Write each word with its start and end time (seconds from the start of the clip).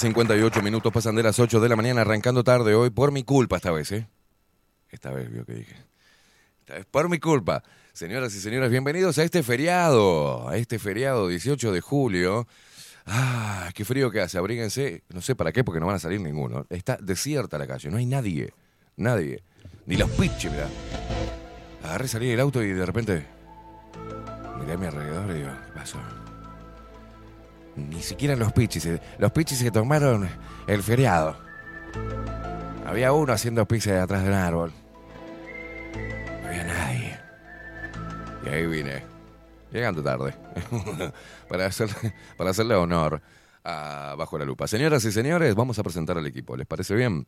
58 0.00 0.62
minutos 0.62 0.90
pasan 0.94 1.14
de 1.14 1.22
las 1.22 1.38
8 1.38 1.60
de 1.60 1.68
la 1.68 1.76
mañana, 1.76 2.00
arrancando 2.00 2.42
tarde 2.42 2.74
hoy 2.74 2.88
por 2.88 3.12
mi 3.12 3.22
culpa 3.22 3.56
esta 3.56 3.70
vez, 3.70 3.92
¿eh? 3.92 4.08
Esta 4.88 5.10
vez, 5.10 5.30
vio 5.30 5.44
que 5.44 5.52
dije. 5.52 5.76
Esta 6.60 6.74
vez 6.76 6.86
por 6.86 7.10
mi 7.10 7.18
culpa. 7.18 7.62
Señoras 7.92 8.34
y 8.34 8.40
señores, 8.40 8.70
bienvenidos 8.70 9.18
a 9.18 9.24
este 9.24 9.42
feriado, 9.42 10.48
a 10.48 10.56
este 10.56 10.78
feriado 10.78 11.28
18 11.28 11.70
de 11.70 11.82
julio. 11.82 12.48
Ah, 13.04 13.68
qué 13.74 13.84
frío 13.84 14.10
que 14.10 14.22
hace, 14.22 14.38
abríguense. 14.38 15.02
No 15.10 15.20
sé 15.20 15.36
para 15.36 15.52
qué, 15.52 15.64
porque 15.64 15.80
no 15.80 15.86
van 15.86 15.96
a 15.96 15.98
salir 15.98 16.22
ninguno. 16.22 16.64
Está 16.70 16.96
desierta 16.96 17.58
la 17.58 17.66
calle, 17.66 17.90
no 17.90 17.98
hay 17.98 18.06
nadie, 18.06 18.54
nadie. 18.96 19.42
Ni 19.84 19.98
los 19.98 20.08
piches, 20.12 20.50
mirá. 20.50 20.68
Agarré, 21.82 22.08
salí 22.08 22.26
del 22.26 22.40
auto 22.40 22.62
y 22.62 22.72
de 22.72 22.86
repente 22.86 23.26
miré 24.60 24.72
a 24.72 24.78
mi 24.78 24.86
alrededor 24.86 25.30
y 25.30 25.40
digo, 25.40 25.50
¿qué 25.66 25.72
pasó? 25.74 25.98
Ni 27.88 28.02
siquiera 28.02 28.36
los 28.36 28.52
pichis. 28.52 28.86
eh, 28.86 29.00
Los 29.18 29.32
pichis 29.32 29.58
se 29.58 29.70
tomaron 29.70 30.28
el 30.66 30.82
feriado. 30.82 31.36
Había 32.86 33.12
uno 33.12 33.32
haciendo 33.32 33.66
pizza 33.66 34.02
atrás 34.02 34.22
de 34.22 34.28
un 34.28 34.34
árbol. 34.34 34.72
No 36.42 36.48
había 36.48 36.64
nadie. 36.64 37.18
Y 38.44 38.48
ahí 38.48 38.66
vine. 38.66 39.02
Llegando 39.72 40.02
tarde. 40.02 40.34
para, 41.48 41.66
hacer, 41.66 41.88
para 42.36 42.50
hacerle 42.50 42.74
honor 42.74 43.20
a 43.64 44.14
Bajo 44.18 44.38
la 44.38 44.44
Lupa. 44.44 44.66
Señoras 44.66 45.04
y 45.04 45.12
señores, 45.12 45.54
vamos 45.54 45.78
a 45.78 45.82
presentar 45.82 46.18
al 46.18 46.26
equipo. 46.26 46.56
¿Les 46.56 46.66
parece 46.66 46.94
bien? 46.94 47.26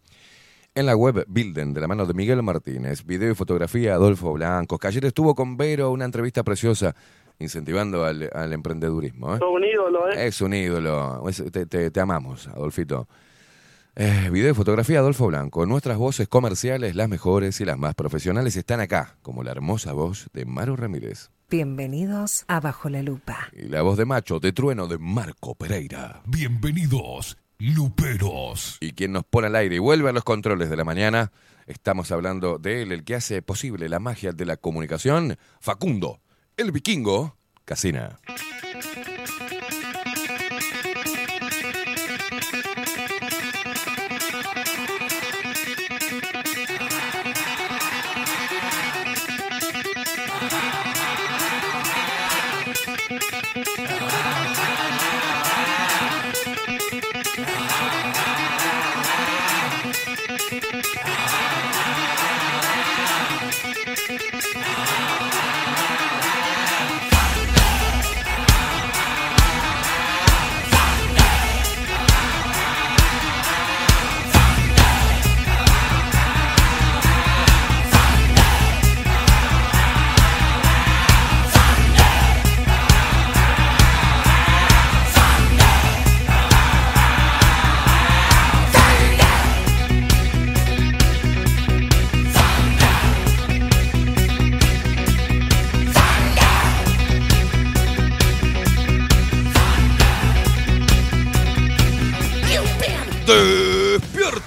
En 0.74 0.86
la 0.86 0.96
web 0.96 1.24
Bilden, 1.28 1.74
de 1.74 1.80
la 1.82 1.86
mano 1.86 2.06
de 2.06 2.14
Miguel 2.14 2.42
Martínez, 2.42 3.04
video 3.04 3.30
y 3.30 3.34
fotografía 3.34 3.92
Adolfo 3.92 4.32
Blanco, 4.32 4.78
que 4.78 4.86
ayer 4.88 5.04
estuvo 5.04 5.34
con 5.34 5.58
Vero, 5.58 5.90
una 5.90 6.06
entrevista 6.06 6.42
preciosa, 6.42 6.96
incentivando 7.42 8.04
al, 8.04 8.30
al 8.32 8.52
emprendedurismo. 8.52 9.34
¿eh? 9.34 9.38
Todo 9.38 9.50
un 9.52 9.64
ídolo, 9.64 10.10
¿eh? 10.10 10.26
Es 10.28 10.40
un 10.40 10.54
ídolo. 10.54 11.28
Es- 11.28 11.42
te, 11.52 11.66
te- 11.66 11.90
te 11.90 12.00
amamos, 12.00 12.48
Adolfito. 12.48 13.08
Eh, 13.94 14.30
video 14.32 14.52
y 14.52 14.54
fotografía 14.54 15.00
Adolfo 15.00 15.26
Blanco. 15.26 15.66
Nuestras 15.66 15.98
voces 15.98 16.26
comerciales, 16.26 16.96
las 16.96 17.10
mejores 17.10 17.60
y 17.60 17.66
las 17.66 17.76
más 17.76 17.94
profesionales, 17.94 18.56
están 18.56 18.80
acá, 18.80 19.16
como 19.20 19.42
la 19.42 19.50
hermosa 19.50 19.92
voz 19.92 20.28
de 20.32 20.46
Maru 20.46 20.76
Ramírez. 20.76 21.30
Bienvenidos 21.50 22.44
a 22.48 22.60
Bajo 22.60 22.88
la 22.88 23.02
Lupa. 23.02 23.50
Y 23.52 23.68
la 23.68 23.82
voz 23.82 23.98
de 23.98 24.06
macho, 24.06 24.40
de 24.40 24.52
trueno, 24.52 24.86
de 24.86 24.96
Marco 24.96 25.54
Pereira. 25.54 26.22
Bienvenidos, 26.26 27.36
Luperos. 27.58 28.78
Y 28.80 28.92
quien 28.92 29.12
nos 29.12 29.24
pone 29.24 29.48
al 29.48 29.56
aire 29.56 29.76
y 29.76 29.78
vuelve 29.78 30.08
a 30.08 30.12
los 30.12 30.24
controles 30.24 30.70
de 30.70 30.76
la 30.76 30.84
mañana, 30.84 31.30
estamos 31.66 32.10
hablando 32.10 32.56
de 32.58 32.80
él, 32.82 32.92
el 32.92 33.04
que 33.04 33.14
hace 33.16 33.42
posible 33.42 33.90
la 33.90 33.98
magia 33.98 34.32
de 34.32 34.46
la 34.46 34.56
comunicación, 34.56 35.36
Facundo, 35.60 36.20
el 36.56 36.72
vikingo, 36.72 37.36
Casina. 37.64 38.18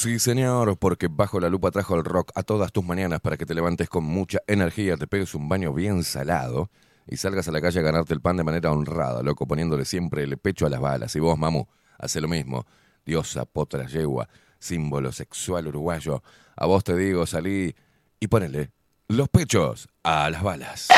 Sí 0.00 0.18
señor, 0.18 0.78
porque 0.78 1.08
Bajo 1.10 1.40
la 1.40 1.50
Lupa 1.50 1.70
trajo 1.70 1.94
el 1.94 2.04
rock 2.04 2.32
a 2.34 2.42
todas 2.42 2.72
tus 2.72 2.82
mañanas 2.82 3.20
para 3.20 3.36
que 3.36 3.44
te 3.44 3.54
levantes 3.54 3.90
con 3.90 4.02
mucha 4.02 4.38
energía, 4.46 4.96
te 4.96 5.06
pegues 5.06 5.34
un 5.34 5.46
baño 5.46 5.74
bien 5.74 6.04
salado 6.04 6.70
y 7.06 7.18
salgas 7.18 7.48
a 7.48 7.52
la 7.52 7.60
calle 7.60 7.80
a 7.80 7.82
ganarte 7.82 8.14
el 8.14 8.22
pan 8.22 8.38
de 8.38 8.44
manera 8.44 8.72
honrada, 8.72 9.22
loco, 9.22 9.46
poniéndole 9.46 9.84
siempre 9.84 10.22
el 10.22 10.38
pecho 10.38 10.64
a 10.64 10.70
las 10.70 10.80
balas. 10.80 11.14
Y 11.16 11.20
vos, 11.20 11.38
mamu, 11.38 11.66
hace 11.98 12.22
lo 12.22 12.28
mismo. 12.28 12.64
Diosa, 13.04 13.44
potra, 13.44 13.86
yegua, 13.86 14.26
símbolo 14.58 15.12
sexual 15.12 15.66
uruguayo. 15.66 16.22
A 16.56 16.64
vos 16.64 16.82
te 16.82 16.96
digo, 16.96 17.26
salí 17.26 17.74
y 18.18 18.26
ponele 18.28 18.70
los 19.08 19.28
pechos 19.28 19.86
a 20.02 20.30
las 20.30 20.42
balas. 20.42 20.88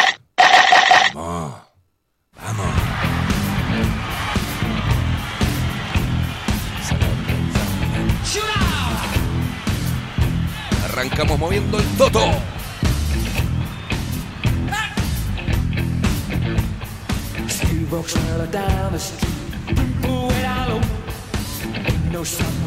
Vamos, 1.13 1.61
vamos. 2.37 2.93
Arrancamos 10.93 11.39
moviendo 11.39 11.79
el 11.79 11.85
toto. 11.97 12.21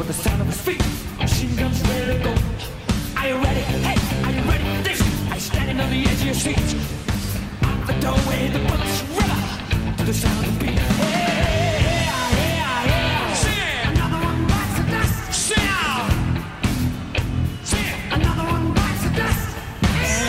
The 0.06 0.12
sound 0.12 0.40
of 0.40 0.46
his 0.46 0.60
feet. 0.60 0.76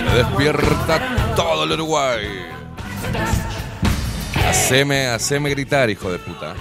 Se 0.10 0.18
despierta 0.18 1.36
todo 1.36 1.64
el 1.64 1.72
Uruguay. 1.74 2.26
Haceme, 4.48 5.08
haceme 5.08 5.50
gritar, 5.50 5.90
hijo 5.90 6.12
de 6.12 6.20
puta. 6.20 6.56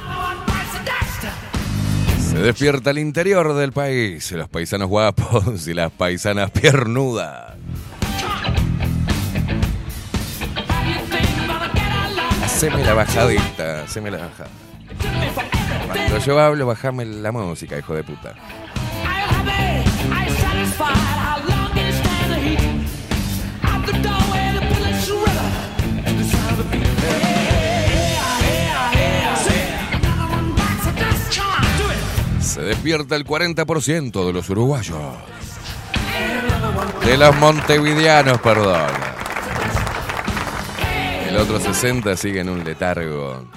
Se 2.18 2.38
despierta 2.38 2.90
el 2.90 2.98
interior 2.98 3.54
del 3.54 3.72
país, 3.72 4.30
los 4.32 4.48
paisanos 4.48 4.88
guapos 4.88 5.66
y 5.68 5.74
las 5.74 5.90
paisanas 5.92 6.50
piernudas. 6.50 7.54
Haceme 12.44 12.84
la 12.84 12.94
bajadita, 12.94 13.82
haceme 13.84 14.10
la 14.10 14.18
bajada. 14.18 14.50
Cuando 15.86 16.18
yo 16.18 16.40
hablo, 16.40 16.66
bajame 16.66 17.04
la 17.04 17.32
música, 17.32 17.78
hijo 17.78 17.94
de 17.94 18.02
puta. 18.02 18.34
Despierta 32.66 33.14
el 33.14 33.25
40% 33.25 34.26
de 34.26 34.32
los 34.32 34.50
uruguayos. 34.50 34.99
De 37.04 37.16
los 37.16 37.37
montevideanos, 37.37 38.40
perdón. 38.40 38.90
El 41.28 41.37
otro 41.37 41.61
60 41.61 42.16
sigue 42.16 42.40
en 42.40 42.49
un 42.49 42.64
letargo 42.64 43.49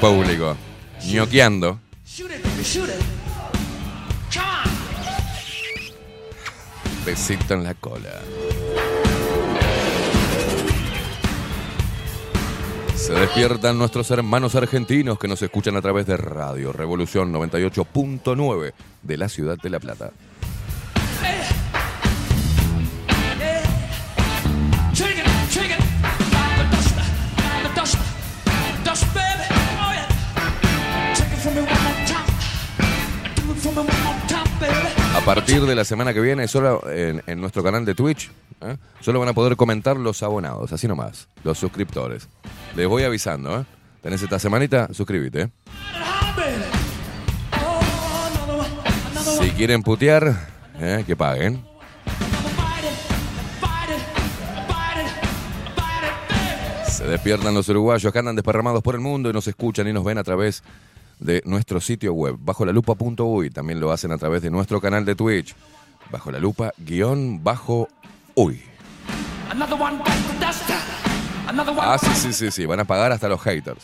público, 0.00 0.56
ñoqueando. 1.06 1.80
Besito 7.06 7.54
en 7.54 7.64
la 7.64 7.74
cola. 7.74 8.20
Se 12.98 13.12
despiertan 13.14 13.78
nuestros 13.78 14.10
hermanos 14.10 14.56
argentinos 14.56 15.18
que 15.18 15.28
nos 15.28 15.40
escuchan 15.40 15.76
a 15.76 15.80
través 15.80 16.04
de 16.06 16.16
Radio 16.16 16.72
Revolución 16.72 17.32
98.9 17.32 18.72
de 19.02 19.16
la 19.16 19.28
ciudad 19.28 19.56
de 19.56 19.70
La 19.70 19.78
Plata. 19.78 20.10
A 35.14 35.20
partir 35.24 35.62
de 35.62 35.74
la 35.74 35.84
semana 35.84 36.12
que 36.12 36.20
viene, 36.20 36.48
solo 36.48 36.82
en, 36.90 37.22
en 37.26 37.40
nuestro 37.40 37.62
canal 37.62 37.84
de 37.84 37.94
Twitch, 37.94 38.30
¿eh? 38.60 38.76
solo 39.00 39.20
van 39.20 39.28
a 39.28 39.32
poder 39.32 39.56
comentar 39.56 39.96
los 39.96 40.22
abonados, 40.22 40.72
así 40.72 40.88
nomás, 40.88 41.28
los 41.44 41.58
suscriptores. 41.58 42.28
Les 42.76 42.86
voy 42.86 43.02
avisando, 43.02 43.60
¿eh? 43.60 43.64
Tenés 44.02 44.22
esta 44.22 44.38
semanita, 44.38 44.88
suscríbete. 44.92 45.50
Si 49.40 49.50
quieren 49.50 49.82
putear, 49.82 50.48
¿eh? 50.80 51.04
que 51.06 51.16
paguen. 51.16 51.64
Se 56.88 57.04
despiertan 57.06 57.54
los 57.54 57.68
uruguayos 57.68 58.12
que 58.12 58.18
andan 58.18 58.34
desparramados 58.34 58.82
por 58.82 58.94
el 58.94 59.00
mundo 59.00 59.30
y 59.30 59.32
nos 59.32 59.46
escuchan 59.46 59.86
y 59.86 59.92
nos 59.92 60.04
ven 60.04 60.18
a 60.18 60.24
través 60.24 60.64
de 61.20 61.42
nuestro 61.44 61.80
sitio 61.80 62.12
web, 62.12 62.36
bajo 62.38 62.64
la 62.64 62.72
lupa.uy. 62.72 63.50
También 63.50 63.78
lo 63.80 63.92
hacen 63.92 64.12
a 64.12 64.18
través 64.18 64.42
de 64.42 64.50
nuestro 64.50 64.80
canal 64.80 65.04
de 65.04 65.14
Twitch, 65.14 65.54
bajo 66.10 66.32
la 66.32 66.38
lupa 66.38 66.72
guion 66.78 67.42
bajo 67.42 67.88
one 68.38 68.58
Ah, 71.80 71.98
sí, 71.98 72.08
sí, 72.14 72.32
sí, 72.32 72.50
sí, 72.50 72.66
van 72.66 72.80
a 72.80 72.84
pagar 72.84 73.10
hasta 73.10 73.28
los 73.28 73.40
haters. 73.40 73.82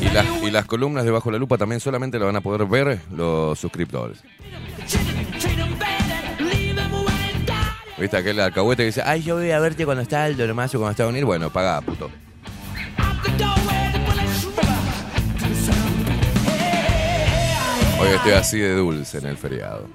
Y 0.00 0.12
las, 0.12 0.42
y 0.42 0.50
las 0.50 0.64
columnas 0.64 1.04
de 1.04 1.10
Bajo 1.10 1.30
la 1.30 1.38
Lupa 1.38 1.56
también 1.56 1.80
solamente 1.80 2.18
lo 2.18 2.26
van 2.26 2.36
a 2.36 2.40
poder 2.40 2.66
ver 2.66 3.00
los 3.12 3.58
suscriptores. 3.58 4.22
¿Viste 8.00 8.16
aquel 8.16 8.40
alcahuete 8.40 8.82
que 8.82 8.86
dice, 8.86 9.02
ay, 9.04 9.22
yo 9.22 9.36
voy 9.36 9.50
a 9.50 9.60
verte 9.60 9.84
cuando 9.84 10.02
está 10.02 10.26
el 10.26 10.34
Dormazo, 10.34 10.78
cuando 10.78 10.92
está 10.92 11.04
a 11.04 11.08
unir? 11.08 11.26
Bueno, 11.26 11.50
paga, 11.50 11.82
puto. 11.82 12.10
Hoy 18.00 18.08
estoy 18.08 18.32
así 18.32 18.58
de 18.58 18.74
dulce 18.74 19.18
en 19.18 19.26
el 19.26 19.36
feriado. 19.36 19.86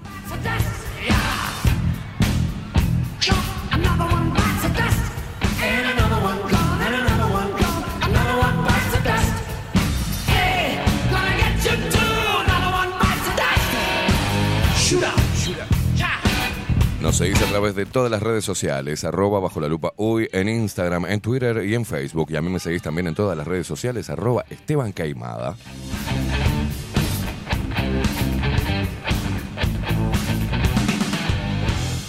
Nos 17.06 17.18
seguís 17.18 17.40
a 17.40 17.46
través 17.46 17.76
de 17.76 17.86
todas 17.86 18.10
las 18.10 18.24
redes 18.24 18.44
sociales, 18.44 19.04
arroba 19.04 19.40
bajo 19.40 19.60
la 19.60 19.68
lupa 19.68 19.94
uy, 19.96 20.28
en 20.32 20.50
Instagram, 20.50 21.06
en 21.06 21.22
Twitter 21.22 21.64
y 21.64 21.76
en 21.76 21.86
Facebook. 21.86 22.32
Y 22.32 22.36
a 22.36 22.42
mí 22.42 22.50
me 22.50 22.58
seguís 22.58 22.82
también 22.82 23.06
en 23.06 23.14
todas 23.14 23.38
las 23.38 23.46
redes 23.46 23.68
sociales, 23.68 24.10
arroba 24.10 24.44
Esteban 24.50 24.92
Caimada. 24.92 25.56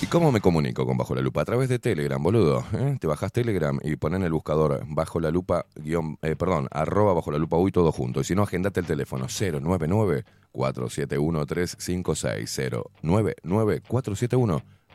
¿Y 0.00 0.06
cómo 0.06 0.32
me 0.32 0.40
comunico 0.40 0.86
con 0.86 0.96
Bajo 0.96 1.14
la 1.14 1.20
Lupa? 1.20 1.42
A 1.42 1.44
través 1.44 1.68
de 1.68 1.78
Telegram, 1.78 2.22
boludo. 2.22 2.64
¿eh? 2.72 2.96
Te 2.98 3.06
bajás 3.06 3.32
Telegram 3.32 3.78
y 3.82 3.96
pones 3.96 4.20
en 4.20 4.24
el 4.24 4.32
buscador 4.32 4.82
Bajo 4.86 5.20
la 5.20 5.30
Lupa, 5.30 5.66
guion, 5.74 6.16
eh, 6.22 6.36
perdón, 6.36 6.68
arroba 6.70 7.12
Bajo 7.12 7.30
la 7.30 7.38
Lupa 7.38 7.58
uy, 7.58 7.70
todo 7.70 7.92
junto. 7.92 8.22
Y 8.22 8.24
si 8.24 8.34
no, 8.34 8.44
agendate 8.44 8.80
el 8.80 8.86
teléfono 8.86 9.26
099 9.26 10.24
471 10.52 11.44
356 11.44 12.60
099 13.02 13.82
471 13.86 14.75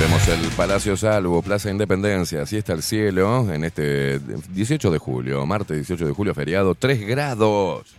Vemos 0.00 0.26
el 0.28 0.48
Palacio 0.56 0.96
Salvo, 0.96 1.42
Plaza 1.42 1.70
Independencia, 1.70 2.40
así 2.40 2.56
está 2.56 2.72
el 2.72 2.82
cielo 2.82 3.52
en 3.52 3.64
este 3.64 4.18
18 4.18 4.90
de 4.90 4.96
julio, 4.96 5.44
martes 5.44 5.76
18 5.76 6.06
de 6.06 6.12
julio, 6.14 6.34
feriado, 6.34 6.74
3 6.74 7.06
grados. 7.06 7.94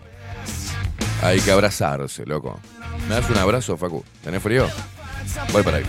Hay 1.22 1.40
que 1.42 1.52
abrazarse, 1.52 2.26
loco. 2.26 2.60
¿Me 3.08 3.14
das 3.14 3.30
un 3.30 3.38
abrazo, 3.38 3.78
Facu? 3.78 4.04
¿Tenés 4.24 4.42
frío? 4.42 4.68
Voy 5.54 5.62
para 5.62 5.78
ahí. 5.78 5.84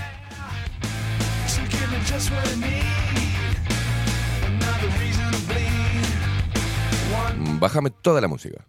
Bájame 7.58 7.88
toda 7.88 8.20
la 8.20 8.28
música. 8.28 8.66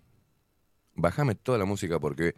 Bájame 0.96 1.36
toda 1.36 1.58
la 1.58 1.66
música 1.66 2.00
porque 2.00 2.36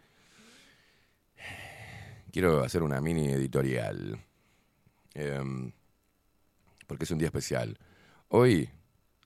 quiero 2.32 2.64
hacer 2.64 2.82
una 2.82 3.00
mini 3.00 3.28
editorial. 3.28 4.25
Em, 5.18 5.72
porque 6.86 7.04
es 7.04 7.10
un 7.10 7.16
día 7.16 7.28
especial. 7.28 7.78
Hoy, 8.28 8.68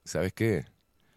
¿sabes 0.05 0.33
qué? 0.33 0.67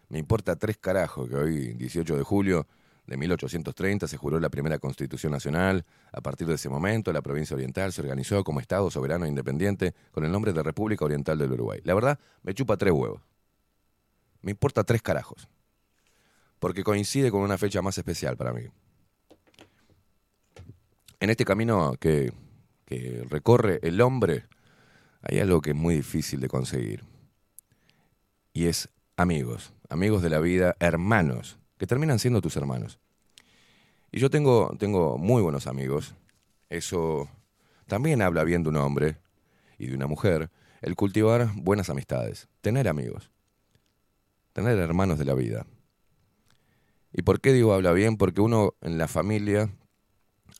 Me 0.08 0.18
importa 0.18 0.56
tres 0.56 0.78
carajos 0.78 1.28
que 1.28 1.36
hoy, 1.36 1.74
18 1.74 2.16
de 2.16 2.24
julio 2.24 2.66
de 3.06 3.16
1830, 3.16 4.08
se 4.08 4.16
juró 4.16 4.40
la 4.40 4.48
primera 4.48 4.80
Constitución 4.80 5.30
Nacional. 5.30 5.86
A 6.12 6.20
partir 6.20 6.48
de 6.48 6.54
ese 6.54 6.68
momento, 6.68 7.12
la 7.12 7.22
provincia 7.22 7.54
oriental 7.54 7.92
se 7.92 8.00
organizó 8.00 8.42
como 8.42 8.58
Estado 8.58 8.90
soberano 8.90 9.26
e 9.26 9.28
independiente 9.28 9.94
con 10.10 10.24
el 10.24 10.32
nombre 10.32 10.52
de 10.52 10.60
República 10.64 11.04
Oriental 11.04 11.38
del 11.38 11.52
Uruguay. 11.52 11.80
La 11.84 11.94
verdad, 11.94 12.18
me 12.42 12.52
chupa 12.52 12.76
tres 12.76 12.92
huevos. 12.92 13.22
Me 14.42 14.50
importa 14.50 14.82
tres 14.82 15.02
carajos 15.02 15.48
porque 16.58 16.82
coincide 16.82 17.30
con 17.30 17.42
una 17.42 17.58
fecha 17.58 17.80
más 17.80 17.96
especial 17.96 18.36
para 18.36 18.52
mí. 18.52 18.62
En 21.20 21.30
este 21.30 21.44
camino 21.44 21.94
que, 22.00 22.32
que 22.86 23.24
recorre 23.30 23.78
el 23.82 24.00
hombre, 24.00 24.46
hay 25.24 25.40
algo 25.40 25.60
que 25.60 25.70
es 25.70 25.76
muy 25.76 25.96
difícil 25.96 26.40
de 26.40 26.48
conseguir. 26.48 27.04
Y 28.52 28.66
es 28.66 28.88
amigos, 29.16 29.72
amigos 29.88 30.22
de 30.22 30.30
la 30.30 30.38
vida, 30.38 30.76
hermanos, 30.80 31.58
que 31.78 31.86
terminan 31.86 32.18
siendo 32.18 32.40
tus 32.40 32.56
hermanos. 32.56 32.98
Y 34.12 34.20
yo 34.20 34.30
tengo, 34.30 34.76
tengo 34.78 35.18
muy 35.18 35.42
buenos 35.42 35.66
amigos. 35.66 36.14
Eso 36.68 37.28
también 37.86 38.22
habla 38.22 38.44
bien 38.44 38.62
de 38.62 38.68
un 38.68 38.76
hombre 38.76 39.16
y 39.78 39.86
de 39.86 39.96
una 39.96 40.06
mujer, 40.06 40.50
el 40.82 40.94
cultivar 40.94 41.50
buenas 41.54 41.90
amistades, 41.90 42.48
tener 42.60 42.86
amigos, 42.86 43.30
tener 44.52 44.78
hermanos 44.78 45.18
de 45.18 45.24
la 45.24 45.34
vida. 45.34 45.66
¿Y 47.12 47.22
por 47.22 47.40
qué 47.40 47.52
digo 47.52 47.72
habla 47.72 47.92
bien? 47.92 48.16
Porque 48.16 48.40
uno 48.40 48.74
en 48.82 48.98
la 48.98 49.08
familia 49.08 49.70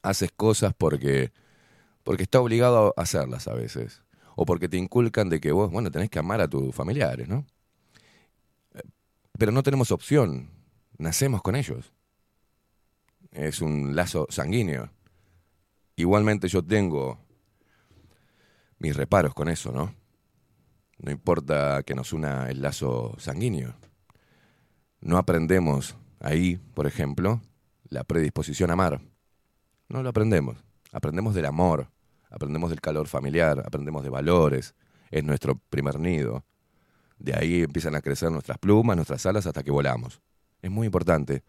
haces 0.02 0.30
cosas 0.35 0.73
porque, 0.76 1.33
porque 2.02 2.23
está 2.23 2.40
obligado 2.40 2.94
a 2.97 3.02
hacerlas 3.02 3.47
a 3.49 3.54
veces. 3.54 4.03
O 4.36 4.44
porque 4.44 4.68
te 4.68 4.76
inculcan 4.76 5.28
de 5.28 5.40
que 5.40 5.52
vos, 5.52 5.70
bueno, 5.70 5.90
tenés 5.90 6.10
que 6.10 6.18
amar 6.18 6.40
a 6.40 6.48
tus 6.48 6.74
familiares, 6.74 7.28
¿no? 7.28 7.46
Pero 9.38 9.52
no 9.52 9.62
tenemos 9.62 9.90
opción. 9.90 10.50
Nacemos 10.98 11.42
con 11.42 11.56
ellos. 11.56 11.92
Es 13.32 13.60
un 13.60 13.96
lazo 13.96 14.26
sanguíneo. 14.30 14.90
Igualmente 15.96 16.48
yo 16.48 16.64
tengo 16.64 17.18
mis 18.78 18.96
reparos 18.96 19.34
con 19.34 19.48
eso, 19.48 19.72
¿no? 19.72 19.94
No 20.98 21.10
importa 21.10 21.82
que 21.82 21.94
nos 21.94 22.12
una 22.12 22.48
el 22.48 22.62
lazo 22.62 23.14
sanguíneo. 23.18 23.74
No 25.00 25.18
aprendemos 25.18 25.96
ahí, 26.20 26.56
por 26.74 26.86
ejemplo, 26.86 27.40
la 27.88 28.04
predisposición 28.04 28.70
a 28.70 28.74
amar. 28.74 29.00
No 29.88 30.02
lo 30.02 30.08
aprendemos. 30.08 30.64
Aprendemos 30.92 31.34
del 31.34 31.46
amor, 31.46 31.88
aprendemos 32.34 32.70
del 32.70 32.80
calor 32.80 33.06
familiar, 33.06 33.62
aprendemos 33.64 34.02
de 34.02 34.10
valores. 34.10 34.74
Es 35.12 35.22
nuestro 35.22 35.60
primer 35.70 36.00
nido. 36.00 36.44
De 37.18 37.32
ahí 37.32 37.62
empiezan 37.62 37.94
a 37.94 38.00
crecer 38.00 38.32
nuestras 38.32 38.58
plumas, 38.58 38.96
nuestras 38.96 39.24
alas 39.24 39.46
hasta 39.46 39.62
que 39.62 39.70
volamos. 39.70 40.20
Es 40.60 40.70
muy 40.70 40.86
importante. 40.86 41.44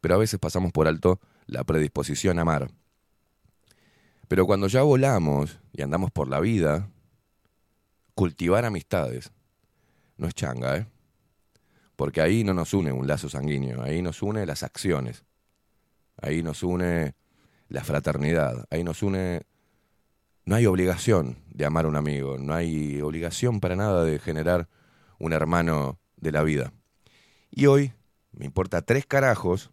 Pero 0.00 0.14
a 0.14 0.18
veces 0.18 0.38
pasamos 0.38 0.70
por 0.70 0.86
alto 0.86 1.18
la 1.46 1.64
predisposición 1.64 2.38
a 2.38 2.42
amar. 2.42 2.70
Pero 4.28 4.46
cuando 4.46 4.68
ya 4.68 4.82
volamos 4.82 5.58
y 5.72 5.82
andamos 5.82 6.12
por 6.12 6.28
la 6.28 6.38
vida, 6.38 6.88
cultivar 8.14 8.64
amistades 8.64 9.32
no 10.16 10.28
es 10.28 10.34
changa, 10.34 10.76
¿eh? 10.76 10.86
Porque 11.96 12.20
ahí 12.20 12.44
no 12.44 12.54
nos 12.54 12.74
une 12.74 12.92
un 12.92 13.08
lazo 13.08 13.28
sanguíneo, 13.28 13.82
ahí 13.82 14.02
nos 14.02 14.22
une 14.22 14.46
las 14.46 14.62
acciones, 14.62 15.24
ahí 16.20 16.42
nos 16.42 16.62
une 16.62 17.14
la 17.68 17.82
fraternidad, 17.82 18.66
ahí 18.70 18.84
nos 18.84 19.02
une... 19.02 19.42
No 20.46 20.56
hay 20.56 20.66
obligación 20.66 21.38
de 21.50 21.64
amar 21.64 21.86
a 21.86 21.88
un 21.88 21.96
amigo, 21.96 22.36
no 22.38 22.54
hay 22.54 23.00
obligación 23.00 23.60
para 23.60 23.76
nada 23.76 24.04
de 24.04 24.18
generar 24.18 24.68
un 25.18 25.32
hermano 25.32 25.98
de 26.16 26.32
la 26.32 26.42
vida. 26.42 26.72
Y 27.50 27.66
hoy 27.66 27.92
me 28.32 28.44
importa 28.44 28.82
tres 28.82 29.06
carajos 29.06 29.70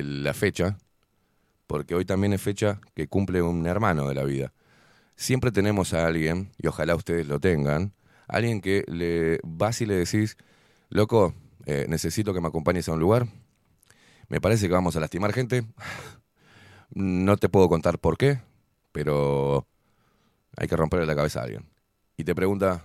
la 0.00 0.32
fecha, 0.32 0.78
porque 1.66 1.94
hoy 1.94 2.04
también 2.04 2.32
es 2.32 2.40
fecha 2.40 2.80
que 2.94 3.08
cumple 3.08 3.42
un 3.42 3.66
hermano 3.66 4.08
de 4.08 4.14
la 4.14 4.24
vida. 4.24 4.52
Siempre 5.16 5.52
tenemos 5.52 5.92
a 5.92 6.06
alguien, 6.06 6.50
y 6.58 6.66
ojalá 6.66 6.94
ustedes 6.94 7.26
lo 7.26 7.38
tengan, 7.38 7.92
alguien 8.26 8.60
que 8.60 8.84
le 8.88 9.38
vas 9.44 9.80
y 9.82 9.86
le 9.86 9.94
decís, 9.94 10.36
loco, 10.88 11.34
eh, 11.66 11.86
necesito 11.88 12.32
que 12.32 12.40
me 12.40 12.48
acompañes 12.48 12.88
a 12.88 12.92
un 12.92 13.00
lugar, 13.00 13.26
me 14.28 14.40
parece 14.40 14.66
que 14.66 14.72
vamos 14.72 14.96
a 14.96 15.00
lastimar 15.00 15.32
gente, 15.32 15.64
no 16.90 17.36
te 17.36 17.50
puedo 17.50 17.68
contar 17.68 17.98
por 17.98 18.16
qué, 18.16 18.40
pero 18.92 19.66
hay 20.56 20.68
que 20.68 20.76
romperle 20.76 21.06
la 21.06 21.16
cabeza 21.16 21.40
a 21.40 21.44
alguien. 21.44 21.68
Y 22.16 22.24
te 22.24 22.34
pregunta, 22.34 22.84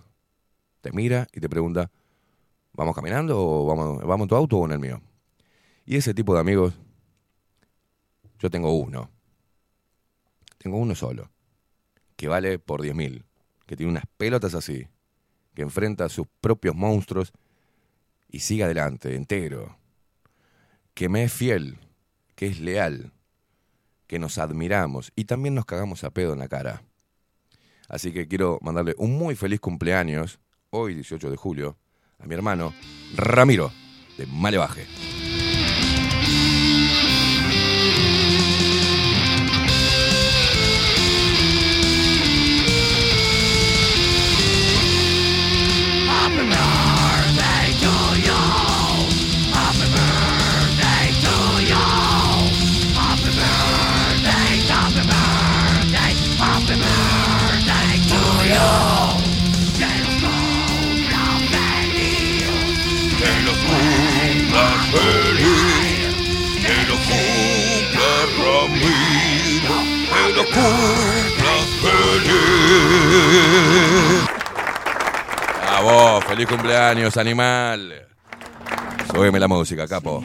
te 0.82 0.92
mira 0.92 1.28
y 1.34 1.40
te 1.40 1.50
pregunta, 1.50 1.92
¿vamos 2.74 2.96
caminando 2.96 3.38
o 3.40 3.66
vamos, 3.66 4.02
vamos 4.04 4.26
en 4.26 4.30
tu 4.30 4.36
auto 4.36 4.58
o 4.58 4.66
en 4.66 4.72
el 4.72 4.80
mío? 4.80 5.02
Y 5.86 5.98
ese 5.98 6.14
tipo 6.14 6.34
de 6.34 6.40
amigos, 6.40 6.74
yo 8.40 8.50
tengo 8.50 8.76
uno. 8.78 9.10
Tengo 10.58 10.78
uno 10.78 10.96
solo, 10.96 11.30
que 12.16 12.28
vale 12.28 12.58
por 12.58 12.82
10.000, 12.82 13.24
que 13.66 13.78
tiene 13.78 13.92
unas 13.92 14.06
pelotas 14.18 14.56
así, 14.56 14.88
que 15.54 15.62
enfrenta 15.62 16.06
a 16.06 16.10
sus 16.10 16.28
propios 16.42 16.76
monstruos 16.76 17.32
y 18.30 18.40
sigue 18.40 18.64
adelante, 18.64 19.16
entero. 19.16 19.78
Que 20.94 21.10
me 21.10 21.24
es 21.24 21.34
fiel, 21.34 21.78
que 22.36 22.48
es 22.48 22.60
leal, 22.60 23.14
que 24.08 24.20
nos 24.20 24.38
admiramos 24.38 25.12
y 25.16 25.26
también 25.26 25.56
nos 25.56 25.66
cagamos 25.66 26.04
a 26.04 26.12
pedo 26.12 26.34
en 26.34 26.40
la 26.40 26.48
cara. 26.48 26.84
Así 27.90 28.12
que 28.12 28.28
quiero 28.28 28.60
mandarle 28.62 28.96
un 28.98 29.18
muy 29.18 29.36
feliz 29.36 29.60
cumpleaños, 29.60 30.40
hoy 30.70 30.96
18 30.96 31.30
de 31.30 31.38
julio, 31.38 31.78
a 32.20 32.26
mi 32.26 32.34
hermano 32.34 32.74
Ramiro, 33.16 33.72
de 34.18 34.26
Malevaje. 34.26 34.86
Feliz. 71.82 72.38
A 75.70 75.82
vos, 75.82 76.24
feliz 76.26 76.48
cumpleaños, 76.48 77.18
animal. 77.18 78.08
Súbeme 79.12 79.40
la 79.40 79.48
música, 79.48 79.88
capo. 79.88 80.24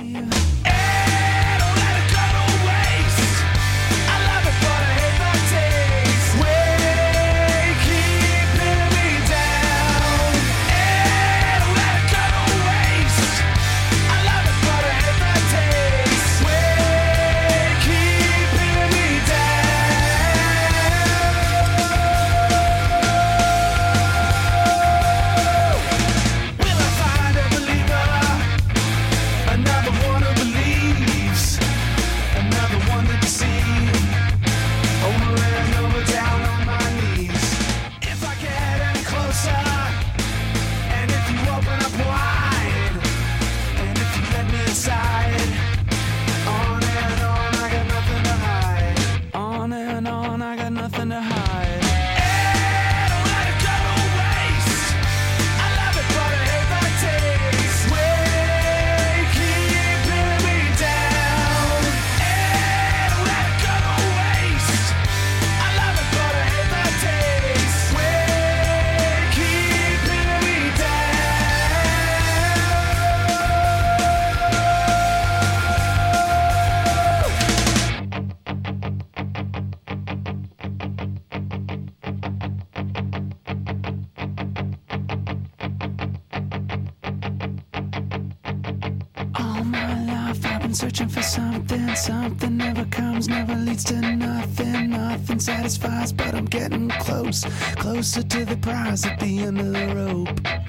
Closer 98.13 98.29
to 98.29 98.45
the 98.45 98.57
prize 98.59 99.07
at 99.07 99.19
the 99.21 99.39
end 99.39 99.59
of 99.59 99.73
the 99.73 99.87
rope. 99.95 100.29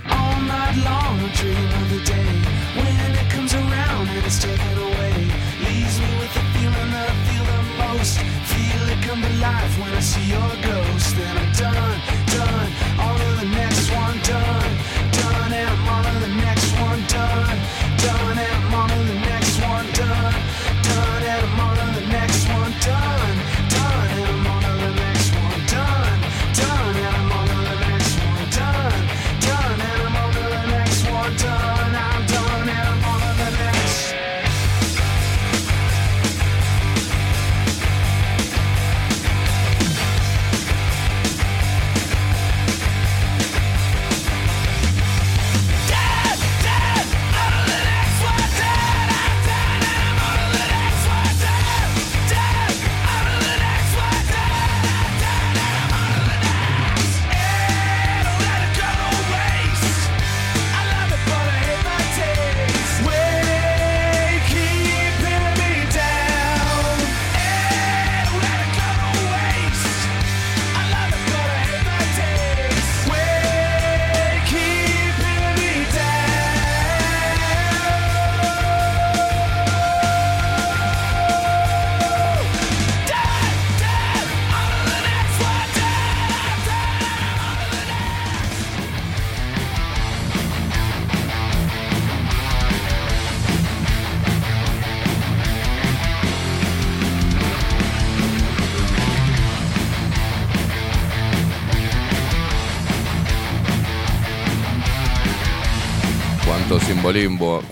All 0.09 0.39
night 0.47 0.77
long 0.87 1.19
I 1.19 1.29
dream 1.35 1.71
of 1.81 1.89
the 1.91 2.01
day 2.05 2.31
when 2.71 3.11
it 3.19 3.29
comes 3.31 3.53
around 3.53 4.07
and 4.07 4.25
it's 4.25 4.39
taken 4.39 4.77
away. 4.77 5.27
Leaves 5.59 5.99
me 5.99 6.07
with 6.23 6.33
the 6.33 6.43
feeling 6.55 6.89
that 6.95 7.09
I 7.11 7.15
feel 7.27 7.43
the 7.51 7.61
most. 7.83 8.19
Feel 8.47 8.83
it 8.87 9.03
come 9.03 9.21
to 9.21 9.33
life 9.43 9.77
when 9.77 9.91
I 9.91 9.99
see 9.99 10.23
your 10.31 10.51
ghost. 10.63 11.17
Then 11.17 11.35
I'm 11.35 11.51
done, 11.51 12.22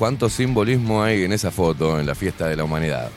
cuánto 0.02 0.30
simbolismo 0.30 1.04
hay 1.04 1.26
en 1.26 1.32
esa 1.32 1.52
foto 1.52 2.00
en 2.00 2.08
la 2.08 2.16
fiesta 2.16 2.48
de 2.48 2.56
la 2.56 2.64
humanidad. 2.64 3.12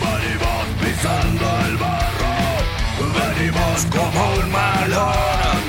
Venimos 0.00 0.66
pisando 0.80 1.44
el 1.68 1.76
barro, 1.76 2.34
venimos 3.14 3.86
como 3.86 4.34
un 4.42 4.50
malón, 4.50 5.62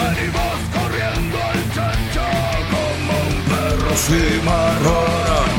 venimos 0.00 0.56
corriendo 0.72 1.36
al 1.36 1.60
chancho 1.74 2.24
como 2.72 3.12
un 3.28 3.36
perro 3.52 3.94
cimarrón. 3.96 5.50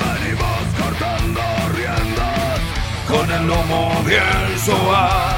Venimos 0.00 0.60
cortando 0.80 1.42
riendas 1.76 2.60
con 3.06 3.30
el 3.30 3.46
lomo 3.48 4.02
bien 4.06 4.58
suave. 4.64 5.37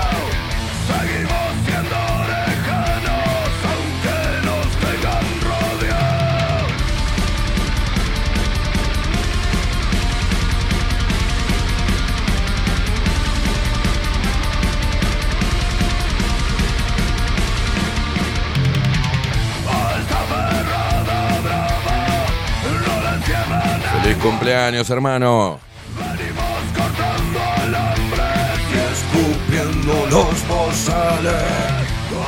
Cumpleaños, 24.20 24.88
hermano. 24.90 25.58
Venimos 25.96 26.62
cortando 26.76 27.40
alambres 27.64 28.60
y 28.70 28.78
escupiendo 28.92 30.06
los 30.06 30.48
bozales, 30.48 31.34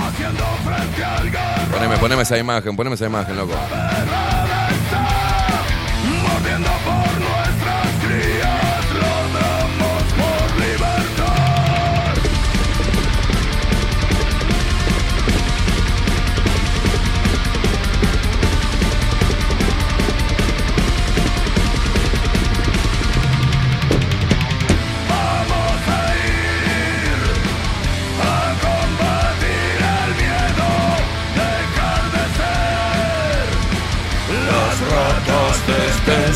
haciendo 0.08 0.44
frente 0.64 1.04
al 1.04 1.70
Poneme, 1.70 1.96
poneme 1.98 2.22
esa 2.22 2.38
imagen, 2.38 2.76
poneme 2.76 2.94
esa 2.94 3.06
imagen, 3.06 3.36
loco. 3.36 3.54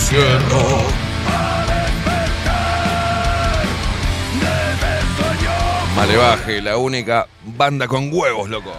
Encierro. 0.06 0.86
Malevaje, 5.96 6.60
la 6.60 6.76
única 6.76 7.26
banda 7.42 7.88
con 7.88 8.10
huevos, 8.12 8.48
loco. 8.48 8.72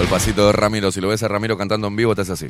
El 0.00 0.08
pasito 0.08 0.46
de 0.46 0.52
Ramiro. 0.52 0.92
Si 0.92 1.00
lo 1.00 1.08
ves 1.08 1.22
a 1.22 1.28
Ramiro 1.28 1.56
cantando 1.56 1.86
en 1.86 1.96
vivo, 1.96 2.14
te 2.14 2.22
hace 2.22 2.32
así. 2.32 2.48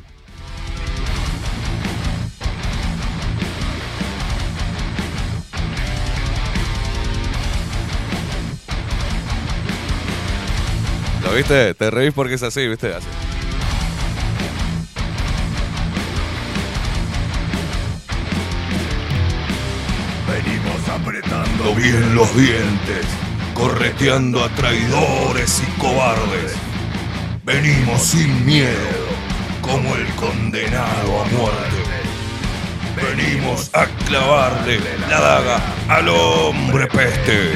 ¿Lo 11.22 11.32
viste? 11.34 11.74
Te 11.74 11.90
reís 11.90 12.12
porque 12.12 12.34
es 12.34 12.42
así, 12.42 12.66
¿viste? 12.66 12.94
Así. 12.94 13.06
Venimos 20.28 20.88
apretando 20.88 21.74
bien 21.74 22.14
los 22.14 22.36
dientes, 22.36 23.06
correteando 23.54 24.42
a 24.42 24.48
traidores 24.50 25.62
y 25.62 25.80
cobardes. 25.80 26.65
Venimos 27.46 28.02
sin 28.02 28.44
miedo, 28.44 29.06
como 29.62 29.94
el 29.94 30.04
condenado 30.16 31.20
a 31.20 31.24
muerte. 31.26 31.76
Venimos 32.96 33.70
a 33.72 33.86
clavarle 34.04 34.80
la 35.08 35.20
daga 35.20 35.60
al 35.88 36.08
hombre 36.08 36.88
peste. 36.88 37.52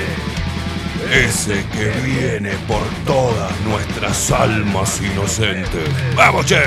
Ese 1.13 1.67
que 1.73 1.89
viene 2.05 2.53
por 2.69 2.85
todas 3.05 3.51
nuestras 3.63 4.31
almas 4.31 5.01
inocentes. 5.01 5.89
¡Vamos, 6.15 6.47
che! 6.47 6.63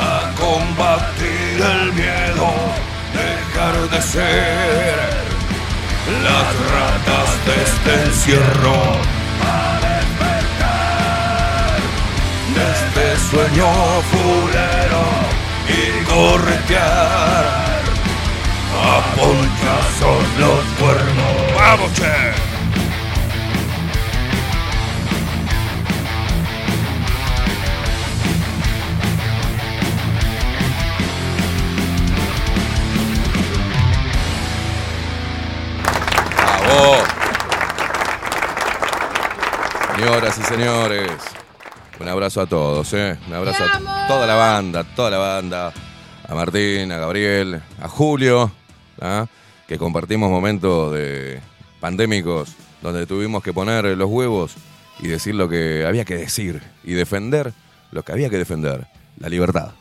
a 0.00 0.34
combatir 0.38 1.60
el 1.60 1.92
miedo, 1.92 2.50
dejar 3.12 3.90
de 3.90 4.00
ser 4.00 5.25
las 6.22 6.48
ratas 6.72 7.28
de 7.46 7.54
este 7.62 7.92
encierro, 8.06 8.78
a 9.42 9.80
despertar 9.86 11.78
de 12.54 12.64
este 12.72 13.06
sueño 13.28 13.68
fulero 14.10 15.04
y 15.68 16.04
corretear 16.04 17.65
señores, 40.56 41.10
un 42.00 42.08
abrazo 42.08 42.40
a 42.40 42.46
todos, 42.46 42.90
¿eh? 42.94 43.18
Un 43.26 43.34
abrazo 43.34 43.64
a 43.64 44.06
toda 44.08 44.26
la 44.26 44.34
banda, 44.36 44.84
toda 44.84 45.10
la 45.10 45.18
banda. 45.18 45.72
A 46.28 46.34
Martín, 46.34 46.90
a 46.90 46.98
Gabriel, 46.98 47.60
a 47.80 47.88
Julio, 47.88 48.50
¿ah? 49.00 49.26
que 49.68 49.78
compartimos 49.78 50.30
momentos 50.30 50.92
de 50.94 51.40
pandémicos 51.78 52.56
donde 52.82 53.06
tuvimos 53.06 53.42
que 53.44 53.52
poner 53.52 53.84
los 53.96 54.08
huevos 54.08 54.56
y 54.98 55.08
decir 55.08 55.34
lo 55.34 55.48
que 55.48 55.84
había 55.86 56.04
que 56.04 56.16
decir 56.16 56.62
y 56.82 56.94
defender 56.94 57.52
lo 57.92 58.02
que 58.02 58.12
había 58.12 58.30
que 58.30 58.38
defender, 58.38 58.88
la 59.18 59.28
libertad. 59.28 59.72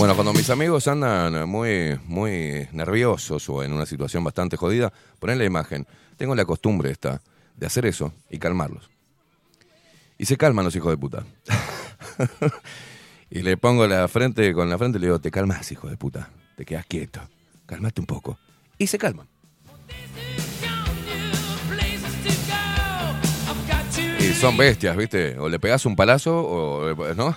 Bueno, 0.00 0.14
cuando 0.14 0.32
mis 0.32 0.48
amigos 0.48 0.88
andan 0.88 1.46
muy, 1.46 2.00
muy 2.06 2.66
nerviosos 2.72 3.46
o 3.50 3.62
en 3.62 3.74
una 3.74 3.84
situación 3.84 4.24
bastante 4.24 4.56
jodida, 4.56 4.90
ponen 5.18 5.36
la 5.36 5.44
imagen. 5.44 5.86
Tengo 6.16 6.34
la 6.34 6.46
costumbre 6.46 6.90
esta 6.90 7.20
de 7.54 7.66
hacer 7.66 7.84
eso 7.84 8.14
y 8.30 8.38
calmarlos. 8.38 8.88
Y 10.16 10.24
se 10.24 10.38
calman 10.38 10.64
los 10.64 10.74
hijos 10.74 10.90
de 10.90 10.96
puta. 10.96 11.26
y 13.30 13.42
le 13.42 13.58
pongo 13.58 13.86
la 13.86 14.08
frente 14.08 14.54
con 14.54 14.70
la 14.70 14.78
frente 14.78 14.96
y 14.96 15.02
le 15.02 15.08
digo, 15.08 15.18
te 15.18 15.30
calmas, 15.30 15.70
hijo 15.70 15.90
de 15.90 15.98
puta. 15.98 16.30
Te 16.56 16.64
quedas 16.64 16.86
quieto. 16.86 17.20
Calmate 17.66 18.00
un 18.00 18.06
poco. 18.06 18.38
Y 18.78 18.86
se 18.86 18.96
calman. 18.96 19.28
Y 24.18 24.32
son 24.32 24.56
bestias, 24.56 24.96
¿viste? 24.96 25.38
O 25.38 25.50
le 25.50 25.58
pegas 25.60 25.84
un 25.84 25.94
palazo 25.94 26.42
o... 26.42 27.14
¿No? 27.14 27.36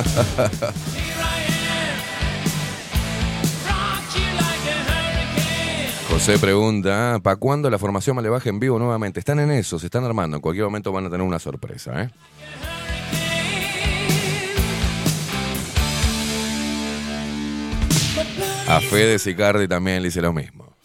José 6.10 6.38
pregunta, 6.38 7.18
¿para 7.22 7.36
cuándo 7.36 7.70
la 7.70 7.78
formación 7.78 8.16
Malevaje 8.16 8.48
en 8.50 8.60
vivo 8.60 8.78
nuevamente? 8.78 9.20
Están 9.20 9.38
en 9.40 9.50
eso, 9.50 9.78
se 9.78 9.86
están 9.86 10.04
armando. 10.04 10.36
En 10.36 10.40
cualquier 10.42 10.66
momento 10.66 10.92
van 10.92 11.06
a 11.06 11.10
tener 11.10 11.26
una 11.26 11.38
sorpresa, 11.38 12.02
¿eh? 12.02 12.10
A 18.68 18.80
Fede 18.80 19.18
Sicardi 19.18 19.66
también 19.66 20.02
le 20.02 20.08
hice 20.08 20.20
lo 20.20 20.32
mismo. 20.32 20.76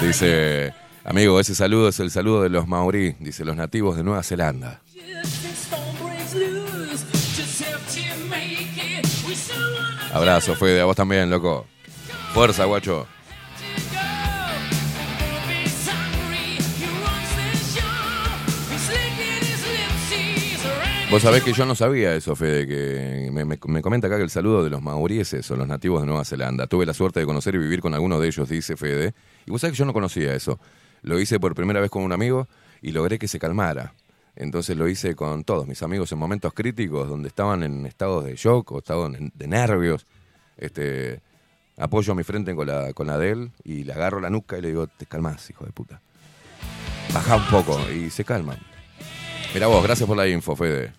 Dice, 0.00 0.72
amigo, 1.04 1.40
ese 1.40 1.54
saludo 1.54 1.88
es 1.88 2.00
el 2.00 2.10
saludo 2.10 2.42
de 2.42 2.48
los 2.48 2.66
maorí, 2.68 3.16
dice 3.18 3.44
los 3.44 3.56
nativos 3.56 3.96
de 3.96 4.04
Nueva 4.04 4.22
Zelanda. 4.22 4.80
Abrazo, 10.12 10.54
Fede, 10.56 10.80
a 10.80 10.84
vos 10.84 10.96
también, 10.96 11.30
loco. 11.30 11.66
Fuerza, 12.34 12.64
guacho. 12.64 13.06
Vos 21.10 21.22
sabés 21.22 21.42
que 21.42 21.52
yo 21.52 21.66
no 21.66 21.74
sabía 21.74 22.14
eso, 22.14 22.36
Fede, 22.36 22.68
que 22.68 23.30
me, 23.32 23.44
me- 23.44 23.58
me 23.66 23.82
comenta 23.82 24.06
acá 24.06 24.16
que 24.16 24.22
el 24.22 24.30
saludo 24.30 24.62
de 24.62 24.70
los 24.70 24.80
maoríes 24.80 25.34
son 25.42 25.58
los 25.58 25.66
nativos 25.66 26.02
de 26.02 26.06
Nueva 26.06 26.24
Zelanda. 26.24 26.68
Tuve 26.68 26.86
la 26.86 26.94
suerte 26.94 27.18
de 27.18 27.26
conocer 27.26 27.56
y 27.56 27.58
vivir 27.58 27.80
con 27.80 27.94
alguno 27.94 28.20
de 28.20 28.28
ellos, 28.28 28.48
dice 28.48 28.76
Fede. 28.76 29.12
Y 29.44 29.50
vos 29.50 29.60
sabés 29.60 29.72
que 29.72 29.78
yo 29.80 29.84
no 29.86 29.92
conocía 29.92 30.32
eso. 30.34 30.60
Lo 31.02 31.18
hice 31.18 31.40
por 31.40 31.56
primera 31.56 31.80
vez 31.80 31.90
con 31.90 32.04
un 32.04 32.12
amigo 32.12 32.46
y 32.80 32.92
logré 32.92 33.18
que 33.18 33.26
se 33.26 33.40
calmara. 33.40 33.92
Entonces 34.40 34.74
lo 34.74 34.88
hice 34.88 35.14
con 35.14 35.44
todos 35.44 35.66
mis 35.66 35.82
amigos 35.82 36.10
en 36.12 36.18
momentos 36.18 36.54
críticos 36.54 37.06
donde 37.06 37.28
estaban 37.28 37.62
en 37.62 37.84
estados 37.84 38.24
de 38.24 38.36
shock 38.36 38.72
o 38.72 38.78
estaban 38.78 39.30
de 39.34 39.46
nervios. 39.46 40.06
Este, 40.56 41.20
apoyo 41.76 42.14
mi 42.14 42.22
frente 42.22 42.54
con 42.54 42.66
la, 42.66 42.94
con 42.94 43.06
la 43.06 43.18
de 43.18 43.32
él 43.32 43.50
y 43.64 43.84
le 43.84 43.92
agarro 43.92 44.18
la 44.18 44.30
nuca 44.30 44.56
y 44.56 44.62
le 44.62 44.68
digo, 44.68 44.86
te 44.86 45.04
calmás, 45.04 45.50
hijo 45.50 45.66
de 45.66 45.72
puta. 45.72 46.00
Baja 47.12 47.36
un 47.36 47.44
poco 47.48 47.78
y 47.90 48.08
se 48.08 48.24
calman. 48.24 48.58
Mira 49.52 49.66
vos, 49.66 49.82
gracias 49.82 50.06
por 50.06 50.16
la 50.16 50.26
info, 50.26 50.56
Fede. 50.56 50.94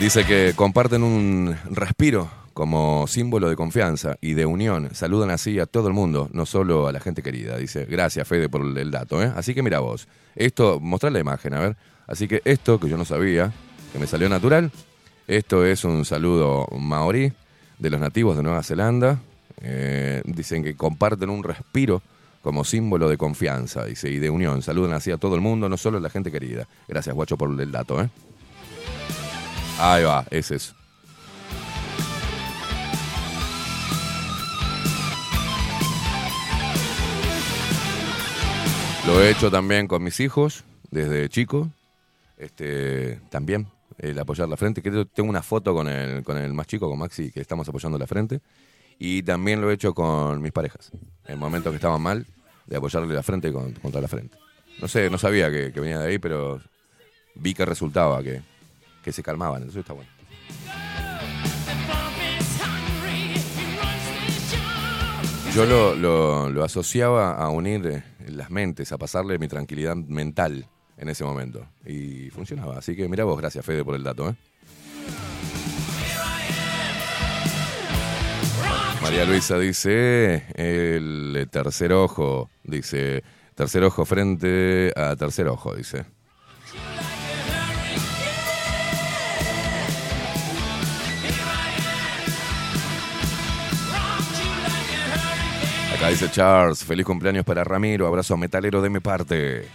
Dice 0.00 0.26
que 0.26 0.54
comparten 0.56 1.04
un 1.04 1.56
respiro 1.70 2.28
como 2.56 3.06
símbolo 3.06 3.50
de 3.50 3.54
confianza 3.54 4.16
y 4.22 4.32
de 4.32 4.46
unión. 4.46 4.88
Saludan 4.94 5.28
así 5.28 5.58
a 5.58 5.66
todo 5.66 5.88
el 5.88 5.92
mundo, 5.92 6.30
no 6.32 6.46
solo 6.46 6.88
a 6.88 6.92
la 6.92 7.00
gente 7.00 7.22
querida. 7.22 7.58
Dice, 7.58 7.84
gracias 7.84 8.26
Fede 8.26 8.48
por 8.48 8.62
el 8.62 8.90
dato. 8.90 9.22
¿eh? 9.22 9.30
Así 9.36 9.52
que 9.52 9.62
mira 9.62 9.80
vos, 9.80 10.08
esto, 10.34 10.80
mostrar 10.80 11.12
la 11.12 11.18
imagen, 11.18 11.52
a 11.52 11.60
ver. 11.60 11.76
Así 12.06 12.26
que 12.26 12.40
esto 12.46 12.80
que 12.80 12.88
yo 12.88 12.96
no 12.96 13.04
sabía, 13.04 13.52
que 13.92 13.98
me 13.98 14.06
salió 14.06 14.30
natural, 14.30 14.70
esto 15.28 15.66
es 15.66 15.84
un 15.84 16.06
saludo 16.06 16.66
maorí 16.78 17.30
de 17.78 17.90
los 17.90 18.00
nativos 18.00 18.38
de 18.38 18.42
Nueva 18.42 18.62
Zelanda. 18.62 19.20
Eh, 19.60 20.22
dicen 20.24 20.64
que 20.64 20.74
comparten 20.74 21.28
un 21.28 21.44
respiro 21.44 22.00
como 22.40 22.64
símbolo 22.64 23.10
de 23.10 23.18
confianza, 23.18 23.84
dice, 23.84 24.08
y 24.08 24.18
de 24.18 24.30
unión. 24.30 24.62
Saludan 24.62 24.94
así 24.94 25.10
a 25.10 25.18
todo 25.18 25.34
el 25.34 25.42
mundo, 25.42 25.68
no 25.68 25.76
solo 25.76 25.98
a 25.98 26.00
la 26.00 26.08
gente 26.08 26.32
querida. 26.32 26.66
Gracias, 26.88 27.14
guacho, 27.14 27.36
por 27.36 27.50
el 27.60 27.70
dato, 27.70 28.00
¿eh? 28.00 28.08
Ahí 29.78 30.04
va, 30.04 30.24
es 30.30 30.50
eso. 30.50 30.75
Lo 39.06 39.22
he 39.22 39.30
hecho 39.30 39.50
también 39.50 39.86
con 39.86 40.02
mis 40.02 40.18
hijos 40.20 40.64
desde 40.90 41.28
chico. 41.28 41.70
Este, 42.38 43.20
también 43.30 43.68
el 43.98 44.18
apoyar 44.18 44.48
la 44.48 44.56
frente. 44.56 44.82
Tengo 44.82 45.28
una 45.30 45.42
foto 45.42 45.74
con 45.74 45.88
el, 45.88 46.22
con 46.24 46.36
el 46.36 46.52
más 46.52 46.66
chico, 46.66 46.88
con 46.88 46.98
Maxi, 46.98 47.30
que 47.30 47.40
estamos 47.40 47.68
apoyando 47.68 47.98
la 47.98 48.06
frente. 48.06 48.40
Y 48.98 49.22
también 49.22 49.60
lo 49.60 49.70
he 49.70 49.74
hecho 49.74 49.94
con 49.94 50.40
mis 50.42 50.52
parejas. 50.52 50.90
En 51.26 51.38
momentos 51.38 51.70
que 51.70 51.76
estaban 51.76 52.02
mal, 52.02 52.26
de 52.66 52.76
apoyarle 52.76 53.14
la 53.14 53.22
frente 53.22 53.52
con- 53.52 53.72
contra 53.74 54.00
la 54.00 54.08
frente. 54.08 54.36
No 54.80 54.88
sé, 54.88 55.08
no 55.08 55.18
sabía 55.18 55.50
que, 55.50 55.70
venía 55.70 55.98
de 56.00 56.08
ahí, 56.08 56.18
pero 56.18 56.60
vi 57.34 57.54
que 57.54 57.64
resultaba, 57.64 58.22
que, 58.22 58.42
que 59.02 59.12
se 59.12 59.22
calmaban. 59.22 59.68
Eso 59.68 59.80
está 59.80 59.92
bueno. 59.92 60.10
Yo 65.54 65.64
lo, 65.64 65.94
lo- 65.94 66.50
lo 66.50 66.64
asociaba 66.64 67.32
a 67.34 67.48
unir 67.48 67.86
eh, 67.86 68.02
las 68.36 68.50
mentes, 68.50 68.92
a 68.92 68.98
pasarle 68.98 69.38
mi 69.38 69.48
tranquilidad 69.48 69.96
mental 69.96 70.68
en 70.96 71.08
ese 71.08 71.24
momento. 71.24 71.66
Y 71.84 72.30
funcionaba. 72.30 72.78
Así 72.78 72.94
que 72.94 73.08
mira 73.08 73.24
vos, 73.24 73.38
gracias 73.38 73.64
Fede 73.64 73.84
por 73.84 73.94
el 73.94 74.02
dato. 74.02 74.30
¿eh? 74.30 74.34
María 79.02 79.24
Luisa 79.24 79.58
dice, 79.58 80.46
el 80.54 81.48
tercer 81.50 81.92
ojo, 81.92 82.50
dice, 82.64 83.22
tercer 83.54 83.84
ojo 83.84 84.04
frente 84.04 84.92
a 84.96 85.14
tercer 85.14 85.46
ojo, 85.46 85.76
dice. 85.76 86.06
Dice 96.08 96.30
Charles, 96.30 96.84
feliz 96.84 97.04
cumpleaños 97.04 97.44
para 97.44 97.64
Ramiro, 97.64 98.06
abrazo 98.06 98.36
metalero 98.36 98.80
de 98.80 98.88
mi 98.88 99.00
parte. 99.00 99.66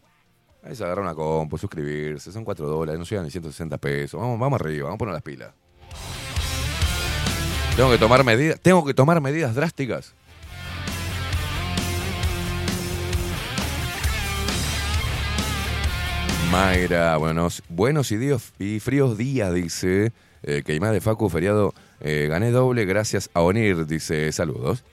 Ahí 0.64 0.74
se 0.74 0.82
agarra 0.82 1.02
una 1.02 1.14
compu, 1.14 1.58
suscribirse, 1.58 2.32
son 2.32 2.42
4 2.42 2.66
dólares, 2.66 2.98
no 2.98 3.04
llegan 3.04 3.24
ni 3.24 3.30
160 3.30 3.76
pesos. 3.76 4.18
Vamos, 4.18 4.40
vamos 4.40 4.58
arriba, 4.58 4.84
vamos 4.84 4.96
a 4.96 4.98
poner 4.98 5.12
las 5.12 5.22
pilas. 5.22 5.52
Tengo 7.76 7.90
que 7.90 7.98
tomar 7.98 8.24
medidas, 8.24 8.58
tengo 8.60 8.84
que 8.84 8.94
tomar 8.94 9.20
medidas 9.20 9.54
drásticas. 9.54 10.14
Mayra, 16.50 17.16
buenos, 17.18 17.62
buenos 17.68 18.10
y, 18.12 18.18
y 18.58 18.80
fríos 18.80 19.18
días, 19.18 19.52
dice. 19.52 20.12
Eh, 20.44 20.62
que 20.64 20.78
más 20.80 20.92
de 20.92 21.00
Facu, 21.00 21.28
feriado, 21.28 21.74
eh, 22.00 22.26
gané 22.30 22.50
doble 22.52 22.84
gracias 22.84 23.28
a 23.34 23.40
Onir, 23.42 23.86
dice, 23.86 24.30
saludos. 24.32 24.84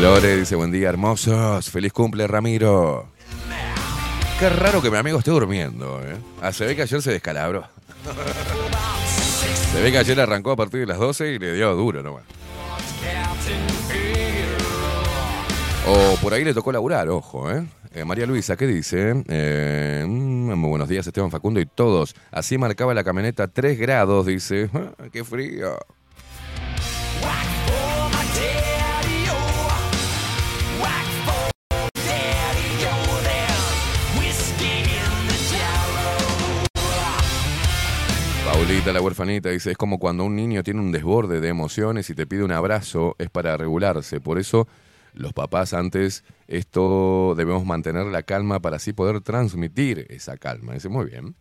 Lore 0.00 0.36
dice, 0.36 0.54
buen 0.54 0.70
día, 0.70 0.88
hermosos. 0.88 1.70
Feliz 1.70 1.92
cumple, 1.92 2.26
Ramiro. 2.26 3.17
Qué 4.38 4.48
raro 4.48 4.80
que 4.80 4.88
mi 4.88 4.96
amigo 4.96 5.18
esté 5.18 5.32
durmiendo, 5.32 6.00
¿eh? 6.00 6.16
Ah, 6.40 6.52
se 6.52 6.64
ve 6.64 6.76
que 6.76 6.82
ayer 6.82 7.02
se 7.02 7.10
descalabró. 7.10 7.64
se 9.72 9.82
ve 9.82 9.90
que 9.90 9.98
ayer 9.98 10.20
arrancó 10.20 10.52
a 10.52 10.56
partir 10.56 10.78
de 10.80 10.86
las 10.86 10.98
12 10.98 11.32
y 11.32 11.38
le 11.40 11.54
dio 11.54 11.74
duro 11.74 12.04
nomás. 12.04 12.22
O 15.88 16.16
por 16.22 16.34
ahí 16.34 16.44
le 16.44 16.54
tocó 16.54 16.70
laburar, 16.70 17.08
ojo, 17.08 17.50
¿eh? 17.50 17.66
Eh, 17.94 18.04
María 18.04 18.26
Luisa, 18.26 18.56
¿qué 18.56 18.68
dice? 18.68 19.24
Eh, 19.26 20.04
mm, 20.06 20.52
muy 20.54 20.70
buenos 20.70 20.88
días, 20.88 21.04
Esteban 21.04 21.32
Facundo 21.32 21.58
y 21.58 21.66
todos. 21.66 22.14
Así 22.30 22.58
marcaba 22.58 22.94
la 22.94 23.02
camioneta 23.02 23.48
3 23.48 23.76
grados, 23.76 24.26
dice. 24.26 24.70
Ah, 24.74 25.08
¡Qué 25.10 25.24
frío! 25.24 25.78
La 38.68 39.02
huerfanita, 39.02 39.50
dice, 39.50 39.72
es 39.72 39.76
como 39.76 39.98
cuando 39.98 40.24
un 40.24 40.34
niño 40.34 40.62
tiene 40.62 40.80
un 40.80 40.92
desborde 40.92 41.40
de 41.40 41.48
emociones 41.48 42.08
y 42.08 42.14
te 42.14 42.26
pide 42.26 42.42
un 42.42 42.52
abrazo, 42.52 43.16
es 43.18 43.28
para 43.28 43.56
regularse. 43.56 44.20
Por 44.20 44.38
eso 44.38 44.66
los 45.12 45.34
papás 45.34 45.74
antes 45.74 46.24
esto 46.46 47.34
debemos 47.36 47.66
mantener 47.66 48.06
la 48.06 48.22
calma 48.22 48.60
para 48.60 48.76
así 48.76 48.94
poder 48.94 49.20
transmitir 49.20 50.06
esa 50.08 50.38
calma. 50.38 50.72
Dice, 50.72 50.88
muy 50.88 51.06
bien. 51.06 51.34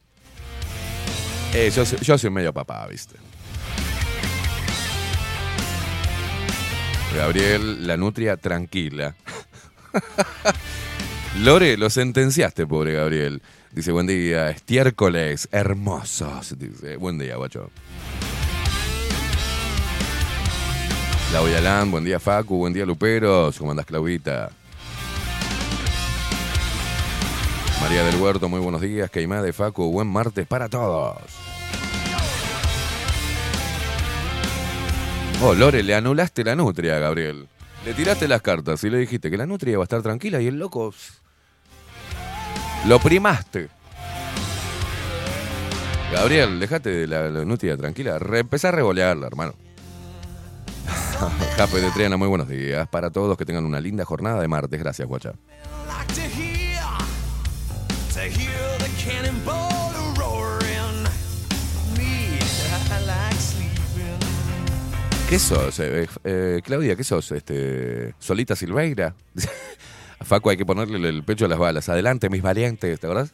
Eh, 1.53 1.71
yo, 1.73 1.83
yo 1.83 2.17
soy 2.17 2.29
medio 2.29 2.53
papá, 2.53 2.85
¿viste? 2.87 3.15
Gabriel, 7.15 7.87
la 7.87 7.95
nutria 7.95 8.35
tranquila. 8.35 9.15
Lore, 11.39 11.77
lo 11.77 11.89
sentenciaste, 11.89 12.67
pobre 12.67 12.93
Gabriel. 12.93 13.41
Dice, 13.77 13.91
buen 13.91 14.07
día, 14.07 14.49
estiércoles, 14.49 15.47
hermosos. 15.51 16.57
Dice, 16.57 16.97
buen 16.97 17.19
día, 17.19 17.35
guacho. 17.35 17.69
Claudia 21.29 21.61
Lan, 21.61 21.91
buen 21.91 22.03
día, 22.03 22.19
Facu, 22.19 22.57
buen 22.57 22.73
día, 22.73 22.87
Luperos. 22.87 23.59
¿Cómo 23.59 23.69
andás, 23.69 23.85
Claudita? 23.85 24.49
María 27.79 28.03
del 28.03 28.19
Huerto, 28.19 28.49
muy 28.49 28.59
buenos 28.61 28.81
días. 28.81 29.11
Caimá 29.11 29.43
de 29.43 29.53
Facu, 29.53 29.91
buen 29.91 30.07
martes 30.07 30.47
para 30.47 30.67
todos. 30.69 31.21
Oh, 35.43 35.53
Lore, 35.53 35.83
le 35.83 35.93
anulaste 35.93 36.43
la 36.43 36.55
nutria 36.55 36.97
Gabriel. 36.97 37.47
Le 37.85 37.93
tiraste 37.93 38.27
las 38.27 38.41
cartas 38.41 38.83
y 38.83 38.89
le 38.89 38.97
dijiste 38.97 39.29
que 39.29 39.37
la 39.37 39.45
nutria 39.45 39.73
iba 39.73 39.83
a 39.83 39.85
estar 39.85 40.01
tranquila 40.01 40.41
y 40.41 40.47
el 40.47 40.57
loco 40.57 40.91
lo 42.85 42.99
primaste. 42.99 43.69
Gabriel, 46.11 46.59
dejate 46.59 46.89
de 46.89 47.07
la, 47.07 47.29
la 47.29 47.77
tranquila. 47.77 48.17
Re, 48.17 48.39
empezá 48.39 48.69
a 48.69 48.71
revolearla, 48.71 49.27
hermano. 49.27 49.53
Jape 51.57 51.81
de 51.81 51.91
Triana, 51.91 52.15
muy 52.15 52.27
buenos 52.27 52.47
días 52.47 52.87
para 52.87 53.09
todos. 53.09 53.37
Que 53.37 53.45
tengan 53.45 53.65
una 53.65 53.81
linda 53.81 54.05
jornada 54.05 54.41
de 54.41 54.47
martes. 54.47 54.79
Gracias, 54.79 55.07
guacha. 55.07 55.33
¿Qué 65.29 65.39
sos? 65.39 65.79
Eh, 65.81 66.07
eh 66.23 66.61
Claudia, 66.63 66.95
¿qué 66.95 67.03
sos? 67.03 67.33
Este, 67.33 68.15
¿Solita 68.17 68.55
Silveira? 68.55 69.13
Facu 70.27 70.49
hay 70.49 70.57
que 70.57 70.65
ponerle 70.65 71.07
el 71.07 71.23
pecho 71.23 71.45
a 71.45 71.47
las 71.47 71.57
balas. 71.57 71.87
Adelante, 71.87 72.29
mis 72.29 72.41
valientes, 72.41 72.99
¿te 72.99 73.07
acordás? 73.07 73.31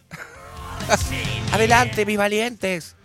Adelante, 1.52 2.06
mis 2.06 2.18
valientes. 2.18 2.96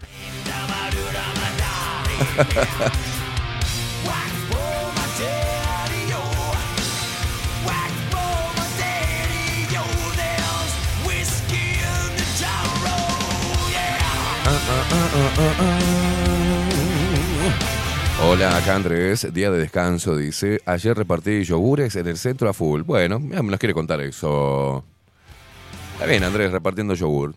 Hola, 18.20 18.56
acá 18.56 18.74
Andrés, 18.74 19.32
día 19.32 19.50
de 19.50 19.58
descanso, 19.58 20.16
dice. 20.16 20.60
Ayer 20.66 20.96
repartí 20.96 21.44
yogures 21.44 21.94
en 21.96 22.08
el 22.08 22.18
centro 22.18 22.48
a 22.48 22.52
full. 22.52 22.82
Bueno, 22.82 23.20
ya 23.20 23.42
me 23.42 23.50
nos 23.50 23.60
quiere 23.60 23.74
contar 23.74 24.00
eso. 24.00 24.84
Está 25.94 26.06
bien, 26.06 26.24
Andrés, 26.24 26.50
repartiendo 26.50 26.94
yogur. 26.94 27.34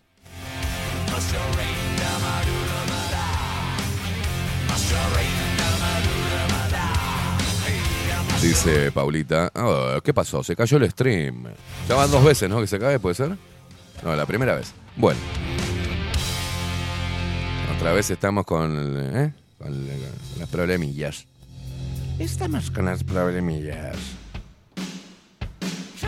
Dice 8.42 8.90
Paulita, 8.90 9.52
"Ah, 9.54 10.00
¿qué 10.02 10.12
pasó? 10.12 10.42
Se 10.42 10.56
cayó 10.56 10.76
el 10.78 10.90
stream. 10.90 11.44
Ya 11.88 11.94
van 11.94 12.10
dos 12.10 12.24
veces, 12.24 12.50
¿no? 12.50 12.60
Que 12.60 12.66
se 12.66 12.78
cae, 12.78 12.98
¿puede 12.98 13.14
ser? 13.14 13.36
No, 14.02 14.16
la 14.16 14.26
primera 14.26 14.56
vez. 14.56 14.72
Bueno. 14.96 15.20
Otra 17.76 17.92
vez 17.92 18.10
estamos 18.10 18.44
con, 18.44 18.96
¿eh? 19.16 19.32
Con, 19.62 19.86
la- 19.86 19.94
con 19.94 20.38
las 20.40 20.48
problemillas. 20.48 21.26
Estamos 22.18 22.70
con 22.70 22.84
las 22.86 23.02
problemillas. 23.04 23.96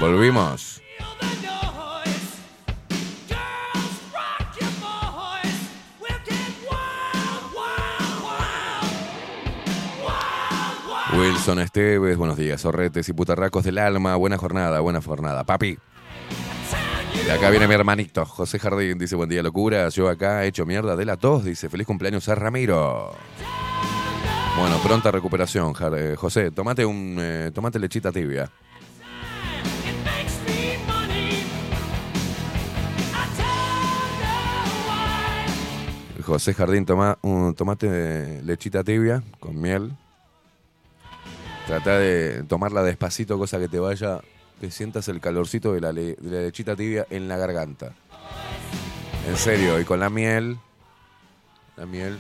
Volvimos. 0.01 0.81
Wilson 11.17 11.61
Esteves, 11.61 12.17
buenos 12.17 12.37
días, 12.37 12.61
zorretes 12.63 13.09
y 13.09 13.13
putarracos 13.13 13.63
del 13.65 13.79
alma, 13.79 14.17
buena 14.17 14.37
jornada, 14.37 14.81
buena 14.81 15.01
jornada. 15.01 15.45
Papi. 15.45 15.79
Y 17.27 17.31
acá 17.31 17.49
viene 17.49 17.67
mi 17.67 17.75
hermanito, 17.75 18.27
José 18.27 18.59
Jardín, 18.59 18.99
dice 18.99 19.17
buen 19.17 19.31
día 19.31 19.43
locura, 19.43 19.89
yo 19.89 20.11
acá 20.11 20.45
he 20.45 20.49
hecho 20.49 20.67
mierda 20.67 20.95
de 20.95 21.07
la 21.07 21.17
tos, 21.17 21.43
dice 21.43 21.71
feliz 21.71 21.87
cumpleaños 21.87 22.29
a 22.29 22.35
Ramiro. 22.35 23.13
Bueno, 24.59 24.79
pronta 24.83 25.11
recuperación, 25.11 25.73
eh, 25.97 26.17
José, 26.19 26.51
tomate 26.51 26.85
un 26.85 27.17
eh, 27.19 27.51
tomate 27.55 27.79
lechita 27.79 28.13
tibia. 28.13 28.51
José 36.23 36.53
Jardín, 36.53 36.85
toma 36.85 37.19
un 37.23 37.55
tomate 37.55 38.43
lechita 38.43 38.85
tibia 38.85 39.23
con 39.41 39.59
miel. 39.59 39.93
Trata 41.67 41.99
de 41.99 42.43
tomarla 42.43 42.83
despacito, 42.83 43.39
cosa 43.39 43.59
que 43.59 43.69
te 43.69 43.79
vaya, 43.79 44.21
que 44.61 44.71
sientas 44.71 45.09
el 45.09 45.21
calorcito 45.21 45.73
de 45.73 45.81
la, 45.81 45.93
le- 45.93 46.15
de 46.17 46.31
la 46.37 46.43
lechita 46.43 46.75
tibia 46.77 47.07
en 47.11 47.29
la 47.29 47.37
garganta. 47.37 47.93
En 49.29 49.37
serio, 49.37 49.81
y 49.81 49.85
con 49.85 50.01
la 50.01 50.11
miel, 50.11 50.59
la 51.77 51.87
miel 51.87 52.19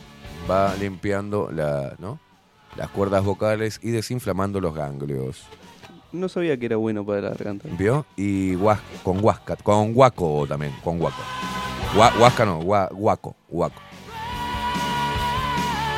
va 0.50 0.74
limpiando 0.76 1.50
la, 1.52 1.94
¿no? 1.98 2.18
las 2.76 2.88
cuerdas 2.90 3.24
vocales 3.24 3.78
y 3.82 3.90
desinflamando 3.90 4.60
los 4.60 4.74
ganglios. 4.74 5.42
No 6.12 6.28
sabía 6.28 6.56
que 6.58 6.66
era 6.66 6.76
bueno 6.76 7.04
para 7.04 7.20
la 7.20 7.28
garganta. 7.30 7.68
¿Vio? 7.78 8.06
Y 8.16 8.54
guas- 8.54 8.80
con 9.02 9.22
huasca, 9.24 9.56
con 9.56 9.92
guaco 9.92 10.46
también, 10.48 10.72
con 10.82 10.98
guaco. 10.98 11.22
Gua- 11.94 12.12
huasca 12.18 12.44
no, 12.44 12.60
gua- 12.62 12.88
guaco, 12.92 13.36
guaco. 13.48 13.80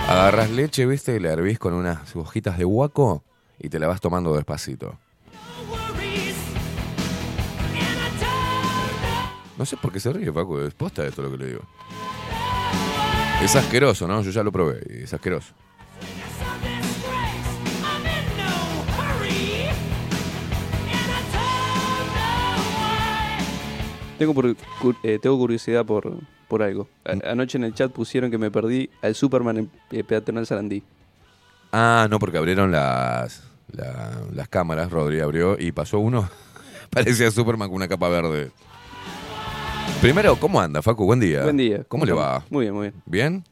Agarras 0.09 0.51
leche, 0.51 0.87
¿viste? 0.87 1.17
Y 1.17 1.21
la 1.21 1.33
hervís 1.33 1.59
con 1.59 1.73
unas 1.75 2.15
hojitas 2.15 2.59
de 2.59 2.65
guaco 2.65 3.25
y 3.59 3.69
te 3.69 3.79
la 3.79 3.89
vas 3.89 4.01
tomando 4.01 4.35
despacito. 4.37 4.99
No 9.59 9.65
sé 9.65 9.77
por 9.77 9.93
qué 9.93 10.01
se 10.01 10.13
ríe, 10.13 10.33
Paco, 10.33 10.61
es 10.61 10.75
posta 10.75 11.07
esto 11.07 11.23
lo 11.23 11.31
que 11.31 11.39
le 11.39 11.47
digo. 11.47 11.61
Es 13.43 13.55
asqueroso, 13.57 14.07
¿no? 14.07 14.23
Yo 14.23 14.31
ya 14.31 14.43
lo 14.43 14.53
probé, 14.53 14.81
y 14.91 15.03
es 15.05 15.15
asqueroso. 15.15 15.55
Tengo, 24.19 24.33
por- 24.33 24.47
eh, 25.03 25.19
tengo 25.21 25.37
curiosidad 25.37 25.85
por, 25.85 26.11
por 26.49 26.63
algo. 26.63 26.89
A- 27.05 27.31
anoche 27.33 27.59
en 27.59 27.65
el 27.65 27.75
chat 27.75 27.93
pusieron 27.93 28.31
que 28.31 28.39
me 28.39 28.51
perdí 28.51 28.89
al 29.03 29.15
Superman 29.15 29.59
en 29.59 29.71
eh, 29.91 30.05
Peatonal 30.05 30.47
Sarandí. 30.47 30.83
Ah, 31.73 32.07
no, 32.09 32.19
porque 32.19 32.39
abrieron 32.39 32.73
las, 32.73 33.43
la- 33.73 34.23
las 34.33 34.49
cámaras, 34.49 34.91
Rodri 34.91 35.21
abrió 35.21 35.57
y 35.59 35.73
pasó 35.73 35.99
uno, 35.99 36.31
parecía 36.91 37.31
Superman 37.31 37.69
con 37.69 37.77
una 37.77 37.89
capa 37.89 38.09
verde. 38.09 38.53
Primero, 40.01 40.37
¿cómo 40.37 40.61
anda, 40.61 40.83
Facu? 40.83 41.05
Buen 41.05 41.21
día. 41.21 41.43
Buen 41.43 41.57
día. 41.57 41.85
¿Cómo 41.89 42.05
le 42.05 42.13
va? 42.13 42.45
Muy 42.51 42.65
bien, 42.67 42.75
muy 42.75 42.83
bien. 42.91 43.03
¿Bien? 43.07 43.45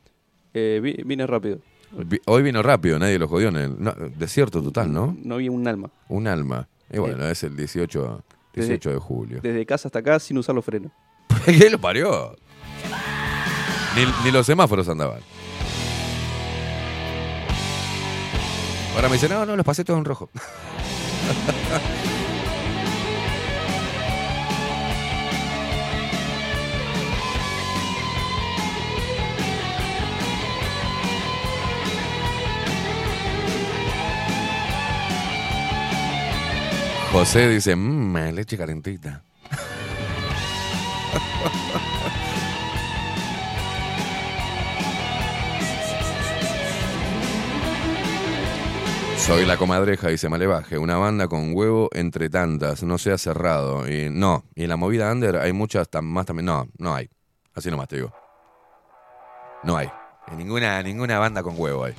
Eh, 0.53 0.81
vi- 0.83 1.03
vine 1.05 1.27
rápido. 1.27 1.59
Vi- 1.93 2.21
Hoy 2.27 2.43
vino 2.43 2.63
rápido, 2.63 2.99
nadie 2.99 3.19
lo 3.19 3.27
jodió 3.29 3.49
en 3.49 3.57
el... 3.57 3.83
no, 3.83 3.93
desierto 4.17 4.63
total, 4.63 4.93
¿no? 4.93 5.17
No 5.23 5.37
había 5.37 5.51
un 5.51 5.67
alma. 5.67 5.91
Un 6.09 6.27
alma. 6.29 6.69
Y 6.93 6.99
bueno, 6.99 7.27
es 7.27 7.43
el 7.43 7.57
18, 7.57 8.23
18 8.55 8.91
de 8.91 8.99
julio. 8.99 9.41
Desde 9.43 9.65
casa 9.67 9.89
hasta 9.89 9.99
acá 10.01 10.19
sin 10.21 10.39
usar 10.39 10.55
los 10.55 10.65
frenos. 10.65 10.93
¿Qué 11.45 11.71
lo 11.71 11.81
parió? 11.81 12.37
Ni, 13.97 14.05
ni 14.25 14.31
los 14.31 14.47
semáforos 14.47 14.89
andaban. 14.89 15.21
Ahora 18.95 19.09
me 19.09 19.15
dice, 19.15 19.29
no, 19.29 19.45
no, 19.45 19.57
los 19.57 19.65
pasé 19.67 19.83
todos 19.85 19.99
en 19.99 20.05
rojo. 20.05 20.31
José 37.15 37.49
dice, 37.49 37.77
mmm, 37.77 38.35
leche 38.35 38.57
calentita. 38.57 39.23
Soy 49.17 49.47
la 49.47 49.57
comadreja, 49.57 50.09
dice 50.09 50.29
Malevaje, 50.29 50.77
una 50.77 50.97
banda 50.97 51.29
con 51.29 51.55
huevo 51.55 51.89
entre 51.93 52.29
tantas, 52.29 52.83
no 52.83 52.99
sea 52.99 53.17
cerrado. 53.17 53.89
Y 53.89 54.11
no, 54.11 54.43
y 54.57 54.65
en 54.65 54.71
la 54.71 54.77
movida 54.77 55.13
under 55.13 55.37
hay 55.37 55.53
muchas 55.53 55.87
más 56.03 56.27
también. 56.27 56.47
No, 56.47 56.67
no 56.79 56.97
hay. 56.97 57.09
Así 57.55 57.71
nomás 57.71 57.87
te 57.87 57.95
digo. 57.95 58.13
No 59.63 59.77
hay. 59.77 59.89
En 60.27 60.39
ninguna, 60.39 60.83
ninguna 60.83 61.21
banda 61.21 61.45
con 61.45 61.55
huevo 61.57 61.85
hay. 61.85 61.95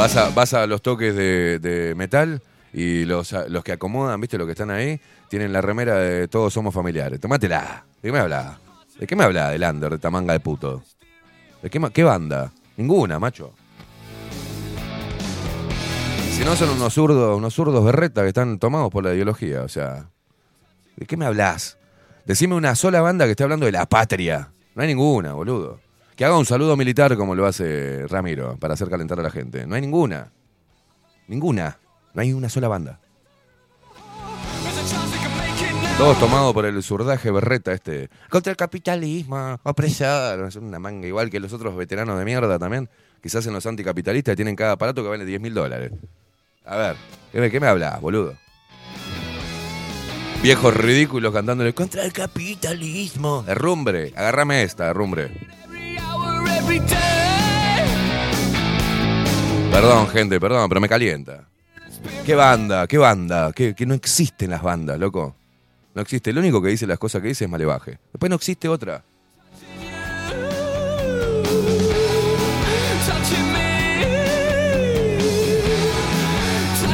Vas 0.00 0.16
a, 0.16 0.30
vas 0.30 0.54
a 0.54 0.66
los 0.66 0.80
toques 0.80 1.14
de, 1.14 1.92
metal 1.94 2.40
y 2.72 3.04
los, 3.04 3.32
los 3.50 3.62
que 3.62 3.72
acomodan, 3.72 4.18
¿viste? 4.18 4.38
Los 4.38 4.46
que 4.46 4.52
están 4.52 4.70
ahí, 4.70 4.98
tienen 5.28 5.52
la 5.52 5.60
remera 5.60 5.96
de 5.96 6.26
todos 6.26 6.54
somos 6.54 6.72
familiares. 6.72 7.20
Tomátela. 7.20 7.84
¿De 8.00 8.08
qué 8.08 8.12
me 8.12 8.18
habla? 8.18 8.58
¿De 8.98 9.06
qué 9.06 9.14
me 9.14 9.24
habla 9.24 9.50
del 9.50 9.62
under, 9.62 9.90
de 9.90 9.96
esta 9.96 10.10
manga 10.10 10.32
de 10.32 10.40
puto? 10.40 10.82
¿De 11.62 11.68
qué, 11.68 11.78
qué 11.92 12.02
banda? 12.02 12.50
Ninguna, 12.78 13.18
macho. 13.18 13.52
Si 16.32 16.42
no 16.46 16.56
son 16.56 16.70
unos 16.70 16.94
zurdos, 16.94 17.36
unos 17.36 17.52
zurdos 17.52 17.84
berreta 17.84 18.22
que 18.22 18.28
están 18.28 18.58
tomados 18.58 18.90
por 18.90 19.04
la 19.04 19.12
ideología, 19.12 19.60
o 19.60 19.68
sea. 19.68 20.06
¿De 20.96 21.04
qué 21.04 21.18
me 21.18 21.26
hablas? 21.26 21.76
Decime 22.24 22.54
una 22.54 22.74
sola 22.74 23.02
banda 23.02 23.26
que 23.26 23.32
esté 23.32 23.42
hablando 23.42 23.66
de 23.66 23.72
la 23.72 23.84
patria. 23.84 24.50
No 24.74 24.80
hay 24.80 24.88
ninguna, 24.88 25.34
boludo. 25.34 25.78
Que 26.20 26.26
haga 26.26 26.36
un 26.36 26.44
saludo 26.44 26.76
militar 26.76 27.16
como 27.16 27.34
lo 27.34 27.46
hace 27.46 28.06
Ramiro 28.06 28.58
para 28.58 28.74
hacer 28.74 28.90
calentar 28.90 29.18
a 29.18 29.22
la 29.22 29.30
gente. 29.30 29.66
No 29.66 29.74
hay 29.74 29.80
ninguna. 29.80 30.30
Ninguna. 31.28 31.78
No 32.12 32.20
hay 32.20 32.34
una 32.34 32.50
sola 32.50 32.68
banda. 32.68 33.00
Todos 35.96 36.18
tomados 36.18 36.52
por 36.52 36.66
el 36.66 36.82
surdaje 36.82 37.30
berreta 37.30 37.72
este. 37.72 38.10
Contra 38.28 38.50
el 38.50 38.58
capitalismo, 38.58 39.58
opresor. 39.62 40.46
Es 40.46 40.56
una 40.56 40.78
manga 40.78 41.08
igual 41.08 41.30
que 41.30 41.40
los 41.40 41.54
otros 41.54 41.74
veteranos 41.74 42.18
de 42.18 42.26
mierda 42.26 42.58
también. 42.58 42.90
Quizás 43.22 43.46
en 43.46 43.54
los 43.54 43.64
anticapitalistas 43.64 44.36
tienen 44.36 44.56
cada 44.56 44.72
aparato 44.72 45.02
que 45.02 45.08
vale 45.08 45.24
10 45.24 45.40
mil 45.40 45.54
dólares. 45.54 45.90
A 46.66 46.76
ver, 46.76 46.96
¿qué 47.32 47.40
me, 47.40 47.50
qué 47.50 47.60
me 47.60 47.66
hablas, 47.66 47.98
boludo? 47.98 48.34
Viejos 50.42 50.76
ridículos 50.76 51.32
cantándole 51.32 51.72
contra 51.72 52.04
el 52.04 52.12
capitalismo. 52.12 53.42
Herrumbre, 53.48 54.12
agárrame 54.14 54.64
esta, 54.64 54.90
herrumbre. 54.90 55.59
Perdón, 59.70 60.08
gente, 60.08 60.38
perdón, 60.38 60.68
pero 60.68 60.80
me 60.80 60.88
calienta. 60.88 61.48
¿Qué 62.26 62.34
banda? 62.34 62.86
¿Qué 62.86 62.98
banda? 62.98 63.52
Que, 63.52 63.74
no 63.86 63.94
existen 63.94 64.50
las 64.50 64.62
bandas, 64.62 64.98
loco. 64.98 65.36
No 65.94 66.02
existe. 66.02 66.32
Lo 66.32 66.40
único 66.40 66.60
que 66.60 66.68
dice 66.68 66.86
las 66.86 66.98
cosas 66.98 67.22
que 67.22 67.28
dice 67.28 67.44
es 67.44 67.50
Malevaje. 67.50 67.98
Después 68.12 68.28
no 68.28 68.36
existe 68.36 68.68
otra. 68.68 69.02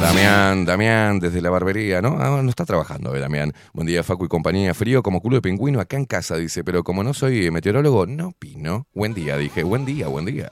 Damián, 0.07 0.65
Damián, 0.65 1.19
desde 1.19 1.41
la 1.41 1.51
barbería, 1.51 2.01
¿no? 2.01 2.17
Ah, 2.21 2.41
no 2.41 2.49
está 2.49 2.65
trabajando, 2.65 3.13
eh, 3.17 3.19
Damián. 3.19 3.53
Buen 3.73 3.89
día, 3.89 4.05
Facu 4.05 4.27
y 4.27 4.29
compañía. 4.29 4.73
Frío 4.73 5.03
como 5.03 5.21
culo 5.21 5.35
de 5.35 5.43
pingüino 5.43 5.81
acá 5.81 5.97
en 5.97 6.05
casa, 6.05 6.37
dice. 6.37 6.63
Pero 6.63 6.85
como 6.85 7.03
no 7.03 7.13
soy 7.13 7.51
meteorólogo, 7.51 8.07
no 8.07 8.29
opino. 8.29 8.87
Buen 8.95 9.15
día, 9.15 9.37
dije. 9.37 9.65
Buen 9.65 9.85
día, 9.85 10.07
buen 10.07 10.25
día. 10.25 10.49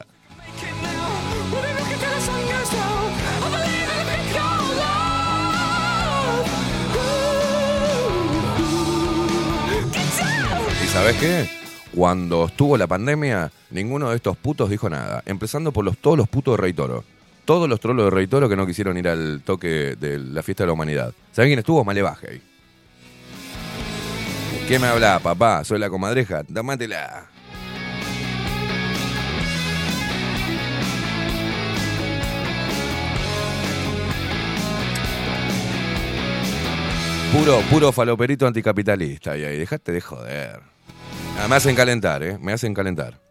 ¿Y 10.83 10.87
sabes 10.89 11.17
qué? 11.21 11.49
Cuando 11.95 12.47
estuvo 12.47 12.77
la 12.77 12.89
pandemia, 12.89 13.53
ninguno 13.71 14.11
de 14.11 14.17
estos 14.17 14.37
putos 14.37 14.69
dijo 14.69 14.91
nada. 14.91 15.23
Empezando 15.27 15.71
por 15.71 15.85
los, 15.85 15.97
todos 15.97 16.19
los 16.19 16.29
putos 16.29 16.57
de 16.57 16.63
Rey 16.63 16.73
Toro. 16.73 17.05
Todos 17.45 17.69
los 17.69 17.79
trolos 17.79 18.07
de 18.07 18.11
Rey 18.11 18.27
Toro 18.27 18.49
que 18.49 18.57
no 18.57 18.67
quisieron 18.67 18.97
ir 18.97 19.07
al 19.07 19.43
toque 19.45 19.97
de 20.01 20.19
la 20.19 20.43
fiesta 20.43 20.63
de 20.63 20.69
la 20.69 20.73
humanidad. 20.73 21.13
¿Saben 21.33 21.51
quién 21.51 21.59
estuvo? 21.59 21.85
Malevaje 21.85 22.31
ahí. 22.31 22.43
¿Qué 24.67 24.79
me 24.79 24.87
habla, 24.87 25.19
papá? 25.19 25.63
Soy 25.63 25.79
la 25.79 25.91
comadreja. 25.91 26.43
Dámatela. 26.49 27.27
Puro, 37.35 37.61
puro 37.69 37.93
faloperito 37.93 38.47
anticapitalista. 38.47 39.37
Y 39.37 39.45
ahí, 39.45 39.59
dejate 39.59 39.93
de 39.93 40.01
joder. 40.01 40.61
Ah, 41.39 41.49
me 41.49 41.57
hacen 41.57 41.75
calentar, 41.77 42.23
¿eh? 42.23 42.39
Me 42.41 42.53
hacen 42.53 42.73
calentar. 42.73 43.24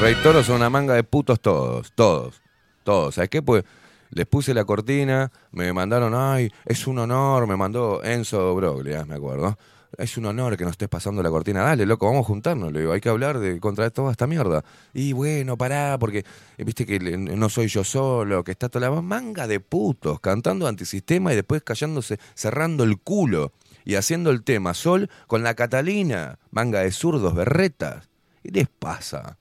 Rey 0.00 0.14
Toro 0.22 0.42
son 0.42 0.56
una 0.56 0.70
manga 0.70 0.94
de 0.94 1.04
putos 1.04 1.40
todos, 1.40 1.92
todos, 1.92 2.40
todos. 2.84 3.16
¿Sabes 3.16 3.28
qué? 3.28 3.42
Pues 3.42 3.64
les 4.08 4.24
puse 4.24 4.54
la 4.54 4.64
cortina, 4.64 5.30
me 5.52 5.74
mandaron, 5.74 6.14
ay, 6.14 6.50
es 6.64 6.86
un 6.86 7.00
honor, 7.00 7.46
me 7.46 7.54
mandó 7.54 8.02
Enzo 8.02 8.54
Broglia, 8.54 9.04
me 9.04 9.16
acuerdo. 9.16 9.58
Es 9.98 10.16
un 10.16 10.24
honor 10.24 10.56
que 10.56 10.64
nos 10.64 10.70
estés 10.72 10.88
pasando 10.88 11.22
la 11.22 11.28
cortina. 11.28 11.64
Dale, 11.64 11.84
loco, 11.84 12.06
vamos 12.06 12.24
a 12.24 12.28
juntarnos. 12.28 12.72
Le 12.72 12.80
digo, 12.80 12.92
hay 12.92 13.02
que 13.02 13.10
hablar 13.10 13.38
de 13.40 13.60
contra 13.60 13.90
toda 13.90 14.10
esta 14.10 14.26
mierda. 14.26 14.64
Y 14.94 15.12
bueno, 15.12 15.58
pará, 15.58 15.98
porque 16.00 16.24
eh, 16.56 16.64
viste 16.64 16.86
que 16.86 16.98
no 16.98 17.50
soy 17.50 17.66
yo 17.66 17.84
solo, 17.84 18.42
que 18.42 18.52
está 18.52 18.70
toda 18.70 18.88
la 18.88 19.02
manga 19.02 19.46
de 19.46 19.60
putos 19.60 20.18
cantando 20.20 20.66
antisistema 20.66 21.34
y 21.34 21.36
después 21.36 21.62
callándose, 21.62 22.18
cerrando 22.32 22.84
el 22.84 22.98
culo 22.98 23.52
y 23.84 23.96
haciendo 23.96 24.30
el 24.30 24.44
tema 24.44 24.72
Sol 24.72 25.10
con 25.26 25.42
la 25.42 25.52
Catalina, 25.52 26.38
manga 26.50 26.80
de 26.80 26.90
zurdos, 26.90 27.34
berretas. 27.34 28.08
¿Qué 28.42 28.50
les 28.50 28.68
pasa? 28.68 29.36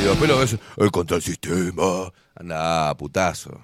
Y 0.00 0.02
después 0.04 0.30
lo 0.30 0.38
ves, 0.38 0.56
el 0.76 0.90
contra 0.90 1.16
el 1.16 1.22
sistema. 1.22 2.12
Anda, 2.34 2.94
putazo. 2.96 3.60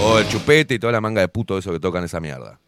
O 0.00 0.18
el 0.18 0.28
chupete 0.28 0.74
y 0.74 0.78
toda 0.78 0.92
la 0.92 1.00
manga 1.00 1.20
de 1.20 1.28
puto 1.28 1.58
eso 1.58 1.72
que 1.72 1.80
tocan 1.80 2.04
esa 2.04 2.20
mierda. 2.20 2.58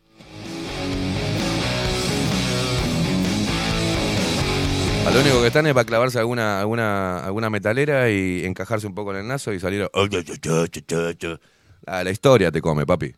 A 5.06 5.10
lo 5.10 5.20
único 5.20 5.40
que 5.42 5.48
están 5.48 5.66
es 5.66 5.74
para 5.74 5.84
clavarse 5.84 6.18
alguna, 6.18 6.60
alguna, 6.60 7.18
alguna 7.18 7.50
metalera 7.50 8.10
y 8.10 8.44
encajarse 8.44 8.86
un 8.86 8.94
poco 8.94 9.10
en 9.12 9.18
el 9.18 9.28
naso 9.28 9.52
y 9.52 9.60
salir. 9.60 9.82
a- 9.82 9.90
Ah, 11.86 12.02
la 12.02 12.10
historia 12.10 12.50
te 12.50 12.62
come, 12.62 12.86
papi. 12.86 13.14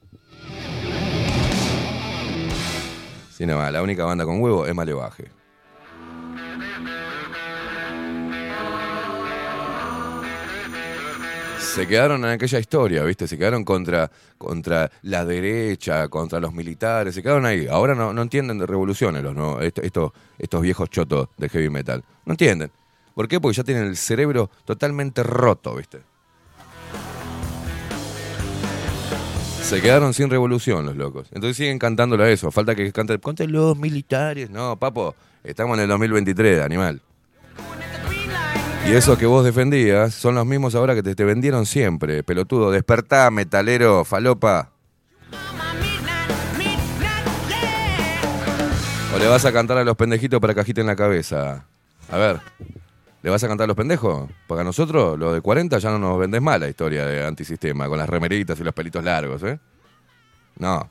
Sí, 3.37 3.47
no, 3.47 3.71
la 3.71 3.83
única 3.83 4.05
banda 4.05 4.25
con 4.25 4.41
huevo 4.41 4.67
es 4.67 4.75
Malevaje. 4.75 5.31
Se 11.77 11.87
quedaron 11.87 12.25
en 12.25 12.31
aquella 12.31 12.59
historia, 12.59 13.03
¿viste? 13.05 13.29
Se 13.29 13.37
quedaron 13.37 13.63
contra, 13.63 14.11
contra 14.39 14.91
la 15.03 15.27
derecha, 15.27 16.09
contra 16.09 16.41
los 16.41 16.55
militares, 16.55 17.15
se 17.15 17.23
quedaron 17.23 17.45
ahí. 17.45 17.67
Ahora 17.67 17.95
no, 17.95 18.15
no 18.15 18.23
entienden 18.23 18.57
de 18.59 18.65
revoluciones 18.65 19.23
los, 19.23 19.35
¿no? 19.35 19.61
Esto- 19.61 19.83
estos, 19.83 20.13
estos 20.39 20.63
viejos 20.63 20.89
chotos 20.89 21.29
de 21.37 21.51
heavy 21.51 21.69
metal. 21.69 22.03
No 22.25 22.33
entienden. 22.33 22.71
¿Por 23.15 23.29
qué? 23.29 23.39
Porque 23.41 23.59
ya 23.59 23.63
tienen 23.65 23.85
el 23.85 23.97
cerebro 23.99 24.51
totalmente 24.65 25.23
roto, 25.23 25.75
¿viste? 25.77 26.01
Se 29.63 29.83
quedaron 29.83 30.15
sin 30.15 30.31
revolución 30.31 30.87
los 30.87 30.97
locos. 30.97 31.29
Entonces 31.33 31.59
siguen 31.59 31.79
cantándolo 31.79 32.23
a 32.25 32.31
eso. 32.31 32.51
Falta 32.51 32.75
que 32.75 32.91
canten 32.91 33.19
contra 33.19 33.45
los 33.47 33.77
militares. 33.77 34.49
No, 34.49 34.77
papo, 34.79 35.15
estamos 35.45 35.77
en 35.77 35.83
el 35.83 35.89
2023, 35.91 36.63
animal. 36.63 37.03
Y 38.87 38.93
esos 38.93 39.19
que 39.19 39.27
vos 39.27 39.45
defendías 39.45 40.15
son 40.15 40.37
los 40.37 40.47
mismos 40.47 40.77
ahora 40.77 40.95
que 40.95 41.03
te, 41.03 41.17
te 41.17 41.25
vendieron 41.25 41.67
siempre, 41.67 42.23
pelotudo. 42.23 42.71
Despertá, 42.71 43.33
metalero, 43.33 44.05
falopa. 44.05 44.71
¿O 49.13 49.19
le 49.19 49.27
vas 49.27 49.45
a 49.45 49.53
cantar 49.53 49.79
a 49.79 49.85
los 49.85 49.97
pendejitos 49.97 50.39
para 50.41 50.55
que 50.55 50.61
agiten 50.61 50.87
la 50.87 50.95
cabeza? 50.95 51.65
A 52.13 52.17
ver, 52.17 52.41
¿le 53.23 53.31
vas 53.31 53.43
a 53.43 53.49
cantar 53.49 53.65
a 53.65 53.67
los 53.67 53.77
pendejos? 53.77 54.31
Porque 54.47 54.61
a 54.61 54.65
nosotros, 54.65 55.19
los 55.19 55.35
de 55.35 55.41
40, 55.41 55.79
ya 55.79 55.91
no 55.91 55.99
nos 55.99 56.19
vendés 56.19 56.41
mal 56.41 56.61
la 56.61 56.69
historia 56.69 57.05
de 57.07 57.27
antisistema, 57.27 57.89
con 57.89 57.99
las 57.99 58.09
remeritas 58.09 58.61
y 58.61 58.63
los 58.63 58.73
pelitos 58.73 59.03
largos, 59.03 59.43
¿eh? 59.43 59.59
No. 60.59 60.89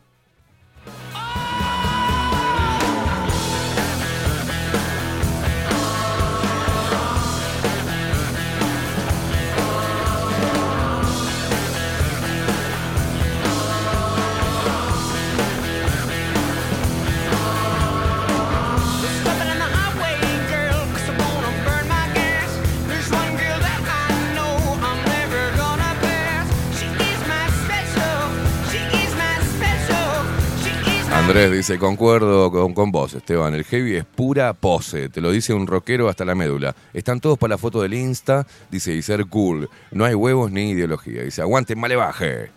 Andrés 31.26 31.52
dice, 31.52 31.80
concuerdo 31.80 32.52
con, 32.52 32.74
con 32.76 32.92
vos, 32.92 33.14
Esteban. 33.16 33.56
El 33.56 33.64
heavy 33.64 33.96
es 33.96 34.06
pura 34.06 34.54
pose. 34.54 35.10
Te 35.10 35.22
lo 35.22 35.32
dice 35.32 35.54
un 35.54 35.66
rockero 35.66 36.08
hasta 36.08 36.24
la 36.24 36.36
médula. 36.36 36.76
Están 36.94 37.20
todos 37.20 37.38
para 37.40 37.52
la 37.52 37.58
foto 37.58 37.82
del 37.82 37.96
Insta, 37.96 38.46
dice, 38.70 38.94
y 38.94 39.02
ser 39.02 39.26
cool. 39.26 39.68
No 39.92 40.06
hay 40.06 40.14
huevos 40.14 40.52
ni 40.52 40.70
ideología. 40.70 41.24
Dice, 41.24 41.42
aguante, 41.42 41.76
malevaje. 41.76 42.52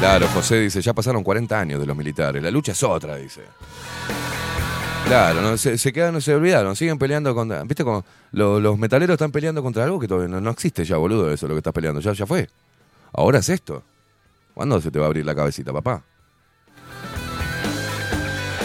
Claro, 0.00 0.26
José 0.28 0.60
dice, 0.60 0.80
ya 0.80 0.94
pasaron 0.94 1.22
40 1.22 1.60
años 1.60 1.78
de 1.80 1.86
los 1.86 1.96
militares. 1.96 2.42
La 2.42 2.50
lucha 2.50 2.72
es 2.72 2.82
otra, 2.82 3.16
dice. 3.16 3.42
Claro, 5.06 5.56
se, 5.58 5.76
se 5.76 5.92
quedan, 5.92 6.20
se 6.22 6.34
olvidaron, 6.34 6.74
siguen 6.74 6.98
peleando 6.98 7.34
contra. 7.34 7.62
¿Viste 7.64 7.84
cómo 7.84 8.04
lo- 8.32 8.58
los 8.60 8.78
metaleros 8.78 9.14
están 9.14 9.30
peleando 9.30 9.62
contra 9.62 9.84
algo 9.84 10.00
que 10.00 10.08
todavía 10.08 10.28
no, 10.34 10.40
no 10.40 10.50
existe 10.50 10.84
ya, 10.84 10.96
boludo? 10.96 11.30
Eso 11.30 11.46
lo 11.46 11.54
que 11.54 11.58
estás 11.58 11.74
peleando, 11.74 12.00
ya, 12.00 12.12
ya 12.14 12.24
fue. 12.26 12.48
Ahora 13.12 13.40
es 13.40 13.48
esto. 13.50 13.82
¿Cuándo 14.54 14.80
se 14.80 14.90
te 14.90 14.98
va 14.98 15.06
a 15.06 15.08
abrir 15.08 15.24
la 15.24 15.34
cabecita, 15.34 15.72
papá? 15.72 16.04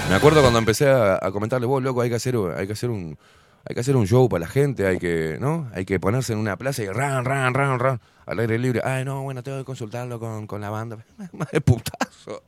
Me 0.09 0.15
acuerdo 0.15 0.41
cuando 0.41 0.59
empecé 0.59 0.89
a, 0.89 1.19
a 1.21 1.31
comentarle, 1.31 1.67
vos, 1.67 1.83
loco, 1.83 2.01
hay 2.01 2.09
que 2.09 2.15
hacer, 2.15 2.35
hay 2.55 2.65
que 2.67 2.73
hacer 2.73 2.89
un. 2.89 3.17
Hay 3.69 3.73
que 3.73 3.81
hacer 3.81 3.97
un 3.97 4.07
show 4.07 4.29
para 4.29 4.41
la 4.41 4.47
gente, 4.47 4.87
hay 4.87 4.97
que, 4.97 5.37
¿no? 5.41 5.69
Hay 5.73 5.83
que 5.83 5.99
ponerse 5.99 6.31
en 6.31 6.39
una 6.39 6.55
plaza 6.55 6.83
y 6.83 6.87
ran, 6.87 7.25
ran, 7.25 7.53
ran, 7.53 7.77
ran, 7.79 7.99
al 8.25 8.39
aire 8.39 8.57
libre. 8.57 8.79
Ay, 8.81 9.03
no, 9.03 9.23
bueno, 9.23 9.43
tengo 9.43 9.57
que 9.57 9.65
consultarlo 9.65 10.21
con, 10.21 10.47
con 10.47 10.61
la 10.61 10.69
banda. 10.69 11.05
De 11.51 11.59
putazo. 11.59 12.43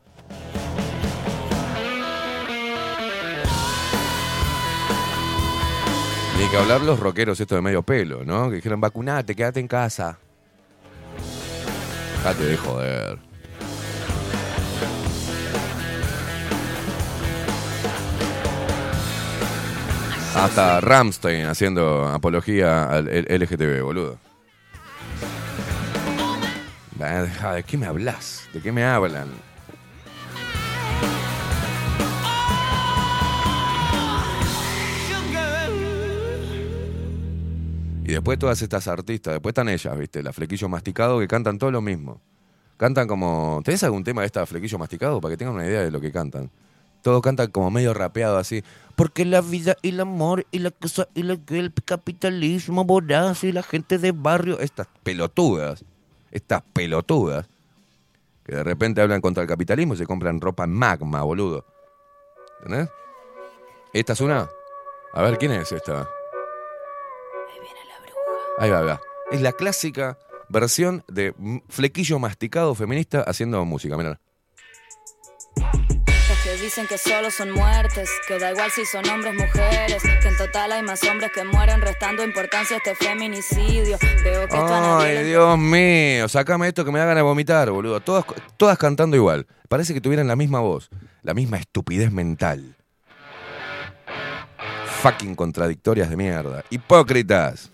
Ni 6.37 6.47
que 6.47 6.55
hablar 6.55 6.79
los 6.81 6.97
rockeros 6.97 7.37
estos 7.37 7.57
de 7.57 7.61
medio 7.61 7.83
pelo, 7.83 8.23
¿no? 8.23 8.49
Que 8.49 8.55
dijeron, 8.55 8.79
vacunate, 8.79 9.35
quédate 9.35 9.59
en 9.59 9.67
casa. 9.67 10.17
Date 12.23 12.45
de 12.45 12.55
joder. 12.55 13.28
Hasta 20.36 20.80
Ramstein 20.80 21.45
haciendo 21.47 22.07
apología 22.07 22.86
al 22.86 23.05
LGTB, 23.05 23.82
boludo. 23.84 24.17
Ah, 27.01 27.53
¿De 27.53 27.63
qué 27.63 27.77
me 27.77 27.86
hablas? 27.86 28.47
¿De 28.53 28.61
qué 28.61 28.71
me 28.71 28.84
hablan? 28.84 29.30
Y 38.03 38.11
después 38.11 38.39
todas 38.39 38.59
estas 38.61 38.88
artistas, 38.88 39.36
después 39.36 39.51
están 39.51 39.69
ellas, 39.69 39.95
¿viste? 39.95 40.23
La 40.23 40.34
Flequillo 40.34 40.67
Masticado 40.67 41.19
que 41.19 41.27
cantan 41.27 41.59
todo 41.59 41.69
lo 41.69 41.80
mismo. 41.80 42.19
Cantan 42.75 43.07
como. 43.07 43.61
¿Tenés 43.63 43.84
algún 43.84 44.03
tema 44.03 44.21
de 44.21 44.25
esta 44.25 44.45
Flequillo 44.47 44.80
Masticado? 44.80 45.21
Para 45.21 45.34
que 45.34 45.38
tengan 45.38 45.53
una 45.53 45.65
idea 45.67 45.82
de 45.82 45.91
lo 45.91 46.01
que 46.01 46.11
cantan. 46.11 46.49
Todos 47.02 47.22
cantan 47.22 47.52
como 47.52 47.72
medio 47.72 47.93
rapeado 47.93 48.38
así. 48.38 48.64
Porque 48.95 49.26
la 49.26 49.41
vida 49.41 49.78
y 49.82 49.89
el 49.89 50.02
amor 50.02 50.45
y 50.52 50.60
la 50.60 50.72
cosa 50.72 51.08
y 51.14 51.24
la, 51.24 51.39
el 51.50 51.74
capitalismo 51.86 52.84
voraz 52.84 53.43
y 53.43 53.52
la 53.52 53.64
gente 53.64 53.97
de 53.97 54.12
barrio. 54.12 54.60
Estas 54.60 54.88
pelotudas. 55.04 55.86
Estas 56.32 56.62
pelotudas. 56.74 57.47
Que 58.45 58.56
de 58.56 58.64
repente 58.64 59.02
hablan 59.02 59.22
contra 59.22 59.43
el 59.43 59.50
capitalismo 59.50 59.93
y 59.93 59.97
se 59.97 60.06
compran 60.06 60.41
ropa 60.41 60.66
en 60.66 60.74
magma, 60.74 61.24
boludo. 61.24 61.66
¿Entendés? 62.64 62.89
¿Esta 63.93 64.14
es 64.14 64.22
una? 64.22 64.50
A 65.14 65.22
ver, 65.22 65.38
¿quién 65.38 65.54
es 65.54 65.72
esta? 65.72 66.08
Ahí 68.58 68.70
va, 68.70 68.80
ahí 68.80 68.86
va. 68.86 69.02
Es 69.32 69.41
la 69.41 69.54
clásica 69.54 70.18
versión 70.50 71.04
de 71.08 71.34
flequillo 71.70 72.20
masticado 72.20 72.76
feminista 72.76 73.22
haciendo 73.22 73.64
música, 73.64 73.95
mirá. 73.95 74.20
Dicen 76.62 76.88
que 76.88 76.97
solo 76.97 77.32
son 77.32 77.51
muertes, 77.51 78.10
que 78.28 78.38
da 78.38 78.51
igual 78.51 78.70
si 78.70 78.86
son 78.86 79.07
hombres 79.10 79.34
mujeres, 79.34 80.03
que 80.03 80.28
en 80.28 80.38
total 80.38 80.74
hay 80.74 80.84
más 80.84 81.01
hombres 81.03 81.32
que 81.34 81.45
mueren 81.45 81.80
restando 81.80 82.22
importancia 82.22 82.76
a 82.76 82.78
este 82.80 82.95
feminicidio. 82.95 83.97
Veo 84.24 84.47
que 84.47 84.57
a 84.57 84.99
Ay, 84.99 85.24
Dios 85.24 85.57
mío, 85.57 86.28
sacame 86.28 86.68
esto 86.68 86.84
que 86.84 86.91
me 86.91 86.99
da 86.99 87.05
ganas 87.05 87.20
de 87.20 87.22
vomitar, 87.24 87.72
boludo. 87.72 88.01
Todas, 88.01 88.26
todas 88.57 88.78
cantando 88.78 89.16
igual. 89.16 89.47
Parece 89.70 89.93
que 89.93 90.01
tuvieran 90.01 90.28
la 90.28 90.36
misma 90.36 90.60
voz, 90.60 90.89
la 91.24 91.34
misma 91.34 91.57
estupidez 91.57 92.12
mental. 92.12 92.76
Fucking 95.01 95.36
contradictorias 95.36 96.10
de 96.10 96.18
mierda. 96.18 96.66
Hipócritas. 96.70 97.72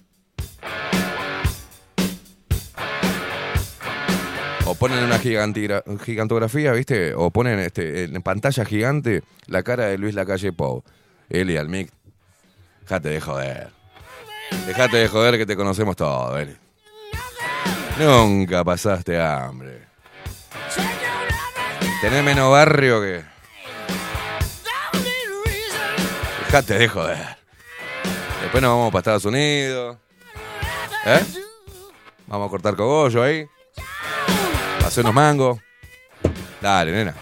Ponen 4.79 5.03
una 5.03 5.19
gigantografía, 5.19 6.71
¿viste? 6.73 7.13
O 7.15 7.31
ponen 7.31 7.59
este, 7.59 8.03
en 8.03 8.21
pantalla 8.21 8.65
gigante 8.65 9.23
la 9.47 9.63
cara 9.63 9.85
de 9.85 9.97
Luis 9.97 10.13
Lacalle 10.15 10.51
Pou. 10.51 10.83
Él 11.29 11.49
y 11.49 11.57
al 11.57 11.69
mic. 11.69 11.91
Dejate 12.81 13.09
de 13.09 13.21
joder. 13.21 13.69
Dejate 14.67 14.97
de 14.97 15.07
joder 15.07 15.37
que 15.37 15.45
te 15.45 15.55
conocemos 15.55 15.95
todos, 15.95 16.39
Eli. 16.39 16.55
Nunca 17.99 18.63
pasaste 18.63 19.19
hambre. 19.19 19.87
Tenés 22.01 22.23
menos 22.23 22.51
barrio 22.51 23.01
que. 23.01 23.23
Dejate 26.45 26.77
de 26.77 26.87
joder. 26.87 27.37
Después 28.41 28.61
nos 28.61 28.71
vamos 28.71 28.91
para 28.91 28.99
Estados 28.99 29.25
Unidos. 29.25 29.97
¿Eh? 31.05 31.23
Vamos 32.27 32.47
a 32.47 32.49
cortar 32.49 32.75
cogollo 32.75 33.23
ahí. 33.23 33.47
Hacer 34.95 35.03
unos 35.03 35.15
mangos. 35.15 35.59
Dale, 36.61 36.89
nena. 36.89 37.13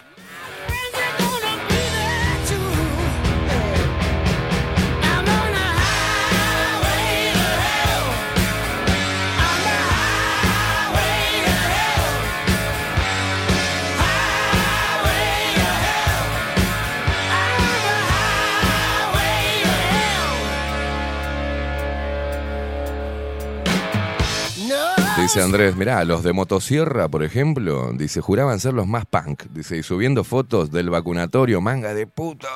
Dice 25.23 25.41
Andrés, 25.41 25.77
mirá, 25.77 26.03
los 26.03 26.21
de 26.21 26.33
motosierra, 26.33 27.07
por 27.07 27.23
ejemplo, 27.23 27.93
dice, 27.93 28.19
juraban 28.19 28.59
ser 28.59 28.73
los 28.73 28.87
más 28.87 29.05
punk. 29.05 29.43
Dice, 29.51 29.77
y 29.77 29.81
subiendo 29.81 30.25
fotos 30.25 30.69
del 30.69 30.89
vacunatorio, 30.89 31.61
manga 31.61 31.93
de 31.93 32.05
puta. 32.05 32.49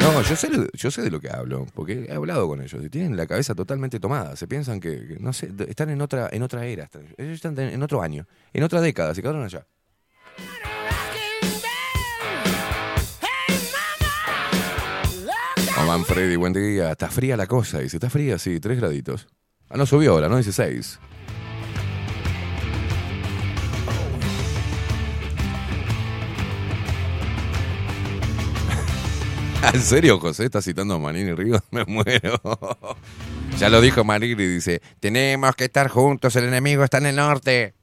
No, 0.00 0.20
yo 0.22 0.34
sé, 0.34 0.48
yo 0.72 0.90
sé 0.90 1.00
de 1.00 1.12
lo 1.12 1.20
que 1.20 1.30
hablo, 1.30 1.64
porque 1.74 2.06
he 2.08 2.12
hablado 2.12 2.48
con 2.48 2.60
ellos 2.60 2.84
y 2.84 2.90
tienen 2.90 3.16
la 3.16 3.28
cabeza 3.28 3.54
totalmente 3.54 4.00
tomada. 4.00 4.34
Se 4.34 4.48
piensan 4.48 4.80
que, 4.80 5.16
no 5.20 5.32
sé, 5.32 5.52
están 5.68 5.90
en 5.90 6.00
otra, 6.00 6.28
en 6.32 6.42
otra 6.42 6.66
era. 6.66 6.90
ellos 7.18 7.34
están 7.34 7.56
en 7.60 7.82
otro 7.84 8.02
año, 8.02 8.26
en 8.52 8.64
otra 8.64 8.80
década, 8.80 9.14
se 9.14 9.22
quedaron 9.22 9.44
allá. 9.44 9.64
Manfredi, 15.92 16.36
buen 16.36 16.54
día. 16.54 16.92
Está 16.92 17.08
fría 17.10 17.36
la 17.36 17.46
cosa, 17.46 17.80
dice. 17.80 17.98
Está 17.98 18.08
fría, 18.08 18.38
sí, 18.38 18.58
tres 18.60 18.78
graditos. 18.78 19.28
Ah, 19.68 19.76
no 19.76 19.84
subió 19.84 20.12
ahora, 20.12 20.26
no 20.26 20.38
dice 20.38 20.50
seis. 20.50 20.98
¿En 29.74 29.82
serio, 29.82 30.18
José? 30.18 30.46
¿Está 30.46 30.62
citando 30.62 30.94
a 30.94 30.98
Manini 30.98 31.34
Ríos? 31.34 31.60
Me 31.70 31.84
muero. 31.84 32.40
Ya 33.58 33.68
lo 33.68 33.82
dijo 33.82 34.02
Manini, 34.02 34.46
dice, 34.46 34.80
tenemos 34.98 35.54
que 35.54 35.64
estar 35.64 35.88
juntos, 35.88 36.34
el 36.36 36.44
enemigo 36.44 36.84
está 36.84 36.96
en 36.98 37.06
el 37.06 37.16
norte. 37.16 37.74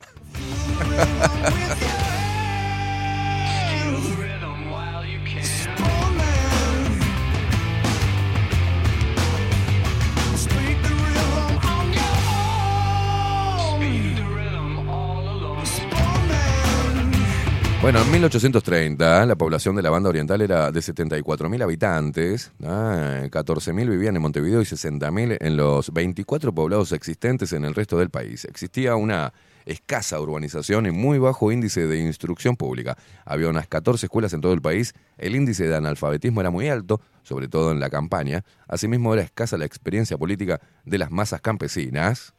Bueno, 17.81 18.01
en 18.01 18.11
1830 18.11 19.25
la 19.25 19.35
población 19.37 19.73
de 19.77 19.81
la 19.81 19.89
banda 19.89 20.09
oriental 20.09 20.41
era 20.41 20.69
de 20.69 20.81
74.000 20.81 21.63
habitantes, 21.63 22.51
ah, 22.65 23.21
14.000 23.31 23.89
vivían 23.89 24.17
en 24.17 24.21
Montevideo 24.21 24.61
y 24.61 24.65
60.000 24.65 25.37
en 25.39 25.55
los 25.55 25.93
24 25.93 26.53
poblados 26.53 26.91
existentes 26.91 27.53
en 27.53 27.63
el 27.63 27.73
resto 27.73 27.97
del 27.97 28.09
país. 28.09 28.43
Existía 28.43 28.97
una 28.97 29.31
escasa 29.65 30.19
urbanización 30.19 30.87
y 30.87 30.91
muy 30.91 31.19
bajo 31.19 31.53
índice 31.53 31.87
de 31.87 31.99
instrucción 31.99 32.57
pública. 32.57 32.97
Había 33.23 33.47
unas 33.47 33.67
14 33.67 34.07
escuelas 34.07 34.33
en 34.33 34.41
todo 34.41 34.51
el 34.51 34.61
país, 34.61 34.93
el 35.17 35.35
índice 35.35 35.65
de 35.65 35.75
analfabetismo 35.75 36.41
era 36.41 36.49
muy 36.49 36.67
alto, 36.67 36.99
sobre 37.23 37.47
todo 37.47 37.71
en 37.71 37.79
la 37.79 37.89
campaña. 37.89 38.43
Asimismo 38.67 39.13
era 39.13 39.23
escasa 39.23 39.57
la 39.57 39.65
experiencia 39.65 40.17
política 40.17 40.59
de 40.83 40.97
las 40.97 41.11
masas 41.11 41.39
campesinas. 41.39 42.33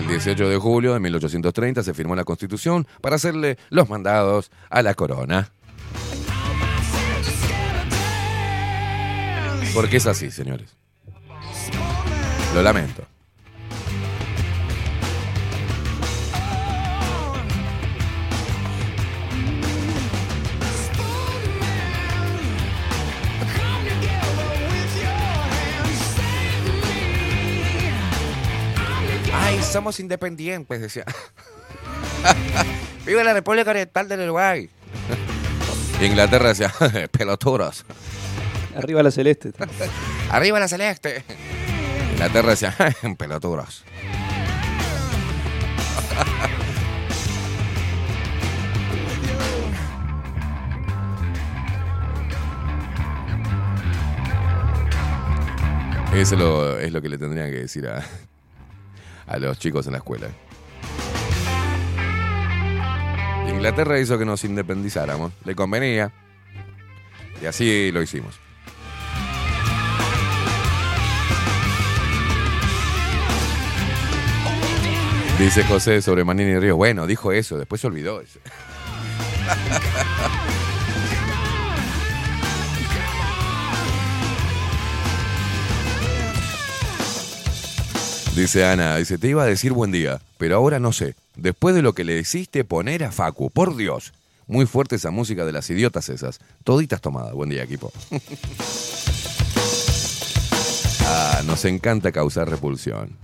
El 0.00 0.08
18 0.08 0.48
de 0.48 0.56
julio 0.56 0.94
de 0.94 1.00
1830 1.00 1.82
se 1.82 1.92
firmó 1.92 2.16
la 2.16 2.24
Constitución 2.24 2.86
para 3.02 3.16
hacerle 3.16 3.58
los 3.68 3.90
mandados 3.90 4.50
a 4.70 4.80
la 4.80 4.94
corona. 4.94 5.52
Porque 9.74 9.98
es 9.98 10.06
así, 10.06 10.30
señores. 10.30 10.74
Lo 12.54 12.62
lamento. 12.62 13.04
Somos 29.62 30.00
independientes, 30.00 30.80
decía. 30.80 31.04
Viva 33.06 33.24
la 33.24 33.32
República 33.34 33.70
Oriental 33.70 34.08
del 34.08 34.20
Uruguay. 34.22 34.68
Inglaterra 36.02 36.48
decía, 36.50 36.72
peloturos. 37.10 37.84
Arriba 38.76 39.02
la 39.02 39.10
celeste. 39.10 39.52
Arriba 40.30 40.60
la 40.60 40.68
celeste. 40.68 41.24
Inglaterra 42.12 42.50
decía, 42.50 42.74
peloturos. 43.18 43.84
Eso 56.14 56.34
lo- 56.36 56.78
es 56.78 56.92
lo 56.92 57.00
que 57.00 57.08
le 57.08 57.18
tendrían 57.18 57.50
que 57.50 57.58
decir 57.60 57.86
a, 57.86 58.04
a 59.30 59.38
los 59.38 59.58
chicos 59.58 59.86
en 59.86 59.92
la 59.92 59.98
escuela. 59.98 60.28
Inglaterra 63.48 63.98
hizo 64.00 64.18
que 64.18 64.24
nos 64.24 64.42
independizáramos. 64.44 65.32
Le 65.44 65.54
convenía. 65.54 66.12
Y 67.40 67.46
así 67.46 67.92
lo 67.92 68.02
hicimos. 68.02 68.38
Dice 75.38 75.64
José 75.64 76.02
sobre 76.02 76.24
Manini 76.24 76.58
Río. 76.58 76.76
Bueno, 76.76 77.06
dijo 77.06 77.32
eso, 77.32 77.56
después 77.56 77.80
se 77.80 77.86
olvidó. 77.86 78.20
Dice 88.34 88.64
Ana, 88.64 88.96
dice, 88.96 89.18
te 89.18 89.28
iba 89.28 89.42
a 89.42 89.46
decir 89.46 89.72
buen 89.72 89.90
día, 89.90 90.20
pero 90.38 90.56
ahora 90.56 90.78
no 90.78 90.92
sé. 90.92 91.16
Después 91.36 91.74
de 91.74 91.82
lo 91.82 91.94
que 91.94 92.04
le 92.04 92.16
hiciste 92.18 92.64
poner 92.64 93.02
a 93.02 93.10
Facu, 93.10 93.50
por 93.50 93.76
Dios. 93.76 94.12
Muy 94.46 94.66
fuerte 94.66 94.96
esa 94.96 95.10
música 95.10 95.44
de 95.44 95.52
las 95.52 95.68
idiotas 95.68 96.08
esas. 96.08 96.38
Toditas 96.62 97.00
tomadas. 97.00 97.34
Buen 97.34 97.50
día, 97.50 97.64
equipo. 97.64 97.92
ah, 101.06 101.42
nos 101.44 101.64
encanta 101.64 102.12
causar 102.12 102.48
repulsión. 102.48 103.16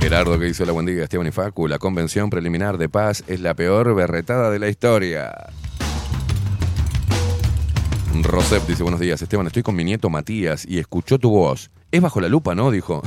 Gerardo 0.00 0.38
que 0.38 0.44
dice 0.46 0.66
la 0.66 0.72
buen 0.72 0.86
día, 0.86 1.02
Esteban 1.02 1.26
y 1.26 1.32
Facu. 1.32 1.66
La 1.66 1.78
convención 1.78 2.30
preliminar 2.30 2.78
de 2.78 2.88
paz 2.88 3.24
es 3.26 3.40
la 3.40 3.54
peor 3.54 3.94
berretada 3.94 4.50
de 4.50 4.58
la 4.60 4.68
historia. 4.68 5.32
Rosep 8.22 8.66
dice, 8.68 8.82
buenos 8.84 9.00
días, 9.00 9.20
Esteban, 9.20 9.46
estoy 9.48 9.64
con 9.64 9.74
mi 9.74 9.82
nieto 9.82 10.08
Matías 10.08 10.64
y 10.64 10.78
escuchó 10.78 11.18
tu 11.18 11.30
voz. 11.30 11.72
Es 11.90 12.00
bajo 12.00 12.20
la 12.20 12.28
lupa, 12.28 12.54
¿no? 12.54 12.70
Dijo. 12.70 13.02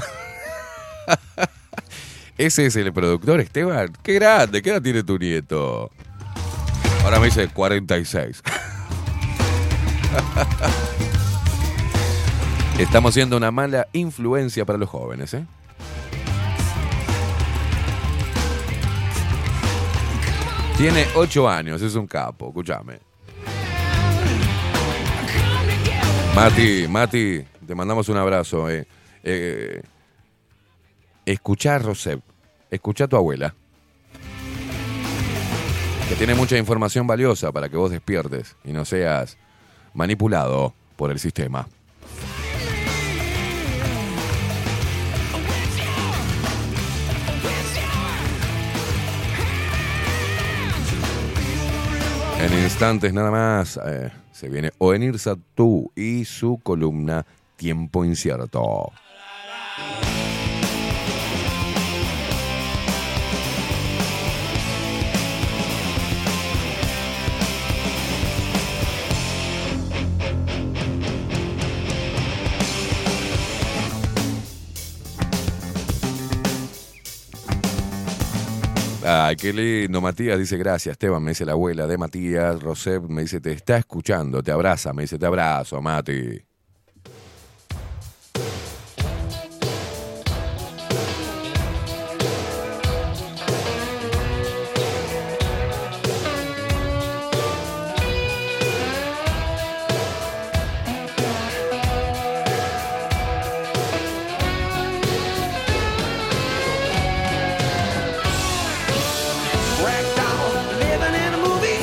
Ese 2.38 2.66
es 2.66 2.76
el 2.76 2.92
productor, 2.92 3.40
Esteban. 3.40 3.94
Qué 4.04 4.16
grande, 4.16 4.62
¿qué 4.62 4.72
edad 4.72 4.82
tiene 4.82 5.04
tu 5.04 5.18
nieto? 5.18 5.92
Ahora 7.04 7.20
me 7.20 7.28
dice 7.28 7.48
46. 7.48 8.44
Estamos 12.80 13.14
siendo 13.14 13.38
una 13.38 13.50
mala 13.50 13.88
influencia 13.94 14.66
para 14.66 14.78
los 14.78 14.90
jóvenes, 14.90 15.34
¿eh? 15.34 15.46
Tiene 20.78 21.06
8 21.16 21.50
años, 21.50 21.82
es 21.82 21.96
un 21.96 22.06
capo, 22.06 22.50
escúchame. 22.50 23.07
Mati, 26.38 26.88
Mati, 26.88 27.44
te 27.66 27.74
mandamos 27.74 28.10
un 28.10 28.18
abrazo. 28.18 28.70
Eh. 28.70 28.86
Eh, 29.24 29.82
escuchá 31.26 31.78
a 31.78 31.80
Rosep, 31.80 32.22
escuchá 32.70 33.06
a 33.06 33.08
tu 33.08 33.16
abuela. 33.16 33.56
Que 36.08 36.14
tiene 36.14 36.36
mucha 36.36 36.56
información 36.56 37.08
valiosa 37.08 37.52
para 37.52 37.70
que 37.70 37.78
vos 37.78 37.90
despiertes 37.90 38.56
y 38.64 38.72
no 38.72 38.86
seas 38.86 39.36
manipulado 39.96 40.76
por 40.96 41.10
el 41.10 41.18
sistema. 41.18 41.68
En 52.40 52.54
instantes 52.54 53.14
nada 53.14 53.32
más 53.32 53.80
eh, 53.84 54.12
se 54.32 54.48
viene 54.48 54.72
Oenir 54.78 55.18
Satú 55.18 55.92
y 55.96 56.24
su 56.26 56.60
columna 56.62 57.26
Tiempo 57.56 58.06
Incierto. 58.06 58.92
Ay, 79.10 79.38
qué 79.38 79.54
lindo. 79.54 80.02
Matías 80.02 80.38
dice 80.38 80.58
gracias. 80.58 80.92
Esteban 80.94 81.24
me 81.24 81.32
dice 81.32 81.46
la 81.46 81.54
abuela 81.54 81.88
de 81.88 81.98
Matías. 81.98 82.62
Rosep 82.62 83.04
me 83.08 83.22
dice 83.22 83.40
te 83.40 83.54
está 83.54 83.78
escuchando, 83.78 84.44
te 84.44 84.52
abraza. 84.52 84.92
Me 84.92 85.04
dice 85.04 85.18
te 85.18 85.26
abrazo, 85.26 85.82
Mati. 85.82 86.47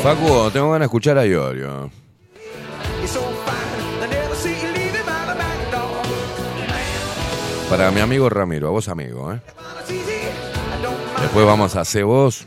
Facu, 0.05 0.50
tengo 0.50 0.66
ganas 0.66 0.80
de 0.80 0.84
escuchar 0.84 1.16
a 1.16 1.24
Iorio. 1.24 1.90
Para 7.70 7.90
mi 7.90 8.00
amigo 8.00 8.28
Ramiro, 8.28 8.68
a 8.68 8.70
vos 8.70 8.86
amigo, 8.90 9.32
¿eh? 9.32 9.40
Después 11.22 11.46
vamos 11.46 11.74
a 11.74 11.86
Cebos. 11.86 12.46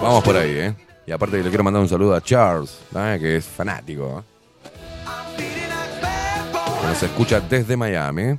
Vamos 0.00 0.22
por 0.22 0.36
ahí, 0.36 0.50
¿eh? 0.50 0.74
Y 1.08 1.10
aparte 1.10 1.42
le 1.42 1.48
quiero 1.48 1.64
mandar 1.64 1.82
un 1.82 1.88
saludo 1.88 2.14
a 2.14 2.20
Charles, 2.20 2.78
que 2.92 3.38
es 3.38 3.44
fanático. 3.44 4.22
¿eh? 5.40 5.46
Nos 6.84 7.02
escucha 7.02 7.40
desde 7.40 7.76
Miami. 7.76 8.38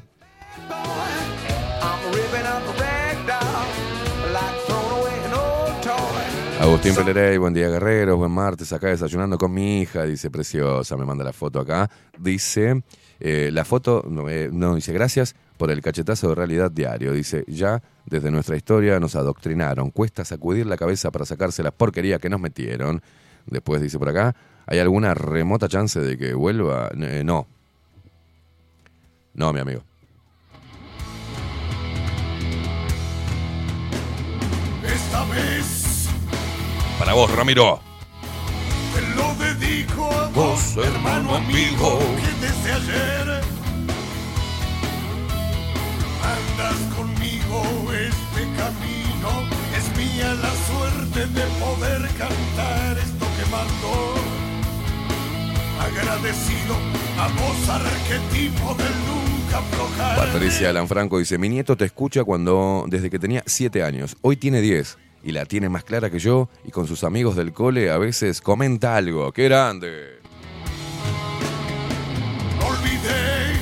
Agustín 6.60 6.95
Pelerey, 6.95 7.38
buen 7.38 7.53
día 7.53 7.70
guerreros, 7.70 8.18
buen 8.18 8.32
martes, 8.32 8.74
acá 8.74 8.88
desayunando 8.88 9.38
con 9.38 9.53
mi 9.53 9.82
hija, 9.82 10.03
dice 10.05 10.32
preciosa, 10.32 10.97
me 10.97 11.05
manda 11.05 11.24
la 11.24 11.32
foto 11.32 11.60
acá. 11.60 11.89
Dice, 12.18 12.84
eh, 13.20 13.51
la 13.53 13.64
foto, 13.64 14.03
no, 14.10 14.28
eh, 14.28 14.49
no, 14.51 14.74
dice 14.74 14.91
gracias 14.91 15.36
por 15.58 15.70
el 15.70 15.82
cachetazo 15.82 16.30
de 16.30 16.36
realidad 16.36 16.72
diario. 16.72 17.14
Dice, 17.14 17.45
ya 17.47 17.82
desde 18.05 18.32
nuestra 18.32 18.55
historia 18.55 18.99
nos 18.99 19.16
adoctrinaron, 19.16 19.91
cuesta 19.91 20.26
sacudir 20.26 20.66
la 20.66 20.78
cabeza 20.78 21.12
para 21.12 21.26
sacarse 21.26 21.62
la 21.62 21.72
porquería 21.72 22.18
que 22.18 22.30
nos 22.30 22.39
metieron. 22.39 23.03
Después 23.45 23.80
dice 23.80 23.99
por 23.99 24.10
acá, 24.10 24.36
¿hay 24.66 24.80
alguna 24.80 25.14
remota 25.14 25.68
chance 25.68 25.99
de 25.99 26.18
que 26.18 26.34
vuelva? 26.34 26.89
Eh, 26.99 27.22
no. 27.24 27.47
No, 29.36 29.53
mi 29.53 29.60
amigo. 29.60 29.84
Esta 34.84 35.24
vez 35.26 35.76
Para 36.99 37.13
vos, 37.13 37.31
Ramiro. 37.31 37.79
te 38.93 39.01
lo 39.15 39.35
dedico 39.35 40.11
a 40.11 40.29
Vos, 40.29 40.77
hermano 40.77 41.35
amigo. 41.35 41.99
que 41.99 42.45
desde 42.45 42.73
ayer 42.73 43.41
andas 46.23 46.95
conmigo 46.95 47.63
este 47.93 48.41
camino. 48.57 49.29
Es 49.77 49.95
mía 49.95 50.33
la 50.41 50.51
suerte 50.65 51.27
de 51.27 51.45
poder 51.59 52.01
cantar 52.17 52.97
esto 52.97 53.25
que 53.37 53.51
mando. 53.51 54.15
Agradecido 55.79 56.75
a 57.19 57.27
vos, 57.27 57.69
arquetipo 57.69 58.73
del 58.73 58.93
nunca 59.05 59.59
aflojar. 59.59 60.17
Patricia 60.17 60.73
Lanfranco 60.73 61.19
dice, 61.19 61.37
mi 61.37 61.49
nieto 61.49 61.77
te 61.77 61.85
escucha 61.85 62.23
cuando 62.23 62.85
desde 62.87 63.11
que 63.11 63.19
tenía 63.19 63.43
7 63.45 63.83
años. 63.83 64.17
Hoy 64.21 64.35
tiene 64.37 64.61
10 64.61 64.97
y 65.28 65.34
la 65.34 65.45
tiene 65.45 65.67
más 65.67 65.84
clara 65.84 66.09
que 66.09 66.19
yo 66.19 66.47
y 66.63 66.71
con 66.71 66.88
sus 66.88 67.03
amigos 67.03 67.36
del 67.36 67.51
cole 67.51 67.91
a 67.91 67.97
veces 67.97 68.39
comenta 68.39 68.95
algo. 68.95 69.34
¡Qué 69.34 69.43
grande! 69.43 70.21
Olvidé. 72.65 73.57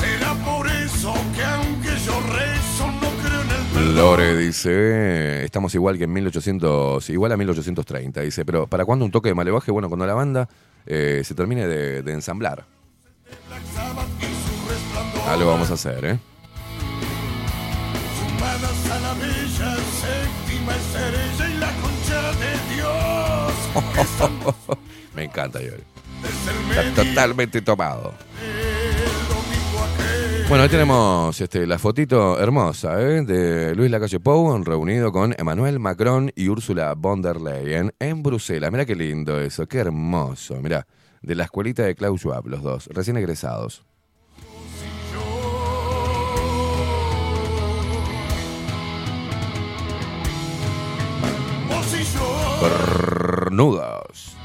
Será 0.00 0.34
por 0.44 0.66
eso 0.66 1.14
que 1.36 1.44
aunque 1.44 1.90
yo 2.04 2.20
rezo 2.22 2.90
no 2.90 3.08
creo 3.22 3.42
en 3.42 3.50
el 3.50 3.66
perdón. 3.72 3.94
Lore 3.94 4.36
dice, 4.36 5.44
estamos 5.44 5.72
igual 5.76 5.96
que 5.96 6.04
en 6.04 6.12
1800, 6.12 7.08
igual 7.10 7.30
a 7.30 7.36
1830. 7.36 8.20
Dice, 8.22 8.44
pero 8.44 8.66
¿para 8.66 8.84
cuándo 8.84 9.04
un 9.04 9.12
toque 9.12 9.28
de 9.28 9.36
malevaje? 9.36 9.70
Bueno, 9.70 9.88
cuando 9.88 10.06
la 10.08 10.14
banda 10.14 10.48
eh, 10.86 11.22
se 11.24 11.36
termine 11.36 11.68
de, 11.68 12.02
de 12.02 12.12
ensamblar. 12.12 12.64
Algo 15.28 15.50
vamos 15.52 15.70
a 15.70 15.74
hacer, 15.74 16.04
¿eh? 16.04 16.18
Sumadas 18.36 18.90
a 18.90 18.98
la 19.00 19.14
bella 19.14 19.76
séptima 19.76 20.76
estrella 20.76 21.48
y 21.48 21.54
la 21.58 21.72
concha 21.80 22.32
de 22.32 22.58
Dios. 22.74 23.54
Me 25.14 25.24
encanta, 25.24 25.58
el 25.60 25.82
Está 26.70 27.02
totalmente 27.02 27.62
tomado. 27.62 28.12
Bueno, 30.48 30.64
ahí 30.64 30.68
tenemos 30.68 31.40
este, 31.40 31.66
la 31.66 31.78
fotito 31.78 32.38
hermosa 32.38 33.00
¿eh? 33.00 33.22
de 33.22 33.74
Luis 33.74 33.90
Lacalle 33.90 34.20
Pou 34.20 34.62
reunido 34.62 35.10
con 35.12 35.34
Emmanuel 35.38 35.80
Macron 35.80 36.30
y 36.36 36.48
Úrsula 36.48 36.94
von 36.94 37.22
der 37.22 37.40
Leyen 37.40 37.94
en 37.98 38.22
Bruselas. 38.22 38.70
Mira 38.70 38.84
qué 38.84 38.94
lindo 38.94 39.40
eso, 39.40 39.66
qué 39.66 39.78
hermoso. 39.78 40.60
Mira, 40.60 40.86
de 41.22 41.34
la 41.34 41.44
escuelita 41.44 41.84
de 41.84 41.94
Klaus 41.94 42.20
Schwab, 42.20 42.46
los 42.46 42.62
dos, 42.62 42.90
recién 42.92 43.16
egresados. 43.16 43.86
Cornudos. 52.60 54.36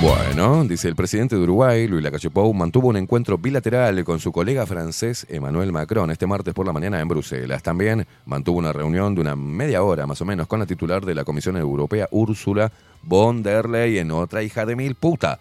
Bueno, 0.00 0.64
dice 0.64 0.88
el 0.88 0.96
presidente 0.96 1.36
de 1.36 1.42
Uruguay, 1.42 1.86
Luis 1.86 2.02
Lacalle 2.02 2.30
Pou, 2.30 2.54
mantuvo 2.54 2.88
un 2.88 2.96
encuentro 2.96 3.36
bilateral 3.36 4.02
con 4.02 4.18
su 4.18 4.32
colega 4.32 4.64
francés 4.64 5.26
Emmanuel 5.28 5.72
Macron 5.72 6.10
este 6.10 6.26
martes 6.26 6.54
por 6.54 6.64
la 6.64 6.72
mañana 6.72 7.00
en 7.00 7.08
Bruselas. 7.08 7.62
También 7.62 8.06
mantuvo 8.24 8.58
una 8.58 8.72
reunión 8.72 9.14
de 9.14 9.20
una 9.20 9.36
media 9.36 9.82
hora 9.82 10.06
más 10.06 10.22
o 10.22 10.24
menos 10.24 10.46
con 10.46 10.60
la 10.60 10.64
titular 10.64 11.04
de 11.04 11.14
la 11.14 11.24
Comisión 11.24 11.58
Europea, 11.58 12.08
Úrsula 12.12 12.72
von 13.02 13.42
der 13.42 13.68
Leyen, 13.68 14.10
otra 14.10 14.42
hija 14.42 14.64
de 14.64 14.74
mil 14.74 14.94
puta. 14.94 15.38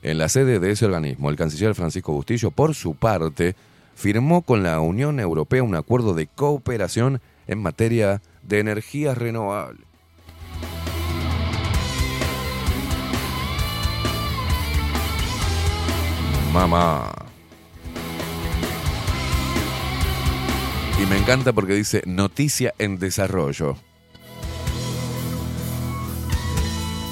En 0.00 0.16
la 0.16 0.30
sede 0.30 0.58
de 0.58 0.70
ese 0.70 0.86
organismo, 0.86 1.28
el 1.28 1.36
canciller 1.36 1.74
Francisco 1.74 2.12
Bustillo, 2.12 2.50
por 2.50 2.74
su 2.74 2.94
parte, 2.94 3.56
firmó 3.98 4.42
con 4.42 4.62
la 4.62 4.78
Unión 4.78 5.18
Europea 5.18 5.64
un 5.64 5.74
acuerdo 5.74 6.14
de 6.14 6.28
cooperación 6.28 7.20
en 7.48 7.60
materia 7.60 8.22
de 8.42 8.60
energías 8.60 9.18
renovables. 9.18 9.84
Mamá. 16.52 17.12
Y 21.02 21.06
me 21.06 21.18
encanta 21.18 21.52
porque 21.52 21.74
dice 21.74 22.02
noticia 22.06 22.74
en 22.78 23.00
desarrollo. 23.00 23.76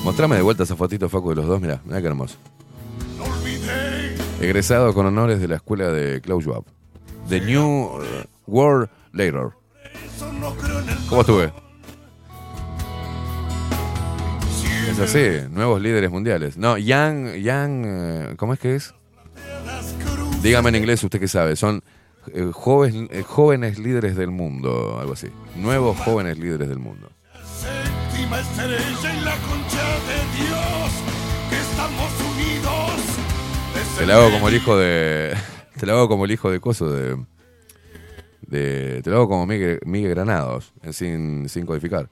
Mostrame 0.04 0.36
de 0.36 0.42
vuelta 0.42 0.62
esa 0.62 0.76
fotito, 0.76 1.08
Facu, 1.08 1.30
de 1.30 1.36
los 1.36 1.46
dos. 1.46 1.60
Mira, 1.60 1.82
mira 1.84 2.00
qué 2.00 2.06
hermoso. 2.06 2.36
Egresado 4.40 4.94
con 4.94 5.06
honores 5.06 5.40
de 5.40 5.48
la 5.48 5.56
escuela 5.56 5.90
de 5.90 6.20
Klaus 6.20 6.44
Schwab. 6.44 6.75
The 7.28 7.40
New 7.40 8.02
World 8.46 8.88
Later. 9.12 9.50
¿Cómo 11.08 11.20
estuve? 11.22 11.52
Es 14.90 15.00
así, 15.00 15.48
nuevos 15.50 15.80
líderes 15.82 16.10
mundiales. 16.10 16.56
No, 16.56 16.78
Young, 16.78 17.34
Young, 17.34 17.82
eh, 17.84 18.34
¿cómo 18.36 18.54
es 18.54 18.60
que 18.60 18.76
es? 18.76 18.94
Dígame 20.42 20.68
en 20.68 20.76
inglés, 20.76 21.02
usted 21.02 21.18
qué 21.18 21.28
sabe. 21.28 21.56
Son 21.56 21.82
eh, 22.32 22.50
jóvenes, 22.52 23.08
eh, 23.10 23.22
jóvenes 23.22 23.78
líderes 23.78 24.16
del 24.16 24.30
mundo, 24.30 24.98
algo 25.00 25.14
así. 25.14 25.28
Nuevos 25.56 25.98
jóvenes 25.98 26.38
líderes 26.38 26.68
del 26.68 26.78
mundo. 26.78 27.10
séptima 27.44 28.40
estrella 28.40 29.14
y 29.14 29.20
la 29.24 29.36
concha 29.38 29.86
de 30.06 30.44
Dios. 30.44 30.90
Que 31.50 31.58
estamos 31.58 32.12
unidos. 32.32 32.92
Desde 33.74 33.98
Te 33.98 34.06
la 34.06 34.16
hago 34.16 34.30
como 34.30 34.48
el 34.48 34.54
hijo 34.54 34.76
de. 34.78 35.36
Te 35.78 35.84
la 35.84 35.92
hago 35.92 36.08
como 36.08 36.24
el 36.24 36.30
hijo 36.30 36.50
de 36.50 36.58
Coso 36.58 36.90
de. 36.90 37.16
te 38.50 39.10
la 39.10 39.16
hago 39.16 39.28
como 39.28 39.46
Miguel, 39.46 39.80
Granados, 39.84 40.72
en 40.82 40.92
sin, 40.94 41.48
sin 41.48 41.66
codificar. 41.66 42.08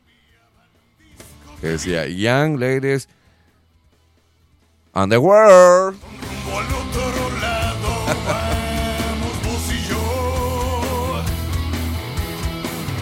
Que 1.60 1.68
decía, 1.68 2.06
Young 2.06 2.58
ladies 2.58 3.08
on 4.92 5.08
the 5.08 5.16
world. 5.16 5.96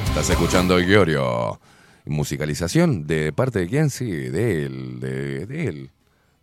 Estás 0.08 0.30
escuchando 0.30 0.78
Giorgio. 0.78 1.58
Musicalización 2.04 3.06
de 3.06 3.32
parte 3.32 3.60
de 3.60 3.68
quién? 3.68 3.90
Sí, 3.90 4.10
de 4.10 4.66
él, 4.66 5.00
de, 5.00 5.46
de 5.46 5.66
él. 5.66 5.90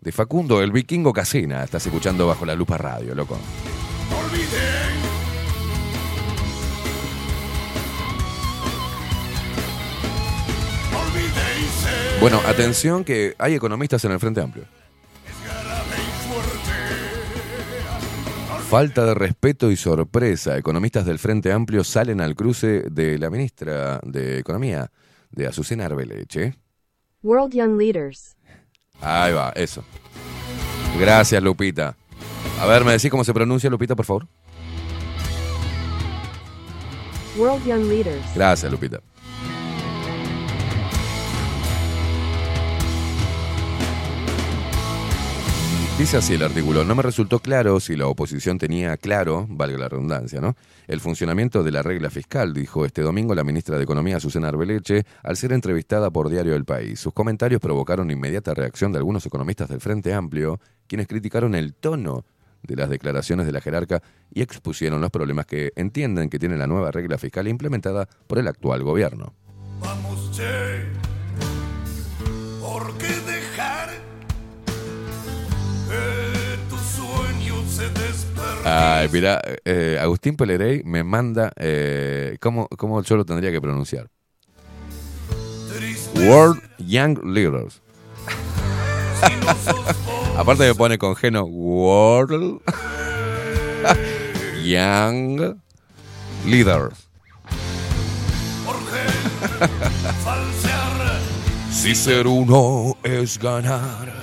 De 0.00 0.12
Facundo, 0.12 0.62
el 0.62 0.72
vikingo 0.72 1.12
Casina. 1.12 1.62
Estás 1.64 1.86
escuchando 1.86 2.26
bajo 2.26 2.44
la 2.44 2.54
lupa 2.54 2.76
radio, 2.76 3.14
loco. 3.14 3.38
Bueno, 12.20 12.38
atención 12.46 13.02
que 13.02 13.34
hay 13.38 13.54
economistas 13.54 14.04
en 14.04 14.12
el 14.12 14.20
Frente 14.20 14.42
Amplio. 14.42 14.66
Falta 18.68 19.06
de 19.06 19.14
respeto 19.14 19.70
y 19.70 19.76
sorpresa. 19.76 20.58
Economistas 20.58 21.06
del 21.06 21.18
Frente 21.18 21.50
Amplio 21.50 21.82
salen 21.82 22.20
al 22.20 22.36
cruce 22.36 22.84
de 22.90 23.18
la 23.18 23.30
ministra 23.30 24.00
de 24.04 24.38
Economía, 24.38 24.92
de 25.30 25.46
Azucena 25.46 25.86
Arbeleche. 25.86 26.54
World 27.22 27.54
Young 27.54 27.78
Leaders. 27.78 28.36
Ahí 29.00 29.32
va, 29.32 29.50
eso. 29.56 29.82
Gracias, 30.98 31.42
Lupita. 31.42 31.96
A 32.60 32.66
ver, 32.66 32.84
¿me 32.84 32.92
decís 32.92 33.10
cómo 33.10 33.24
se 33.24 33.32
pronuncia, 33.32 33.70
Lupita, 33.70 33.96
por 33.96 34.04
favor? 34.04 34.28
World 37.36 37.64
Young 37.66 37.84
Leaders. 37.84 38.34
Gracias, 38.34 38.70
Lupita. 38.70 39.00
Dice 46.00 46.16
así 46.16 46.32
el 46.32 46.42
artículo, 46.42 46.82
no 46.82 46.94
me 46.94 47.02
resultó 47.02 47.40
claro 47.40 47.78
si 47.78 47.94
la 47.94 48.06
oposición 48.06 48.56
tenía 48.56 48.96
claro, 48.96 49.46
valga 49.50 49.76
la 49.76 49.88
redundancia, 49.90 50.40
¿no? 50.40 50.56
El 50.88 50.98
funcionamiento 50.98 51.62
de 51.62 51.72
la 51.72 51.82
regla 51.82 52.08
fiscal, 52.08 52.54
dijo 52.54 52.86
este 52.86 53.02
domingo 53.02 53.34
la 53.34 53.44
ministra 53.44 53.76
de 53.76 53.82
Economía, 53.84 54.18
Susana 54.18 54.48
Arbeleche, 54.48 55.04
al 55.22 55.36
ser 55.36 55.52
entrevistada 55.52 56.10
por 56.10 56.30
Diario 56.30 56.54
del 56.54 56.64
País. 56.64 57.00
Sus 57.00 57.12
comentarios 57.12 57.60
provocaron 57.60 58.10
inmediata 58.10 58.54
reacción 58.54 58.92
de 58.92 58.98
algunos 58.98 59.26
economistas 59.26 59.68
del 59.68 59.82
Frente 59.82 60.14
Amplio, 60.14 60.58
quienes 60.90 61.06
criticaron 61.06 61.54
el 61.54 61.72
tono 61.72 62.24
de 62.64 62.74
las 62.74 62.90
declaraciones 62.90 63.46
de 63.46 63.52
la 63.52 63.60
jerarca 63.60 64.02
y 64.34 64.42
expusieron 64.42 65.00
los 65.00 65.10
problemas 65.10 65.46
que 65.46 65.72
entienden 65.76 66.28
que 66.28 66.40
tiene 66.40 66.56
la 66.56 66.66
nueva 66.66 66.90
regla 66.90 67.16
fiscal 67.16 67.46
implementada 67.46 68.08
por 68.26 68.40
el 68.40 68.48
actual 68.48 68.82
gobierno. 68.82 69.32
Vamos, 69.80 70.32
che. 70.32 70.82
¿Por 72.60 72.98
qué 72.98 73.06
dejar 73.06 73.90
que 75.88 76.58
tu 76.68 76.76
sueño 76.76 77.64
se? 77.68 77.84
Ay, 78.64 79.08
mira, 79.12 79.40
eh, 79.64 79.96
Agustín 80.00 80.36
Pelerey 80.36 80.82
me 80.84 81.04
manda 81.04 81.52
eh, 81.56 82.36
¿cómo, 82.40 82.66
cómo 82.66 83.00
yo 83.02 83.16
lo 83.16 83.24
tendría 83.24 83.52
que 83.52 83.60
pronunciar. 83.60 84.10
World 86.16 86.60
Young 86.78 87.24
Leaders. 87.24 87.80
Aparte 90.40 90.66
me 90.66 90.74
pone 90.74 90.96
con 90.96 91.14
geno 91.16 91.44
World 91.44 92.62
Young. 94.64 95.58
Falsear, 100.24 101.20
Si 101.70 101.94
ser 101.94 102.26
uno 102.26 102.96
es 103.02 103.38
ganar. 103.38 104.14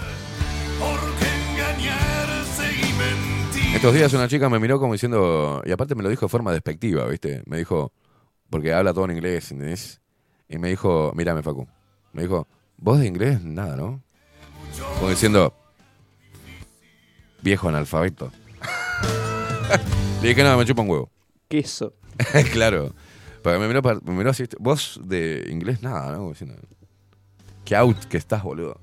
Estos 3.76 3.94
días 3.94 4.12
una 4.14 4.28
chica 4.28 4.50
me 4.50 4.58
miró 4.58 4.80
como 4.80 4.94
diciendo, 4.94 5.62
y 5.68 5.72
aparte 5.72 5.94
me 5.94 6.02
lo 6.02 6.10
dijo 6.10 6.26
de 6.26 6.30
forma 6.30 6.52
despectiva, 6.52 7.06
¿viste? 7.06 7.44
Me 7.46 7.60
dijo, 7.60 7.92
porque 8.50 8.74
habla 8.74 8.92
todo 8.92 9.06
en 9.06 9.12
inglés, 9.12 9.52
¿entendés? 9.52 10.02
Y 10.50 10.58
me 10.58 10.70
dijo, 10.70 11.12
mírame 11.14 11.44
Facu, 11.44 11.68
me 12.12 12.24
dijo, 12.24 12.48
vos 12.78 13.00
de 13.00 13.06
inglés 13.06 13.44
nada, 13.44 13.76
¿no? 13.76 14.02
Como 14.98 15.12
diciendo, 15.12 15.54
viejo 17.42 17.70
analfabeto. 17.70 18.32
Le 20.22 20.30
dije, 20.30 20.44
no, 20.44 20.58
me 20.58 20.66
chupa 20.66 20.82
un 20.82 20.90
huevo. 20.90 21.12
Queso. 21.48 21.94
claro. 22.52 22.94
Porque 23.44 23.60
me 23.60 23.68
miró, 23.68 23.82
me 24.04 24.14
miró 24.14 24.32
así, 24.32 24.46
vos 24.60 25.00
de 25.04 25.48
inglés 25.50 25.82
nada, 25.82 26.18
¿no? 26.18 26.30
Diciendo, 26.30 26.56
qué 27.64 27.76
out 27.76 27.98
que 28.06 28.18
estás, 28.18 28.44
boludo. 28.44 28.80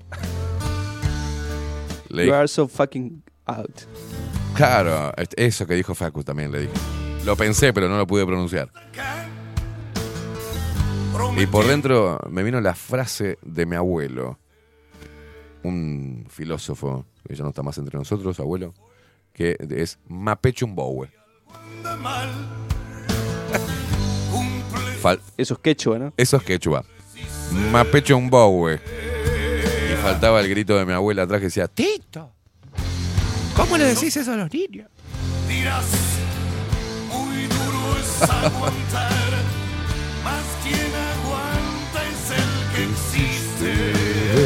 Le 2.09 2.25
You 2.25 2.31
dije, 2.31 2.35
are 2.35 2.47
so 2.47 2.67
fucking 2.67 3.21
out. 3.45 3.81
Claro, 4.55 5.11
eso 5.35 5.67
que 5.67 5.73
dijo 5.73 5.93
Facu 5.93 6.23
también 6.23 6.51
le 6.51 6.61
dije. 6.61 6.73
Lo 7.25 7.35
pensé, 7.35 7.73
pero 7.73 7.89
no 7.89 7.97
lo 7.97 8.07
pude 8.07 8.25
pronunciar. 8.25 8.71
Y 11.37 11.45
por 11.47 11.67
dentro 11.67 12.19
me 12.29 12.43
vino 12.43 12.61
la 12.61 12.73
frase 12.75 13.37
de 13.41 13.65
mi 13.65 13.75
abuelo, 13.75 14.39
un 15.63 16.25
filósofo 16.29 17.05
que 17.27 17.35
ya 17.35 17.43
no 17.43 17.49
está 17.49 17.63
más 17.63 17.77
entre 17.77 17.97
nosotros, 17.97 18.39
abuelo, 18.39 18.73
que 19.33 19.57
es 19.69 19.99
Mapechumbowe. 20.07 21.09
Eso 25.37 25.53
es 25.53 25.59
quechua, 25.59 25.99
¿no? 25.99 26.13
Eso 26.17 26.37
es 26.37 26.43
quechua. 26.43 26.83
Mapechumbowe. 27.71 28.79
Y 29.91 29.95
faltaba 30.01 30.41
el 30.41 30.49
grito 30.49 30.77
de 30.77 30.85
mi 30.85 30.93
abuela 30.93 31.23
atrás 31.23 31.39
que 31.39 31.45
decía, 31.45 31.67
Tito, 31.67 32.31
¿cómo 33.55 33.77
le 33.77 33.85
decís 33.85 34.17
eso 34.17 34.33
a 34.33 34.35
los 34.35 34.51
niños? 34.51 34.89
Dirás, 35.47 35.85
muy 37.07 37.45
duro 37.45 37.99
es 37.99 38.21
aguantar, 38.29 39.31
más 40.23 40.43
quien 40.63 40.91
aguanta 40.95 42.03
es 42.09 42.31
el 42.31 42.51
que 42.75 42.83
existe. 42.91 44.44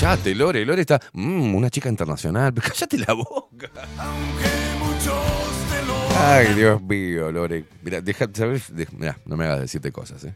Cállate, 0.00 0.34
Lore. 0.34 0.64
Lore 0.64 0.82
está. 0.82 1.00
"Mm, 1.14 1.54
una 1.54 1.70
chica 1.70 1.88
internacional. 1.88 2.52
Cállate 2.62 2.98
la 2.98 3.12
boca. 3.14 3.70
aunque 3.98 4.48
muchos 4.78 5.70
de 5.70 5.86
los 5.86 6.16
Ay, 6.16 6.54
Dios 6.54 6.82
mío, 6.82 7.32
Lore. 7.32 7.64
Mira, 7.82 8.00
deja, 8.00 8.26
¿sabes? 8.32 8.74
De- 8.74 8.86
Mira, 8.92 9.18
no 9.24 9.36
me 9.36 9.44
hagas 9.46 9.60
decirte 9.60 9.90
cosas, 9.92 10.24
¿eh? 10.24 10.34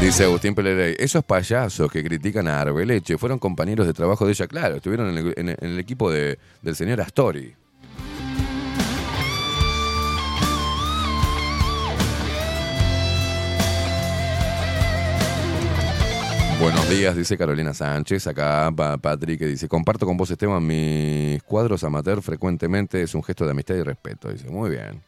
Dice 0.00 0.24
Agustín 0.24 0.54
Pelerey, 0.54 0.94
esos 0.98 1.24
payasos 1.24 1.90
que 1.90 2.04
critican 2.04 2.46
a 2.46 2.60
Arbeleche 2.60 3.18
fueron 3.18 3.40
compañeros 3.40 3.84
de 3.84 3.92
trabajo 3.92 4.24
de 4.26 4.30
ella, 4.32 4.46
claro, 4.46 4.76
estuvieron 4.76 5.08
en 5.10 5.18
el- 5.18 5.34
en 5.36 5.56
el 5.60 5.78
equipo 5.80 6.08
de- 6.08 6.38
del 6.62 6.76
señor 6.76 7.00
Astori. 7.00 7.52
Buenos 16.60 16.88
días, 16.90 17.14
dice 17.16 17.38
Carolina 17.38 17.72
Sánchez. 17.72 18.26
Acá 18.26 18.72
pa- 18.74 18.96
Patrick 18.98 19.38
que 19.38 19.46
dice, 19.46 19.68
comparto 19.68 20.06
con 20.06 20.16
vos, 20.16 20.30
Esteban, 20.30 20.66
mis 20.66 21.40
cuadros 21.44 21.84
amateur 21.84 22.20
frecuentemente 22.20 23.00
es 23.02 23.14
un 23.14 23.22
gesto 23.22 23.44
de 23.44 23.52
amistad 23.52 23.76
y 23.76 23.82
respeto. 23.82 24.30
Dice, 24.32 24.48
muy 24.50 24.70
bien. 24.70 25.02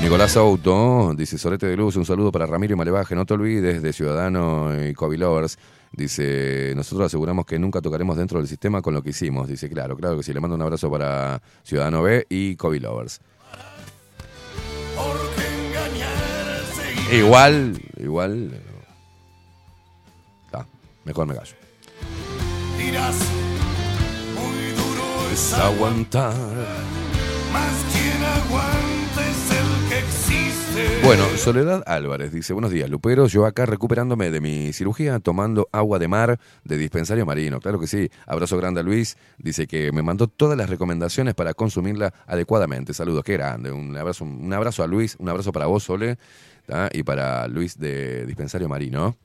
Nicolás 0.00 0.36
Auto 0.36 1.12
dice, 1.16 1.36
Solete 1.38 1.66
de 1.66 1.76
Luz, 1.76 1.96
un 1.96 2.04
saludo 2.06 2.30
para 2.32 2.46
Ramiro 2.46 2.72
y 2.72 2.76
Malevaje. 2.76 3.14
No 3.14 3.26
te 3.26 3.34
olvides 3.34 3.82
de 3.82 3.92
Ciudadano 3.92 4.70
y 4.86 4.94
Kobe 4.94 5.18
Lovers. 5.18 5.58
Dice, 5.92 6.72
nosotros 6.76 7.06
aseguramos 7.06 7.44
que 7.44 7.58
nunca 7.58 7.80
tocaremos 7.82 8.16
dentro 8.16 8.38
del 8.38 8.48
sistema 8.48 8.80
con 8.80 8.94
lo 8.94 9.02
que 9.02 9.10
hicimos. 9.10 9.48
Dice, 9.48 9.68
claro, 9.68 9.96
claro 9.96 10.16
que 10.16 10.22
sí. 10.22 10.32
Le 10.32 10.40
mando 10.40 10.54
un 10.56 10.62
abrazo 10.62 10.90
para 10.90 11.42
Ciudadano 11.64 12.02
B 12.02 12.26
y 12.30 12.56
Kobe 12.56 12.80
Lovers. 12.80 13.20
porque 14.96 15.68
engañarse 15.68 17.12
y 17.12 17.16
Igual, 17.16 17.82
igual. 17.98 18.60
Mejor 21.08 21.26
me 21.26 21.34
callo. 21.34 21.54
dirás, 22.78 23.16
muy 24.34 24.70
duro 24.72 25.30
es 25.32 25.52
Es 25.52 25.54
aguantar. 25.54 26.34
más 27.52 27.74
quien 27.92 28.22
aguanta 28.24 29.28
es 29.28 29.50
el 29.50 29.88
que 29.88 29.98
existe. 29.98 31.00
Bueno, 31.02 31.24
Soledad 31.38 31.82
Álvarez 31.86 32.30
dice, 32.32 32.52
buenos 32.52 32.70
días, 32.70 32.88
Lupero, 32.90 33.26
yo 33.26 33.46
acá 33.46 33.66
recuperándome 33.66 34.30
de 34.30 34.40
mi 34.40 34.72
cirugía, 34.72 35.18
tomando 35.18 35.68
agua 35.72 35.98
de 35.98 36.06
mar 36.08 36.38
de 36.62 36.76
dispensario 36.76 37.24
marino. 37.26 37.58
Claro 37.60 37.80
que 37.80 37.86
sí. 37.86 38.10
Abrazo 38.26 38.56
grande 38.58 38.80
a 38.80 38.82
Luis. 38.84 39.16
Dice 39.38 39.66
que 39.66 39.90
me 39.90 40.02
mandó 40.02 40.28
todas 40.28 40.56
las 40.58 40.68
recomendaciones 40.70 41.34
para 41.34 41.54
consumirla 41.54 42.12
adecuadamente. 42.26 42.92
Saludos, 42.94 43.24
qué 43.24 43.32
grande. 43.32 43.72
Un 43.72 43.96
abrazo, 43.96 44.24
un 44.24 44.52
abrazo 44.52 44.82
a 44.82 44.86
Luis, 44.86 45.16
un 45.18 45.28
abrazo 45.28 45.50
para 45.52 45.66
vos, 45.66 45.82
Sole, 45.84 46.16
¿tá? 46.66 46.90
y 46.92 47.02
para 47.02 47.48
Luis 47.48 47.78
de 47.78 48.24
dispensario 48.26 48.68
marino. 48.68 49.16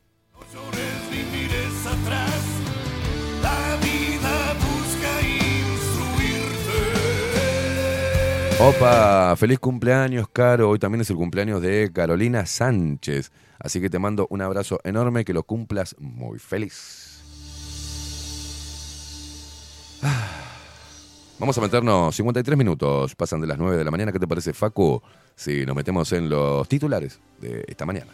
Opa, 8.60 9.36
feliz 9.36 9.60
cumpleaños, 9.60 10.28
Caro. 10.32 10.70
Hoy 10.70 10.80
también 10.80 11.02
es 11.02 11.10
el 11.10 11.16
cumpleaños 11.18 11.62
de 11.62 11.92
Carolina 11.94 12.46
Sánchez. 12.46 13.32
Así 13.60 13.82
que 13.82 13.90
te 13.90 14.00
mando 14.00 14.28
un 14.30 14.42
abrazo 14.42 14.80
enorme, 14.84 15.26
que 15.26 15.34
lo 15.34 15.44
cumplas 15.44 15.96
muy 16.00 16.40
feliz. 16.40 17.24
Ah. 20.02 20.44
Vamos 21.40 21.58
a 21.58 21.62
meternos 21.62 22.16
53 22.16 22.58
minutos, 22.58 23.16
pasan 23.16 23.42
de 23.42 23.48
las 23.48 23.58
9 23.58 23.76
de 23.76 23.84
la 23.84 23.92
mañana. 23.92 24.12
¿Qué 24.12 24.20
te 24.20 24.28
parece, 24.28 24.54
Facu? 24.54 25.02
Si 25.36 25.66
nos 25.66 25.76
metemos 25.76 26.12
en 26.14 26.30
los 26.30 26.68
titulares 26.70 27.20
de 27.42 27.66
esta 27.68 27.86
mañana. 27.86 28.14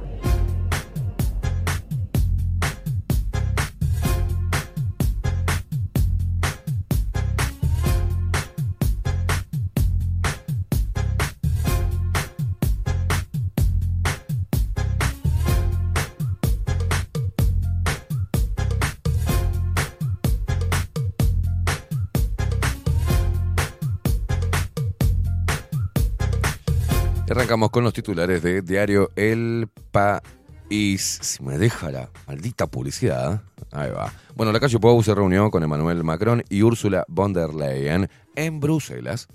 Los 27.83 27.93
titulares 27.93 28.41
de 28.43 28.61
Diario 28.61 29.09
El 29.15 29.69
País. 29.91 31.19
Si 31.21 31.43
me 31.43 31.57
deja 31.57 31.91
la 31.91 32.09
maldita 32.27 32.67
publicidad. 32.67 33.41
Ahí 33.71 33.89
va. 33.91 34.11
Bueno, 34.35 34.51
la 34.51 34.59
calle 34.59 34.79
Pou 34.79 35.01
se 35.03 35.15
reunió 35.15 35.49
con 35.51 35.63
Emmanuel 35.63 36.03
Macron 36.03 36.43
y 36.49 36.63
Ursula 36.63 37.05
von 37.07 37.33
der 37.33 37.53
Leyen 37.53 38.09
en 38.35 38.59
Bruselas. 38.59 39.27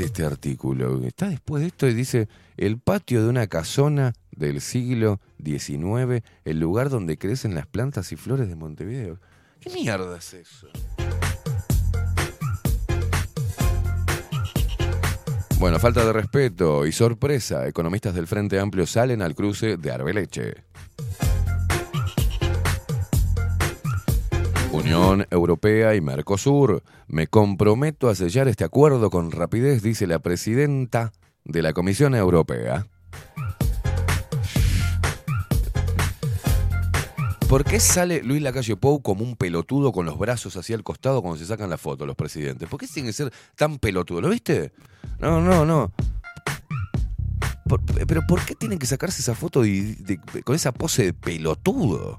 ¿Qué 0.00 0.04
es 0.04 0.12
este 0.12 0.24
artículo? 0.24 1.04
Está 1.04 1.28
después 1.28 1.60
de 1.60 1.66
esto 1.66 1.86
y 1.86 1.92
dice, 1.92 2.26
el 2.56 2.78
patio 2.78 3.22
de 3.22 3.28
una 3.28 3.48
casona 3.48 4.14
del 4.30 4.62
siglo 4.62 5.20
XIX, 5.44 6.24
el 6.46 6.58
lugar 6.58 6.88
donde 6.88 7.18
crecen 7.18 7.54
las 7.54 7.66
plantas 7.66 8.10
y 8.10 8.16
flores 8.16 8.48
de 8.48 8.56
Montevideo. 8.56 9.20
¿Qué 9.60 9.68
mierda 9.68 10.16
es 10.16 10.32
eso? 10.32 10.68
Bueno, 15.58 15.78
falta 15.78 16.02
de 16.02 16.14
respeto 16.14 16.86
y 16.86 16.92
sorpresa. 16.92 17.68
Economistas 17.68 18.14
del 18.14 18.26
Frente 18.26 18.58
Amplio 18.58 18.86
salen 18.86 19.20
al 19.20 19.34
cruce 19.34 19.76
de 19.76 19.90
Arbeleche. 19.90 20.64
Unión 24.72 25.26
Europea 25.30 25.94
y 25.94 26.00
Mercosur. 26.00 26.82
Me 27.08 27.26
comprometo 27.26 28.08
a 28.08 28.14
sellar 28.14 28.46
este 28.48 28.64
acuerdo 28.64 29.10
con 29.10 29.32
rapidez, 29.32 29.82
dice 29.82 30.06
la 30.06 30.20
presidenta 30.20 31.12
de 31.44 31.62
la 31.62 31.72
Comisión 31.72 32.14
Europea. 32.14 32.86
¿Por 37.48 37.64
qué 37.64 37.80
sale 37.80 38.22
Luis 38.22 38.40
Lacalle 38.40 38.76
Pou 38.76 39.02
como 39.02 39.24
un 39.24 39.34
pelotudo 39.34 39.90
con 39.90 40.06
los 40.06 40.16
brazos 40.16 40.56
hacia 40.56 40.76
el 40.76 40.84
costado 40.84 41.20
cuando 41.20 41.36
se 41.36 41.46
sacan 41.46 41.68
la 41.68 41.78
foto 41.78 42.06
los 42.06 42.14
presidentes? 42.14 42.68
¿Por 42.68 42.78
qué 42.78 42.86
tiene 42.86 43.08
que 43.08 43.12
ser 43.12 43.32
tan 43.56 43.78
pelotudo? 43.78 44.20
¿Lo 44.20 44.28
viste? 44.28 44.72
No, 45.18 45.40
no, 45.40 45.66
no. 45.66 45.92
Pero 48.06 48.22
¿por 48.28 48.44
qué 48.44 48.54
tienen 48.54 48.78
que 48.78 48.86
sacarse 48.86 49.20
esa 49.20 49.34
foto 49.34 49.62
con 50.44 50.54
esa 50.54 50.70
pose 50.70 51.06
de 51.06 51.12
pelotudo? 51.12 52.16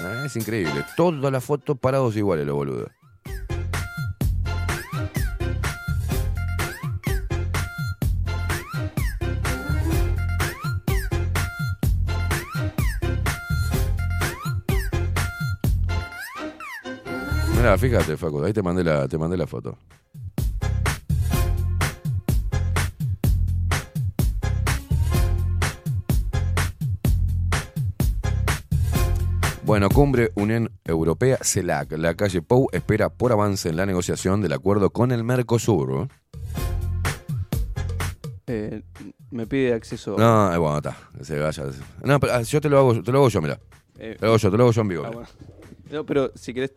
Ah, 0.00 0.22
es 0.24 0.36
increíble. 0.36 0.84
Todas 0.96 1.32
las 1.32 1.44
fotos 1.44 1.78
parados 1.78 2.16
iguales, 2.16 2.46
los 2.46 2.54
boludos. 2.54 2.88
Mira, 17.56 17.76
fíjate, 17.76 18.16
Facu, 18.16 18.44
ahí 18.44 18.52
te 18.52 18.62
mandé 18.62 18.84
la, 18.84 19.08
te 19.08 19.18
mandé 19.18 19.36
la 19.36 19.46
foto. 19.46 19.76
Bueno, 29.68 29.90
cumbre 29.90 30.32
Unión 30.34 30.70
Europea, 30.82 31.36
CELAC. 31.42 31.92
La 31.98 32.14
calle 32.14 32.40
Pou 32.40 32.70
espera 32.72 33.10
por 33.10 33.32
avance 33.32 33.68
en 33.68 33.76
la 33.76 33.84
negociación 33.84 34.40
del 34.40 34.54
acuerdo 34.54 34.88
con 34.88 35.12
el 35.12 35.24
Mercosur. 35.24 36.08
Eh, 38.46 38.80
me 39.30 39.46
pide 39.46 39.74
acceso. 39.74 40.16
No, 40.16 40.54
eh, 40.54 40.56
bueno, 40.56 40.78
está. 40.78 40.96
Se 41.20 41.38
vaya. 41.38 41.64
No, 42.02 42.18
pero 42.18 42.32
ah, 42.32 42.40
yo 42.40 42.62
te 42.62 42.70
lo 42.70 42.78
hago, 42.78 43.02
te 43.02 43.12
lo 43.12 43.18
hago 43.18 43.28
yo, 43.28 43.42
mira. 43.42 43.60
Eh, 43.98 44.16
Te 44.18 44.24
lo 44.24 44.28
hago 44.28 44.38
yo, 44.38 44.50
te 44.50 44.56
lo 44.56 44.62
hago 44.62 44.72
yo 44.72 44.80
en 44.80 44.88
vivo. 44.88 45.04
ah, 45.04 45.10
bueno. 45.10 45.28
No, 45.90 46.06
pero 46.06 46.32
si 46.34 46.54
querés. 46.54 46.72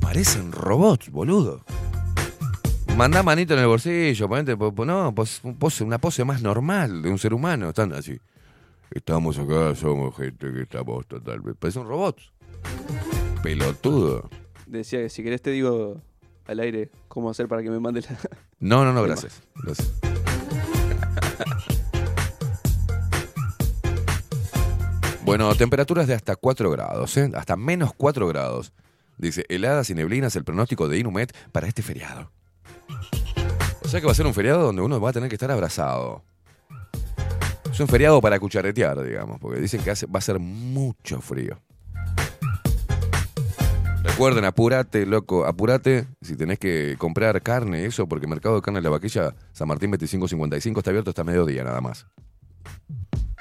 Parecen 0.00 0.52
robots, 0.52 1.10
boludo. 1.10 1.64
Mandá 2.96 3.22
manito 3.24 3.54
en 3.54 3.60
el 3.60 3.66
bolsillo, 3.66 4.28
ponete, 4.28 4.56
po- 4.56 4.72
po- 4.72 4.84
no, 4.84 5.12
pose- 5.14 5.82
una 5.84 5.98
pose 5.98 6.24
más 6.24 6.42
normal 6.42 7.02
de 7.02 7.10
un 7.10 7.18
ser 7.18 7.34
humano. 7.34 7.68
Están 7.68 7.92
así. 7.92 8.18
Estamos 8.90 9.36
acá, 9.38 9.74
somos 9.74 10.16
gente 10.16 10.52
que 10.52 10.62
estamos 10.62 11.04
totalmente. 11.06 11.54
Parecen 11.58 11.84
robots. 11.86 12.32
Pelotudo. 13.42 14.30
Decía 14.66 15.00
que 15.00 15.08
si 15.10 15.22
querés 15.24 15.42
te 15.42 15.50
digo 15.50 16.00
al 16.46 16.60
aire 16.60 16.90
cómo 17.08 17.30
hacer 17.30 17.48
para 17.48 17.62
que 17.62 17.70
me 17.70 17.80
mande 17.80 18.02
la. 18.02 18.16
No, 18.60 18.84
no, 18.84 18.92
no, 18.92 19.02
gracias. 19.02 19.42
Gracias. 19.62 19.92
Bueno, 25.24 25.54
temperaturas 25.54 26.06
de 26.06 26.14
hasta 26.14 26.36
4 26.36 26.70
grados, 26.70 27.16
¿eh? 27.16 27.30
hasta 27.34 27.56
menos 27.56 27.92
4 27.96 28.26
grados. 28.28 28.72
Dice, 29.16 29.46
heladas 29.48 29.88
y 29.90 29.94
neblinas, 29.94 30.36
el 30.36 30.44
pronóstico 30.44 30.88
de 30.88 30.98
Inumet 30.98 31.34
para 31.52 31.66
este 31.66 31.82
feriado. 31.82 32.30
O 33.82 33.88
sea 33.88 34.00
que 34.00 34.06
va 34.06 34.12
a 34.12 34.14
ser 34.14 34.26
un 34.26 34.34
feriado 34.34 34.62
donde 34.62 34.82
uno 34.82 35.00
va 35.00 35.10
a 35.10 35.12
tener 35.12 35.28
que 35.28 35.36
estar 35.36 35.50
abrazado. 35.50 36.22
Es 37.70 37.80
un 37.80 37.88
feriado 37.88 38.20
para 38.20 38.38
cucharetear, 38.38 39.02
digamos, 39.02 39.40
porque 39.40 39.60
dicen 39.60 39.82
que 39.82 39.90
va 40.06 40.18
a 40.18 40.20
ser 40.20 40.38
mucho 40.38 41.20
frío. 41.20 41.58
Recuerden, 44.04 44.44
apurate, 44.44 45.06
loco, 45.06 45.44
apurate 45.44 46.06
si 46.22 46.36
tenés 46.36 46.60
que 46.60 46.94
comprar 46.98 47.42
carne, 47.42 47.84
eso, 47.84 48.06
porque 48.06 48.28
Mercado 48.28 48.54
de 48.54 48.62
Carne 48.62 48.78
de 48.78 48.84
la 48.84 48.90
Vaquilla, 48.90 49.34
San 49.52 49.66
Martín 49.66 49.90
2555, 49.90 50.78
está 50.78 50.90
abierto 50.90 51.10
hasta 51.10 51.24
mediodía 51.24 51.64
nada 51.64 51.80
más. 51.80 52.06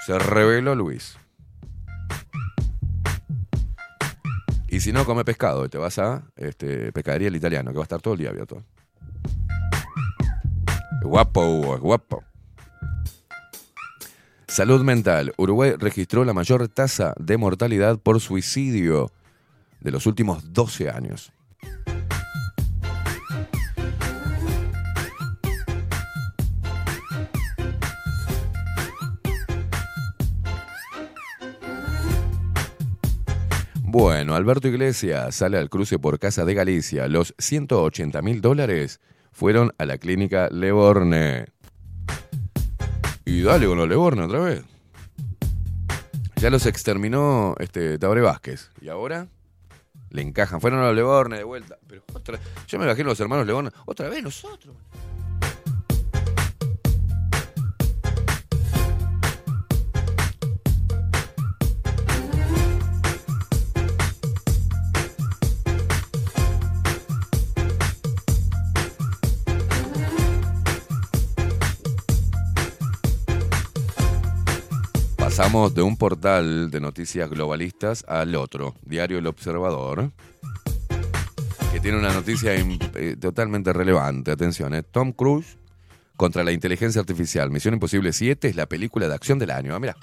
Se 0.03 0.17
reveló 0.17 0.73
Luis. 0.73 1.17
Y 4.67 4.79
si 4.79 4.91
no, 4.91 5.05
come 5.05 5.23
pescado, 5.23 5.69
te 5.69 5.77
vas 5.77 5.99
a 5.99 6.23
este, 6.35 6.91
Pescadería 6.91 7.27
el 7.27 7.35
Italiano, 7.35 7.69
que 7.69 7.77
va 7.77 7.83
a 7.83 7.85
estar 7.85 8.01
todo 8.01 8.15
el 8.15 8.21
día 8.21 8.31
abierto. 8.31 8.63
Guapo, 11.03 11.75
es 11.75 11.81
guapo. 11.81 12.23
Salud 14.47 14.83
mental. 14.83 15.33
Uruguay 15.37 15.73
registró 15.77 16.23
la 16.23 16.33
mayor 16.33 16.67
tasa 16.69 17.13
de 17.19 17.37
mortalidad 17.37 17.99
por 17.99 18.19
suicidio 18.19 19.11
de 19.81 19.91
los 19.91 20.05
últimos 20.05 20.53
12 20.53 20.89
años. 20.89 21.31
Bueno, 33.81 34.35
Alberto 34.35 34.67
Iglesias 34.67 35.35
sale 35.35 35.57
al 35.57 35.69
cruce 35.69 35.99
por 35.99 36.17
Casa 36.17 36.45
de 36.45 36.53
Galicia. 36.53 37.07
Los 37.07 37.35
180 37.37 38.21
mil 38.21 38.41
dólares 38.41 38.99
fueron 39.33 39.73
a 39.77 39.85
la 39.85 39.97
clínica 39.97 40.47
Leborne. 40.49 41.47
Y 43.25 43.41
dale 43.41 43.67
con 43.67 43.77
los 43.77 43.89
Leborne 43.89 44.23
otra 44.23 44.39
vez. 44.39 44.63
Ya 46.37 46.49
los 46.49 46.65
exterminó 46.65 47.55
este, 47.59 47.97
Tabre 47.97 48.21
Vázquez. 48.21 48.69
Y 48.79 48.89
ahora 48.89 49.27
le 50.09 50.21
encajan. 50.21 50.61
Fueron 50.61 50.79
a 50.79 50.87
los 50.87 50.95
Leborne 50.95 51.37
de 51.37 51.43
vuelta. 51.43 51.77
Pero 51.87 52.03
otra. 52.13 52.39
Yo 52.67 52.77
me 52.77 52.85
imagino 52.85 53.09
los 53.09 53.19
hermanos 53.19 53.47
Leborne. 53.47 53.71
Otra 53.85 54.09
vez 54.09 54.23
nosotros. 54.23 54.75
Pasamos 75.53 75.75
de 75.75 75.83
un 75.83 75.97
portal 75.97 76.71
de 76.71 76.79
noticias 76.81 77.29
globalistas 77.29 78.03
al 78.07 78.33
otro, 78.33 78.73
Diario 78.81 79.19
El 79.19 79.27
Observador, 79.27 80.11
que 81.71 81.79
tiene 81.79 81.99
una 81.99 82.11
noticia 82.11 82.55
eh, 82.55 83.17
totalmente 83.21 83.71
relevante. 83.71 84.31
Atención, 84.31 84.73
eh. 84.73 84.81
Tom 84.81 85.11
Cruise 85.11 85.59
contra 86.17 86.43
la 86.43 86.53
inteligencia 86.53 87.01
artificial. 87.01 87.51
Misión 87.51 87.75
Imposible 87.75 88.13
7 88.13 88.47
es 88.47 88.55
la 88.55 88.65
película 88.65 89.07
de 89.07 89.13
acción 89.13 89.37
del 89.37 89.51
año. 89.51 89.75
Ah, 89.75 89.79
mira. 89.79 89.95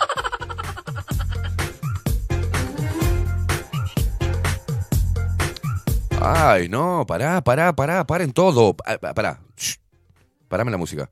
Ay, 6.23 6.69
no, 6.69 7.07
pará, 7.07 7.41
pará, 7.43 7.73
pará, 7.75 8.05
paren 8.07 8.33
todo. 8.33 8.75
Pa- 8.75 8.99
Pará. 9.15 9.41
Shh. 9.57 9.77
Parame 10.49 10.71
la 10.71 10.77
música. 10.77 11.09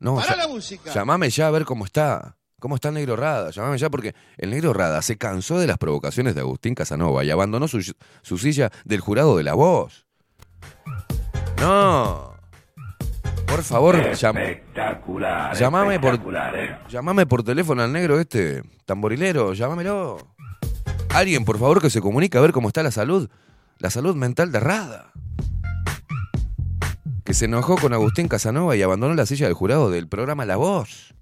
No, 0.00 0.16
Pará 0.16 0.36
la 0.36 0.48
música. 0.48 0.92
Llamame 0.92 1.30
ya 1.30 1.48
a 1.48 1.50
ver 1.50 1.64
cómo 1.64 1.84
está. 1.84 2.36
¿Cómo 2.60 2.74
está 2.74 2.88
el 2.88 2.94
negro 2.94 3.14
Rada? 3.16 3.50
Llamame 3.50 3.78
ya 3.78 3.88
porque 3.88 4.14
el 4.36 4.50
negro 4.50 4.72
Rada 4.72 5.00
se 5.02 5.16
cansó 5.16 5.58
de 5.60 5.66
las 5.68 5.78
provocaciones 5.78 6.34
de 6.34 6.40
Agustín 6.40 6.74
Casanova 6.74 7.22
y 7.24 7.30
abandonó 7.30 7.68
su, 7.68 7.94
su 8.22 8.38
silla 8.38 8.70
del 8.84 9.00
jurado 9.00 9.36
de 9.36 9.44
la 9.44 9.54
voz. 9.54 10.06
No. 11.60 12.32
Por 13.46 13.62
favor, 13.62 13.96
Espectacular. 13.96 15.56
llamame 15.56 15.98
por, 15.98 16.10
espectacular, 16.14 16.56
eh. 16.56 16.78
llamame 16.88 17.26
por 17.26 17.42
teléfono 17.42 17.82
al 17.82 17.92
negro 17.92 18.20
este, 18.20 18.62
tamborilero, 18.84 19.54
llámamelo. 19.54 20.18
Alguien, 21.14 21.44
por 21.44 21.58
favor, 21.58 21.80
que 21.80 21.88
se 21.90 22.00
comunique 22.00 22.36
a 22.36 22.40
ver 22.42 22.52
cómo 22.52 22.68
está 22.68 22.82
la 22.82 22.90
salud, 22.90 23.30
la 23.78 23.88
salud 23.90 24.14
mental 24.16 24.52
de 24.52 24.60
Rada. 24.60 25.12
Que 27.24 27.34
se 27.34 27.46
enojó 27.46 27.76
con 27.76 27.92
Agustín 27.94 28.28
Casanova 28.28 28.76
y 28.76 28.82
abandonó 28.82 29.14
la 29.14 29.26
silla 29.26 29.46
del 29.46 29.54
jurado 29.54 29.90
del 29.90 30.08
programa 30.08 30.44
La 30.44 30.56
Voz. 30.56 31.14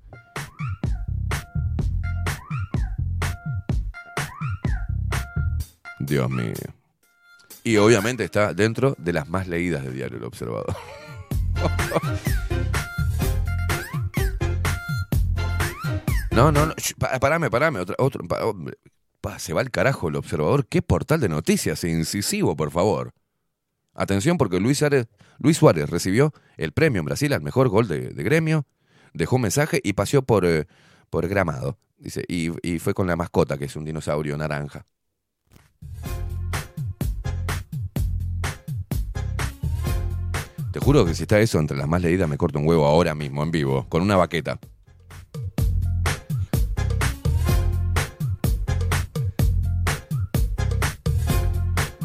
Dios 6.07 6.31
mío. 6.31 6.55
Y 7.65 7.77
obviamente 7.79 8.25
está 8.25 8.55
dentro 8.55 8.95
de 8.99 9.13
las 9.13 9.29
más 9.29 9.49
leídas 9.49 9.85
de 9.85 9.91
Diario 9.91 10.19
El 10.19 10.25
Observador. 10.25 10.77
No, 16.37 16.53
no, 16.53 16.67
no. 16.67 16.75
parame, 17.19 17.49
parame. 17.51 17.81
Se 19.39 19.55
va 19.55 19.63
al 19.63 19.71
carajo 19.71 20.09
el 20.09 20.17
observador. 20.17 20.67
¿Qué 20.67 20.83
portal 20.83 21.19
de 21.19 21.31
noticias? 21.31 21.83
Incisivo, 21.83 22.55
por 22.55 22.71
favor. 22.71 23.13
Atención, 23.95 24.37
porque 24.37 24.61
Luis 24.61 24.77
Suárez, 24.77 25.09
Luis 25.39 25.57
Suárez 25.57 25.89
recibió 25.89 26.35
el 26.59 26.73
premio 26.73 26.99
en 26.99 27.07
Brasil 27.07 27.33
al 27.33 27.41
mejor 27.41 27.71
gol 27.71 27.89
de, 27.89 28.11
de 28.11 28.23
gremio. 28.23 28.67
Dejó 29.15 29.37
un 29.37 29.43
mensaje 29.43 29.81
y 29.83 29.95
paseó 29.95 30.21
por, 30.21 30.45
eh, 30.45 30.67
por 31.09 31.27
Gramado. 31.27 31.79
Dice, 31.97 32.23
y, 32.29 32.51
y 32.63 32.81
fue 32.81 32.93
con 32.93 33.07
la 33.07 33.17
mascota, 33.17 33.57
que 33.57 33.65
es 33.65 33.75
un 33.75 33.87
dinosaurio 33.87 34.37
naranja. 34.37 34.85
Te 40.73 40.81
juro 40.81 41.07
que 41.07 41.15
si 41.15 41.23
está 41.23 41.41
eso 41.41 41.59
entre 41.59 41.77
las 41.77 41.89
más 41.89 42.03
leídas, 42.03 42.29
me 42.29 42.37
corto 42.37 42.59
un 42.59 42.67
huevo 42.67 42.87
ahora 42.87 43.15
mismo, 43.15 43.43
en 43.43 43.51
vivo, 43.51 43.87
con 43.89 44.03
una 44.03 44.17
baqueta. 44.17 44.59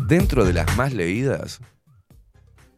Dentro 0.07 0.45
de 0.45 0.53
las 0.53 0.75
más 0.77 0.93
leídas 0.93 1.59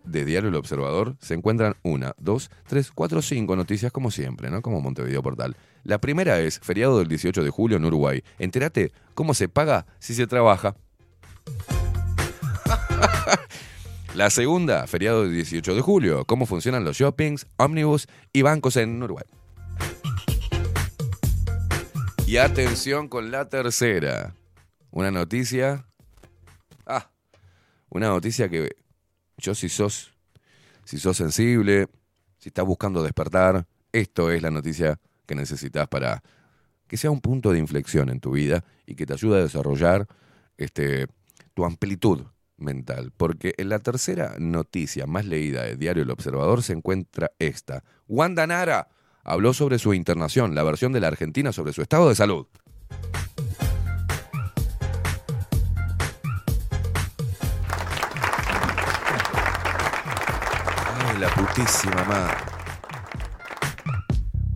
de 0.03 0.25
Diario 0.25 0.49
El 0.49 0.55
Observador 0.55 1.15
se 1.19 1.33
encuentran 1.33 1.75
una, 1.83 2.13
dos, 2.19 2.51
tres, 2.67 2.91
cuatro, 2.91 3.21
cinco 3.21 3.55
noticias 3.55 3.91
como 3.91 4.11
siempre, 4.11 4.49
¿no? 4.49 4.61
Como 4.61 4.81
Montevideo 4.81 5.23
Portal. 5.23 5.55
La 5.83 5.99
primera 5.99 6.39
es 6.39 6.59
feriado 6.59 6.99
del 6.99 7.09
18 7.09 7.43
de 7.43 7.49
julio 7.49 7.75
en 7.75 7.83
Uruguay. 7.83 8.23
Entérate 8.39 8.93
cómo 9.13 9.33
se 9.33 9.49
paga 9.49 9.85
si 9.99 10.13
se 10.13 10.27
trabaja. 10.27 10.77
La 14.15 14.29
segunda, 14.29 14.87
feriado 14.87 15.23
del 15.23 15.33
18 15.33 15.75
de 15.75 15.81
julio. 15.81 16.23
Cómo 16.25 16.45
funcionan 16.45 16.85
los 16.85 16.97
shoppings, 16.97 17.47
ómnibus 17.57 18.07
y 18.31 18.43
bancos 18.43 18.77
en 18.77 19.03
Uruguay. 19.03 19.25
Y 22.27 22.37
atención 22.37 23.09
con 23.09 23.31
la 23.31 23.49
tercera. 23.49 24.35
Una 24.91 25.11
noticia. 25.11 25.85
Ah, 26.85 27.09
una 27.89 28.07
noticia 28.07 28.47
que 28.47 28.77
yo 29.37 29.53
si 29.53 29.67
sos, 29.67 30.13
si 30.85 30.97
sos 30.97 31.17
sensible, 31.17 31.87
si 32.37 32.47
estás 32.49 32.65
buscando 32.65 33.03
despertar, 33.03 33.67
esto 33.91 34.31
es 34.31 34.41
la 34.41 34.51
noticia 34.51 34.97
que 35.25 35.35
necesitas 35.35 35.87
para 35.87 36.21
que 36.87 36.97
sea 36.97 37.11
un 37.11 37.21
punto 37.21 37.51
de 37.51 37.59
inflexión 37.59 38.09
en 38.09 38.19
tu 38.19 38.31
vida 38.31 38.63
y 38.85 38.95
que 38.95 39.05
te 39.05 39.13
ayude 39.13 39.39
a 39.39 39.43
desarrollar 39.43 40.07
este, 40.57 41.07
tu 41.53 41.65
amplitud 41.65 42.21
mental. 42.57 43.11
Porque 43.15 43.53
en 43.57 43.69
la 43.69 43.79
tercera 43.79 44.35
noticia 44.39 45.07
más 45.07 45.25
leída 45.25 45.63
de 45.63 45.75
Diario 45.75 46.03
El 46.03 46.11
Observador 46.11 46.63
se 46.63 46.73
encuentra 46.73 47.31
esta. 47.39 47.83
Wanda 48.07 48.45
Nara 48.47 48.89
habló 49.23 49.53
sobre 49.53 49.79
su 49.79 49.93
internación, 49.93 50.55
la 50.55 50.63
versión 50.63 50.93
de 50.93 50.99
la 50.99 51.07
Argentina 51.07 51.51
sobre 51.51 51.73
su 51.73 51.81
estado 51.81 52.09
de 52.09 52.15
salud. 52.15 52.47
Ay, 61.07 61.19
la 61.19 61.29
putísima 61.33 62.03
madre. 62.03 62.62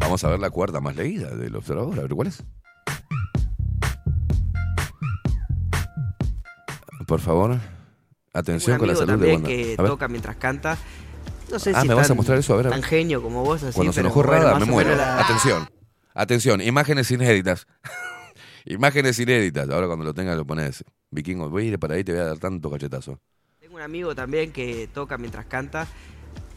Vamos 0.07 0.23
a 0.23 0.29
ver 0.29 0.39
la 0.39 0.49
cuarta 0.49 0.79
más 0.79 0.95
leída 0.95 1.35
del 1.35 1.53
observador, 1.57 1.99
a 1.99 2.03
ver 2.03 2.11
cuál 2.11 2.29
es. 2.29 2.41
Por 7.05 7.19
favor, 7.19 7.59
atención 8.31 8.75
un 8.75 8.79
con 8.79 8.87
la 8.87 8.95
salud 8.95 9.19
de 9.19 9.33
Wanda. 9.33 9.49
que 9.49 9.75
A 9.77 9.83
toca 9.83 10.07
mientras 10.07 10.37
canta. 10.37 10.77
No 11.51 11.59
sé 11.59 11.73
Ah, 11.75 11.81
si 11.81 11.89
¿me 11.89 11.93
vas 11.93 12.09
a 12.09 12.13
mostrar 12.13 12.37
eso? 12.37 12.53
A 12.53 12.55
ver, 12.57 12.69
tan 12.69 12.83
genio 12.83 13.21
como 13.21 13.43
vos 13.43 13.61
así. 13.63 13.75
Cuando 13.75 13.91
se 13.91 13.99
enojó 13.99 14.23
Rada, 14.23 14.57
me 14.57 14.65
muero. 14.65 14.95
la- 14.95 15.19
Atención, 15.19 15.67
atención, 16.13 16.61
imágenes 16.61 17.11
inéditas. 17.11 17.67
imágenes 18.65 19.19
inéditas. 19.19 19.69
Ahora 19.69 19.87
cuando 19.87 20.05
lo 20.05 20.13
tengas 20.13 20.37
lo 20.37 20.45
pones. 20.47 20.85
Vikingo, 21.11 21.49
voy 21.49 21.63
a 21.63 21.65
ir 21.71 21.79
para 21.79 21.95
ahí 21.95 22.05
te 22.05 22.13
voy 22.13 22.21
a 22.21 22.25
dar 22.27 22.37
tanto 22.39 22.71
cachetazo. 22.71 23.19
Tengo 23.59 23.75
un 23.75 23.81
amigo 23.81 24.15
también 24.15 24.53
que 24.53 24.87
toca 24.93 25.17
mientras 25.17 25.47
canta. 25.47 25.85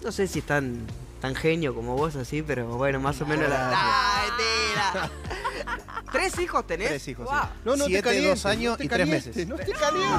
No 0.05 0.13
sé 0.13 0.29
si 0.29 0.39
es 0.39 0.47
tan, 0.47 0.87
tan 1.21 1.35
genio 1.35 1.75
como 1.75 1.97
vos 1.97 2.17
así, 2.17 2.43
pero 2.43 2.67
bueno, 2.77 2.99
más 3.01 3.21
o 3.21 3.27
menos 3.27 3.49
la... 3.49 3.71
¡Ay, 3.73 4.31
tira! 4.39 5.11
¿Tres 6.13 6.39
hijos 6.39 6.67
tenés? 6.67 6.89
Tres 6.89 7.09
hijos, 7.09 7.29
sí. 7.29 7.35
Guau. 7.35 7.49
No, 7.65 7.77
no 7.77 7.85
te 7.85 7.91
Siete, 7.91 8.03
calientes, 8.03 8.43
dos 8.43 8.47
años 8.47 8.73
no 8.73 8.77
te 8.79 8.85
y 8.85 8.89
tres 8.89 9.09
meses. 9.09 9.47
No 9.47 9.57
te 9.57 9.73
calientes. 9.73 10.11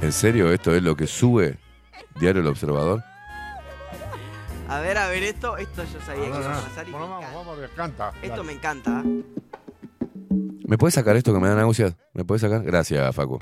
¿En 0.00 0.12
serio 0.12 0.52
esto 0.52 0.74
es 0.74 0.82
lo 0.82 0.96
que 0.96 1.06
sube 1.06 1.58
Diario 2.18 2.40
El 2.40 2.48
Observador? 2.48 3.04
A 4.68 4.80
ver, 4.80 4.96
a 4.96 5.06
ver, 5.08 5.22
esto, 5.22 5.56
esto 5.58 5.84
yo 5.84 6.00
sabía 6.04 6.24
que 6.24 6.38
iba 6.38 6.58
a 6.58 6.62
pasar 6.62 6.88
y 6.88 6.92
no. 6.92 6.98
me 6.98 7.04
encanta. 7.04 7.26
vamos, 7.26 7.34
vamos, 7.34 7.58
a 7.58 7.60
ver, 7.60 7.70
canta. 7.70 8.12
Esto 8.22 8.28
dale. 8.28 8.42
me 8.42 8.52
encanta. 8.52 9.02
¿Me 10.66 10.78
puedes 10.78 10.94
sacar 10.94 11.16
esto 11.16 11.34
que 11.34 11.40
me 11.40 11.48
da 11.48 11.54
náuseas? 11.54 11.94
¿Me 12.14 12.24
puedes 12.24 12.40
sacar? 12.40 12.62
Gracias, 12.62 13.14
Facu. 13.14 13.38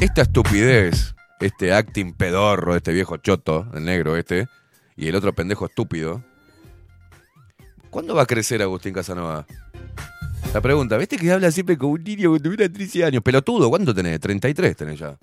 Esta 0.00 0.22
estupidez, 0.22 1.15
este 1.40 1.72
acting 1.72 2.14
pedorro, 2.14 2.76
este 2.76 2.92
viejo 2.92 3.16
choto, 3.18 3.66
el 3.74 3.84
negro 3.84 4.16
este, 4.16 4.48
y 4.96 5.08
el 5.08 5.14
otro 5.14 5.34
pendejo 5.34 5.66
estúpido. 5.66 6.22
¿Cuándo 7.90 8.14
va 8.14 8.22
a 8.22 8.26
crecer 8.26 8.62
Agustín 8.62 8.92
Casanova? 8.94 9.46
La 10.52 10.60
pregunta, 10.60 10.96
¿viste 10.96 11.16
que 11.18 11.30
habla 11.30 11.50
siempre 11.50 11.76
como 11.76 11.92
un 11.94 12.04
niño 12.04 12.32
que 12.34 12.40
tuviera 12.40 12.68
13 12.68 13.04
años? 13.04 13.22
Pelotudo, 13.22 13.68
¿cuánto 13.68 13.94
tenés? 13.94 14.20
33 14.20 14.76
tenés 14.76 14.98
ya. 14.98 15.18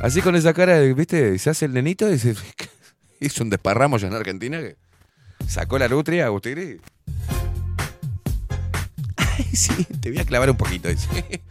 Así 0.00 0.22
con 0.22 0.34
esa 0.34 0.54
cara, 0.54 0.80
¿viste? 0.80 1.38
Se 1.38 1.50
hace 1.50 1.66
el 1.66 1.74
nenito 1.74 2.10
y 2.10 2.18
se... 2.18 2.34
hizo 3.20 3.44
un 3.44 3.50
desparramo 3.50 3.98
ya 3.98 4.08
en 4.08 4.14
Argentina 4.14 4.58
que 4.60 4.76
sacó 5.46 5.78
la 5.78 5.88
nutria, 5.88 6.26
Agustín. 6.26 6.58
Ay, 9.16 9.44
sí, 9.52 9.84
te 10.00 10.10
voy 10.10 10.20
a 10.20 10.24
clavar 10.24 10.50
un 10.50 10.56
poquito. 10.56 10.88
dice. 10.88 11.42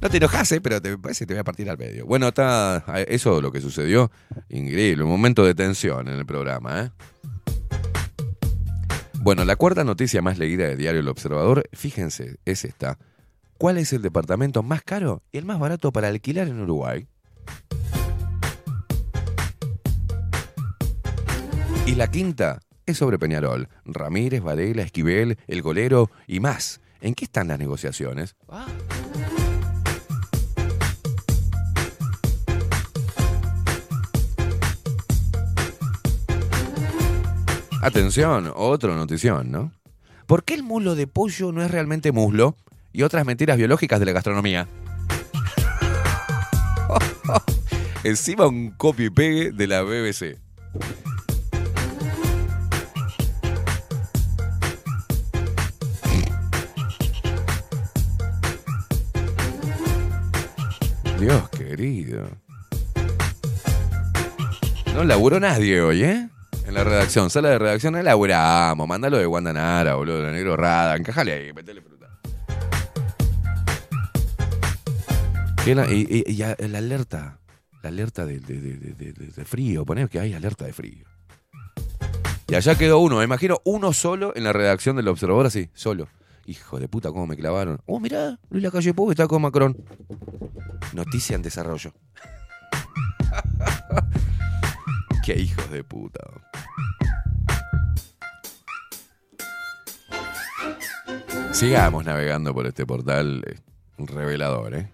No 0.00 0.08
te 0.08 0.18
enojas, 0.18 0.52
¿eh? 0.52 0.60
pero 0.60 0.80
te 0.80 0.96
parece 0.96 1.20
que 1.20 1.26
te 1.26 1.34
voy 1.34 1.40
a 1.40 1.44
partir 1.44 1.68
al 1.68 1.76
medio. 1.76 2.06
Bueno, 2.06 2.28
está 2.28 2.84
eso 3.08 3.40
lo 3.40 3.50
que 3.50 3.60
sucedió. 3.60 4.12
Increíble, 4.48 5.02
un 5.02 5.10
momento 5.10 5.44
de 5.44 5.54
tensión 5.54 6.08
en 6.08 6.18
el 6.18 6.26
programa. 6.26 6.82
¿eh? 6.82 6.90
Bueno, 9.14 9.44
la 9.44 9.56
cuarta 9.56 9.82
noticia 9.82 10.22
más 10.22 10.38
leída 10.38 10.66
de 10.68 10.76
Diario 10.76 11.00
El 11.00 11.08
Observador, 11.08 11.68
fíjense, 11.72 12.36
es 12.44 12.64
esta. 12.64 12.96
¿Cuál 13.58 13.78
es 13.78 13.92
el 13.92 14.02
departamento 14.02 14.62
más 14.62 14.82
caro 14.82 15.24
y 15.32 15.38
el 15.38 15.44
más 15.44 15.58
barato 15.58 15.90
para 15.90 16.06
alquilar 16.06 16.46
en 16.46 16.60
Uruguay? 16.60 17.08
Y 21.86 21.96
la 21.96 22.08
quinta 22.08 22.60
es 22.86 22.98
sobre 22.98 23.18
Peñarol. 23.18 23.68
Ramírez, 23.84 24.42
Varela, 24.42 24.82
Esquivel, 24.82 25.38
El 25.48 25.62
Golero 25.62 26.10
y 26.28 26.38
más. 26.38 26.80
¿En 27.00 27.14
qué 27.14 27.24
están 27.24 27.48
las 27.48 27.58
negociaciones? 27.58 28.36
Atención, 37.80 38.52
otro 38.56 38.96
notición, 38.96 39.52
¿no? 39.52 39.72
¿Por 40.26 40.42
qué 40.42 40.54
el 40.54 40.64
muslo 40.64 40.96
de 40.96 41.06
pollo 41.06 41.52
no 41.52 41.62
es 41.62 41.70
realmente 41.70 42.10
muslo? 42.10 42.56
Y 42.92 43.02
otras 43.02 43.24
mentiras 43.24 43.56
biológicas 43.56 44.00
de 44.00 44.06
la 44.06 44.12
gastronomía. 44.12 44.66
Encima 48.04 48.48
un 48.48 48.72
copy 48.72 49.04
y 49.04 49.10
pegue 49.10 49.52
de 49.52 49.66
la 49.68 49.82
BBC. 49.82 50.38
Dios 61.20 61.48
querido. 61.50 62.28
No 64.94 65.04
laburó 65.04 65.38
nadie 65.38 65.80
hoy, 65.80 66.02
¿eh? 66.02 66.28
En 66.68 66.74
la 66.74 66.84
redacción, 66.84 67.30
sala 67.30 67.48
de 67.48 67.58
redacción, 67.58 67.94
no 67.94 68.02
laburamos. 68.02 68.86
Mándalo 68.86 69.16
de 69.16 69.24
Guandanara, 69.24 69.94
boludo, 69.94 70.20
de 70.22 70.32
negro 70.32 70.54
Rada. 70.56 70.96
Encájale 70.96 71.32
ahí, 71.32 71.52
metele 71.54 71.80
fruta. 71.80 72.08
¿Qué 75.64 75.74
la- 75.74 75.90
y, 75.90 76.24
la 76.36 76.78
alerta, 76.78 77.38
la 77.82 77.88
alerta 77.88 78.26
de- 78.26 78.38
de- 78.40 78.60
de- 78.60 79.12
de 79.12 79.44
frío, 79.46 79.86
poner 79.86 80.08
que 80.10 80.20
hay 80.20 80.34
alerta 80.34 80.66
de 80.66 80.72
frío. 80.74 81.06
Y 82.48 82.54
allá 82.54 82.76
quedó 82.76 82.98
uno, 82.98 83.16
me 83.18 83.24
imagino 83.24 83.60
uno 83.64 83.92
solo 83.94 84.32
en 84.36 84.44
la 84.44 84.52
redacción 84.52 84.96
del 84.96 85.08
Observador, 85.08 85.46
así, 85.46 85.70
solo. 85.74 86.06
Hijo 86.46 86.78
de 86.78 86.88
puta, 86.88 87.10
cómo 87.10 87.26
me 87.26 87.36
clavaron. 87.36 87.80
Oh, 87.86 87.98
mirá, 88.00 88.38
Luis 88.50 88.62
Lacalle 88.62 88.92
Pou 88.94 89.10
está 89.10 89.26
con 89.26 89.40
Macron. 89.42 89.74
Noticia 90.94 91.34
en 91.36 91.42
desarrollo. 91.42 91.92
Qué 95.28 95.38
hijos 95.38 95.70
de 95.70 95.84
puta. 95.84 96.20
Sigamos 101.52 102.06
navegando 102.06 102.54
por 102.54 102.66
este 102.66 102.86
portal 102.86 103.44
eh, 103.46 103.58
revelador, 103.98 104.74
¿eh? 104.74 104.90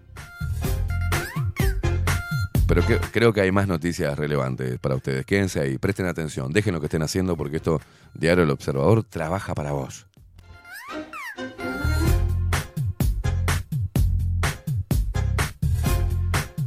Pero 2.66 2.84
que- 2.84 2.98
creo 3.12 3.32
que 3.32 3.42
hay 3.42 3.52
más 3.52 3.68
noticias 3.68 4.18
relevantes 4.18 4.76
para 4.80 4.96
ustedes. 4.96 5.24
Quédense 5.24 5.60
ahí, 5.60 5.78
presten 5.78 6.06
atención, 6.06 6.52
dejen 6.52 6.74
lo 6.74 6.80
que 6.80 6.86
estén 6.86 7.02
haciendo 7.02 7.36
porque 7.36 7.58
esto, 7.58 7.80
Diario 8.14 8.42
El 8.42 8.50
Observador, 8.50 9.04
trabaja 9.04 9.54
para 9.54 9.70
vos. 9.70 10.08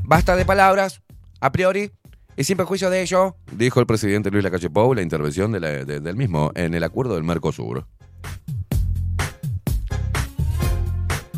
Basta 0.03 0.37
de 0.37 0.45
palabras, 0.45 1.01
a 1.41 1.51
priori, 1.51 1.91
y 2.37 2.43
sin 2.43 2.55
perjuicio 2.55 2.91
de 2.91 3.01
ello, 3.01 3.35
dijo 3.51 3.79
el 3.79 3.87
presidente 3.87 4.29
Luis 4.29 4.43
Lacalle 4.43 4.69
Pou 4.69 4.93
la 4.93 5.01
intervención 5.01 5.51
del 5.51 6.15
mismo 6.15 6.51
en 6.53 6.75
el 6.75 6.83
acuerdo 6.83 7.15
del 7.15 7.23
Mercosur. 7.23 7.87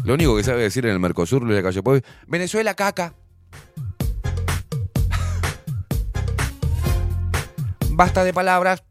Lo 0.03 0.13
único 0.13 0.35
que 0.35 0.43
sabe 0.43 0.63
decir 0.63 0.85
en 0.85 0.91
el 0.91 0.99
Mercosur, 0.99 1.43
Luis 1.43 1.55
Lacalle 1.55 1.81
Pou, 1.81 2.01
Venezuela 2.27 2.73
caca. 2.73 3.11
Basta 7.91 8.26
de 8.26 8.34
palabras. 8.34 8.84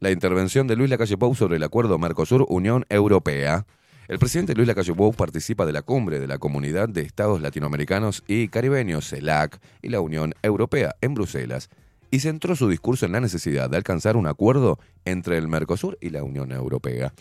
La 0.00 0.10
intervención 0.10 0.66
de 0.66 0.74
Luis 0.74 0.90
Lacalle 0.90 1.16
Pou 1.16 1.32
sobre 1.36 1.58
el 1.58 1.62
acuerdo 1.62 1.96
Mercosur-Unión 1.96 2.86
Europea. 2.88 3.66
El 4.12 4.18
presidente 4.18 4.54
Luis 4.54 4.68
Lacalle 4.68 4.92
Pou 4.92 5.14
participa 5.14 5.64
de 5.64 5.72
la 5.72 5.80
cumbre 5.80 6.20
de 6.20 6.26
la 6.26 6.36
Comunidad 6.36 6.86
de 6.86 7.00
Estados 7.00 7.40
Latinoamericanos 7.40 8.22
y 8.26 8.48
Caribeños, 8.48 9.08
CELAC, 9.08 9.58
y 9.80 9.88
la 9.88 10.02
Unión 10.02 10.34
Europea 10.42 10.94
en 11.00 11.14
Bruselas, 11.14 11.70
y 12.10 12.20
centró 12.20 12.54
su 12.54 12.68
discurso 12.68 13.06
en 13.06 13.12
la 13.12 13.20
necesidad 13.20 13.70
de 13.70 13.78
alcanzar 13.78 14.18
un 14.18 14.26
acuerdo 14.26 14.78
entre 15.06 15.38
el 15.38 15.48
Mercosur 15.48 15.96
y 15.98 16.10
la 16.10 16.24
Unión 16.24 16.52
Europea. 16.52 17.14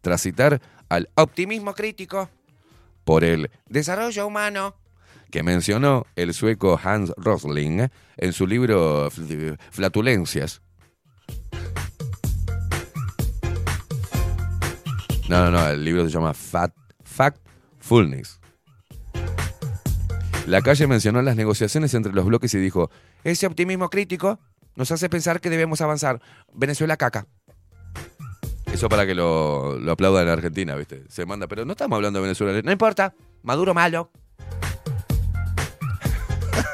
Tras 0.00 0.22
citar 0.22 0.62
al 0.88 1.10
optimismo 1.16 1.74
crítico 1.74 2.30
por 3.04 3.24
el 3.24 3.50
desarrollo 3.68 4.26
humano 4.26 4.74
que 5.30 5.42
mencionó 5.42 6.06
el 6.16 6.32
sueco 6.32 6.80
Hans 6.82 7.12
Rosling 7.18 7.88
en 8.16 8.32
su 8.32 8.46
libro 8.46 9.10
Fl- 9.10 9.58
Flatulencias. 9.70 10.62
No, 15.28 15.44
no, 15.44 15.50
no, 15.50 15.68
el 15.68 15.84
libro 15.84 16.04
se 16.04 16.10
llama 16.10 16.32
Fat, 16.32 16.72
Factfulness. 17.04 18.40
La 20.46 20.62
calle 20.62 20.86
mencionó 20.86 21.20
las 21.20 21.36
negociaciones 21.36 21.92
entre 21.92 22.12
los 22.14 22.24
bloques 22.24 22.54
y 22.54 22.58
dijo, 22.58 22.90
ese 23.24 23.46
optimismo 23.46 23.90
crítico 23.90 24.40
nos 24.74 24.90
hace 24.90 25.10
pensar 25.10 25.40
que 25.42 25.50
debemos 25.50 25.82
avanzar. 25.82 26.22
Venezuela 26.54 26.96
caca. 26.96 27.26
Eso 28.72 28.88
para 28.88 29.04
que 29.06 29.14
lo, 29.14 29.78
lo 29.78 29.92
aplaudan 29.92 30.24
en 30.24 30.30
Argentina, 30.30 30.74
¿viste? 30.76 31.04
Se 31.08 31.26
manda, 31.26 31.46
pero 31.46 31.66
no 31.66 31.72
estamos 31.72 31.96
hablando 31.96 32.20
de 32.20 32.22
Venezuela. 32.22 32.62
No 32.62 32.72
importa, 32.72 33.14
Maduro 33.42 33.74
malo. 33.74 34.10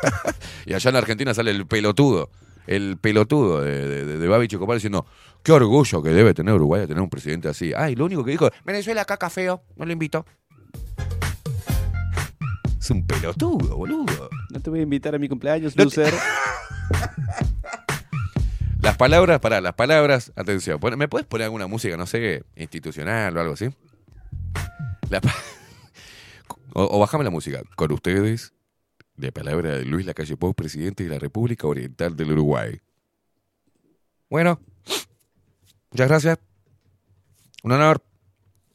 y 0.67 0.75
allá 0.75 0.91
en 0.91 0.97
Argentina 0.97 1.35
sale 1.35 1.51
el 1.51 1.67
pelotudo, 1.67 2.31
el 2.67 2.97
pelotudo 2.99 3.61
de, 3.63 4.05
de, 4.05 4.19
de, 4.19 4.29
Babi 4.29 4.49
Checopar 4.49 4.77
diciendo, 4.77 5.07
qué 5.43 5.53
orgullo 5.53 6.03
que 6.03 6.11
debe 6.11 6.35
tener 6.35 6.55
Uruguay 6.55 6.83
de 6.83 6.87
tener 6.89 7.03
un 7.03 7.11
presidente 7.11 7.49
así. 7.49 7.73
Ay, 7.77 7.95
lo 7.95 8.05
único 8.07 8.25
que 8.25 8.31
dijo, 8.33 8.51
Venezuela 8.65 9.05
caca 9.05 9.31
feo, 9.31 9.63
no 9.77 9.85
lo 9.85 9.93
invito. 9.93 10.25
Es 12.79 12.91
un 12.91 13.07
pelotudo, 13.07 13.77
boludo. 13.77 14.29
No 14.51 14.61
te 14.61 14.71
voy 14.71 14.81
a 14.81 14.83
invitar 14.83 15.15
a 15.15 15.19
mi 15.19 15.29
cumpleaños, 15.29 15.77
No 15.77 15.87
te- 15.89 16.01
loser. 16.03 16.15
Las 18.81 18.97
palabras, 18.99 19.41
para 19.41 19.63
las 19.63 19.73
palabras, 19.73 20.31
atención, 20.37 20.79
¿me 20.99 21.09
puedes 21.09 21.27
poner 21.27 21.47
alguna 21.47 21.67
música, 21.67 21.97
no 21.97 22.05
sé, 22.07 22.45
institucional 22.55 23.35
o 23.35 23.41
algo 23.41 23.55
así? 23.55 23.71
La 25.09 25.23
o 26.75 26.99
bajame 26.99 27.25
la 27.25 27.31
música. 27.31 27.63
Con 27.77 27.93
ustedes, 27.93 28.53
de 29.17 29.33
palabra 29.33 29.79
de 29.79 29.85
Luis 29.85 30.07
Lacalle 30.07 30.37
Pou, 30.37 30.55
presidente 30.55 31.05
de 31.05 31.11
la 31.11 31.19
República 31.19 31.67
Oriental 31.67 32.17
del 32.17 32.33
Uruguay. 32.33 32.81
Bueno, 34.29 34.61
muchas 35.91 36.09
gracias. 36.09 36.39
Un 37.63 37.73
honor 37.73 38.03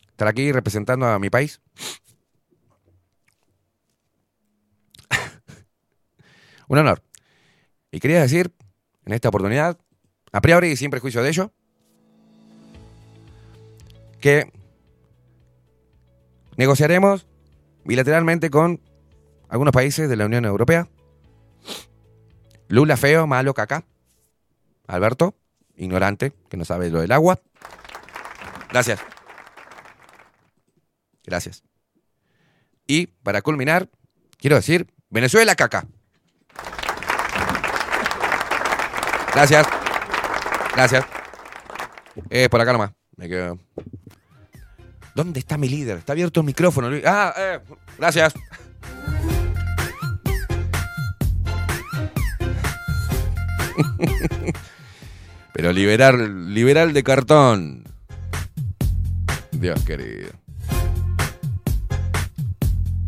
estar 0.10 0.28
aquí 0.28 0.52
representando 0.52 1.06
a 1.07 1.20
mi 1.20 1.30
país. 1.30 1.61
Un 6.68 6.78
honor. 6.78 7.03
Y 7.91 7.99
quería 7.99 8.22
decir, 8.22 8.53
en 9.06 9.14
esta 9.14 9.30
oportunidad, 9.30 9.80
a 10.32 10.41
priori 10.41 10.72
y 10.72 10.76
sin 10.76 10.91
prejuicio 10.91 11.24
de 11.24 11.30
ello, 11.30 11.52
que 14.20 14.52
negociaremos 16.57 17.26
bilateralmente 17.86 18.49
con 18.49 18.82
algunos 19.49 19.73
países 19.73 20.07
de 20.07 20.15
la 20.15 20.26
Unión 20.26 20.45
Europea. 20.45 20.88
Lula 22.67 22.97
feo, 22.97 23.27
malo, 23.27 23.53
caca. 23.53 23.84
Alberto, 24.88 25.35
ignorante, 25.76 26.34
que 26.49 26.57
no 26.57 26.65
sabe 26.65 26.89
lo 26.89 27.01
del 27.01 27.11
agua. 27.11 27.39
Gracias. 28.69 28.99
Gracias. 31.23 31.63
Y 32.88 33.07
para 33.07 33.41
culminar, 33.41 33.89
quiero 34.38 34.55
decir, 34.55 34.88
Venezuela, 35.09 35.55
caca. 35.55 35.85
Gracias. 39.34 39.67
Gracias. 40.73 41.05
Eh, 42.30 42.49
por 42.49 42.61
acá 42.61 42.73
nomás. 42.73 42.91
Me 43.15 43.27
quedo. 43.27 43.59
¿Dónde 45.15 45.39
está 45.39 45.57
mi 45.57 45.67
líder? 45.67 45.97
Está 45.97 46.13
abierto 46.13 46.39
el 46.39 46.45
micrófono. 46.45 46.89
Ah, 47.05 47.34
eh, 47.38 47.59
gracias. 47.97 48.34
Pero 55.53 55.73
liberar, 55.73 56.18
liberal 56.18 56.93
de 56.93 57.03
cartón. 57.03 57.84
Dios 59.51 59.84
querido. 59.84 60.31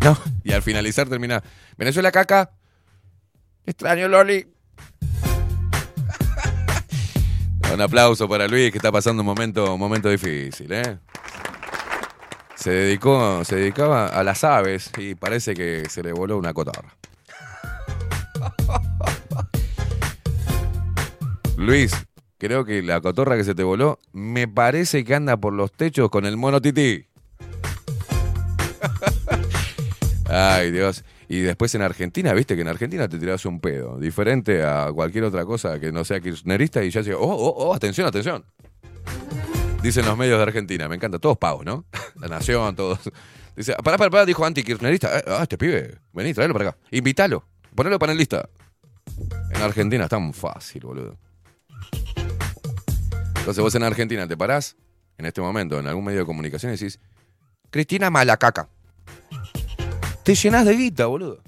No, 0.03 0.17
y 0.43 0.51
al 0.51 0.63
finalizar 0.63 1.07
termina. 1.07 1.43
Venezuela 1.77 2.11
caca. 2.11 2.51
Extraño 3.65 4.07
Loli. 4.07 4.47
Un 7.73 7.81
aplauso 7.81 8.27
para 8.27 8.47
Luis 8.47 8.71
que 8.71 8.79
está 8.79 8.91
pasando 8.91 9.21
un 9.21 9.27
momento, 9.27 9.75
un 9.75 9.79
momento 9.79 10.09
difícil, 10.09 10.73
¿eh? 10.73 10.97
Se 12.55 12.69
dedicó, 12.69 13.45
se 13.45 13.55
dedicaba 13.55 14.07
a 14.07 14.23
las 14.23 14.43
aves 14.43 14.91
y 14.97 15.15
parece 15.15 15.55
que 15.55 15.87
se 15.89 16.03
le 16.03 16.11
voló 16.11 16.37
una 16.37 16.53
cotorra. 16.53 16.93
Luis, 21.61 21.93
creo 22.39 22.65
que 22.65 22.81
la 22.81 22.99
cotorra 23.01 23.37
que 23.37 23.43
se 23.43 23.53
te 23.53 23.61
voló 23.61 23.99
me 24.13 24.47
parece 24.47 25.05
que 25.05 25.13
anda 25.13 25.37
por 25.37 25.53
los 25.53 25.71
techos 25.71 26.09
con 26.09 26.25
el 26.25 26.35
mono 26.35 26.59
tití. 26.59 27.05
Ay, 30.27 30.71
Dios. 30.71 31.05
Y 31.29 31.41
después 31.41 31.75
en 31.75 31.83
Argentina, 31.83 32.33
viste 32.33 32.55
que 32.55 32.61
en 32.61 32.67
Argentina 32.67 33.07
te 33.07 33.19
tirás 33.19 33.45
un 33.45 33.59
pedo, 33.59 33.99
diferente 33.99 34.63
a 34.63 34.91
cualquier 34.91 35.25
otra 35.25 35.45
cosa 35.45 35.79
que 35.79 35.91
no 35.91 36.03
sea 36.03 36.19
kirchnerista 36.19 36.83
y 36.83 36.89
ya 36.89 37.01
dice, 37.01 37.13
oh, 37.13 37.19
oh, 37.21 37.53
oh, 37.55 37.75
atención, 37.75 38.07
atención. 38.07 38.43
Dicen 39.83 40.03
los 40.07 40.17
medios 40.17 40.37
de 40.37 40.43
Argentina, 40.43 40.89
me 40.89 40.95
encanta, 40.95 41.19
todos 41.19 41.37
pavos, 41.37 41.63
¿no? 41.63 41.85
La 42.15 42.27
Nación, 42.27 42.75
todos. 42.75 43.01
Dice, 43.55 43.75
pará, 43.83 43.99
pará, 43.99 44.09
pará, 44.09 44.25
dijo 44.25 44.43
antikirchnerista. 44.43 45.19
Eh, 45.19 45.23
Ah, 45.27 45.43
este 45.43 45.59
pibe, 45.59 45.99
vení, 46.11 46.33
tráelo 46.33 46.53
para 46.55 46.69
acá. 46.69 46.77
Invítalo, 46.89 47.45
ponelo 47.75 47.99
panelista. 47.99 48.49
En 49.53 49.61
Argentina 49.61 50.05
es 50.05 50.09
tan 50.09 50.33
fácil, 50.33 50.81
boludo. 50.81 51.17
Entonces 53.41 53.63
vos 53.63 53.73
en 53.73 53.81
Argentina 53.81 54.27
te 54.27 54.37
parás, 54.37 54.75
en 55.17 55.25
este 55.25 55.41
momento, 55.41 55.79
en 55.79 55.87
algún 55.87 56.05
medio 56.05 56.19
de 56.19 56.27
comunicación 56.27 56.71
y 56.71 56.77
decís, 56.77 56.99
Cristina 57.71 58.11
Malacaca. 58.11 58.69
Te 60.21 60.35
llenás 60.35 60.63
de 60.63 60.75
guita, 60.75 61.07
boludo. 61.07 61.41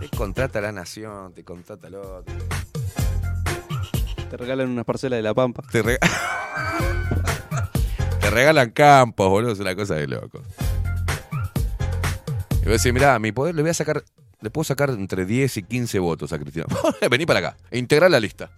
Te 0.00 0.08
contrata 0.16 0.60
la 0.60 0.72
nación, 0.72 1.32
te 1.34 1.44
contrata 1.44 1.86
el 1.86 1.94
otro. 1.94 2.34
Te 4.28 4.36
regalan 4.36 4.70
unas 4.70 4.84
parcelas 4.84 5.18
de 5.18 5.22
la 5.22 5.34
pampa. 5.34 5.62
Te, 5.70 5.84
Te 8.20 8.30
regalan 8.30 8.70
campos, 8.70 9.28
boludo, 9.28 9.52
es 9.52 9.60
una 9.60 9.76
cosa 9.76 9.94
de 9.94 10.08
loco. 10.08 10.42
Y 12.60 12.64
vos 12.64 12.82
decís, 12.82 12.92
mirá, 12.92 13.14
a 13.14 13.20
mi 13.20 13.30
poder 13.30 13.54
le 13.54 13.62
voy 13.62 13.70
a 13.70 13.74
sacar, 13.74 14.02
le 14.40 14.50
puedo 14.50 14.64
sacar 14.64 14.90
entre 14.90 15.26
10 15.26 15.58
y 15.58 15.62
15 15.62 16.00
votos 16.00 16.32
a 16.32 16.40
Cristina. 16.40 16.66
Vení 17.08 17.24
para 17.24 17.38
acá, 17.38 17.56
e 17.70 17.78
integrar 17.78 18.10
la 18.10 18.18
lista. 18.18 18.50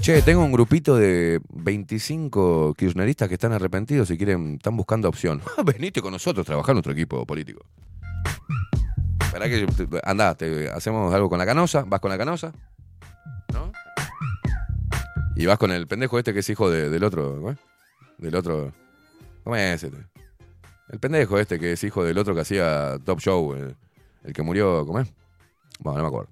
Che, 0.00 0.22
tengo 0.22 0.42
un 0.42 0.50
grupito 0.52 0.96
de 0.96 1.40
25 1.50 2.74
kirchneristas 2.74 3.28
que 3.28 3.34
están 3.34 3.52
arrepentidos 3.52 4.10
y 4.10 4.16
quieren, 4.16 4.54
están 4.54 4.76
buscando 4.76 5.08
opción. 5.08 5.42
Venite 5.64 6.00
con 6.00 6.12
nosotros 6.12 6.46
trabajar 6.46 6.74
nuestro 6.74 6.92
equipo 6.92 7.26
político. 7.26 7.60
¿Para 9.30 9.48
que 9.48 9.66
andá, 10.02 10.34
te- 10.34 10.70
hacemos 10.70 11.12
algo 11.14 11.28
con 11.28 11.38
la 11.38 11.46
canosa? 11.46 11.84
¿Vas 11.86 12.00
con 12.00 12.10
la 12.10 12.16
canosa? 12.18 12.52
¿No? 13.52 13.70
Y 15.36 15.46
vas 15.46 15.58
con 15.58 15.70
el 15.70 15.86
pendejo 15.86 16.18
este 16.18 16.32
que 16.32 16.40
es 16.40 16.48
hijo 16.50 16.70
de- 16.70 16.88
del 16.88 17.04
otro, 17.04 17.36
¿cómo 17.36 17.50
es? 17.50 17.58
Del 18.18 18.34
otro. 18.34 18.72
¿Cómo 19.44 19.56
es 19.56 19.82
este? 19.84 19.98
El 20.88 20.98
pendejo 20.98 21.38
este 21.38 21.58
que 21.60 21.72
es 21.72 21.84
hijo 21.84 22.02
del 22.04 22.16
otro 22.18 22.34
que 22.34 22.40
hacía 22.40 22.98
Top 23.04 23.20
Show, 23.20 23.52
el, 23.54 23.76
el 24.24 24.32
que 24.32 24.42
murió, 24.42 24.84
¿cómo 24.86 24.98
es? 25.00 25.12
Bueno, 25.78 25.98
no 25.98 26.04
me 26.04 26.08
acuerdo. 26.08 26.30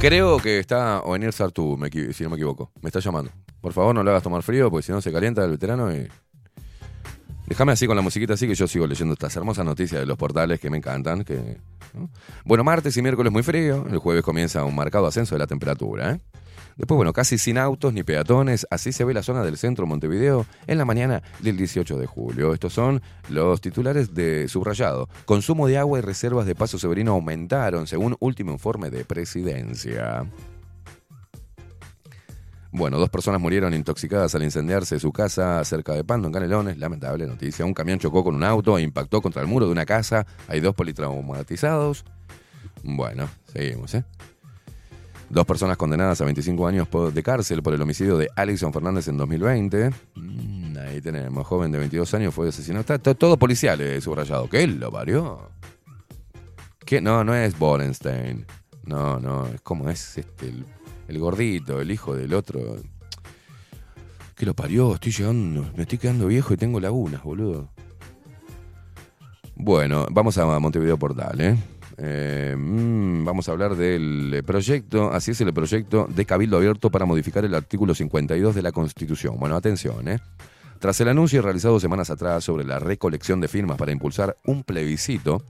Creo 0.00 0.38
que 0.38 0.60
está 0.60 1.00
Ovenir 1.00 1.32
Sartú, 1.32 1.76
me 1.76 1.90
si 2.12 2.22
no 2.22 2.30
me 2.30 2.36
equivoco. 2.36 2.70
Me 2.80 2.88
está 2.88 3.00
llamando. 3.00 3.32
Por 3.60 3.72
favor, 3.72 3.92
no 3.92 4.04
lo 4.04 4.10
hagas 4.10 4.22
tomar 4.22 4.44
frío, 4.44 4.70
porque 4.70 4.86
si 4.86 4.92
no 4.92 5.00
se 5.00 5.10
calienta 5.10 5.44
el 5.44 5.50
veterano 5.50 5.92
y. 5.92 6.06
Déjame 7.48 7.72
así 7.72 7.86
con 7.86 7.96
la 7.96 8.02
musiquita 8.02 8.34
así 8.34 8.46
que 8.46 8.54
yo 8.54 8.68
sigo 8.68 8.86
leyendo 8.86 9.14
estas 9.14 9.34
hermosas 9.34 9.64
noticias 9.64 10.00
de 10.00 10.06
los 10.06 10.16
portales 10.16 10.60
que 10.60 10.70
me 10.70 10.76
encantan. 10.76 11.24
Que, 11.24 11.58
¿no? 11.94 12.10
Bueno, 12.44 12.62
martes 12.62 12.96
y 12.96 13.02
miércoles 13.02 13.32
muy 13.32 13.42
frío. 13.42 13.86
El 13.90 13.98
jueves 13.98 14.22
comienza 14.22 14.62
un 14.64 14.76
marcado 14.76 15.06
ascenso 15.06 15.34
de 15.34 15.40
la 15.40 15.48
temperatura. 15.48 16.12
¿eh? 16.12 16.20
Después, 16.78 16.96
bueno, 16.96 17.12
casi 17.12 17.38
sin 17.38 17.58
autos 17.58 17.92
ni 17.92 18.04
peatones. 18.04 18.66
Así 18.70 18.92
se 18.92 19.04
ve 19.04 19.12
la 19.12 19.24
zona 19.24 19.42
del 19.42 19.58
centro 19.58 19.84
de 19.84 19.88
Montevideo 19.88 20.46
en 20.68 20.78
la 20.78 20.84
mañana 20.84 21.22
del 21.40 21.56
18 21.56 21.98
de 21.98 22.06
julio. 22.06 22.54
Estos 22.54 22.72
son 22.72 23.02
los 23.28 23.60
titulares 23.60 24.14
de 24.14 24.46
subrayado. 24.46 25.08
Consumo 25.24 25.66
de 25.66 25.76
agua 25.76 25.98
y 25.98 26.02
reservas 26.02 26.46
de 26.46 26.54
paso 26.54 26.78
severino 26.78 27.12
aumentaron 27.12 27.88
según 27.88 28.16
último 28.20 28.52
informe 28.52 28.90
de 28.90 29.04
presidencia. 29.04 30.24
Bueno, 32.70 32.98
dos 32.98 33.10
personas 33.10 33.40
murieron 33.40 33.74
intoxicadas 33.74 34.36
al 34.36 34.44
incendiarse 34.44 35.00
su 35.00 35.10
casa 35.10 35.64
cerca 35.64 35.94
de 35.94 36.04
Pando, 36.04 36.28
en 36.28 36.34
Canelones. 36.34 36.78
Lamentable 36.78 37.26
noticia. 37.26 37.64
Un 37.64 37.74
camión 37.74 37.98
chocó 37.98 38.22
con 38.22 38.36
un 38.36 38.44
auto 38.44 38.78
e 38.78 38.82
impactó 38.82 39.20
contra 39.20 39.42
el 39.42 39.48
muro 39.48 39.66
de 39.66 39.72
una 39.72 39.84
casa. 39.84 40.26
Hay 40.46 40.60
dos 40.60 40.76
politraumatizados. 40.76 42.04
Bueno, 42.84 43.28
seguimos, 43.52 43.94
¿eh? 43.94 44.04
Dos 45.30 45.44
personas 45.44 45.76
condenadas 45.76 46.20
a 46.20 46.24
25 46.24 46.66
años 46.66 46.88
de 47.12 47.22
cárcel 47.22 47.62
por 47.62 47.74
el 47.74 47.82
homicidio 47.82 48.16
de 48.16 48.30
Alison 48.34 48.72
Fernández 48.72 49.08
en 49.08 49.18
2020. 49.18 49.90
Mm, 50.14 50.76
ahí 50.78 51.00
tenemos, 51.02 51.46
joven 51.46 51.70
de 51.70 51.78
22 51.78 52.14
años 52.14 52.34
fue 52.34 52.48
asesinado. 52.48 52.94
Está 52.94 53.14
todo 53.14 53.36
policial 53.36 53.80
eh, 53.80 54.00
subrayado. 54.00 54.48
¿Qué 54.48 54.66
lo 54.66 54.90
parió? 54.90 55.50
¿Qué? 56.86 57.02
No, 57.02 57.24
no 57.24 57.34
es 57.34 57.58
Borenstein. 57.58 58.46
No, 58.84 59.20
no, 59.20 59.46
es 59.48 59.60
como 59.60 59.90
es 59.90 60.16
este, 60.16 60.48
el, 60.48 60.64
el 61.08 61.18
gordito, 61.18 61.80
el 61.80 61.90
hijo 61.90 62.14
del 62.14 62.32
otro. 62.32 62.76
¿Qué 64.34 64.46
lo 64.46 64.54
parió? 64.54 64.94
Estoy 64.94 65.12
llegando, 65.12 65.70
me 65.76 65.82
estoy 65.82 65.98
quedando 65.98 66.28
viejo 66.28 66.54
y 66.54 66.56
tengo 66.56 66.80
lagunas, 66.80 67.22
boludo. 67.22 67.68
Bueno, 69.54 70.06
vamos 70.10 70.38
a 70.38 70.58
Montevideo 70.58 70.96
Portal, 70.96 71.40
¿eh? 71.40 71.58
Eh, 72.00 72.54
mm, 72.56 73.24
vamos 73.24 73.48
a 73.48 73.52
hablar 73.52 73.74
del 73.74 74.42
proyecto, 74.46 75.12
así 75.12 75.32
es 75.32 75.40
el 75.40 75.52
proyecto 75.52 76.06
de 76.08 76.24
Cabildo 76.24 76.56
Abierto 76.56 76.90
para 76.90 77.06
modificar 77.06 77.44
el 77.44 77.54
artículo 77.54 77.94
52 77.94 78.54
de 78.54 78.62
la 78.62 78.70
Constitución. 78.70 79.36
Bueno, 79.38 79.56
atención, 79.56 80.06
¿eh? 80.06 80.20
Tras 80.78 81.00
el 81.00 81.08
anuncio 81.08 81.42
realizado 81.42 81.80
semanas 81.80 82.08
atrás 82.10 82.44
sobre 82.44 82.64
la 82.64 82.78
recolección 82.78 83.40
de 83.40 83.48
firmas 83.48 83.78
para 83.78 83.90
impulsar 83.90 84.36
un 84.44 84.62
plebiscito, 84.62 85.42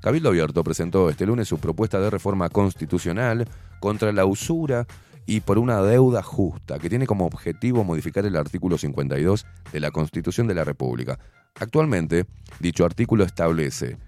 Cabildo 0.00 0.30
Abierto 0.30 0.64
presentó 0.64 1.10
este 1.10 1.26
lunes 1.26 1.48
su 1.48 1.58
propuesta 1.58 2.00
de 2.00 2.08
reforma 2.08 2.48
constitucional 2.48 3.46
contra 3.78 4.10
la 4.12 4.24
usura 4.24 4.86
y 5.26 5.40
por 5.40 5.58
una 5.58 5.82
deuda 5.82 6.22
justa, 6.22 6.78
que 6.78 6.88
tiene 6.88 7.06
como 7.06 7.26
objetivo 7.26 7.84
modificar 7.84 8.24
el 8.24 8.36
artículo 8.36 8.78
52 8.78 9.46
de 9.70 9.80
la 9.80 9.90
Constitución 9.90 10.46
de 10.46 10.54
la 10.54 10.64
República. 10.64 11.18
Actualmente, 11.56 12.24
dicho 12.58 12.86
artículo 12.86 13.24
establece, 13.24 13.98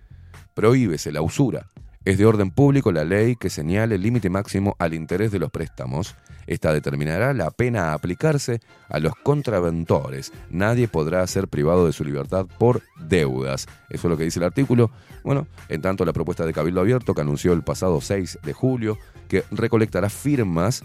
prohíbese 0.54 1.12
la 1.12 1.22
usura. 1.22 1.66
Es 2.04 2.18
de 2.18 2.26
orden 2.26 2.50
público 2.50 2.90
la 2.90 3.04
ley 3.04 3.36
que 3.36 3.48
señale 3.48 3.94
el 3.94 4.02
límite 4.02 4.28
máximo 4.28 4.74
al 4.80 4.92
interés 4.92 5.30
de 5.30 5.38
los 5.38 5.52
préstamos. 5.52 6.16
Esta 6.48 6.72
determinará 6.72 7.32
la 7.32 7.52
pena 7.52 7.90
a 7.90 7.94
aplicarse 7.94 8.60
a 8.88 8.98
los 8.98 9.14
contraventores. 9.14 10.32
Nadie 10.50 10.88
podrá 10.88 11.24
ser 11.28 11.46
privado 11.46 11.86
de 11.86 11.92
su 11.92 12.04
libertad 12.04 12.46
por 12.58 12.82
deudas. 12.98 13.66
Eso 13.88 14.08
es 14.08 14.10
lo 14.10 14.16
que 14.16 14.24
dice 14.24 14.40
el 14.40 14.44
artículo. 14.44 14.90
Bueno, 15.22 15.46
en 15.68 15.80
tanto 15.80 16.04
la 16.04 16.12
propuesta 16.12 16.44
de 16.44 16.52
Cabildo 16.52 16.80
Abierto 16.80 17.14
que 17.14 17.20
anunció 17.20 17.52
el 17.52 17.62
pasado 17.62 18.00
6 18.00 18.40
de 18.42 18.52
julio 18.52 18.98
que 19.28 19.44
recolectará 19.52 20.10
firmas 20.10 20.82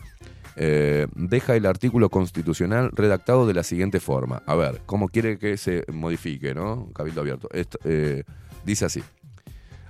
eh, 0.60 1.06
deja 1.16 1.56
el 1.56 1.68
artículo 1.68 2.10
constitucional 2.10 2.90
redactado 2.94 3.46
de 3.48 3.54
la 3.54 3.64
siguiente 3.64 4.00
forma. 4.00 4.42
A 4.46 4.56
ver, 4.56 4.82
¿cómo 4.86 5.08
quiere 5.08 5.38
que 5.38 5.58
se 5.58 5.84
modifique, 5.92 6.54
no? 6.56 6.90
Cabildo 6.94 7.22
Abierto. 7.22 7.50
Eh, 7.54 8.24
dice 8.66 8.86
así. 8.86 9.04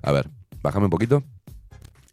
A 0.02 0.12
ver, 0.12 0.30
bájame 0.62 0.86
un 0.86 0.92
poquito. 0.92 1.24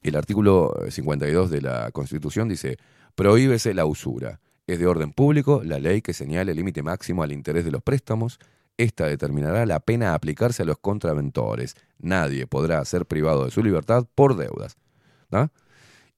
El 0.03 0.17
artículo 0.17 0.75
52 0.89 1.51
de 1.51 1.63
la 1.63 1.91
Constitución 1.91 2.49
dice, 2.49 2.77
prohíbese 3.15 3.75
la 3.75 3.87
usura. 3.87 4.41
Es 4.67 4.79
de 4.79 4.87
orden 4.87 5.13
público 5.13 5.63
la 5.65 5.79
ley 5.79 6.03
que 6.03 6.13
señale 6.13 6.53
el 6.53 6.57
límite 6.57 6.83
máximo 6.83 7.23
al 7.23 7.33
interés 7.33 7.65
de 7.65 7.71
los 7.71 7.83
préstamos. 7.83 8.39
Esta 8.77 9.07
determinará 9.07 9.67
la 9.67 9.81
pena 9.81 10.11
a 10.11 10.15
aplicarse 10.15 10.63
a 10.63 10.67
los 10.67 10.79
contraventores. 10.79 11.75
Nadie 11.99 12.47
podrá 12.47 12.85
ser 12.85 13.07
privado 13.07 13.45
de 13.45 13.51
su 13.51 13.63
libertad 13.63 14.07
por 14.15 14.37
deudas. 14.37 14.77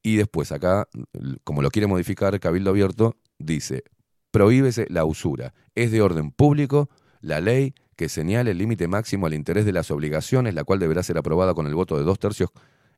Y 0.02 0.16
después 0.16 0.52
acá, 0.52 0.88
como 1.42 1.62
lo 1.62 1.70
quiere 1.70 1.86
modificar 1.86 2.38
Cabildo 2.38 2.70
Abierto, 2.70 3.16
dice, 3.38 3.82
prohíbese 4.30 4.86
la 4.88 5.04
usura. 5.04 5.54
Es 5.74 5.90
de 5.90 6.02
orden 6.02 6.30
público 6.30 6.88
la 7.20 7.40
ley 7.40 7.74
que 7.96 8.08
señale 8.08 8.52
el 8.52 8.58
límite 8.58 8.88
máximo 8.88 9.26
al 9.26 9.34
interés 9.34 9.64
de 9.64 9.72
las 9.72 9.90
obligaciones, 9.90 10.54
la 10.54 10.64
cual 10.64 10.78
deberá 10.78 11.02
ser 11.02 11.18
aprobada 11.18 11.54
con 11.54 11.66
el 11.66 11.74
voto 11.74 11.96
de 11.96 12.04
dos 12.04 12.18
tercios 12.18 12.50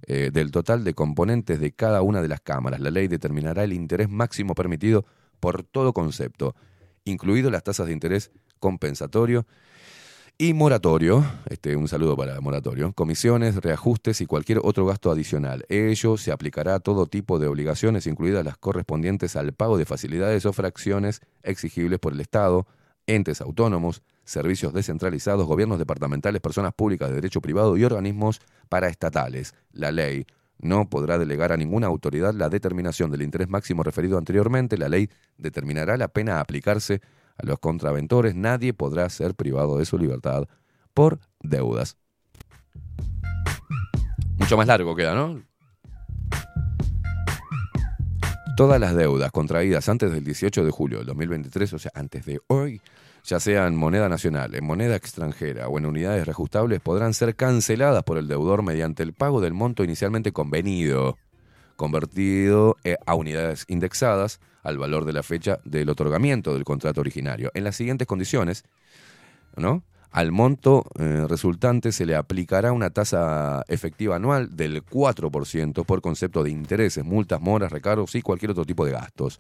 eh, 0.06 0.30
del 0.32 0.50
total 0.50 0.84
de 0.84 0.94
componentes 0.94 1.60
de 1.60 1.72
cada 1.72 2.02
una 2.02 2.20
de 2.20 2.28
las 2.28 2.40
cámaras. 2.40 2.80
La 2.80 2.90
ley 2.90 3.08
determinará 3.08 3.64
el 3.64 3.72
interés 3.72 4.08
máximo 4.08 4.54
permitido 4.54 5.06
por 5.40 5.62
todo 5.62 5.92
concepto, 5.92 6.54
incluido 7.04 7.50
las 7.50 7.62
tasas 7.62 7.86
de 7.86 7.92
interés 7.92 8.30
compensatorio 8.58 9.46
y 10.40 10.54
moratorio, 10.54 11.24
este, 11.50 11.74
un 11.74 11.88
saludo 11.88 12.16
para 12.16 12.40
moratorio, 12.40 12.92
comisiones, 12.92 13.56
reajustes 13.56 14.20
y 14.20 14.26
cualquier 14.26 14.60
otro 14.62 14.86
gasto 14.86 15.10
adicional. 15.10 15.64
Ello 15.68 16.16
se 16.16 16.30
aplicará 16.30 16.76
a 16.76 16.80
todo 16.80 17.06
tipo 17.06 17.40
de 17.40 17.48
obligaciones, 17.48 18.06
incluidas 18.06 18.44
las 18.44 18.56
correspondientes 18.56 19.34
al 19.34 19.52
pago 19.52 19.78
de 19.78 19.84
facilidades 19.84 20.46
o 20.46 20.52
fracciones 20.52 21.22
exigibles 21.42 21.98
por 21.98 22.12
el 22.12 22.20
Estado, 22.20 22.68
entes 23.08 23.40
autónomos, 23.40 24.02
servicios 24.28 24.74
descentralizados, 24.74 25.46
gobiernos 25.46 25.78
departamentales, 25.78 26.42
personas 26.42 26.74
públicas 26.74 27.08
de 27.08 27.14
derecho 27.14 27.40
privado 27.40 27.76
y 27.76 27.84
organismos 27.84 28.40
paraestatales. 28.68 29.54
La 29.72 29.90
ley 29.90 30.26
no 30.58 30.88
podrá 30.90 31.18
delegar 31.18 31.50
a 31.50 31.56
ninguna 31.56 31.86
autoridad 31.86 32.34
la 32.34 32.50
determinación 32.50 33.10
del 33.10 33.22
interés 33.22 33.48
máximo 33.48 33.82
referido 33.82 34.18
anteriormente. 34.18 34.76
La 34.76 34.90
ley 34.90 35.08
determinará 35.38 35.96
la 35.96 36.08
pena 36.08 36.36
a 36.36 36.40
aplicarse 36.40 37.00
a 37.38 37.46
los 37.46 37.58
contraventores. 37.58 38.34
Nadie 38.34 38.74
podrá 38.74 39.08
ser 39.08 39.34
privado 39.34 39.78
de 39.78 39.86
su 39.86 39.96
libertad 39.96 40.46
por 40.92 41.20
deudas. 41.40 41.96
Mucho 44.36 44.58
más 44.58 44.66
largo 44.66 44.94
queda, 44.94 45.14
¿no? 45.14 45.42
Todas 48.58 48.80
las 48.80 48.94
deudas 48.94 49.30
contraídas 49.30 49.88
antes 49.88 50.12
del 50.12 50.24
18 50.24 50.64
de 50.64 50.70
julio 50.70 50.98
del 50.98 51.06
2023, 51.06 51.72
o 51.72 51.78
sea, 51.78 51.92
antes 51.94 52.26
de 52.26 52.40
hoy, 52.48 52.82
ya 53.28 53.38
sea 53.40 53.66
en 53.66 53.76
moneda 53.76 54.08
nacional, 54.08 54.54
en 54.54 54.64
moneda 54.64 54.96
extranjera 54.96 55.68
o 55.68 55.76
en 55.76 55.84
unidades 55.84 56.24
reajustables, 56.24 56.80
podrán 56.80 57.12
ser 57.12 57.36
canceladas 57.36 58.02
por 58.02 58.16
el 58.16 58.26
deudor 58.26 58.62
mediante 58.62 59.02
el 59.02 59.12
pago 59.12 59.42
del 59.42 59.52
monto 59.52 59.84
inicialmente 59.84 60.32
convenido, 60.32 61.18
convertido 61.76 62.78
eh, 62.84 62.96
a 63.04 63.14
unidades 63.14 63.66
indexadas 63.68 64.40
al 64.62 64.78
valor 64.78 65.04
de 65.04 65.12
la 65.12 65.22
fecha 65.22 65.60
del 65.64 65.90
otorgamiento 65.90 66.54
del 66.54 66.64
contrato 66.64 67.02
originario. 67.02 67.50
En 67.52 67.64
las 67.64 67.76
siguientes 67.76 68.08
condiciones, 68.08 68.64
¿no? 69.56 69.84
Al 70.10 70.32
monto 70.32 70.86
eh, 70.98 71.26
resultante 71.28 71.92
se 71.92 72.06
le 72.06 72.16
aplicará 72.16 72.72
una 72.72 72.88
tasa 72.88 73.62
efectiva 73.68 74.16
anual 74.16 74.56
del 74.56 74.82
4% 74.82 75.84
por 75.84 76.00
concepto 76.00 76.42
de 76.42 76.50
intereses, 76.50 77.04
multas, 77.04 77.42
moras, 77.42 77.70
recargos 77.70 78.14
y 78.14 78.22
cualquier 78.22 78.52
otro 78.52 78.64
tipo 78.64 78.86
de 78.86 78.92
gastos. 78.92 79.38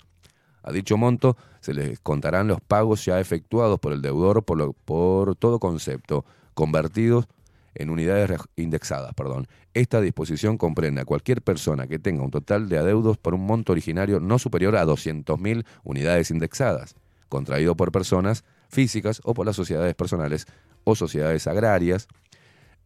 A 0.62 0.72
dicho 0.72 0.96
monto 0.96 1.36
se 1.60 1.74
les 1.74 2.00
contarán 2.00 2.48
los 2.48 2.60
pagos 2.60 3.04
ya 3.04 3.20
efectuados 3.20 3.78
por 3.78 3.92
el 3.92 4.02
deudor 4.02 4.44
por, 4.44 5.36
todo 5.36 5.58
concepto, 5.58 6.24
convertidos 6.54 7.26
en 7.74 7.90
unidades 7.90 8.40
indexadas. 8.56 9.14
Perdón. 9.14 9.46
Esta 9.74 10.00
disposición 10.00 10.58
comprende 10.58 11.00
a 11.00 11.04
cualquier 11.04 11.42
persona 11.42 11.86
que 11.86 11.98
tenga 11.98 12.24
un 12.24 12.30
total 12.30 12.68
de 12.68 12.78
adeudos 12.78 13.16
por 13.18 13.34
un 13.34 13.46
monto 13.46 13.72
originario 13.72 14.18
no 14.18 14.38
superior 14.38 14.76
a 14.76 14.84
200.000 14.84 15.64
unidades 15.84 16.30
indexadas, 16.30 16.96
contraído 17.28 17.76
por 17.76 17.92
personas 17.92 18.44
físicas 18.68 19.20
o 19.24 19.34
por 19.34 19.46
las 19.46 19.56
sociedades 19.56 19.94
personales 19.94 20.46
o 20.84 20.94
sociedades 20.94 21.46
agrarias, 21.46 22.08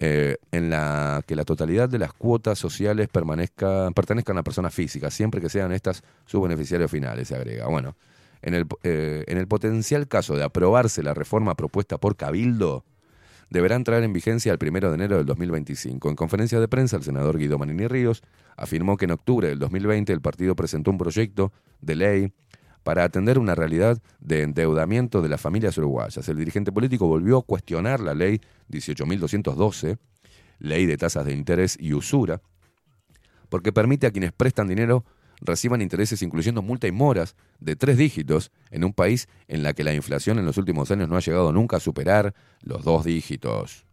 eh, 0.04 0.38
en 0.50 0.68
la 0.68 1.22
que 1.24 1.36
la 1.36 1.44
totalidad 1.44 1.88
de 1.88 2.00
las 2.00 2.12
cuotas 2.12 2.58
sociales 2.58 3.06
permanezca, 3.06 3.88
pertenezcan 3.94 4.36
a 4.36 4.42
personas 4.42 4.74
físicas, 4.74 5.14
siempre 5.14 5.40
que 5.40 5.48
sean 5.48 5.70
estas 5.70 6.02
sus 6.26 6.42
beneficiarios 6.42 6.90
finales, 6.90 7.28
se 7.28 7.36
agrega. 7.36 7.68
Bueno, 7.68 7.94
en 8.42 8.54
el, 8.54 8.66
eh, 8.82 9.22
en 9.28 9.38
el 9.38 9.46
potencial 9.46 10.08
caso 10.08 10.34
de 10.34 10.42
aprobarse 10.42 11.04
la 11.04 11.14
reforma 11.14 11.54
propuesta 11.54 11.98
por 11.98 12.16
Cabildo, 12.16 12.84
deberá 13.48 13.76
entrar 13.76 14.02
en 14.02 14.12
vigencia 14.12 14.52
el 14.52 14.58
1 14.60 14.88
de 14.88 14.94
enero 14.96 15.18
del 15.18 15.26
2025. 15.26 16.10
En 16.10 16.16
conferencia 16.16 16.58
de 16.58 16.66
prensa, 16.66 16.96
el 16.96 17.04
senador 17.04 17.38
Guido 17.38 17.56
Manini 17.56 17.86
Ríos 17.86 18.24
afirmó 18.56 18.96
que 18.96 19.04
en 19.04 19.12
octubre 19.12 19.46
del 19.46 19.60
2020 19.60 20.12
el 20.12 20.20
partido 20.20 20.56
presentó 20.56 20.90
un 20.90 20.98
proyecto 20.98 21.52
de 21.80 21.94
ley 21.94 22.32
para 22.82 23.04
atender 23.04 23.38
una 23.38 23.54
realidad 23.54 23.98
de 24.20 24.42
endeudamiento 24.42 25.22
de 25.22 25.28
las 25.28 25.40
familias 25.40 25.76
uruguayas. 25.78 26.28
El 26.28 26.36
dirigente 26.38 26.72
político 26.72 27.06
volvió 27.06 27.38
a 27.38 27.42
cuestionar 27.42 28.00
la 28.00 28.14
ley 28.14 28.40
18.212, 28.70 29.98
ley 30.58 30.86
de 30.86 30.96
tasas 30.96 31.24
de 31.24 31.32
interés 31.32 31.76
y 31.80 31.92
usura, 31.94 32.40
porque 33.48 33.72
permite 33.72 34.06
a 34.06 34.10
quienes 34.10 34.32
prestan 34.32 34.68
dinero 34.68 35.04
reciban 35.44 35.82
intereses 35.82 36.22
incluyendo 36.22 36.62
multa 36.62 36.86
y 36.86 36.92
moras 36.92 37.34
de 37.58 37.74
tres 37.74 37.96
dígitos 37.96 38.52
en 38.70 38.84
un 38.84 38.92
país 38.92 39.28
en 39.48 39.62
la 39.64 39.72
que 39.74 39.82
la 39.82 39.92
inflación 39.92 40.38
en 40.38 40.44
los 40.46 40.56
últimos 40.56 40.90
años 40.92 41.08
no 41.08 41.16
ha 41.16 41.20
llegado 41.20 41.52
nunca 41.52 41.78
a 41.78 41.80
superar 41.80 42.32
los 42.62 42.84
dos 42.84 43.04
dígitos. 43.04 43.84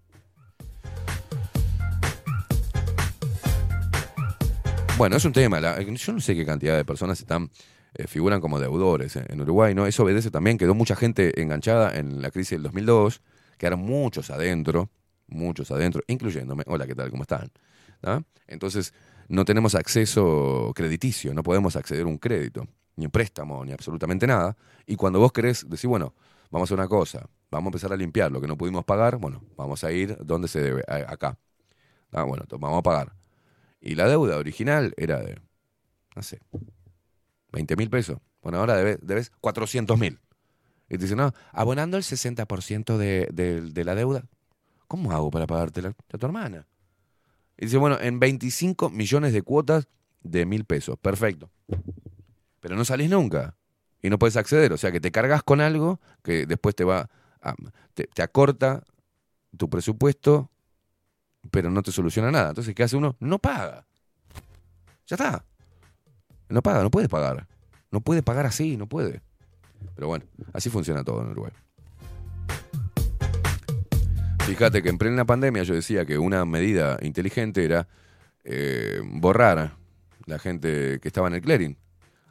Bueno, 4.98 5.16
es 5.16 5.26
un 5.26 5.32
tema. 5.34 5.60
la- 5.60 5.82
yo 5.82 6.14
no 6.14 6.20
sé 6.20 6.36
qué 6.36 6.46
cantidad 6.46 6.76
de 6.76 6.84
personas 6.86 7.20
están 7.20 7.50
eh, 7.96 8.08
figuran 8.08 8.42
como 8.42 8.60
deudores 8.60 9.16
en, 9.16 9.42
Uruguay, 9.42 9.74
¿no? 9.74 9.86
Eso 9.88 10.04
obedece 10.04 10.32
también, 10.32 10.58
quedó 10.58 10.76
mucha 10.76 10.96
gente 10.96 11.42
enganchada 11.42 11.98
en 11.98 12.22
la 12.22 12.32
crisis 12.32 12.52
del 12.52 12.64
2002, 12.64 13.22
quedaron 13.58 13.80
muchos 13.82 14.30
adentro, 14.30 14.90
muchos 15.28 15.72
adentro, 15.72 16.02
incluyéndome. 16.08 16.64
Hola, 16.68 16.86
¿qué 16.86 16.96
tal? 16.96 17.10
¿Cómo 17.10 17.24
están? 17.24 17.52
¿Ah? 18.04 18.22
Entonces, 18.48 18.94
no 19.28 19.46
tenemos 19.46 19.76
acceso 19.76 20.72
crediticio, 20.76 21.34
no 21.34 21.44
podemos 21.44 21.76
acceder 21.76 22.04
a 22.04 22.08
un 22.08 22.18
crédito, 22.18 22.68
ni 22.96 23.06
un 23.06 23.12
préstamo, 23.12 23.66
ni 23.66 23.72
absolutamente 23.72 24.28
nada. 24.28 24.56
Y 24.86 24.96
cuando 24.96 25.20
vos 25.20 25.32
querés 25.32 25.68
decir, 25.70 25.88
bueno, 25.88 26.14
vamos 26.52 26.68
a 26.68 26.74
hacer 26.74 26.80
una 26.80 26.88
cosa, 26.88 27.28
vamos 27.50 27.68
a 27.68 27.70
empezar 27.70 27.94
a 27.94 27.98
limpiar 27.98 28.32
lo 28.32 28.42
que 28.42 28.48
no 28.48 28.58
pudimos 28.58 28.86
pagar, 28.86 29.18
bueno, 29.18 29.44
vamos 29.56 29.84
a 29.84 29.92
ir 29.92 30.18
donde 30.24 30.48
se 30.48 30.62
debe, 30.62 30.84
acá. 30.88 31.38
Ah, 32.12 32.24
bueno, 32.24 32.46
vamos 32.60 32.80
a 32.80 32.84
pagar. 32.84 33.14
Y 33.82 33.96
la 33.96 34.08
deuda 34.08 34.38
original 34.38 34.94
era 34.98 35.22
de, 35.22 35.40
no 36.16 36.22
sé, 36.22 36.40
20 37.52 37.76
mil 37.76 37.90
pesos. 37.90 38.18
Bueno, 38.42 38.60
ahora 38.60 38.76
debes, 38.78 39.00
debes 39.02 39.32
400 39.42 39.98
mil. 39.98 40.20
Y 40.90 40.98
te 40.98 41.04
dicen, 41.04 41.18
no, 41.18 41.34
abonando 41.52 41.98
el 41.98 42.04
60% 42.04 42.98
de, 42.98 43.30
de, 43.32 43.62
de 43.62 43.84
la 43.84 43.96
deuda. 43.96 44.24
¿Cómo 44.88 45.12
hago 45.12 45.30
para 45.30 45.46
pagarte 45.46 45.82
la, 45.82 45.90
a 45.90 46.18
tu 46.18 46.26
hermana? 46.26 46.68
Y 47.58 47.66
dice, 47.66 47.78
bueno, 47.78 47.98
en 48.00 48.20
25 48.20 48.90
millones 48.90 49.34
de 49.34 49.42
cuotas 49.44 49.88
de 50.24 50.46
mil 50.46 50.66
pesos. 50.66 50.98
Perfecto. 51.00 51.50
Pero 52.60 52.76
no 52.76 52.86
salís 52.86 53.10
nunca. 53.10 53.56
Y 54.02 54.10
no 54.10 54.18
puedes 54.18 54.38
acceder. 54.38 54.74
O 54.74 54.78
sea 54.78 54.92
que 54.92 55.00
te 55.00 55.12
cargas 55.12 55.44
con 55.44 55.62
algo 55.62 56.00
que 56.24 56.46
después 56.46 56.74
te 56.76 56.84
va. 56.86 57.10
a- 57.42 57.56
te, 57.94 58.06
te 58.06 58.22
acorta 58.22 58.84
tu 59.58 59.70
presupuesto, 59.70 60.50
pero 61.52 61.70
no 61.70 61.82
te 61.84 61.92
soluciona 61.92 62.32
nada. 62.32 62.50
Entonces, 62.50 62.74
¿qué 62.74 62.84
hace 62.84 62.96
uno? 62.98 63.16
No 63.20 63.40
paga. 63.40 63.86
Ya 65.08 65.16
está. 65.16 65.46
No 66.50 66.62
paga, 66.62 66.82
no 66.84 66.92
puede 66.92 67.08
pagar. 67.10 67.48
No 67.92 68.02
puede 68.02 68.24
pagar 68.24 68.46
así, 68.46 68.76
no 68.78 68.88
puede. 68.88 69.22
Pero 69.96 70.08
bueno, 70.08 70.26
así 70.54 70.70
funciona 70.70 71.04
todo 71.04 71.22
en 71.22 71.30
Uruguay. 71.30 71.52
Fíjate 74.46 74.82
que 74.82 74.90
en 74.90 74.98
plena 74.98 75.26
pandemia 75.26 75.64
yo 75.64 75.76
decía 75.76 76.06
que 76.06 76.18
una 76.18 76.44
medida 76.44 76.98
inteligente 77.02 77.64
era 77.64 77.88
eh, 78.44 79.00
borrar 79.06 79.74
la 80.26 80.40
gente 80.40 81.00
que 81.02 81.08
estaba 81.08 81.28
en 81.28 81.36
el 81.36 81.42
clearing. 81.42 81.78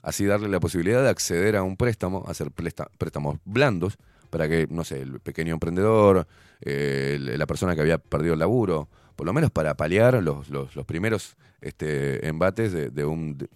Así 0.02 0.24
darle 0.24 0.48
la 0.48 0.60
posibilidad 0.60 1.02
de 1.02 1.08
acceder 1.10 1.56
a 1.56 1.62
un 1.62 1.76
préstamo, 1.76 2.24
hacer 2.28 2.50
préstamos 2.50 3.38
blandos, 3.44 3.98
para 4.30 4.48
que, 4.48 4.66
no 4.70 4.84
sé, 4.84 5.00
el 5.00 5.20
pequeño 5.20 5.54
emprendedor, 5.54 6.26
eh, 6.60 7.18
la 7.20 7.46
persona 7.46 7.74
que 7.74 7.80
había 7.80 7.98
perdido 7.98 8.34
el 8.34 8.40
laburo, 8.40 8.88
por 9.16 9.26
lo 9.26 9.32
menos 9.32 9.50
para 9.50 9.74
paliar 9.76 10.22
los, 10.22 10.48
los- 10.50 10.70
primeros 10.86 11.36
este, 11.60 12.26
embates 12.26 12.72
de, 12.72 12.90
de 12.90 13.04
un, 13.04 13.38
de, 13.38 13.48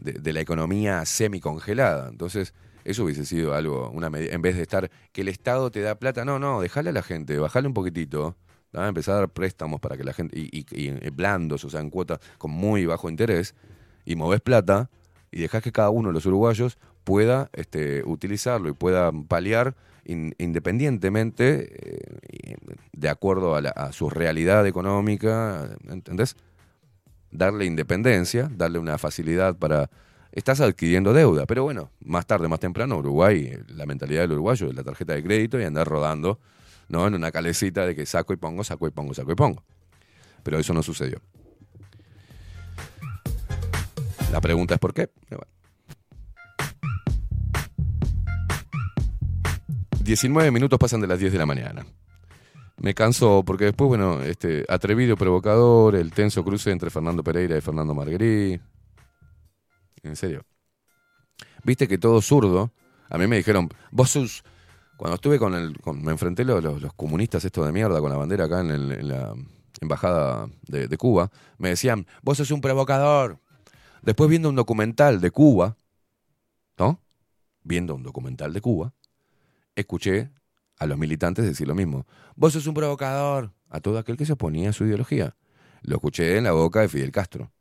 de- 0.00 0.32
la 0.32 0.40
economía 0.40 1.04
semicongelada. 1.04 2.08
Entonces, 2.08 2.54
eso 2.84 3.04
hubiese 3.04 3.24
sido 3.26 3.54
algo, 3.54 3.90
una 3.90 4.06
en 4.14 4.42
vez 4.42 4.56
de 4.56 4.62
estar 4.62 4.90
que 5.12 5.20
el 5.20 5.28
Estado 5.28 5.70
te 5.70 5.80
da 5.80 5.96
plata, 5.96 6.24
no, 6.24 6.38
no, 6.38 6.60
dejale 6.60 6.90
a 6.90 6.92
la 6.92 7.02
gente, 7.02 7.38
bajale 7.38 7.68
un 7.68 7.74
poquitito, 7.74 8.36
¿tá? 8.70 8.88
empezar 8.88 9.16
a 9.16 9.18
dar 9.18 9.28
préstamos 9.28 9.80
para 9.80 9.96
que 9.96 10.04
la 10.04 10.12
gente, 10.12 10.38
y, 10.38 10.48
y- 10.60 10.66
y 10.88 11.10
blandos, 11.10 11.64
o 11.64 11.70
sea, 11.70 11.80
en 11.80 11.90
cuotas 11.90 12.20
con 12.38 12.50
muy 12.50 12.86
bajo 12.86 13.08
interés, 13.10 13.54
y 14.04 14.16
movés 14.16 14.40
plata, 14.40 14.88
y 15.30 15.40
dejás 15.40 15.62
que 15.62 15.72
cada 15.72 15.90
uno 15.90 16.08
de 16.08 16.14
los 16.14 16.26
uruguayos 16.26 16.78
pueda 17.04 17.50
este, 17.52 18.02
utilizarlo 18.04 18.68
y 18.68 18.72
pueda 18.72 19.12
paliar 19.12 19.74
in- 20.04 20.34
independientemente, 20.38 21.68
eh, 22.50 22.56
de 22.92 23.08
acuerdo 23.08 23.54
a, 23.56 23.60
la- 23.60 23.70
a 23.70 23.92
su 23.92 24.08
realidad 24.10 24.66
económica, 24.66 25.68
¿entendés? 25.88 26.36
Darle 27.30 27.64
independencia, 27.64 28.50
darle 28.54 28.78
una 28.78 28.98
facilidad 28.98 29.56
para... 29.56 29.90
Estás 30.32 30.60
adquiriendo 30.60 31.12
deuda, 31.12 31.44
pero 31.46 31.64
bueno, 31.64 31.90
más 32.04 32.24
tarde, 32.24 32.46
más 32.46 32.60
temprano, 32.60 32.98
Uruguay, 32.98 33.52
la 33.68 33.84
mentalidad 33.84 34.22
del 34.22 34.32
uruguayo 34.32 34.68
es 34.68 34.74
la 34.74 34.84
tarjeta 34.84 35.12
de 35.14 35.24
crédito 35.24 35.60
y 35.60 35.64
andar 35.64 35.88
rodando, 35.88 36.38
¿no? 36.88 37.06
En 37.08 37.14
una 37.14 37.32
calecita 37.32 37.84
de 37.84 37.96
que 37.96 38.06
saco 38.06 38.32
y 38.32 38.36
pongo, 38.36 38.62
saco 38.62 38.86
y 38.86 38.90
pongo, 38.92 39.12
saco 39.12 39.32
y 39.32 39.34
pongo. 39.34 39.64
Pero 40.44 40.58
eso 40.58 40.72
no 40.72 40.84
sucedió. 40.84 41.20
La 44.32 44.40
pregunta 44.40 44.74
es 44.74 44.80
por 44.80 44.94
qué. 44.94 45.10
Y 45.30 45.34
bueno. 45.34 45.50
19 50.00 50.50
minutos 50.50 50.78
pasan 50.78 51.00
de 51.00 51.06
las 51.06 51.18
10 51.18 51.32
de 51.32 51.38
la 51.38 51.46
mañana. 51.46 51.84
Me 52.80 52.94
canso 52.94 53.42
porque 53.44 53.66
después, 53.66 53.88
bueno, 53.88 54.22
este 54.22 54.64
atrevido 54.68 55.14
provocador, 55.16 55.94
el 55.94 56.12
tenso 56.12 56.42
cruce 56.42 56.70
entre 56.70 56.88
Fernando 56.88 57.22
Pereira 57.22 57.56
y 57.56 57.60
Fernando 57.60 57.94
Marguerite. 57.94 58.62
En 60.02 60.16
serio. 60.16 60.46
Viste 61.62 61.86
que 61.86 61.98
todo 61.98 62.22
zurdo. 62.22 62.72
A 63.10 63.18
mí 63.18 63.26
me 63.26 63.36
dijeron, 63.36 63.68
vos 63.90 64.10
sos. 64.10 64.42
Cuando 64.96 65.16
estuve 65.16 65.38
con 65.38 65.54
el. 65.54 65.76
me 65.94 66.12
enfrenté 66.12 66.42
a 66.42 66.46
los, 66.46 66.80
los- 66.80 66.94
comunistas 66.94 67.44
estos 67.44 67.66
de 67.66 67.72
mierda 67.72 68.00
con 68.00 68.10
la 68.10 68.16
bandera 68.16 68.44
acá 68.46 68.60
en 68.60 69.08
la 69.08 69.34
embajada 69.82 70.48
de, 70.68 70.88
de 70.88 70.96
Cuba, 70.96 71.30
me 71.58 71.70
decían, 71.70 72.06
vos 72.22 72.38
sos 72.38 72.50
un 72.50 72.60
provocador. 72.62 73.38
Después 74.02 74.30
viendo 74.30 74.48
un 74.48 74.56
documental 74.56 75.20
de 75.20 75.30
Cuba, 75.30 75.76
¿no? 76.78 77.00
Viendo 77.62 77.94
un 77.94 78.02
documental 78.02 78.52
de 78.54 78.60
Cuba, 78.62 78.94
escuché 79.74 80.30
a 80.80 80.86
los 80.86 80.98
militantes 80.98 81.44
decir 81.44 81.68
lo 81.68 81.74
mismo. 81.74 82.06
Vos 82.34 82.54
sos 82.54 82.66
un 82.66 82.74
provocador 82.74 83.52
a 83.68 83.80
todo 83.80 83.98
aquel 83.98 84.16
que 84.16 84.26
se 84.26 84.32
oponía 84.32 84.70
a 84.70 84.72
su 84.72 84.84
ideología. 84.84 85.36
Lo 85.82 85.96
escuché 85.96 86.36
en 86.36 86.44
la 86.44 86.52
boca 86.52 86.80
de 86.80 86.88
Fidel 86.88 87.12
Castro, 87.12 87.52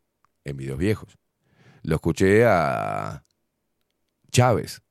en 0.46 0.58
videos 0.58 0.80
viejos. 0.80 1.18
Lo 1.84 1.96
escuché 1.96 2.46
a 2.46 3.24
Chávez 4.32 4.82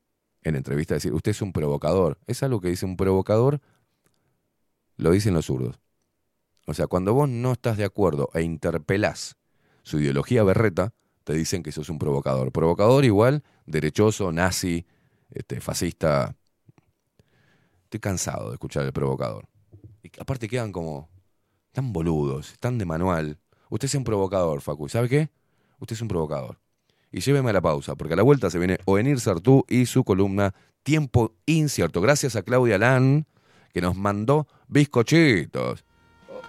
en 0.43 0.55
entrevista 0.55 0.93
decir, 0.93 1.13
usted 1.13 1.31
es 1.31 1.41
un 1.41 1.51
provocador. 1.51 2.19
Es 2.27 2.43
algo 2.43 2.61
que 2.61 2.69
dice 2.69 2.85
un 2.85 2.97
provocador, 2.97 3.61
lo 4.95 5.11
dicen 5.11 5.33
los 5.33 5.47
zurdos. 5.47 5.79
O 6.65 6.73
sea, 6.73 6.87
cuando 6.87 7.13
vos 7.13 7.27
no 7.27 7.53
estás 7.53 7.77
de 7.77 7.83
acuerdo 7.83 8.29
e 8.33 8.43
interpelás 8.43 9.37
su 9.81 9.99
ideología 9.99 10.43
berreta, 10.43 10.93
te 11.23 11.33
dicen 11.33 11.63
que 11.63 11.71
sos 11.71 11.89
un 11.89 11.97
provocador. 11.97 12.51
Provocador 12.51 13.05
igual, 13.05 13.43
derechoso, 13.65 14.31
nazi, 14.31 14.85
este, 15.31 15.61
fascista. 15.61 16.35
Estoy 17.89 18.01
cansado 18.01 18.49
de 18.49 18.53
escuchar 18.53 18.85
el 18.85 18.93
provocador. 18.93 19.47
Y 20.03 20.11
aparte 20.19 20.47
quedan 20.47 20.71
como 20.71 21.09
tan 21.71 21.91
boludos, 21.91 22.53
tan 22.59 22.77
de 22.77 22.85
manual. 22.85 23.39
Usted 23.71 23.87
es 23.87 23.95
un 23.95 24.03
provocador, 24.03 24.61
Facu. 24.61 24.85
¿Y 24.85 24.89
¿Sabe 24.89 25.09
qué? 25.09 25.31
Usted 25.79 25.95
es 25.95 26.01
un 26.03 26.07
provocador. 26.07 26.59
Y 27.11 27.21
lléveme 27.21 27.49
a 27.49 27.53
la 27.53 27.61
pausa, 27.61 27.95
porque 27.95 28.13
a 28.13 28.17
la 28.17 28.21
vuelta 28.21 28.51
se 28.51 28.59
viene 28.59 28.77
Oenir 28.85 29.19
Sartú 29.19 29.65
y 29.67 29.87
su 29.87 30.03
columna 30.03 30.53
Tiempo 30.83 31.33
Incierto. 31.47 31.99
Gracias 31.99 32.35
a 32.35 32.43
Claudia 32.43 32.77
Lan, 32.77 33.25
que 33.73 33.81
nos 33.81 33.95
mandó 33.95 34.47
bizcochitos. 34.67 35.83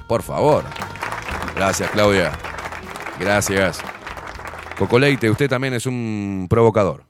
Por 0.06 0.22
favor. 0.22 0.64
Gracias, 1.56 1.90
Claudia. 1.92 2.32
Gracias. 3.18 3.80
Coco 4.78 4.98
Leite, 4.98 5.30
usted 5.30 5.48
también 5.48 5.72
es 5.72 5.86
un 5.86 6.48
provocador. 6.50 7.09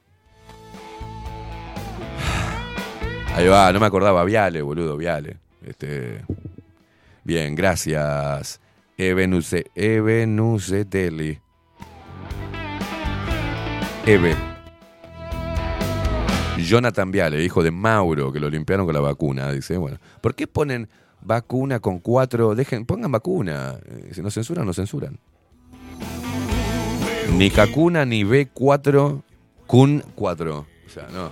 Ahí 3.34 3.46
va, 3.46 3.72
no 3.72 3.80
me 3.80 3.86
acordaba. 3.86 4.24
Viale, 4.24 4.60
boludo, 4.62 4.96
Viale. 4.96 5.36
Este, 5.64 6.24
bien, 7.24 7.54
gracias. 7.54 8.60
Ebenuse, 8.96 9.66
Ebenucetelli. 9.74 11.38
Eve. 14.06 14.34
Jonathan 16.58 17.10
Viale, 17.10 17.42
hijo 17.42 17.62
de 17.62 17.70
Mauro, 17.70 18.32
que 18.32 18.40
lo 18.40 18.50
limpiaron 18.50 18.84
con 18.86 18.94
la 18.94 19.00
vacuna. 19.00 19.50
Dice, 19.52 19.76
bueno, 19.78 19.98
¿por 20.20 20.34
qué 20.34 20.46
ponen 20.46 20.88
vacuna 21.22 21.80
con 21.80 21.98
cuatro? 22.00 22.54
Dejen, 22.54 22.84
pongan 22.84 23.10
vacuna. 23.12 23.76
Eh, 23.86 24.10
Si 24.12 24.20
no 24.22 24.30
censuran, 24.30 24.66
no 24.66 24.72
censuran. 24.74 25.18
Ni 27.36 27.50
Kakuna 27.50 28.04
ni 28.04 28.24
B4, 28.24 29.22
Kun 29.66 30.02
4. 30.14 30.58
O 30.58 30.66
sea, 30.92 31.06
no. 31.12 31.30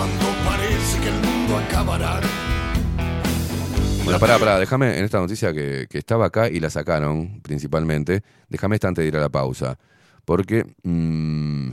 Cuando 0.00 0.24
parece 0.48 0.98
que 0.98 1.08
el 1.08 1.20
mundo 1.20 1.58
acabará. 1.58 2.22
Bueno, 4.02 4.18
pará, 4.18 4.38
pará, 4.38 4.58
déjame 4.58 4.98
en 4.98 5.04
esta 5.04 5.20
noticia 5.20 5.52
que, 5.52 5.86
estaba 5.90 6.24
acá 6.24 6.48
y 6.48 6.58
la 6.58 6.70
sacaron 6.70 7.42
principalmente. 7.42 8.22
Déjame 8.48 8.76
esta 8.76 8.88
antes 8.88 9.02
de 9.02 9.08
ir 9.08 9.16
a 9.18 9.20
la 9.20 9.28
pausa. 9.28 9.78
Porque 10.24 10.64
mm, 10.84 11.72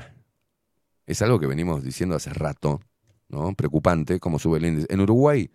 es 1.05 1.21
algo 1.21 1.39
que 1.39 1.47
venimos 1.47 1.85
diciendo 1.85 2.17
hace 2.17 2.33
rato, 2.33 2.81
¿no? 3.29 3.53
Preocupante 3.53 4.19
cómo 4.19 4.39
sube 4.39 4.57
el 4.57 4.65
índice. 4.65 4.87
En 4.89 4.99
Uruguay, 4.99 5.49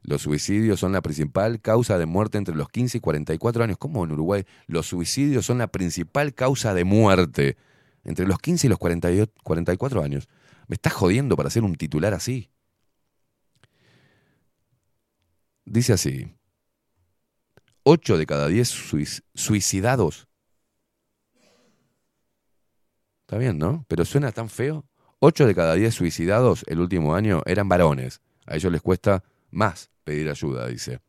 los 0.00 0.22
suicidios 0.22 0.80
son 0.80 0.92
la 0.92 1.02
principal 1.02 1.60
causa 1.60 1.98
de 1.98 2.06
muerte 2.06 2.38
entre 2.38 2.54
los 2.54 2.70
15 2.70 2.96
y 2.96 3.00
44 3.02 3.62
años. 3.62 3.76
¿Cómo 3.76 4.06
en 4.06 4.12
Uruguay 4.12 4.46
los 4.68 4.86
suicidios 4.86 5.44
son 5.44 5.58
la 5.58 5.66
principal 5.66 6.32
causa 6.32 6.72
de 6.72 6.84
muerte 6.84 7.58
entre 8.04 8.26
los 8.26 8.38
15 8.38 8.68
y 8.68 8.70
los 8.70 8.78
48 8.78 9.30
44 9.42 10.02
años? 10.02 10.30
¿Me 10.68 10.74
estás 10.74 10.92
jodiendo 10.92 11.36
para 11.36 11.48
hacer 11.48 11.62
un 11.64 11.74
titular 11.76 12.14
así? 12.14 12.50
Dice 15.64 15.92
así. 15.92 16.32
8 17.84 18.18
de 18.18 18.26
cada 18.26 18.48
10 18.48 18.70
suis- 18.70 19.22
suicidados. 19.34 20.26
Está 23.22 23.38
bien, 23.38 23.58
¿no? 23.58 23.84
Pero 23.88 24.04
suena 24.04 24.32
tan 24.32 24.48
feo. 24.48 24.84
8 25.18 25.46
de 25.46 25.54
cada 25.54 25.74
10 25.74 25.94
suicidados 25.94 26.64
el 26.68 26.80
último 26.80 27.14
año 27.14 27.42
eran 27.46 27.68
varones. 27.68 28.20
A 28.46 28.56
ellos 28.56 28.70
les 28.72 28.82
cuesta 28.82 29.24
más 29.50 29.90
pedir 30.04 30.28
ayuda, 30.28 30.68
dice. 30.68 31.00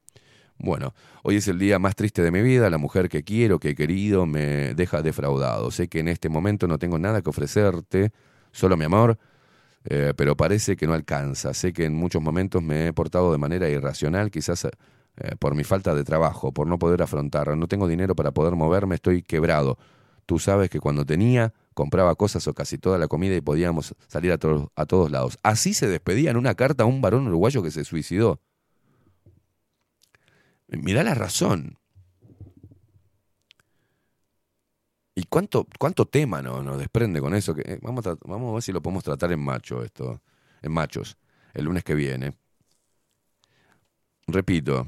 Bueno, 0.57 0.95
hoy 1.23 1.35
es 1.37 1.47
el 1.47 1.59
día 1.59 1.77
más 1.77 1.95
triste 1.95 2.23
de 2.23 2.31
mi 2.31 2.41
vida. 2.41 2.69
La 2.69 2.79
mujer 2.79 3.09
que 3.09 3.23
quiero, 3.23 3.59
que 3.59 3.69
he 3.69 3.75
querido, 3.75 4.25
me 4.25 4.73
deja 4.73 5.01
defraudado. 5.03 5.69
Sé 5.71 5.87
que 5.87 5.99
en 5.99 6.07
este 6.07 6.29
momento 6.29 6.67
no 6.67 6.79
tengo 6.79 6.97
nada 6.97 7.21
que 7.21 7.29
ofrecerte, 7.29 8.11
solo 8.51 8.77
mi 8.77 8.85
amor, 8.85 9.19
eh, 9.89 10.13
pero 10.17 10.35
parece 10.35 10.75
que 10.75 10.85
no 10.85 10.93
alcanza. 10.93 11.53
Sé 11.53 11.71
que 11.71 11.85
en 11.85 11.95
muchos 11.95 12.21
momentos 12.21 12.61
me 12.61 12.87
he 12.87 12.93
portado 12.93 13.31
de 13.31 13.37
manera 13.37 13.69
irracional, 13.69 14.29
quizás 14.31 14.65
eh, 14.65 14.71
por 15.39 15.55
mi 15.55 15.63
falta 15.63 15.95
de 15.95 16.03
trabajo, 16.03 16.51
por 16.51 16.67
no 16.67 16.77
poder 16.77 17.01
afrontar. 17.01 17.55
No 17.55 17.67
tengo 17.67 17.87
dinero 17.87 18.13
para 18.13 18.31
poder 18.31 18.55
moverme, 18.55 18.95
estoy 18.95 19.23
quebrado. 19.23 19.77
Tú 20.25 20.39
sabes 20.39 20.69
que 20.69 20.81
cuando 20.81 21.05
tenía, 21.05 21.53
compraba 21.73 22.15
cosas 22.15 22.45
o 22.47 22.53
casi 22.53 22.77
toda 22.77 22.97
la 22.97 23.07
comida 23.07 23.35
y 23.35 23.41
podíamos 23.41 23.95
salir 24.09 24.33
a, 24.33 24.39
a 24.75 24.85
todos 24.85 25.09
lados. 25.09 25.39
Así 25.41 25.73
se 25.73 25.87
despedía 25.87 26.31
en 26.31 26.37
una 26.37 26.55
carta 26.55 26.83
a 26.83 26.85
un 26.85 27.01
varón 27.01 27.27
uruguayo 27.27 27.63
que 27.63 27.71
se 27.71 27.85
suicidó. 27.85 28.41
Mirá 30.67 31.03
la 31.03 31.13
razón. 31.13 31.76
¿Y 35.17 35.23
cuánto, 35.23 35.65
cuánto 35.79 36.05
tema 36.05 36.43
no- 36.43 36.61
nos 36.61 36.77
desprende 36.77 37.19
con 37.19 37.33
eso? 37.33 37.55
Que, 37.55 37.61
eh, 37.61 37.79
vamos, 37.81 38.05
a, 38.05 38.15
vamos 38.23 38.51
a 38.51 38.53
ver 38.53 38.61
si 38.61 38.71
lo 38.71 38.83
podemos 38.83 39.03
tratar 39.03 39.31
en 39.31 39.39
macho 39.39 39.83
esto. 39.83 40.21
En 40.61 40.71
machos. 40.71 41.17
El 41.55 41.65
lunes 41.65 41.83
que 41.83 41.95
viene. 41.95 42.37
Repito. 44.27 44.87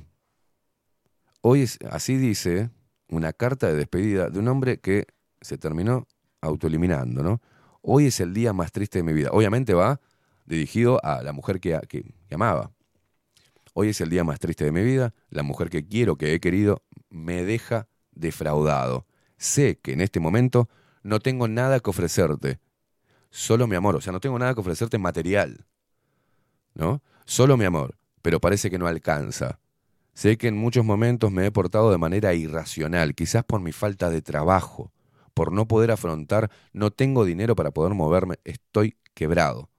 Hoy 1.42 1.64
es, 1.64 1.80
así 1.90 2.16
dice 2.18 2.70
una 3.08 3.34
carta 3.34 3.66
de 3.70 3.74
despedida 3.74 4.30
de 4.30 4.38
un 4.38 4.48
hombre 4.50 4.80
que 4.80 5.08
se 5.42 5.58
terminó 5.58 6.06
autoeliminando, 6.42 7.24
¿no? 7.24 7.42
Hoy 7.82 8.06
es 8.06 8.20
el 8.20 8.32
día 8.32 8.54
más 8.54 8.72
triste 8.72 9.00
de 9.00 9.04
mi 9.04 9.14
vida. 9.14 9.30
Obviamente 9.32 9.74
va 9.74 10.00
dirigido 10.46 11.04
a 11.04 11.24
la 11.24 11.34
mujer 11.34 11.60
que, 11.60 11.80
que- 11.90 12.04
que 12.28 12.36
amaba. 12.36 12.72
Hoy 13.74 13.90
es 13.90 14.00
el 14.02 14.12
día 14.12 14.24
más 14.24 14.38
triste 14.38 14.64
de 14.64 14.72
mi 14.72 14.84
vida. 14.84 15.16
La 15.32 15.42
mujer 15.42 15.72
que 15.72 15.88
quiero, 15.88 16.18
que 16.18 16.36
he 16.36 16.40
querido, 16.40 16.84
me 17.10 17.44
deja 17.44 17.88
defraudado. 18.12 19.08
Sé 19.40 19.80
que 19.80 19.94
en 19.94 20.02
este 20.02 20.20
momento 20.20 20.70
no 21.02 21.20
tengo 21.20 21.48
nada 21.48 21.80
que 21.80 21.90
ofrecerte. 21.90 22.60
Solo 23.32 23.68
mi 23.68 23.76
amor. 23.76 23.96
O 23.96 24.02
sea, 24.02 24.12
no 24.12 24.20
tengo 24.20 24.38
nada 24.38 24.54
que 24.54 24.60
ofrecerte 24.60 24.98
material. 24.98 25.66
¿No? 26.76 27.02
Solo 27.26 27.56
mi 27.56 27.64
amor. 27.66 27.98
Pero 28.22 28.42
parece 28.42 28.70
que 28.70 28.78
no 28.78 28.86
alcanza. 28.86 29.60
Sé 30.14 30.38
que 30.38 30.50
en 30.50 30.58
muchos 30.58 30.84
momentos 30.84 31.32
me 31.32 31.46
he 31.46 31.52
portado 31.52 31.90
de 31.90 31.98
manera 31.98 32.34
irracional, 32.34 33.16
quizás 33.16 33.46
por 33.46 33.62
mi 33.62 33.72
falta 33.72 34.10
de 34.10 34.22
trabajo, 34.22 34.92
por 35.34 35.54
no 35.54 35.66
poder 35.66 35.92
afrontar, 35.92 36.52
no 36.74 36.92
tengo 36.92 37.24
dinero 37.24 37.56
para 37.56 37.72
poder 37.72 37.94
moverme, 37.94 38.36
estoy 38.44 38.98
quebrado. 39.14 39.70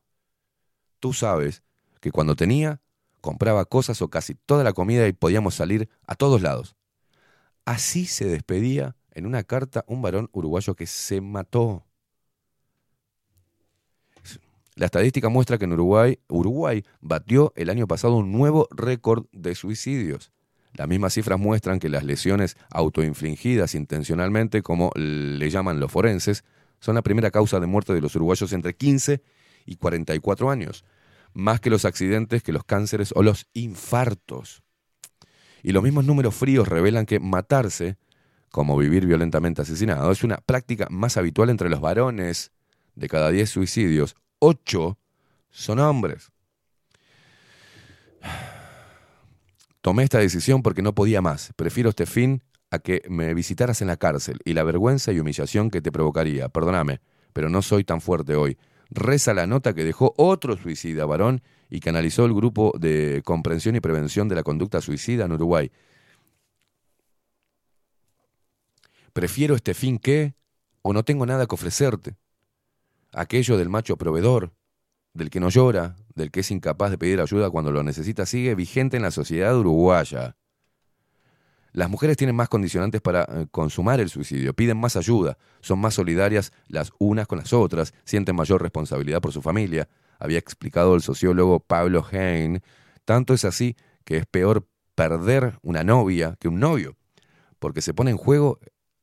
Tú 0.98 1.12
sabes 1.12 1.62
que 2.00 2.10
cuando 2.10 2.36
tenía, 2.36 2.80
compraba 3.20 3.66
cosas 3.66 4.00
o 4.00 4.08
casi 4.08 4.34
toda 4.34 4.64
la 4.64 4.72
comida 4.72 5.06
y 5.06 5.12
podíamos 5.12 5.54
salir 5.54 5.90
a 6.06 6.14
todos 6.14 6.40
lados. 6.40 6.74
Así 7.66 8.06
se 8.06 8.24
despedía 8.24 8.96
en 9.12 9.26
una 9.26 9.42
carta 9.44 9.84
un 9.86 10.02
varón 10.02 10.28
uruguayo 10.32 10.74
que 10.74 10.86
se 10.86 11.20
mató. 11.20 11.84
La 14.76 14.86
estadística 14.86 15.28
muestra 15.28 15.58
que 15.58 15.64
en 15.64 15.72
Uruguay, 15.72 16.18
Uruguay 16.28 16.84
batió 17.00 17.52
el 17.56 17.70
año 17.70 17.86
pasado 17.86 18.16
un 18.16 18.32
nuevo 18.32 18.66
récord 18.70 19.26
de 19.32 19.54
suicidios. 19.54 20.32
Las 20.72 20.88
mismas 20.88 21.14
cifras 21.14 21.38
muestran 21.38 21.80
que 21.80 21.88
las 21.88 22.04
lesiones 22.04 22.56
autoinfligidas 22.70 23.74
intencionalmente, 23.74 24.62
como 24.62 24.90
le 24.94 25.50
llaman 25.50 25.80
los 25.80 25.90
forenses, 25.90 26.44
son 26.78 26.94
la 26.94 27.02
primera 27.02 27.30
causa 27.30 27.60
de 27.60 27.66
muerte 27.66 27.92
de 27.92 28.00
los 28.00 28.14
uruguayos 28.14 28.52
entre 28.52 28.74
15 28.74 29.22
y 29.66 29.76
44 29.76 30.50
años, 30.50 30.84
más 31.34 31.60
que 31.60 31.70
los 31.70 31.84
accidentes, 31.84 32.42
que 32.42 32.52
los 32.52 32.64
cánceres 32.64 33.12
o 33.14 33.22
los 33.22 33.46
infartos. 33.52 34.62
Y 35.62 35.72
los 35.72 35.82
mismos 35.82 36.06
números 36.06 36.34
fríos 36.34 36.68
revelan 36.68 37.04
que 37.04 37.20
matarse, 37.20 37.98
como 38.50 38.76
vivir 38.76 39.06
violentamente 39.06 39.62
asesinado, 39.62 40.10
es 40.10 40.24
una 40.24 40.38
práctica 40.38 40.86
más 40.90 41.16
habitual 41.16 41.50
entre 41.50 41.70
los 41.70 41.80
varones. 41.80 42.52
De 42.94 43.08
cada 43.08 43.30
10 43.30 43.48
suicidios, 43.48 44.16
8 44.40 44.98
son 45.50 45.78
hombres. 45.78 46.30
Tomé 49.80 50.02
esta 50.02 50.18
decisión 50.18 50.62
porque 50.62 50.82
no 50.82 50.94
podía 50.94 51.22
más. 51.22 51.52
Prefiero 51.56 51.90
este 51.90 52.04
fin 52.04 52.42
a 52.70 52.78
que 52.78 53.02
me 53.08 53.32
visitaras 53.34 53.80
en 53.80 53.88
la 53.88 53.96
cárcel 53.96 54.38
y 54.44 54.52
la 54.52 54.62
vergüenza 54.62 55.12
y 55.12 55.20
humillación 55.20 55.70
que 55.70 55.80
te 55.80 55.90
provocaría. 55.90 56.48
Perdóname, 56.48 57.00
pero 57.32 57.48
no 57.48 57.62
soy 57.62 57.84
tan 57.84 58.00
fuerte 58.00 58.34
hoy. 58.34 58.58
Reza 58.90 59.34
la 59.34 59.46
nota 59.46 59.72
que 59.72 59.84
dejó 59.84 60.14
otro 60.16 60.56
suicida 60.56 61.06
varón 61.06 61.42
y 61.70 61.80
que 61.80 61.88
analizó 61.88 62.24
el 62.24 62.34
grupo 62.34 62.74
de 62.78 63.22
comprensión 63.24 63.76
y 63.76 63.80
prevención 63.80 64.28
de 64.28 64.34
la 64.34 64.42
conducta 64.42 64.80
suicida 64.80 65.24
en 65.24 65.32
Uruguay. 65.32 65.70
Prefiero 69.12 69.54
este 69.54 69.74
fin 69.74 69.98
que, 69.98 70.34
o 70.82 70.92
no 70.92 71.04
tengo 71.04 71.26
nada 71.26 71.46
que 71.46 71.54
ofrecerte. 71.54 72.16
Aquello 73.12 73.58
del 73.58 73.68
macho 73.68 73.96
proveedor, 73.96 74.52
del 75.14 75.30
que 75.30 75.40
no 75.40 75.48
llora, 75.48 75.96
del 76.14 76.30
que 76.30 76.40
es 76.40 76.50
incapaz 76.50 76.90
de 76.90 76.98
pedir 76.98 77.20
ayuda 77.20 77.50
cuando 77.50 77.72
lo 77.72 77.82
necesita, 77.82 78.26
sigue 78.26 78.54
vigente 78.54 78.96
en 78.96 79.02
la 79.02 79.10
sociedad 79.10 79.56
uruguaya. 79.58 80.36
Las 81.72 81.88
mujeres 81.88 82.16
tienen 82.16 82.34
más 82.34 82.48
condicionantes 82.48 83.00
para 83.00 83.22
eh, 83.22 83.46
consumar 83.50 84.00
el 84.00 84.08
suicidio, 84.08 84.54
piden 84.54 84.76
más 84.76 84.96
ayuda, 84.96 85.38
son 85.60 85.78
más 85.78 85.94
solidarias 85.94 86.52
las 86.68 86.92
unas 86.98 87.26
con 87.26 87.38
las 87.38 87.52
otras, 87.52 87.94
sienten 88.04 88.34
mayor 88.34 88.62
responsabilidad 88.62 89.20
por 89.20 89.32
su 89.32 89.40
familia, 89.40 89.88
había 90.18 90.38
explicado 90.38 90.94
el 90.94 91.02
sociólogo 91.02 91.60
Pablo 91.60 92.04
Hein. 92.10 92.62
Tanto 93.04 93.34
es 93.34 93.44
así 93.44 93.76
que 94.04 94.16
es 94.16 94.26
peor 94.26 94.66
perder 94.94 95.58
una 95.62 95.84
novia 95.84 96.36
que 96.40 96.48
un 96.48 96.58
novio, 96.58 96.96
porque 97.58 97.82
se 97.82 97.94
pone 97.94 98.10
en 98.10 98.16
juego 98.16 98.58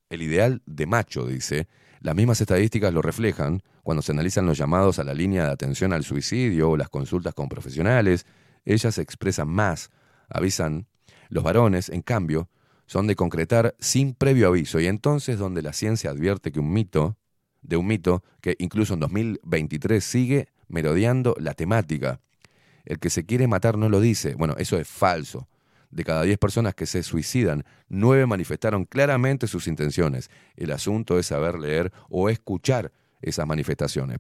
el 0.10 0.22
ideal 0.22 0.62
de 0.66 0.86
macho, 0.86 1.26
dice. 1.26 1.68
Las 2.00 2.16
mismas 2.16 2.40
estadísticas 2.42 2.94
lo 2.94 3.02
reflejan 3.02 3.62
cuando 3.84 4.02
se 4.02 4.12
analizan 4.12 4.46
los 4.46 4.58
llamados 4.58 5.00
a 5.00 5.04
la 5.04 5.14
línea 5.14 5.46
de 5.46 5.52
atención 5.52 5.94
al 5.94 6.04
suicidio 6.04 6.72
o 6.72 6.78
las 6.78 6.90
consultas 6.90 7.34
con 7.34 7.50
profesionales. 7.50 8.26
Ellas 8.66 8.96
se 8.96 9.02
expresan 9.02 9.48
más, 9.48 9.90
avisan. 10.30 10.88
Los 11.30 11.44
varones, 11.44 11.90
en 11.90 12.02
cambio, 12.02 12.50
son 12.86 13.08
de 13.08 13.16
concretar 13.16 13.76
sin 13.80 14.14
previo 14.14 14.48
aviso 14.48 14.80
y 14.80 14.88
entonces 14.88 15.38
donde 15.40 15.62
la 15.62 15.74
ciencia 15.74 16.10
advierte 16.10 16.52
que 16.52 16.60
un 16.60 16.72
mito, 16.72 17.18
de 17.62 17.76
un 17.76 17.88
mito 17.88 18.24
que 18.42 18.56
incluso 18.60 18.94
en 18.94 19.02
2023 19.02 20.04
sigue 20.04 20.48
merodeando 20.70 21.36
la 21.40 21.54
temática. 21.54 22.22
El 22.86 23.00
que 23.00 23.10
se 23.10 23.26
quiere 23.26 23.48
matar 23.48 23.78
no 23.78 23.90
lo 23.90 24.00
dice. 24.00 24.36
Bueno, 24.36 24.56
eso 24.58 24.78
es 24.78 24.88
falso. 24.88 25.48
De 25.90 26.04
cada 26.04 26.24
10 26.24 26.38
personas 26.38 26.76
que 26.76 26.86
se 26.86 27.04
suicidan, 27.04 27.64
9 27.90 28.26
manifestaron 28.26 28.86
claramente 28.86 29.48
sus 29.48 29.68
intenciones. 29.68 30.30
El 30.56 30.72
asunto 30.72 31.18
es 31.18 31.28
saber 31.28 31.58
leer 31.58 31.92
o 32.10 32.30
escuchar 32.30 32.92
esas 33.22 33.48
manifestaciones. 33.48 34.20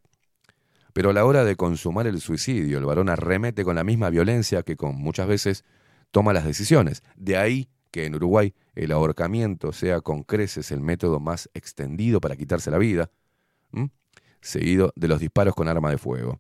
Pero 0.93 1.11
a 1.11 1.13
la 1.13 1.25
hora 1.25 1.43
de 1.43 1.55
consumar 1.55 2.07
el 2.07 2.21
suicidio, 2.21 2.79
el 2.79 2.85
varón 2.85 3.09
arremete 3.09 3.63
con 3.63 3.75
la 3.75 3.83
misma 3.83 4.09
violencia 4.09 4.63
que 4.63 4.75
con 4.75 4.95
muchas 4.95 5.27
veces 5.27 5.63
toma 6.11 6.33
las 6.33 6.45
decisiones. 6.45 7.03
De 7.15 7.37
ahí 7.37 7.69
que 7.91 8.05
en 8.05 8.15
Uruguay 8.15 8.53
el 8.75 8.91
ahorcamiento 8.91 9.73
sea 9.73 10.01
con 10.01 10.23
creces 10.23 10.71
el 10.71 10.81
método 10.81 11.19
más 11.19 11.49
extendido 11.53 12.19
para 12.21 12.35
quitarse 12.35 12.71
la 12.71 12.77
vida, 12.77 13.11
seguido 14.41 14.93
de 14.95 15.07
los 15.07 15.19
disparos 15.19 15.53
con 15.53 15.67
arma 15.67 15.91
de 15.91 15.97
fuego. 15.97 16.39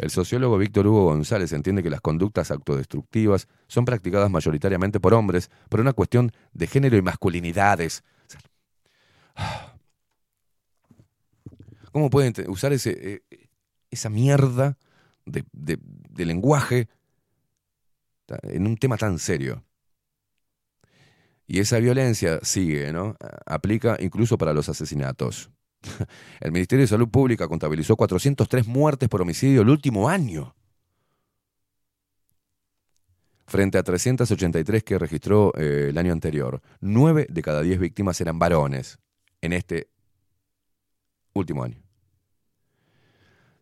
El 0.00 0.08
sociólogo 0.08 0.56
Víctor 0.56 0.86
Hugo 0.86 1.04
González 1.04 1.52
entiende 1.52 1.82
que 1.82 1.90
las 1.90 2.00
conductas 2.00 2.50
autodestructivas 2.50 3.48
son 3.68 3.84
practicadas 3.84 4.30
mayoritariamente 4.30 4.98
por 4.98 5.12
hombres 5.12 5.50
por 5.68 5.82
una 5.82 5.92
cuestión 5.92 6.32
de 6.54 6.66
género 6.66 6.96
y 6.96 7.02
masculinidades. 7.02 8.02
¿Cómo 11.92 12.08
pueden 12.08 12.32
usar 12.48 12.72
ese, 12.72 13.22
eh, 13.30 13.48
esa 13.90 14.08
mierda 14.08 14.78
de, 15.26 15.44
de- 15.52 15.78
de 15.82 16.24
lenguaje 16.24 16.88
en 18.44 18.66
un 18.66 18.78
tema 18.78 18.96
tan 18.96 19.18
serio? 19.18 19.66
Y 21.46 21.58
esa 21.58 21.78
violencia 21.78 22.38
sigue, 22.42 22.90
¿no? 22.90 23.16
Aplica 23.44 23.98
incluso 24.00 24.38
para 24.38 24.54
los 24.54 24.70
asesinatos. 24.70 25.50
El 26.40 26.52
Ministerio 26.52 26.82
de 26.82 26.88
Salud 26.88 27.08
Pública 27.08 27.48
contabilizó 27.48 27.96
403 27.96 28.66
muertes 28.66 29.08
por 29.08 29.22
homicidio 29.22 29.62
el 29.62 29.68
último 29.68 30.08
año, 30.08 30.54
frente 33.46 33.78
a 33.78 33.82
383 33.82 34.84
que 34.84 34.98
registró 34.98 35.52
eh, 35.56 35.88
el 35.90 35.98
año 35.98 36.12
anterior. 36.12 36.62
9 36.80 37.26
de 37.28 37.42
cada 37.42 37.62
10 37.62 37.80
víctimas 37.80 38.20
eran 38.20 38.38
varones 38.38 38.98
en 39.40 39.52
este 39.52 39.88
último 41.32 41.64
año. 41.64 41.89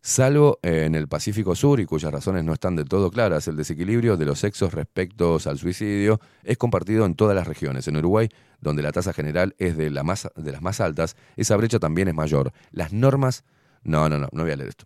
Salvo 0.01 0.59
en 0.63 0.95
el 0.95 1.07
Pacífico 1.07 1.55
Sur, 1.55 1.79
y 1.79 1.85
cuyas 1.85 2.11
razones 2.11 2.43
no 2.43 2.53
están 2.53 2.75
del 2.75 2.87
todo 2.87 3.11
claras, 3.11 3.47
el 3.47 3.57
desequilibrio 3.57 4.15
de 4.17 4.25
los 4.25 4.39
sexos 4.39 4.73
respecto 4.73 5.37
al 5.45 5.57
suicidio 5.59 6.21
es 6.43 6.57
compartido 6.57 7.05
en 7.05 7.15
todas 7.15 7.35
las 7.35 7.47
regiones. 7.47 7.87
En 7.87 7.97
Uruguay, 7.97 8.29
donde 8.61 8.81
la 8.81 8.91
tasa 8.91 9.13
general 9.13 9.55
es 9.59 9.75
de 9.77 9.91
las 9.91 10.03
más 10.61 10.81
altas, 10.81 11.15
esa 11.35 11.57
brecha 11.57 11.79
también 11.79 12.07
es 12.07 12.15
mayor. 12.15 12.53
Las 12.71 12.93
normas... 12.93 13.43
No, 13.83 14.09
no, 14.09 14.17
no, 14.19 14.27
no 14.31 14.43
voy 14.43 14.51
a 14.51 14.55
leer 14.57 14.69
esto. 14.69 14.85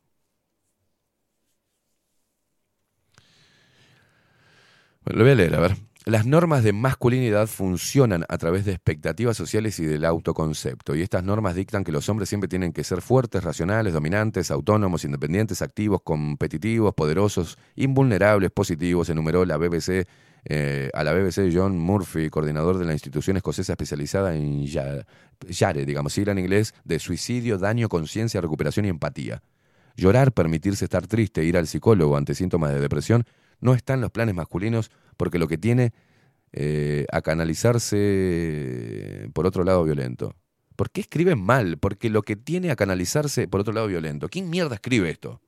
Bueno, 5.04 5.20
lo 5.20 5.24
voy 5.26 5.32
a 5.32 5.36
leer, 5.36 5.56
a 5.56 5.60
ver. 5.60 5.78
Las 6.06 6.26
normas 6.26 6.66
de 6.66 6.74
masculinidad 6.74 7.48
funcionan 7.48 8.26
a 8.28 8.38
través 8.38 8.66
de 8.66 8.74
expectativas 8.74 9.38
sociales 9.38 9.80
y 9.80 9.86
del 9.86 10.04
autoconcepto, 10.04 10.96
y 10.96 11.02
estas 11.02 11.24
normas 11.24 11.56
dictan 11.56 11.86
que 11.86 11.94
los 11.94 12.10
hombres 12.10 12.28
siempre 12.28 12.50
tienen 12.50 12.74
que 12.74 12.84
ser 12.84 13.02
fuertes, 13.02 13.42
racionales, 13.42 13.94
dominantes, 13.94 14.52
autónomos, 14.52 15.06
independientes, 15.06 15.62
activos, 15.62 16.02
competitivos, 16.04 16.94
poderosos, 16.94 17.58
invulnerables, 17.78 18.52
positivos, 18.52 19.08
enumeró 19.10 19.46
la 19.46 19.56
BBC, 19.56 20.06
eh, 20.44 20.90
a 20.94 21.06
la 21.06 21.14
BBC 21.14 21.50
John 21.54 21.80
Murphy, 21.80 22.30
coordinador 22.30 22.80
de 22.80 22.86
la 22.86 22.92
institución 22.92 23.38
escocesa 23.38 23.72
especializada 23.72 24.36
en 24.36 24.66
ya- 24.66 25.06
YARE, 25.48 25.86
digamos, 25.86 26.12
sigla 26.12 26.34
en 26.34 26.40
inglés, 26.40 26.74
de 26.84 27.00
suicidio, 27.00 27.58
daño, 27.58 27.88
conciencia, 27.88 28.42
recuperación 28.42 28.86
y 28.86 28.90
empatía. 28.90 29.42
Llorar, 29.96 30.34
permitirse 30.34 30.84
estar 30.84 31.08
triste, 31.08 31.46
ir 31.46 31.56
al 31.56 31.68
psicólogo 31.68 32.18
ante 32.18 32.36
síntomas 32.36 32.74
de 32.74 32.82
depresión, 32.82 33.24
no 33.60 33.74
está 33.74 33.94
en 33.94 34.02
los 34.02 34.12
planes 34.12 34.36
masculinos 34.36 34.92
porque 35.18 35.40
lo 35.40 35.48
que 35.48 35.58
tiene 35.58 35.94
eh, 36.52 37.06
a 37.12 37.22
canalizarse 37.22 39.30
por 39.34 39.46
otro 39.46 39.64
lado 39.64 39.84
violento. 39.84 40.36
¿Por 40.76 40.90
qué 40.90 41.02
escriben 41.02 41.42
mal? 41.42 41.78
Porque 41.78 42.10
lo 42.10 42.22
que 42.22 42.36
tiene 42.36 42.72
a 42.72 42.76
canalizarse 42.76 43.48
por 43.48 43.62
otro 43.62 43.74
lado 43.74 43.88
violento. 43.88 44.30
¿Quién 44.30 44.50
mierda 44.50 44.76
escribe 44.76 45.10
esto? 45.10 45.42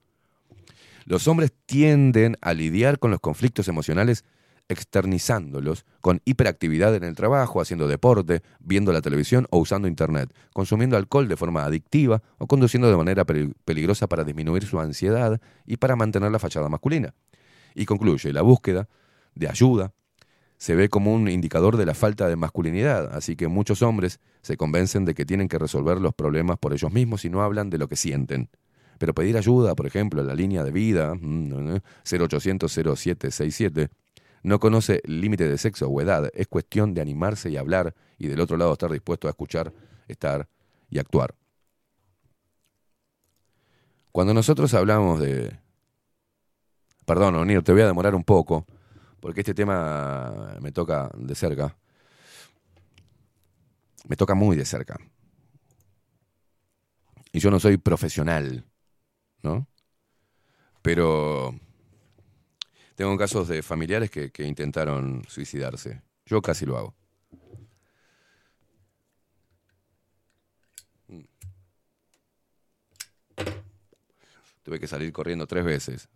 Los 1.05 1.27
hombres 1.27 1.51
tienden 1.65 2.37
a 2.41 2.53
lidiar 2.53 2.99
con 2.99 3.11
los 3.11 3.19
conflictos 3.19 3.67
emocionales 3.67 4.23
externizándolos 4.67 5.85
con 6.01 6.21
hiperactividad 6.25 6.95
en 6.95 7.03
el 7.03 7.15
trabajo, 7.15 7.61
haciendo 7.61 7.87
deporte, 7.87 8.41
viendo 8.59 8.91
la 8.91 9.01
televisión 9.01 9.45
o 9.51 9.59
usando 9.59 9.87
internet, 9.87 10.33
consumiendo 10.53 10.97
alcohol 10.97 11.27
de 11.27 11.37
forma 11.37 11.63
adictiva 11.63 12.23
o 12.39 12.47
conduciendo 12.47 12.89
de 12.89 12.97
manera 12.97 13.25
peli- 13.25 13.53
peligrosa 13.63 14.07
para 14.07 14.23
disminuir 14.23 14.65
su 14.65 14.79
ansiedad 14.79 15.39
y 15.67 15.77
para 15.77 15.95
mantener 15.95 16.31
la 16.31 16.39
fachada 16.39 16.67
masculina. 16.67 17.13
Y 17.75 17.85
concluye, 17.85 18.33
la 18.33 18.41
búsqueda 18.41 18.89
de 19.35 19.47
ayuda 19.49 19.93
se 20.57 20.75
ve 20.75 20.89
como 20.89 21.13
un 21.13 21.27
indicador 21.27 21.77
de 21.77 21.85
la 21.85 21.93
falta 21.93 22.27
de 22.27 22.35
masculinidad, 22.35 23.13
así 23.13 23.35
que 23.35 23.47
muchos 23.47 23.81
hombres 23.81 24.19
se 24.41 24.57
convencen 24.57 25.05
de 25.05 25.13
que 25.13 25.25
tienen 25.25 25.49
que 25.49 25.59
resolver 25.59 25.99
los 25.99 26.15
problemas 26.15 26.57
por 26.57 26.73
ellos 26.73 26.91
mismos 26.91 27.25
y 27.25 27.29
no 27.29 27.43
hablan 27.43 27.69
de 27.69 27.77
lo 27.77 27.87
que 27.87 27.97
sienten. 27.97 28.49
Pero 28.97 29.13
pedir 29.13 29.37
ayuda, 29.37 29.75
por 29.75 29.85
ejemplo, 29.85 30.21
en 30.21 30.27
la 30.27 30.35
línea 30.35 30.63
de 30.63 30.71
vida, 30.71 31.13
mm, 31.13 31.81
0800-0767, 32.05 33.89
no 34.43 34.59
conoce 34.59 35.01
límite 35.05 35.49
de 35.49 35.57
sexo 35.57 35.89
o 35.89 36.01
edad, 36.01 36.29
es 36.33 36.47
cuestión 36.47 36.93
de 36.93 37.01
animarse 37.01 37.49
y 37.49 37.57
hablar 37.57 37.93
y 38.17 38.27
del 38.27 38.39
otro 38.39 38.55
lado 38.57 38.71
estar 38.71 38.91
dispuesto 38.91 39.27
a 39.27 39.31
escuchar, 39.31 39.73
estar 40.07 40.47
y 40.89 40.99
actuar. 40.99 41.35
Cuando 44.11 44.33
nosotros 44.33 44.73
hablamos 44.73 45.19
de... 45.19 45.64
Perdón, 47.05 47.35
Onir, 47.35 47.61
te 47.63 47.71
voy 47.71 47.81
a 47.81 47.87
demorar 47.87 48.15
un 48.15 48.23
poco, 48.23 48.65
porque 49.19 49.41
este 49.41 49.53
tema 49.53 50.57
me 50.59 50.71
toca 50.71 51.11
de 51.15 51.35
cerca. 51.35 51.75
Me 54.07 54.15
toca 54.15 54.33
muy 54.33 54.57
de 54.57 54.65
cerca. 54.65 54.97
Y 57.31 57.39
yo 57.39 57.51
no 57.51 57.59
soy 57.59 57.77
profesional, 57.77 58.65
¿no? 59.43 59.67
Pero 60.81 61.53
tengo 62.95 63.17
casos 63.17 63.47
de 63.47 63.61
familiares 63.61 64.09
que, 64.09 64.31
que 64.31 64.45
intentaron 64.45 65.23
suicidarse. 65.27 66.01
Yo 66.25 66.41
casi 66.41 66.65
lo 66.65 66.77
hago. 66.77 66.95
Mm. 71.07 71.21
Tuve 74.63 74.79
que 74.79 74.87
salir 74.87 75.11
corriendo 75.11 75.45
tres 75.45 75.65
veces. 75.65 76.09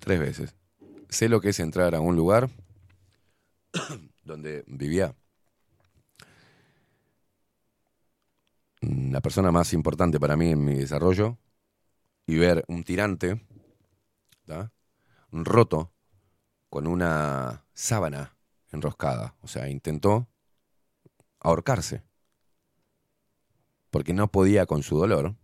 Tres 0.00 0.20
veces. 0.20 0.54
Sé 1.08 1.28
lo 1.28 1.40
que 1.40 1.50
es 1.50 1.60
entrar 1.60 1.94
a 1.94 2.00
un 2.00 2.16
lugar 2.16 2.50
donde 4.24 4.64
vivía 4.66 5.14
la 8.80 9.20
persona 9.20 9.50
más 9.50 9.72
importante 9.72 10.20
para 10.20 10.36
mí 10.36 10.50
en 10.50 10.64
mi 10.64 10.74
desarrollo 10.74 11.38
y 12.26 12.36
ver 12.36 12.64
un 12.68 12.84
tirante 12.84 13.44
¿tá? 14.44 14.72
roto 15.30 15.92
con 16.68 16.86
una 16.86 17.64
sábana 17.72 18.36
enroscada. 18.72 19.34
O 19.42 19.48
sea, 19.48 19.68
intentó 19.68 20.28
ahorcarse 21.40 22.02
porque 23.90 24.12
no 24.12 24.30
podía 24.30 24.66
con 24.66 24.82
su 24.82 24.98
dolor. 24.98 25.36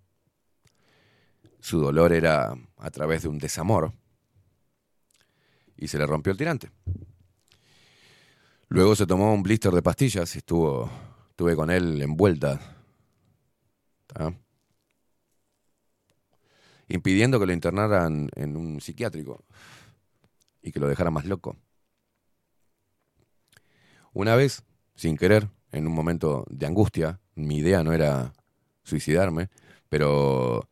Su 1.61 1.81
dolor 1.81 2.13
era 2.13 2.55
a 2.77 2.91
través 2.91 3.23
de 3.23 3.29
un 3.29 3.39
desamor 3.39 3.93
y 5.83 5.89
se 5.89 5.99
le 5.99 6.07
rompió 6.07 6.31
el 6.31 6.39
tirante. 6.39 6.71
Luego 8.69 8.95
se 8.95 9.05
tomó 9.05 9.35
un 9.35 9.43
blister 9.43 9.73
de 9.73 9.83
pastillas 9.83 10.33
y 10.37 10.39
estuvo, 10.39 10.89
estuve 11.31 11.57
con 11.57 11.71
él 11.71 12.01
envuelta, 12.01 12.61
¿tá? 14.07 14.33
impidiendo 16.87 17.41
que 17.41 17.47
lo 17.47 17.53
internaran 17.53 18.31
en 18.37 18.57
un 18.57 18.81
psiquiátrico 18.81 19.45
y 20.63 20.71
que 20.71 20.79
lo 20.79 20.87
dejaran 20.87 21.13
más 21.13 21.27
loco. 21.27 21.57
Una 24.13 24.37
vez, 24.37 24.63
sin 24.95 25.17
querer, 25.17 25.49
en 25.73 25.89
un 25.89 25.95
momento 25.95 26.45
de 26.49 26.67
angustia, 26.67 27.21
mi 27.35 27.57
idea 27.57 27.83
no 27.83 27.93
era 27.93 28.35
suicidarme, 28.85 29.51
pero 29.89 30.69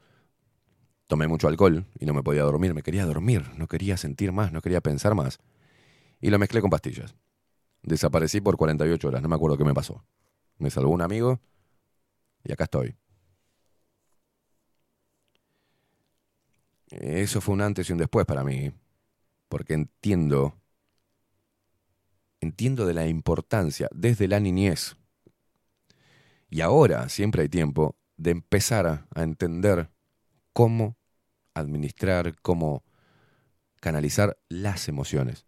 tomé 1.10 1.26
mucho 1.26 1.48
alcohol 1.48 1.84
y 1.98 2.06
no 2.06 2.14
me 2.14 2.22
podía 2.22 2.44
dormir, 2.44 2.72
me 2.72 2.84
quería 2.84 3.04
dormir, 3.04 3.42
no 3.56 3.66
quería 3.66 3.96
sentir 3.96 4.30
más, 4.30 4.52
no 4.52 4.62
quería 4.62 4.80
pensar 4.80 5.16
más. 5.16 5.40
Y 6.20 6.30
lo 6.30 6.38
mezclé 6.38 6.60
con 6.60 6.70
pastillas. 6.70 7.16
Desaparecí 7.82 8.40
por 8.40 8.56
48 8.56 9.08
horas, 9.08 9.20
no 9.20 9.28
me 9.28 9.34
acuerdo 9.34 9.58
qué 9.58 9.64
me 9.64 9.74
pasó. 9.74 10.04
Me 10.58 10.70
salvó 10.70 10.90
un 10.90 11.02
amigo 11.02 11.40
y 12.44 12.52
acá 12.52 12.64
estoy. 12.64 12.94
Eso 16.90 17.40
fue 17.40 17.54
un 17.54 17.62
antes 17.62 17.90
y 17.90 17.92
un 17.92 17.98
después 17.98 18.24
para 18.24 18.44
mí, 18.44 18.72
porque 19.48 19.74
entiendo, 19.74 20.54
entiendo 22.40 22.86
de 22.86 22.94
la 22.94 23.08
importancia 23.08 23.88
desde 23.92 24.28
la 24.28 24.38
niñez. 24.38 24.96
Y 26.48 26.60
ahora 26.60 27.08
siempre 27.08 27.42
hay 27.42 27.48
tiempo 27.48 27.96
de 28.16 28.30
empezar 28.30 28.86
a, 28.86 29.22
entender 29.22 29.90
cómo 30.52 30.99
administrar, 31.54 32.34
cómo 32.40 32.84
canalizar 33.80 34.38
las 34.48 34.88
emociones. 34.88 35.46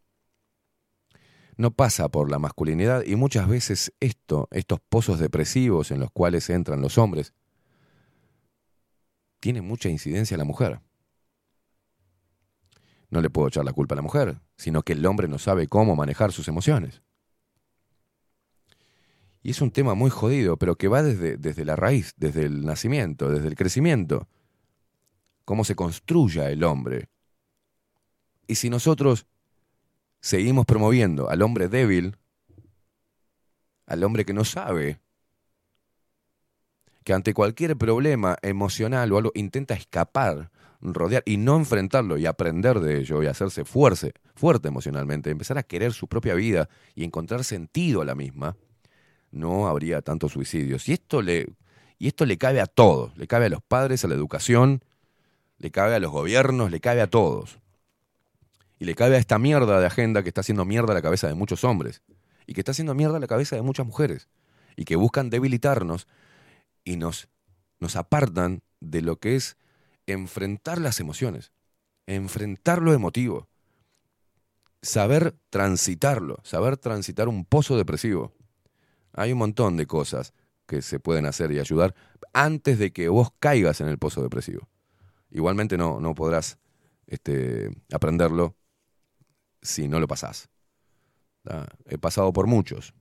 No 1.57 1.70
pasa 1.70 2.09
por 2.09 2.31
la 2.31 2.39
masculinidad 2.39 3.05
y 3.05 3.16
muchas 3.16 3.47
veces 3.47 3.93
esto, 4.01 4.49
estos 4.51 4.81
pozos 4.81 5.19
depresivos 5.19 5.91
en 5.91 6.01
los 6.01 6.11
cuales 6.11 6.49
entran 6.51 6.81
los 6.81 6.99
hombres, 6.99 7.35
tiene 9.39 9.61
mucha 9.61 9.89
incidencia 9.89 10.37
la 10.37 10.45
mujer. 10.45 10.81
No 13.11 13.20
le 13.20 13.29
puedo 13.29 13.49
echar 13.49 13.65
la 13.65 13.74
culpa 13.74 13.95
a 13.95 13.97
la 13.97 14.03
mujer, 14.03 14.41
sino 14.57 14.83
que 14.83 14.95
el 14.95 15.05
hombre 15.05 15.29
no 15.29 15.39
sabe 15.39 15.69
cómo 15.69 15.95
manejar 15.95 16.33
sus 16.33 16.49
emociones. 16.49 17.03
Y 19.43 19.51
es 19.51 19.61
un 19.61 19.73
tema 19.73 19.95
muy 19.95 20.09
jodido, 20.09 20.57
pero 20.57 20.77
que 20.77 20.89
va 20.89 21.03
desde, 21.03 21.37
desde 21.37 21.65
la 21.65 21.77
raíz, 21.77 22.15
desde 22.16 22.45
el 22.45 22.65
nacimiento, 22.65 23.29
desde 23.29 23.49
el 23.49 23.57
crecimiento. 23.57 24.29
Cómo 25.53 25.65
se 25.65 25.77
construya 25.77 26.49
el 26.49 26.65
hombre. 26.65 27.11
Y 28.47 28.55
si 28.55 28.70
nosotros 28.70 29.27
seguimos 30.19 30.65
promoviendo 30.65 31.29
al 31.29 31.43
hombre 31.43 31.69
débil, 31.69 32.16
al 33.85 34.03
hombre 34.03 34.24
que 34.24 34.33
no 34.33 34.47
sabe, 34.47 35.03
que 37.05 37.12
ante 37.12 37.35
cualquier 37.35 37.77
problema 37.77 38.39
emocional 38.41 39.12
o 39.12 39.19
algo 39.19 39.33
intenta 39.35 39.74
escapar, 39.74 40.51
rodear 40.81 41.23
y 41.27 41.37
no 41.37 41.57
enfrentarlo 41.57 42.16
y 42.16 42.24
aprender 42.24 42.81
de 42.81 43.01
ello 43.01 43.23
y 43.23 43.27
hacerse 43.27 43.66
fuerte, 43.66 44.15
fuerte 44.35 44.69
emocionalmente, 44.69 45.29
empezar 45.29 45.59
a 45.59 45.65
querer 45.65 45.93
su 45.93 46.09
propia 46.09 46.33
vida 46.33 46.70
y 46.95 47.05
encontrar 47.05 47.45
sentido 47.45 48.01
a 48.01 48.07
la 48.07 48.15
misma, 48.15 48.57
no 49.31 49.69
habría 49.69 50.01
tantos 50.01 50.33
suicidios. 50.33 50.89
Y 50.89 50.95
esto 50.95 51.20
le, 51.20 51.47
y 51.99 52.09
esto 52.09 52.24
le 52.24 52.39
cabe 52.39 52.62
a 52.62 52.66
todos, 52.66 53.15
le 53.19 53.27
cabe 53.27 53.45
a 53.45 53.51
los 53.51 53.61
padres, 53.61 54.03
a 54.03 54.09
la 54.09 54.15
educación, 54.15 54.83
le 55.62 55.70
cabe 55.70 55.94
a 55.94 56.01
los 56.01 56.10
gobiernos, 56.10 56.72
le 56.72 56.80
cabe 56.80 57.01
a 57.01 57.06
todos. 57.06 57.60
Y 58.80 58.84
le 58.84 58.97
cabe 58.97 59.14
a 59.14 59.18
esta 59.20 59.39
mierda 59.39 59.78
de 59.78 59.86
agenda 59.86 60.24
que 60.24 60.28
está 60.28 60.40
haciendo 60.40 60.64
mierda 60.64 60.93
la 60.93 61.02
cabeza 61.02 61.28
de 61.28 61.34
muchos 61.34 61.62
hombres 61.62 62.02
y 62.48 62.52
que 62.52 62.62
está 62.62 62.72
haciendo 62.72 62.97
mierda 62.97 63.20
la 63.20 63.28
cabeza 63.28 63.55
de 63.55 63.62
muchas 63.62 63.86
mujeres 63.86 64.28
y 64.74 64.84
que 64.84 64.97
buscan 64.97 65.30
debilitarnos 65.30 66.09
y 66.84 66.97
nos, 66.97 67.28
nos 67.78 67.94
apartan 67.94 68.62
de 68.80 69.02
lo 69.02 69.20
que 69.20 69.36
es 69.36 69.56
enfrentar 70.06 70.80
las 70.80 70.98
emociones, 70.98 71.52
enfrentar 72.06 72.82
lo 72.82 72.93
emotivo, 72.93 73.48
saber 74.82 75.36
transitarlo, 75.48 76.40
saber 76.43 76.76
transitar 76.76 77.28
un 77.28 77.44
pozo 77.44 77.76
depresivo. 77.76 78.32
Hay 79.12 79.30
un 79.30 79.39
montón 79.39 79.76
de 79.76 79.86
cosas 79.86 80.34
que 80.66 80.82
se 80.82 80.98
pueden 80.98 81.24
hacer 81.24 81.52
y 81.52 81.60
ayudar 81.60 81.94
antes 82.32 82.80
de 82.80 82.93
que 82.93 83.09
vos 83.09 83.28
caigas 83.39 83.80
en 83.80 83.86
el 83.86 83.98
pozo 83.98 84.24
depresivo. 84.24 84.72
Igualmente 85.33 85.79
no, 85.79 86.01
no 86.01 86.15
podrás 86.15 86.59
este, 87.07 87.71
aprenderlo 87.93 88.57
si 89.63 89.89
no 89.89 90.01
lo 90.01 90.07
pasás. 90.09 90.49
He 91.87 91.99
pasado 91.99 92.33
por 92.33 92.47
muchos 92.47 92.95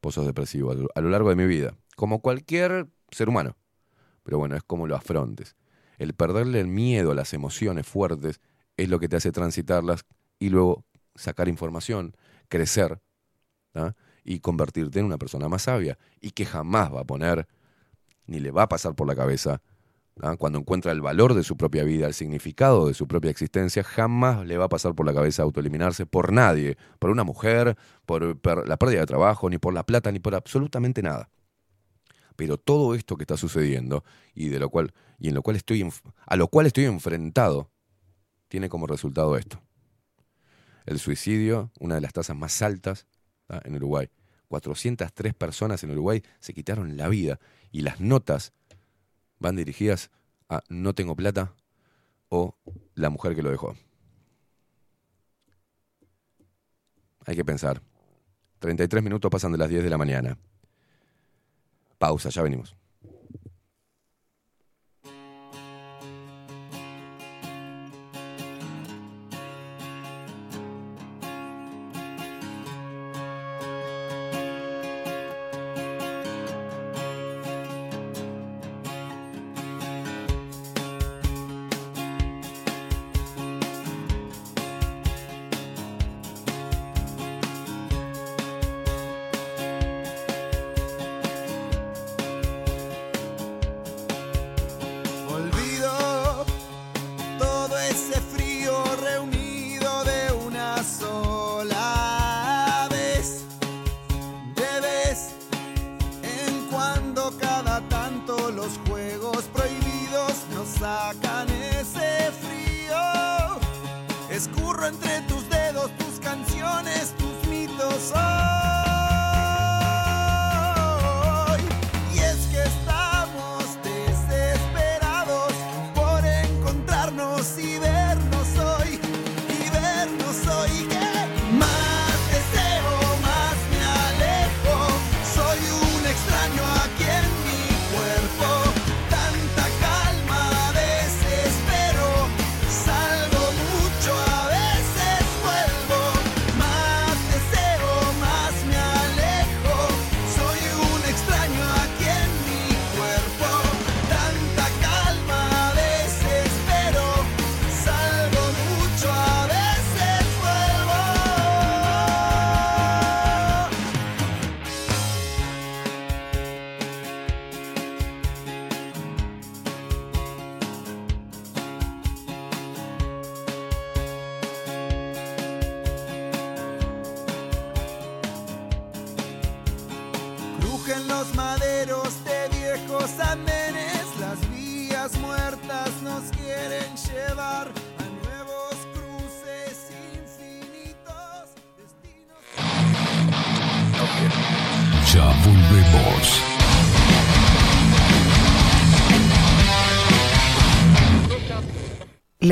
pozos 0.00 0.26
depresivos 0.26 0.76
a 0.94 1.00
lo- 1.00 1.10
largo 1.10 1.30
de 1.30 1.36
mi 1.36 1.46
vida, 1.46 1.76
como 1.96 2.20
cualquier 2.20 2.88
ser 3.10 3.28
humano. 3.28 3.56
Pero 4.24 4.38
bueno, 4.38 4.56
es 4.56 4.62
como 4.64 4.86
lo 4.86 4.96
afrontes. 4.96 5.56
El 5.98 6.14
perderle 6.14 6.60
el 6.60 6.68
miedo 6.68 7.12
a 7.12 7.14
las 7.14 7.34
emociones 7.34 7.86
fuertes 7.86 8.40
es 8.76 8.88
lo 8.88 9.00
que 9.00 9.08
te 9.08 9.16
hace 9.16 9.32
transitarlas 9.32 10.06
y 10.38 10.50
luego 10.50 10.84
sacar 11.16 11.48
información, 11.48 12.16
crecer 12.48 13.00
y 14.24 14.40
convertirte 14.40 15.00
en 15.00 15.06
una 15.06 15.18
persona 15.18 15.48
más 15.48 15.62
sabia 15.62 15.98
y 16.20 16.30
que 16.30 16.46
jamás 16.46 16.92
va 16.92 17.00
a 17.00 17.04
poner 17.04 17.46
ni 18.26 18.40
le 18.40 18.50
va 18.50 18.64
a 18.64 18.68
pasar 18.68 18.94
por 18.94 19.06
la 19.06 19.16
cabeza 19.16 19.62
¿tá? 20.14 20.36
cuando 20.36 20.58
encuentra 20.58 20.92
el 20.92 21.00
valor 21.00 21.34
de 21.34 21.42
su 21.42 21.56
propia 21.56 21.84
vida, 21.84 22.06
el 22.06 22.14
significado 22.14 22.88
de 22.88 22.94
su 22.94 23.06
propia 23.06 23.30
existencia, 23.30 23.82
jamás 23.82 24.46
le 24.46 24.56
va 24.56 24.66
a 24.66 24.68
pasar 24.68 24.94
por 24.94 25.06
la 25.06 25.14
cabeza 25.14 25.42
autoeliminarse 25.42 26.06
por 26.06 26.32
nadie, 26.32 26.76
por 26.98 27.10
una 27.10 27.24
mujer, 27.24 27.76
por, 28.06 28.38
la 28.66 28.76
pérdida 28.76 29.00
de 29.00 29.06
trabajo, 29.06 29.50
ni 29.50 29.58
por 29.58 29.74
la 29.74 29.84
plata, 29.84 30.12
ni 30.12 30.18
por 30.18 30.34
absolutamente 30.34 31.02
nada. 31.02 31.30
Pero 32.36 32.58
todo 32.58 32.94
esto 32.94 33.16
que 33.16 33.22
está 33.22 33.36
sucediendo 33.36 34.04
y 34.34 34.48
de 34.48 34.58
lo 34.58 34.68
cual 34.68 34.92
y 35.18 35.28
en 35.28 35.34
lo 35.34 35.42
cual 35.42 35.56
estoy 35.56 35.88
a 36.26 36.36
lo 36.36 36.48
cual 36.48 36.66
estoy 36.66 36.84
enfrentado 36.84 37.70
tiene 38.48 38.68
como 38.68 38.86
resultado 38.86 39.36
esto. 39.36 39.62
El 40.86 40.98
suicidio, 40.98 41.70
una 41.80 41.94
de 41.94 42.00
las 42.00 42.12
tasas 42.12 42.36
más 42.36 42.60
altas 42.60 43.06
¿tá? 43.46 43.60
en 43.64 43.76
Uruguay. 43.76 44.10
403 44.48 45.34
personas 45.34 45.82
en 45.82 45.90
Uruguay 45.92 46.22
se 46.38 46.52
quitaron 46.52 46.96
la 46.96 47.08
vida 47.08 47.40
y 47.72 47.80
las 47.80 48.00
notas 48.00 48.52
van 49.44 49.56
dirigidas 49.56 50.10
a 50.48 50.62
no 50.68 50.94
tengo 50.94 51.14
plata 51.14 51.54
o 52.28 52.56
la 52.94 53.10
mujer 53.10 53.34
que 53.36 53.42
lo 53.42 53.50
dejó. 53.50 53.76
Hay 57.26 57.36
que 57.36 57.44
pensar. 57.44 57.82
33 58.58 59.02
minutos 59.02 59.30
pasan 59.30 59.52
de 59.52 59.58
las 59.58 59.68
10 59.68 59.84
de 59.84 59.90
la 59.90 59.98
mañana. 59.98 60.38
Pausa, 61.98 62.30
ya 62.30 62.42
venimos. 62.42 62.74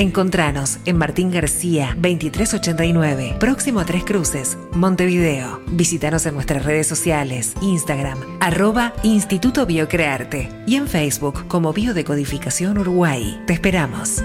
Encontranos 0.00 0.78
en 0.86 0.96
Martín 0.96 1.30
García 1.30 1.88
2389, 1.96 3.36
próximo 3.38 3.80
a 3.80 3.84
Tres 3.84 4.02
Cruces, 4.02 4.56
Montevideo. 4.72 5.60
Visítanos 5.72 6.24
en 6.24 6.32
nuestras 6.32 6.64
redes 6.64 6.86
sociales, 6.86 7.52
Instagram, 7.60 8.18
arroba 8.40 8.94
Instituto 9.02 9.66
Biocrearte 9.66 10.48
y 10.66 10.76
en 10.76 10.88
Facebook 10.88 11.46
como 11.48 11.74
Biodecodificación 11.74 12.78
Uruguay. 12.78 13.42
Te 13.46 13.52
esperamos. 13.52 14.24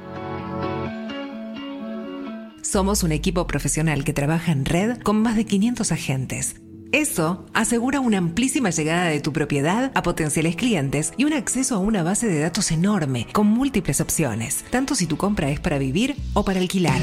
Somos 2.61 3.01
un 3.01 3.11
equipo 3.11 3.47
profesional 3.47 4.03
que 4.03 4.13
trabaja 4.13 4.51
en 4.51 4.65
red 4.65 4.99
con 5.01 5.21
más 5.21 5.35
de 5.35 5.45
500 5.45 5.91
agentes. 5.91 6.55
Eso 6.91 7.45
asegura 7.53 7.99
una 7.99 8.19
amplísima 8.19 8.69
llegada 8.69 9.05
de 9.05 9.19
tu 9.19 9.33
propiedad 9.33 9.91
a 9.95 10.03
potenciales 10.03 10.55
clientes 10.55 11.13
y 11.17 11.23
un 11.23 11.33
acceso 11.33 11.75
a 11.75 11.79
una 11.79 12.03
base 12.03 12.27
de 12.27 12.39
datos 12.39 12.71
enorme 12.71 13.27
con 13.31 13.47
múltiples 13.47 13.99
opciones, 13.99 14.63
tanto 14.69 14.93
si 14.93 15.07
tu 15.07 15.17
compra 15.17 15.49
es 15.49 15.59
para 15.59 15.79
vivir 15.79 16.15
o 16.33 16.45
para 16.45 16.59
alquilar. 16.59 17.01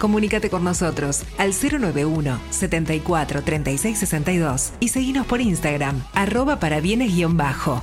Comunícate 0.00 0.50
con 0.50 0.64
nosotros 0.64 1.22
al 1.38 1.52
091 1.52 2.40
74 2.50 3.42
36 3.42 3.98
62 3.98 4.72
y 4.80 4.88
seguinos 4.88 5.26
por 5.26 5.40
Instagram, 5.40 6.02
arroba 6.14 6.58
para 6.58 6.80
bienes-bajo. 6.80 7.82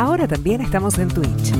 Ahora 0.00 0.26
también 0.26 0.62
estamos 0.62 0.98
en 0.98 1.08
Twitch. 1.08 1.52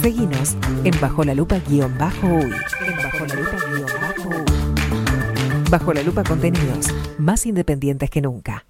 Seguinos 0.00 0.56
en 0.84 0.98
Bajo 1.02 1.22
la 1.22 1.34
Lupa 1.34 1.58
guion 1.68 1.98
bajo 1.98 2.28
uy. 2.28 2.50
En 2.86 2.96
Bajo 2.96 3.26
la 3.26 3.34
Lupa 3.34 3.58
guion 3.68 3.90
bajo 4.00 4.28
uy. 4.30 5.70
Bajo 5.70 5.92
la 5.92 6.02
Lupa 6.02 6.24
contenidos 6.24 6.86
más 7.18 7.44
independientes 7.44 8.08
que 8.08 8.22
nunca. 8.22 8.64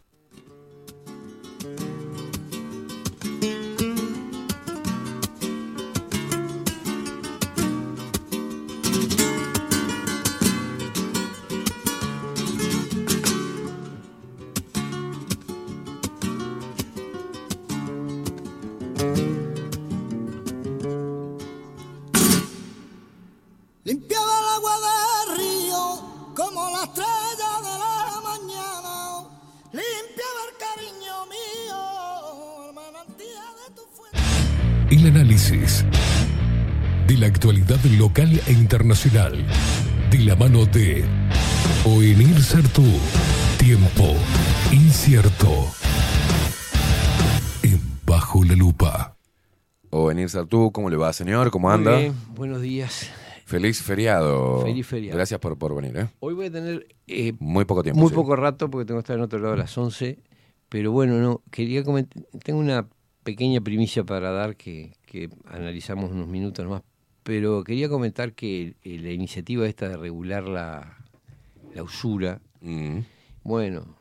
Internacional. 38.66 39.32
De 40.10 40.18
la 40.18 40.34
mano 40.34 40.66
de 40.66 41.05
Oenir 41.84 42.43
Sartú. 42.43 42.82
Tiempo 43.59 44.12
incierto. 44.72 45.70
la 48.44 48.55
lupa. 48.55 49.16
O 49.90 50.06
venir 50.06 50.28
tú, 50.51 50.70
¿cómo 50.72 50.90
le 50.90 50.97
va, 50.97 51.12
señor? 51.12 51.51
¿Cómo 51.51 51.68
Muy 51.68 51.74
anda? 51.76 51.97
bien, 51.97 52.14
buenos 52.34 52.60
días. 52.60 53.09
Feliz 53.47 53.80
feriado. 53.82 54.60
Feliz 54.62 54.86
feriado. 54.86 55.16
Gracias 55.16 55.40
por, 55.40 55.56
por 55.56 55.74
venir, 55.74 55.97
¿eh? 55.97 56.09
Hoy 56.18 56.34
voy 56.34 56.47
a 56.47 56.51
tener 56.51 56.86
eh, 57.06 57.32
Muy 57.38 57.64
poco 57.64 57.82
tiempo. 57.82 58.01
muy 58.01 58.10
sí. 58.10 58.14
poco 58.14 58.36
rato 58.36 58.68
porque 58.68 58.84
tengo 58.84 58.98
que 58.98 59.05
estar 59.05 59.16
en 59.16 59.22
otro 59.22 59.38
lado 59.38 59.55
a 59.55 59.56
las 59.56 59.78
11. 59.78 60.18
Pero 60.68 60.90
bueno, 60.93 61.14
no, 61.14 61.43
quería 61.51 61.82
comentar, 61.84 62.20
tengo 62.43 62.59
una 62.59 62.88
pequeña 63.22 63.60
primicia 63.60 64.05
para 64.05 64.32
dar 64.32 64.56
que, 64.56 64.93
que 65.06 65.30
analizamos 65.47 66.10
unos 66.10 66.26
minutos 66.28 66.66
más. 66.66 66.82
Pero 67.27 67.65
quería 67.65 67.89
comentar 67.89 68.35
que 68.35 68.77
eh, 68.85 68.98
la 69.01 69.11
iniciativa 69.11 69.66
esta 69.66 69.89
de 69.89 69.97
regular 69.97 70.44
la, 70.47 70.97
la 71.74 71.82
usura, 71.82 72.40
Mm. 72.61 73.01
bueno, 73.43 73.97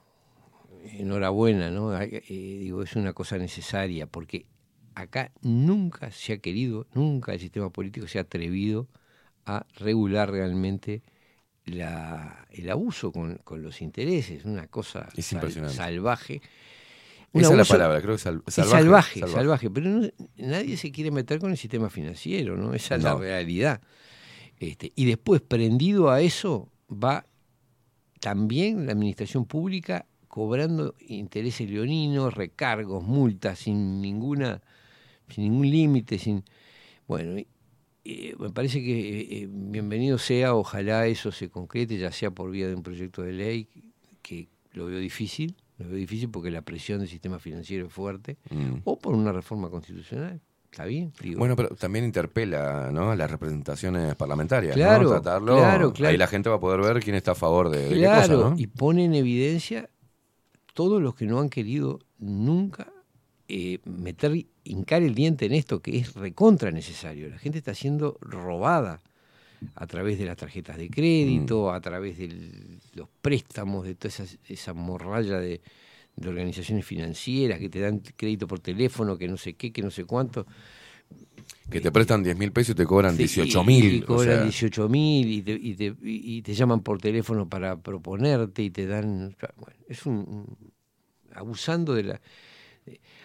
enhorabuena, 1.00 1.72
¿no? 1.72 2.00
Eh, 2.00 2.22
digo, 2.30 2.84
es 2.84 2.96
una 2.96 3.14
cosa 3.14 3.38
necesaria 3.40 4.06
porque 4.06 4.46
acá 4.94 5.32
nunca 5.42 6.12
se 6.12 6.34
ha 6.34 6.38
querido, 6.38 6.86
nunca 6.94 7.34
el 7.34 7.40
sistema 7.40 7.72
político 7.72 8.08
se 8.08 8.20
ha 8.20 8.22
atrevido 8.22 8.88
a 9.46 9.66
regular 9.78 10.30
realmente 10.32 11.02
la, 11.66 12.46
el 12.52 12.70
abuso 12.70 13.12
con, 13.12 13.38
con 13.44 13.64
los 13.64 13.82
intereses, 13.82 14.46
una 14.46 14.68
cosa 14.68 15.10
sal- 15.40 15.42
salvaje. 15.74 16.42
Esa 17.42 17.52
es 17.52 17.58
la 17.58 17.66
palabra, 17.66 18.02
creo 18.02 18.16
que 18.16 18.22
sal- 18.22 18.44
es 18.46 18.54
salvaje, 18.54 18.84
salvaje, 18.84 19.20
salvaje. 19.20 19.34
salvaje, 19.36 19.70
pero 19.70 19.90
no- 19.90 20.08
nadie 20.38 20.78
se 20.78 20.92
quiere 20.92 21.12
meter 21.12 21.40
con 21.40 21.52
el 21.52 21.58
sistema 21.58 21.90
financiero, 21.90 22.56
¿no? 22.58 22.74
Esa 22.74 22.96
es 22.96 23.04
la 23.04 23.16
realidad. 23.20 23.82
Este, 24.60 24.92
y 24.96 25.06
después, 25.06 25.42
prendido 25.42 26.10
a 26.10 26.22
eso, 26.22 26.70
va 26.90 27.26
también 28.20 28.86
la 28.86 28.94
administración 28.94 29.46
pública 29.46 30.06
cobrando 30.28 30.96
intereses 31.08 31.70
leoninos, 31.70 32.34
recargos, 32.34 33.04
multas, 33.04 33.60
sin 33.60 34.02
ninguna, 34.02 34.62
sin 35.30 35.44
ningún 35.46 35.70
límite, 35.70 36.18
sin 36.18 36.44
bueno, 37.08 37.38
eh, 38.04 38.36
me 38.40 38.50
parece 38.50 38.82
que 38.84 39.20
eh, 39.22 39.28
eh, 39.44 39.48
bienvenido 39.50 40.18
sea, 40.18 40.56
ojalá 40.56 41.08
eso 41.08 41.32
se 41.32 41.50
concrete, 41.50 41.98
ya 41.98 42.12
sea 42.12 42.32
por 42.32 42.50
vía 42.52 42.68
de 42.68 42.76
un 42.76 42.84
proyecto 42.84 43.22
de 43.22 43.34
ley, 43.34 43.68
que 44.22 44.48
lo 44.74 44.88
veo 44.88 45.00
difícil, 45.00 45.56
lo 45.78 45.88
veo 45.88 45.96
difícil 45.98 46.30
porque 46.30 46.52
la 46.52 46.62
presión 46.62 47.00
del 47.00 47.10
sistema 47.10 47.40
financiero 47.40 47.88
es 47.88 47.94
fuerte, 47.94 48.38
Mm. 48.50 48.76
o 48.84 48.98
por 49.00 49.14
una 49.14 49.32
reforma 49.32 49.70
constitucional, 49.70 50.40
está 50.72 50.86
bien. 50.86 51.12
digo. 51.22 51.40
Bueno, 51.40 51.56
pero 51.56 51.70
también 51.76 52.06
interpela 52.06 52.92
¿no? 52.92 53.14
las 53.16 53.30
representaciones 53.32 54.16
parlamentarias. 54.16 54.76
Claro, 54.76 55.04
¿no? 55.04 55.10
Tratarlo. 55.10 55.56
claro, 55.58 55.94
claro. 55.94 56.12
Ahí 56.12 56.18
la 56.18 56.28
gente 56.28 56.50
va 56.50 56.56
a 56.56 56.60
poder 56.60 56.82
ver 56.82 57.04
quién 57.04 57.16
está 57.16 57.32
a 57.32 57.36
favor 57.36 57.70
de, 57.70 57.90
de 57.90 57.96
qué 57.96 58.06
cosa, 58.06 58.28
¿no? 58.34 58.54
y 58.58 58.68
pone 58.68 59.06
en 59.06 59.16
evidencia 59.16 59.90
todos 60.74 61.02
los 61.02 61.16
que 61.16 61.26
no 61.26 61.40
han 61.40 61.50
querido 61.50 62.00
nunca 62.20 62.88
eh, 63.48 63.80
meter, 63.86 64.46
hincar 64.64 65.04
el 65.04 65.14
diente 65.16 65.46
en 65.46 65.54
esto, 65.54 65.82
que 65.82 65.98
es 66.00 66.14
recontra 66.16 66.72
necesario. 66.72 67.30
La 67.30 67.38
gente 67.38 67.58
está 67.60 67.74
siendo 67.76 68.18
robada 68.22 69.02
a 69.76 69.88
través 69.88 70.18
de 70.20 70.26
las 70.26 70.36
tarjetas 70.38 70.78
de 70.78 70.90
crédito, 70.90 71.70
Mm. 71.72 71.76
a 71.76 71.80
través 71.82 72.18
de 72.18 72.28
los 72.96 73.08
préstamos, 73.22 73.86
de 73.86 73.96
toda 73.96 74.10
esa, 74.10 74.26
esa 74.50 74.74
morralla 74.74 75.40
de, 75.40 75.62
de 76.16 76.30
organizaciones 76.30 76.86
financieras 76.86 77.60
que 77.60 77.70
te 77.70 77.80
dan 77.80 78.00
crédito 78.00 78.48
por 78.48 78.60
teléfono, 78.60 79.18
que 79.18 79.28
no 79.28 79.38
sé 79.38 79.54
qué, 79.56 79.72
que 79.72 79.82
no 79.84 79.92
sé 79.92 80.06
cuánto. 80.06 80.46
Que 81.70 81.82
te 81.82 81.92
prestan 81.92 82.24
10 82.24 82.38
mil 82.38 82.52
pesos 82.52 82.74
y 82.74 82.76
te 82.76 82.86
cobran 82.86 83.16
Sí, 83.16 83.24
18 83.24 83.62
y- 83.62 83.66
mil. 83.66 83.94
Y 83.96 84.02
cobran 84.02 84.44
18 84.44 84.88
mil 84.90 85.28
y 85.32 85.42
te, 85.42 85.52
y, 85.54 85.74
te, 85.76 85.96
y 86.02 86.42
te 86.42 86.54
llaman 86.54 86.82
por 86.82 87.00
teléfono 87.00 87.48
para 87.50 87.78
proponerte 87.82 88.64
y 88.64 88.70
te 88.70 88.86
dan... 88.86 89.36
Bueno, 89.58 89.78
es 89.88 90.06
un, 90.06 90.16
un- 90.16 90.74
abusando 91.34 91.94
de 91.94 92.04
la... 92.04 92.22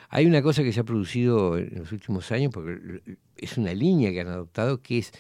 Hay 0.09 0.27
una 0.27 0.43
cosa 0.43 0.63
que 0.63 0.73
se 0.73 0.81
ha 0.81 0.85
producido 0.85 1.57
en 1.59 1.75
los 1.81 1.93
últimos 1.93 2.33
años, 2.33 2.51
porque 2.53 3.03
es 3.37 3.59
una 3.59 3.73
línea 3.75 4.11
que 4.11 4.21
han 4.21 4.29
adoptado, 4.29 4.83
que 4.83 4.99
es 4.99 5.13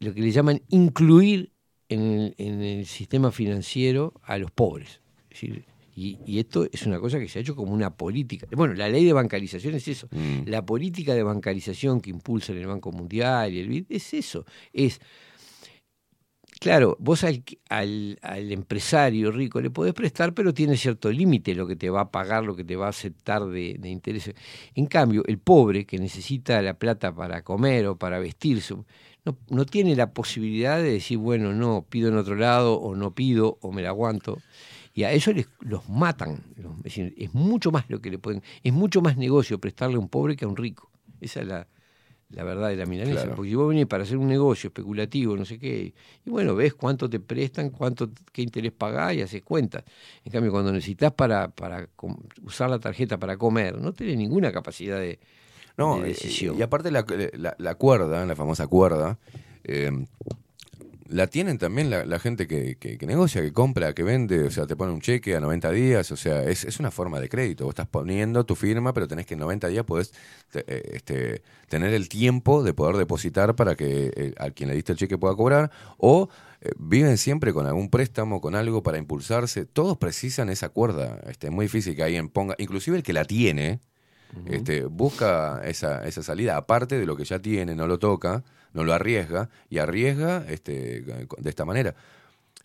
lo 0.00 0.12
que 0.12 0.20
le 0.20 0.30
llaman 0.32 0.60
incluir 0.68 1.52
en 1.88 2.00
el, 2.02 2.34
en 2.38 2.62
el 2.62 2.86
sistema 2.86 3.30
financiero 3.30 4.14
a 4.22 4.38
los 4.38 4.50
pobres. 4.50 5.00
Es 5.30 5.40
decir, 5.40 5.64
y, 5.96 6.18
y 6.26 6.38
esto 6.38 6.68
es 6.70 6.86
una 6.86 7.00
cosa 7.00 7.18
que 7.18 7.26
se 7.26 7.38
ha 7.38 7.42
hecho 7.42 7.56
como 7.56 7.72
una 7.72 7.96
política. 7.96 8.46
Bueno, 8.54 8.74
la 8.74 8.88
ley 8.88 9.04
de 9.04 9.14
bancarización 9.14 9.74
es 9.74 9.88
eso. 9.88 10.08
Mm. 10.10 10.42
La 10.46 10.64
política 10.64 11.14
de 11.14 11.22
bancarización 11.22 12.02
que 12.02 12.10
impulsan 12.10 12.58
el 12.58 12.66
Banco 12.66 12.92
Mundial 12.92 13.54
y 13.54 13.60
el 13.60 13.68
BID 13.68 13.86
es 13.88 14.12
eso. 14.12 14.44
Es, 14.74 15.00
claro, 16.60 16.98
vos 17.00 17.24
al, 17.24 17.42
al, 17.70 18.18
al 18.20 18.52
empresario 18.52 19.30
rico 19.30 19.58
le 19.62 19.70
podés 19.70 19.94
prestar, 19.94 20.34
pero 20.34 20.52
tiene 20.52 20.76
cierto 20.76 21.10
límite 21.10 21.54
lo 21.54 21.66
que 21.66 21.76
te 21.76 21.88
va 21.88 22.02
a 22.02 22.10
pagar, 22.10 22.44
lo 22.44 22.54
que 22.54 22.64
te 22.64 22.76
va 22.76 22.86
a 22.86 22.90
aceptar 22.90 23.46
de, 23.46 23.76
de 23.78 23.88
intereses. 23.88 24.34
En 24.74 24.84
cambio, 24.84 25.22
el 25.26 25.38
pobre 25.38 25.86
que 25.86 25.98
necesita 25.98 26.60
la 26.60 26.74
plata 26.74 27.14
para 27.14 27.42
comer 27.42 27.86
o 27.86 27.96
para 27.96 28.18
vestirse, 28.18 28.74
no, 29.26 29.36
no 29.50 29.66
tiene 29.66 29.96
la 29.96 30.12
posibilidad 30.12 30.78
de 30.78 30.92
decir, 30.92 31.18
bueno, 31.18 31.52
no, 31.52 31.84
pido 31.88 32.08
en 32.08 32.16
otro 32.16 32.36
lado, 32.36 32.74
o 32.74 32.94
no 32.94 33.12
pido, 33.12 33.58
o 33.60 33.72
me 33.72 33.82
la 33.82 33.88
aguanto. 33.88 34.38
Y 34.94 35.02
a 35.02 35.12
eso 35.12 35.32
les, 35.32 35.48
los 35.60 35.88
matan. 35.88 36.44
Es, 36.56 36.82
decir, 36.84 37.14
es 37.18 37.34
mucho 37.34 37.72
más 37.72 37.90
lo 37.90 38.00
que 38.00 38.08
le 38.10 38.18
pueden. 38.18 38.42
Es 38.62 38.72
mucho 38.72 39.02
más 39.02 39.16
negocio 39.16 39.58
prestarle 39.58 39.96
a 39.96 39.98
un 39.98 40.08
pobre 40.08 40.36
que 40.36 40.44
a 40.44 40.48
un 40.48 40.56
rico. 40.56 40.90
Esa 41.20 41.40
es 41.40 41.48
la, 41.48 41.66
la 42.30 42.44
verdad 42.44 42.68
de 42.68 42.76
la 42.76 42.86
milanesa. 42.86 43.22
Claro. 43.22 43.34
Porque 43.34 43.50
si 43.50 43.56
vos 43.56 43.68
venís 43.68 43.86
para 43.86 44.04
hacer 44.04 44.16
un 44.16 44.28
negocio 44.28 44.68
especulativo, 44.68 45.36
no 45.36 45.44
sé 45.44 45.58
qué, 45.58 45.92
y 46.24 46.30
bueno, 46.30 46.54
ves 46.54 46.74
cuánto 46.74 47.10
te 47.10 47.18
prestan, 47.18 47.70
cuánto, 47.70 48.10
qué 48.32 48.42
interés 48.42 48.72
pagás 48.72 49.14
y 49.14 49.22
haces 49.22 49.42
cuentas. 49.42 49.82
En 50.24 50.30
cambio, 50.30 50.52
cuando 50.52 50.72
necesitas 50.72 51.12
para, 51.12 51.48
para 51.48 51.88
usar 52.44 52.70
la 52.70 52.78
tarjeta 52.78 53.18
para 53.18 53.36
comer, 53.36 53.80
no 53.80 53.92
tenés 53.92 54.16
ninguna 54.16 54.52
capacidad 54.52 55.00
de, 55.00 55.18
No, 55.76 56.00
de 56.00 56.08
y- 56.08 56.12
decisión. 56.12 56.56
y 56.58 56.62
aparte 56.62 56.90
la, 56.90 57.04
la, 57.34 57.54
la 57.58 57.74
cuerda, 57.74 58.24
la 58.24 58.36
famosa 58.36 58.66
cuerda, 58.66 59.18
eh, 59.64 59.90
la 61.08 61.28
tienen 61.28 61.56
también 61.58 61.88
la, 61.88 62.04
la 62.04 62.18
gente 62.18 62.48
que, 62.48 62.76
que- 62.80 62.98
que 62.98 63.06
negocia, 63.06 63.40
que 63.40 63.52
compra, 63.52 63.92
que 63.94 64.02
vende, 64.02 64.42
o 64.42 64.50
sea, 64.50 64.66
te 64.66 64.74
pone 64.74 64.92
un 64.92 65.00
cheque 65.00 65.36
a 65.36 65.40
90 65.40 65.70
días, 65.70 66.10
o 66.10 66.16
sea, 66.16 66.42
es, 66.42 66.64
es 66.64 66.80
una 66.80 66.90
forma 66.90 67.20
de 67.20 67.28
crédito. 67.28 67.64
Vos 67.64 67.72
estás 67.72 67.86
poniendo 67.86 68.44
tu 68.44 68.56
firma, 68.56 68.92
pero 68.92 69.06
tenés 69.06 69.24
que 69.24 69.34
en 69.34 69.40
90 69.40 69.68
días 69.68 69.84
podés 69.84 70.12
te- 70.50 70.64
eh, 70.66 70.82
este, 70.94 71.42
tener 71.68 71.94
el 71.94 72.08
tiempo 72.08 72.64
de 72.64 72.74
poder 72.74 72.96
depositar 72.96 73.54
para 73.54 73.76
que 73.76 74.10
eh, 74.16 74.34
a 74.38 74.50
quien 74.50 74.68
le 74.68 74.74
diste 74.74 74.90
el 74.92 74.98
cheque 74.98 75.16
pueda 75.16 75.36
cobrar, 75.36 75.70
o 75.96 76.28
eh, 76.60 76.70
viven 76.76 77.18
siempre 77.18 77.52
con 77.52 77.66
algún 77.66 77.88
préstamo, 77.88 78.40
con 78.40 78.56
algo 78.56 78.82
para 78.82 78.98
impulsarse. 78.98 79.64
Todos 79.64 79.98
precisan 79.98 80.48
esa 80.48 80.70
cuerda. 80.70 81.20
Este, 81.28 81.46
es 81.46 81.52
muy 81.52 81.66
difícil 81.66 81.94
que 81.94 82.02
alguien 82.02 82.28
ponga, 82.30 82.56
inclusive 82.58 82.96
el 82.96 83.04
que 83.04 83.12
la 83.12 83.24
tiene, 83.24 83.78
este, 84.46 84.84
busca 84.84 85.60
esa, 85.64 86.04
esa 86.06 86.22
salida, 86.22 86.56
aparte 86.56 86.98
de 86.98 87.06
lo 87.06 87.16
que 87.16 87.24
ya 87.24 87.38
tiene, 87.38 87.74
no 87.74 87.86
lo 87.86 87.98
toca, 87.98 88.44
no 88.72 88.84
lo 88.84 88.92
arriesga, 88.92 89.48
y 89.70 89.78
arriesga 89.78 90.44
este, 90.48 91.02
de 91.02 91.48
esta 91.50 91.64
manera. 91.64 91.94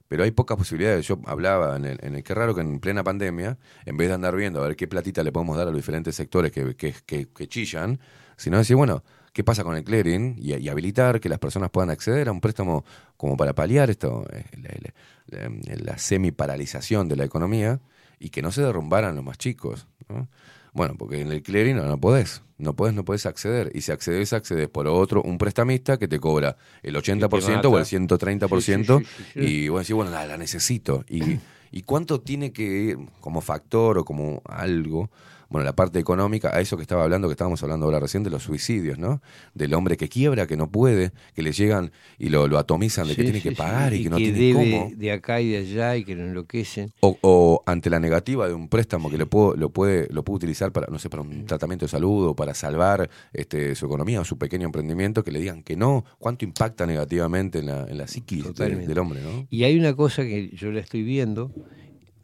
Pero 0.08 0.24
hay 0.26 0.32
pocas 0.32 0.58
posibilidades. 0.58 1.08
Yo 1.08 1.20
hablaba 1.26 1.78
en 1.78 1.86
el, 1.86 1.98
en 2.02 2.16
el 2.16 2.24
qué 2.24 2.34
raro 2.34 2.54
que 2.54 2.60
en 2.62 2.80
plena 2.82 3.02
pandemia, 3.04 3.58
en 3.86 3.96
vez 3.96 4.10
de 4.10 4.16
andar 4.16 4.36
viendo 4.36 4.62
a 4.62 4.68
ver 4.68 4.76
qué 4.76 4.88
platita 4.88 5.24
le 5.24 5.32
podemos 5.32 5.56
dar 5.58 5.68
a 5.68 5.72
los 5.72 5.78
diferentes 5.80 6.16
sectores 6.16 6.52
que, 6.52 6.76
que, 6.76 6.94
que- 7.06 7.28
que 7.30 7.48
chillan, 7.48 7.98
sino 8.36 8.58
decir, 8.58 8.76
bueno, 8.76 9.04
¿qué 9.32 9.44
pasa 9.46 9.64
con 9.64 9.78
el 9.78 9.86
clearing? 9.86 10.36
Y, 10.38 10.68
habilitar 10.68 11.22
que 11.22 11.30
las 11.30 11.40
personas 11.40 11.70
puedan 11.70 11.92
acceder 11.92 12.28
a 12.28 12.34
un 12.34 12.42
préstamo 12.42 12.84
como 13.16 13.38
para 13.38 13.54
paliar 13.54 13.90
esto, 13.90 14.26
eh, 14.34 14.44
la, 14.62 15.40
la- 15.40 15.50
la- 15.50 15.76
la 15.94 15.98
semi-paralización 15.98 17.08
de 17.08 17.16
la 17.16 17.24
economía 17.24 17.80
y 18.20 18.30
que 18.32 18.42
no 18.42 18.52
se 18.52 18.62
derrumbaran 18.64 19.16
los 19.16 19.24
más 19.24 19.38
chicos. 19.38 19.88
¿no? 20.10 20.28
Bueno, 20.74 20.96
porque 20.98 21.22
en 21.22 21.32
el 21.32 21.44
clearing 21.44 21.76
no, 21.76 21.86
no 21.86 22.00
podés, 22.00 22.44
no 22.58 22.76
podés, 22.76 22.94
no 22.94 23.04
podés 23.04 23.26
acceder. 23.26 23.72
Y 23.74 23.82
si 23.82 23.92
accedes, 23.92 24.34
accedes 24.34 24.70
por 24.70 24.88
otro, 24.88 25.22
un 25.22 25.38
prestamista 25.38 25.98
que 25.98 26.08
te 26.08 26.20
cobra 26.20 26.56
el 26.82 26.96
80% 26.96 27.32
o 27.32 27.48
el 27.48 27.56
mata. 27.56 27.80
130% 27.80 29.00
Sí, 29.00 29.06
sí, 29.06 29.24
sí, 29.34 29.40
y 29.40 29.68
vos 29.70 29.82
decís, 29.82 29.96
bueno, 29.96 30.12
la, 30.12 30.26
la 30.26 30.38
necesito. 30.38 31.04
Y, 31.10 31.40
¿Y 31.72 31.84
cuánto 31.84 32.20
tiene 32.20 32.52
que 32.52 32.64
ir 32.64 32.98
como 33.22 33.40
factor 33.40 33.98
o 33.98 34.06
como 34.06 34.42
algo? 34.46 35.10
Bueno, 35.52 35.66
la 35.66 35.76
parte 35.76 36.00
económica, 36.00 36.50
a 36.56 36.62
eso 36.62 36.78
que 36.78 36.82
estaba 36.82 37.04
hablando, 37.04 37.28
que 37.28 37.34
estábamos 37.34 37.62
hablando 37.62 37.86
ahora 37.86 38.00
recién, 38.00 38.24
de 38.24 38.30
los 38.30 38.42
suicidios, 38.44 38.98
¿no? 38.98 39.22
Del 39.54 39.74
hombre 39.74 39.98
que 39.98 40.08
quiebra, 40.08 40.48
que 40.48 40.56
no 40.56 40.72
puede, 40.72 41.12
que 41.36 41.44
le 41.44 41.52
llegan 41.52 41.92
y 42.18 42.30
lo, 42.30 42.48
lo 42.48 42.58
atomizan 42.58 43.08
de 43.08 43.16
que 43.18 43.24
tiene 43.24 43.40
sí, 43.40 43.44
que 43.44 43.50
sí, 43.50 43.56
pagar 43.56 43.94
y 43.94 44.04
que 44.04 44.10
no 44.10 44.16
tiene 44.16 44.40
debe 44.40 44.54
cómo. 44.72 44.92
de 44.96 45.12
acá 45.12 45.42
y 45.42 45.50
de 45.50 45.58
allá 45.58 45.98
y 45.98 46.06
que 46.06 46.16
lo 46.16 46.24
enloquecen. 46.24 46.92
O, 47.02 47.18
o 47.22 47.64
ante 47.66 47.90
la 47.90 48.00
negativa 48.00 48.48
de 48.48 48.54
un 48.54 48.70
préstamo 48.70 49.10
que 49.12 49.18
le 49.18 49.26
puedo, 49.26 49.56
lo 49.58 49.70
puede 49.70 50.08
lo 50.10 50.24
puede 50.24 50.38
utilizar 50.38 50.72
para 50.72 50.88
no 50.88 50.98
sé 51.00 51.10
para 51.10 51.22
un 51.22 51.46
tratamiento 51.46 51.86
de 51.86 51.90
salud 51.90 52.28
o 52.30 52.36
para 52.36 52.54
salvar 52.54 53.10
este 53.34 53.76
su 53.76 53.86
economía 53.88 54.22
o 54.22 54.24
su 54.26 54.38
pequeño 54.38 54.66
emprendimiento 54.68 55.24
que 55.24 55.32
le 55.32 55.40
digan 55.40 55.64
que 55.64 55.76
no 55.76 56.06
cuánto 56.18 56.46
impacta 56.46 56.86
negativamente 56.86 57.60
en 57.60 57.66
la, 57.66 57.86
en 57.90 57.98
la 57.98 58.08
psiquis 58.08 58.44
de- 58.44 58.50
Totalmente. 58.52 58.88
del 58.88 59.00
hombre 59.00 59.22
no 59.22 59.48
Y 59.50 59.66
hay 59.66 59.78
una 59.78 59.94
cosa 59.96 60.24
que 60.24 60.50
yo 60.56 60.72
la 60.72 60.80
estoy 60.80 61.04
viendo, 61.04 61.52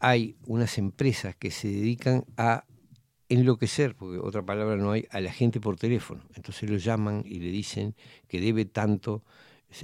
hay 0.00 0.36
unas 0.46 0.78
empresas 0.78 1.34
que 1.36 1.50
se 1.50 1.68
dedican 1.68 2.24
a 2.36 2.64
enloquecer, 3.28 3.94
porque 3.94 4.18
otra 4.18 4.42
palabra 4.42 4.76
no 4.76 4.92
hay, 4.92 5.06
a 5.10 5.20
la 5.20 5.32
gente 5.32 5.60
por 5.60 5.76
teléfono. 5.76 6.22
Entonces 6.34 6.68
lo 6.70 6.76
llaman 6.78 7.22
y 7.26 7.38
le 7.40 7.50
dicen 7.50 7.94
que 8.28 8.40
debe 8.40 8.64
tanto. 8.64 9.22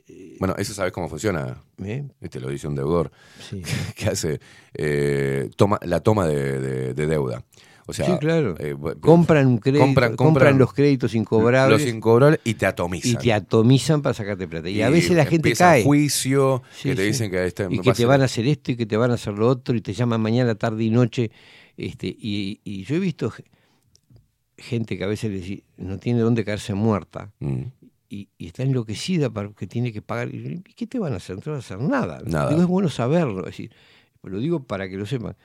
eh, 0.09 0.37
bueno 0.41 0.55
eso 0.57 0.73
sabes 0.73 0.93
cómo 0.93 1.09
funciona 1.11 1.63
¿Eh? 1.85 2.05
este 2.23 2.41
lo 2.41 2.49
dice 2.49 2.67
un 2.67 2.75
deudor 2.75 3.11
Sí. 3.39 3.61
que 3.97 4.07
hace 4.07 4.41
eh, 4.73 5.51
toma 5.57 5.79
la 5.83 6.01
toma 6.01 6.27
de, 6.27 6.59
de- 6.59 6.95
de 6.95 7.07
deuda 7.07 7.45
O 7.87 7.93
sea, 7.93 8.07
sí, 8.07 8.13
claro. 8.19 8.55
eh, 8.59 8.75
compran 8.99 9.47
un 9.47 9.59
crédito, 9.59 9.85
compran- 9.85 10.17
compran, 10.17 10.17
compran 10.17 10.59
los 10.59 10.73
créditos 10.73 11.15
incobrables. 11.15 11.83
Los 11.83 11.95
incobrables 11.95 12.41
y 12.43 12.55
te 12.55 12.65
atomizan. 12.65 13.11
y 13.13 13.17
te 13.17 13.31
atomizan 13.35 14.01
para 14.01 14.15
sacarte 14.15 14.49
plata. 14.49 14.71
Y, 14.71 14.81
a 14.81 14.89
veces 14.89 15.11
la 15.15 15.27
gente 15.27 15.53
cae. 15.53 15.85
juicio, 15.85 16.63
Sí, 16.75 16.89
que 16.89 16.95
te 16.95 17.03
sí. 17.03 17.09
dicen 17.09 17.31
que 17.31 17.45
este, 17.45 17.65
y 17.69 17.77
que 17.81 17.91
pasa- 17.91 17.99
te 17.99 18.07
van 18.07 18.23
a 18.23 18.25
hacer 18.25 18.47
esto 18.47 18.73
y 18.73 18.77
que 18.77 18.87
te 18.87 18.97
van 18.97 19.11
a 19.11 19.15
hacer 19.21 19.35
lo 19.35 19.47
otro 19.49 19.77
y 19.77 19.83
te 19.83 19.93
llaman 19.93 20.23
mañana, 20.23 20.55
tarde 20.55 20.83
y 20.83 20.89
noche. 20.89 21.31
Este, 21.77 22.07
y, 22.09 22.61
y 22.65 22.85
yo 22.85 22.97
he 22.97 23.01
visto 23.01 23.31
ge- 23.31 23.45
gente 24.57 24.97
que 24.97 25.05
a 25.05 25.09
veces 25.09 25.31
le 25.31 25.65
no 25.77 25.99
tiene 25.99 26.21
dónde 26.21 26.45
caerse 26.45 26.75
muerta 26.75 27.33
Mm. 27.41 27.63
y, 28.09 28.29
y 28.39 28.47
está 28.47 28.63
enloquecida 28.63 29.31
porque 29.31 29.67
tiene 29.67 29.93
que 29.93 30.01
pagar. 30.03 30.33
Y, 30.35 30.63
¿y 30.67 30.75
¿Qué 30.75 30.87
te 30.87 30.99
van 30.99 31.13
a 31.15 31.17
hacer? 31.17 31.37
No 31.37 31.43
te 31.43 31.51
van 31.51 31.57
a 31.57 31.61
hacer 31.61 31.81
nada. 31.81 32.21
Nada. 32.27 32.51
Digo, 32.51 32.63
es 32.63 32.69
bueno 32.69 32.89
saberlo. 32.89 33.41
Es 33.41 33.47
decir, 33.47 33.73
lo 34.23 34.39
digo 34.39 34.63
para 34.63 34.89
que 34.89 34.97
lo 34.97 35.07
sepan. 35.07 35.37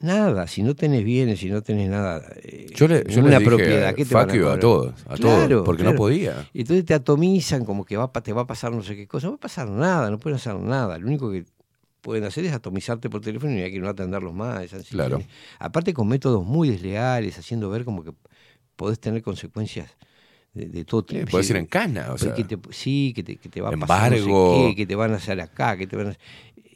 Nada, 0.00 0.48
si 0.48 0.64
no 0.64 0.74
tenés 0.74 1.04
bienes, 1.04 1.38
si 1.38 1.48
no 1.48 1.62
tenés 1.62 1.88
nada, 1.88 2.26
eh, 2.42 2.66
Yo 2.74 2.88
le- 2.88 3.04
yo 3.08 3.20
les 3.22 3.38
dije, 3.38 3.44
propiedad, 3.44 3.94
¿qué 3.94 4.04
te 4.04 4.14
van 4.14 4.28
a 4.28 4.32
cobrar? 4.32 4.58
todos, 4.58 4.94
a 5.06 5.16
todos, 5.16 5.62
porque 5.64 5.84
no 5.84 5.94
podía. 5.94 6.48
Entonces 6.54 6.84
te 6.84 6.94
atomizan 6.94 7.64
como 7.64 7.84
que 7.84 7.96
va, 7.96 8.10
a 8.12 8.20
te 8.20 8.32
va 8.32 8.42
a 8.42 8.46
pasar 8.48 8.72
no 8.72 8.82
sé 8.82 8.96
qué 8.96 9.06
cosa. 9.06 9.26
No 9.28 9.32
va 9.34 9.36
a 9.36 9.40
pasar 9.40 9.68
nada, 9.68 10.10
no 10.10 10.18
pueden 10.18 10.36
hacer 10.36 10.56
nada. 10.56 10.98
Lo 10.98 11.06
único 11.06 11.30
que 11.30 11.44
pueden 12.00 12.24
hacer 12.24 12.44
es 12.44 12.52
atomizarte 12.52 13.10
por 13.10 13.20
teléfono 13.20 13.52
y 13.52 13.62
hay 13.62 13.72
que 13.72 13.80
no 13.80 13.88
atenderlos 13.88 14.34
más. 14.34 14.62
esas 14.64 14.86
Claro. 14.88 15.22
Aparte 15.58 15.92
con 15.94 16.08
métodos 16.08 16.44
muy 16.44 16.68
desleales, 16.70 17.38
haciendo 17.38 17.70
ver 17.70 17.84
como 17.84 18.02
que 18.04 18.12
podés 18.76 18.98
tener 19.00 19.22
consecuencias 19.22 19.96
de, 20.54 20.66
de 20.66 20.84
todo 20.84 21.04
tipo. 21.04 21.30
podés 21.30 21.50
ir 21.50 21.56
en 21.56 21.66
cana, 21.66 22.12
o 22.12 22.18
sea. 22.18 22.34
que 22.34 22.44
te- 22.44 22.58
sí, 22.72 23.12
que 23.14 23.22
te, 23.22 23.36
que 23.36 23.48
te 23.48 23.60
va 23.60 23.68
a 23.68 23.72
pasar 23.72 24.10
no 24.12 24.16
sé 24.16 24.22
Embargo. 24.24 24.68
qué, 24.70 24.76
que 24.76 24.86
te 24.86 24.94
van 24.94 25.12
a 25.12 25.16
hacer 25.16 25.40
acá, 25.40 25.76
que 25.76 25.86
te 25.86 25.96
van 25.96 26.08
a... 26.08 26.16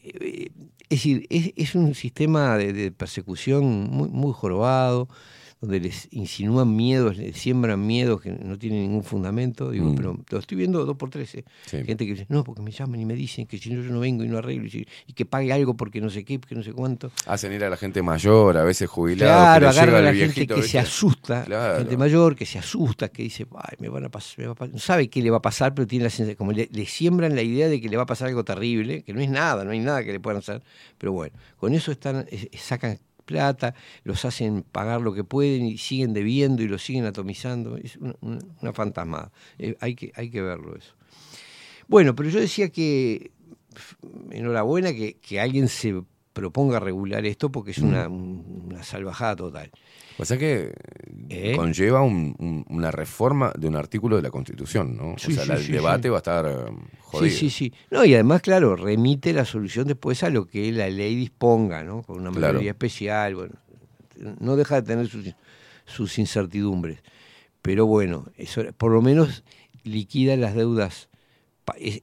Eh, 0.03 0.51
Es 0.91 0.99
decir, 1.01 1.27
es, 1.31 1.53
es 1.57 1.75
un 1.75 1.95
sistema 1.95 2.57
de, 2.59 2.73
de 2.73 2.93
persecución 2.93 3.65
muy, 3.91 4.09
muy 4.11 4.33
jorobado, 4.33 5.09
donde 5.65 5.81
les 5.81 6.09
insinúan 6.13 6.75
miedos, 6.75 7.17
les 7.17 7.37
siembran 7.37 7.85
miedos 7.87 8.21
que 8.21 8.31
no 8.31 8.59
tienen 8.59 8.83
ningún 8.83 9.03
fundamento. 9.05 9.71
Digo, 9.71 9.87
Mm. 9.91 9.95
pero 9.97 10.19
lo 10.31 10.39
estoy 10.39 10.57
viendo 10.57 10.85
dos 10.85 10.97
por 10.97 11.11
tres. 11.11 11.35
¿eh? 11.35 11.45
Sí. 11.67 11.79
Gente 11.85 12.07
que 12.07 12.13
dice, 12.13 12.27
no, 12.29 12.45
porque 12.45 12.63
me 12.63 12.71
llaman 12.71 13.01
y 13.01 13.05
me 13.05 13.15
dicen 13.15 13.47
que 13.47 13.59
si 13.59 13.71
no 13.71 13.83
yo 13.83 13.91
no 13.91 14.01
vengo 14.01 14.25
y 14.25 14.29
no 14.29 14.39
arreglo, 14.39 14.67
y, 14.67 14.71
si- 14.71 14.87
y 15.07 15.13
que 15.13 15.25
pague 15.27 15.53
algo 15.53 15.77
porque 15.77 16.01
no 16.01 16.11
sé 16.11 16.25
qué, 16.25 16.39
porque 16.39 16.55
no 16.55 16.63
sé 16.63 16.73
cuánto. 16.73 17.11
Hacen 17.27 17.53
ir 17.53 17.65
a 17.65 17.71
la 17.71 17.77
gente 17.77 18.03
mayor, 18.03 18.57
a 18.57 18.65
veces 18.65 18.89
jubilados. 18.89 19.35
Claro, 19.35 19.55
que 19.55 19.61
le 19.61 19.69
agarra 19.69 19.87
llega 19.87 19.99
a 19.99 20.03
la 20.03 20.09
gente 20.19 20.25
viejito, 20.35 20.55
que 20.55 20.61
¿viste? 20.61 20.73
se 20.73 20.79
asusta, 20.79 21.45
Claro. 21.45 21.79
gente 21.79 21.97
mayor 21.97 22.37
que 22.37 22.47
se 22.47 22.59
asusta, 22.59 23.09
que 23.09 23.23
dice, 23.23 23.47
ay, 23.57 23.77
me 23.81 23.89
van 23.89 24.05
a 24.05 24.09
pasar, 24.09 24.39
me 24.39 24.47
va 24.47 24.53
a 24.53 24.55
pasar. 24.55 24.73
No 24.75 24.81
sabe 24.81 25.09
qué 25.09 25.23
le 25.23 25.31
va 25.31 25.39
a 25.39 25.43
pasar, 25.43 25.75
pero 25.75 25.87
tiene 25.87 26.05
la 26.05 26.11
sensación, 26.11 26.37
como 26.37 26.53
le, 26.53 26.69
le 26.73 26.87
siembran 26.87 27.35
la 27.35 27.43
idea 27.43 27.69
de 27.69 27.81
que 27.81 27.89
le 27.89 27.97
va 27.97 28.03
a 28.05 28.07
pasar 28.07 28.29
algo 28.29 28.45
terrible, 28.45 29.03
que 29.03 29.13
no 29.15 29.21
es 29.21 29.31
nada, 29.31 29.65
no 29.65 29.71
hay 29.71 29.81
nada 29.81 30.05
que 30.05 30.13
le 30.13 30.21
puedan 30.21 30.39
hacer. 30.39 30.63
Pero 30.99 31.13
bueno, 31.13 31.35
con 31.57 31.75
eso 31.75 31.91
están, 31.93 32.27
sacan 32.59 32.99
plata, 33.25 33.75
los 34.05 34.25
hacen 34.25 34.63
pagar 34.63 35.01
lo 35.01 35.13
que 35.15 35.25
pueden 35.25 35.67
y 35.67 35.79
siguen 35.79 36.13
debiendo 36.13 36.63
y 36.63 36.69
los 36.69 36.85
siguen 36.85 37.05
atomizando. 37.07 37.77
Es 37.77 37.97
una, 37.97 38.15
una- 38.21 38.73
fantasmada. 38.73 39.33
Eh, 39.59 39.77
hay, 39.81 39.95
que, 39.95 40.13
hay 40.15 40.31
que 40.31 40.43
verlo 40.43 40.77
eso. 40.77 40.95
Bueno, 41.89 42.15
pero 42.15 42.29
yo 42.31 42.41
decía 42.41 42.71
que 42.71 43.31
enhorabuena 44.31 44.93
que, 44.93 45.15
que 45.15 45.41
alguien 45.41 45.69
se 45.69 46.03
proponga 46.33 46.81
regular 46.81 47.25
esto 47.27 47.51
porque 47.51 47.71
es 47.73 47.79
una, 47.79 48.09
una 48.09 48.83
salvajada 48.83 49.37
total. 49.37 49.71
O 50.19 50.25
sea 50.25 50.37
que 50.39 50.73
¿Eh? 51.29 51.55
conlleva 51.57 52.03
un- 52.03 52.35
un- 52.39 52.65
una 52.69 52.91
reforma 52.91 53.53
de 53.59 53.67
un 53.69 53.75
artículo 53.77 54.17
de 54.17 54.23
la 54.23 54.31
Constitución, 54.31 54.97
¿no? 54.97 55.15
Sí, 55.19 55.33
o 55.33 55.35
sea, 55.35 55.43
sí, 55.45 55.49
la- 55.49 55.57
el 55.57 55.63
sí, 55.65 55.73
debate 55.73 56.09
va 56.11 56.17
a 56.17 56.19
estar 56.19 56.47
eh, 56.47 56.73
jodido. 57.01 57.31
Sí, 57.33 57.39
sí, 57.39 57.51
sí. 57.51 57.73
No, 57.91 58.05
y 58.05 58.15
además, 58.15 58.41
claro, 58.43 58.77
remite 58.77 59.33
la 59.33 59.45
solución 59.45 59.87
después 59.89 60.23
a 60.23 60.31
lo 60.31 60.47
que 60.47 60.71
la 60.73 60.89
ley 60.89 61.15
disponga, 61.17 61.83
¿no? 61.83 62.03
Con 62.03 62.21
una 62.21 62.31
Claro. 62.31 62.55
mayoría 62.55 62.71
especial, 62.73 63.35
bueno. 63.35 63.55
No 64.39 64.55
deja 64.57 64.77
de 64.81 64.83
tener 64.87 65.09
sus, 65.09 65.35
sus 65.85 66.19
incertidumbres. 66.19 67.01
Pero 67.63 67.87
bueno, 67.87 68.27
eso 68.37 68.63
por 68.77 68.93
lo 68.93 69.03
menos 69.03 69.43
liquida 69.83 70.37
las 70.37 70.55
deudas, 70.55 71.09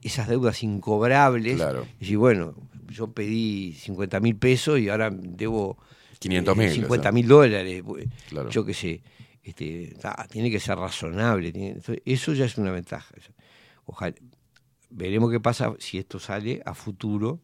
esas 0.02 0.28
deudas 0.28 0.62
incobrables. 0.62 1.56
Claro. 1.56 1.86
Y 2.00 2.16
bueno, 2.16 2.54
yo 2.88 3.10
pedí 3.12 3.72
50 3.74 4.20
mil 4.20 4.36
pesos 4.36 4.78
y 4.80 4.88
ahora 4.90 5.10
debo 5.10 5.78
500.000, 6.22 6.62
eh, 6.62 6.70
50 6.74 6.94
o 7.00 7.02
sea. 7.02 7.12
mil 7.12 7.26
dólares. 7.28 7.82
Claro. 8.28 8.50
Yo 8.50 8.64
qué 8.64 8.74
sé. 8.74 9.02
Este, 9.42 9.94
tiene 10.30 10.50
que 10.50 10.60
ser 10.60 10.78
razonable. 10.78 11.52
tiene- 11.52 11.76
eso 12.04 12.32
ya 12.32 12.44
es 12.44 12.56
una 12.58 12.70
ventaja. 12.70 13.14
Ojalá. 13.84 14.14
Veremos 14.90 15.30
qué 15.30 15.40
pasa 15.40 15.72
si 15.78 15.96
esto 15.98 16.18
sale 16.18 16.60
a 16.66 16.74
futuro, 16.74 17.40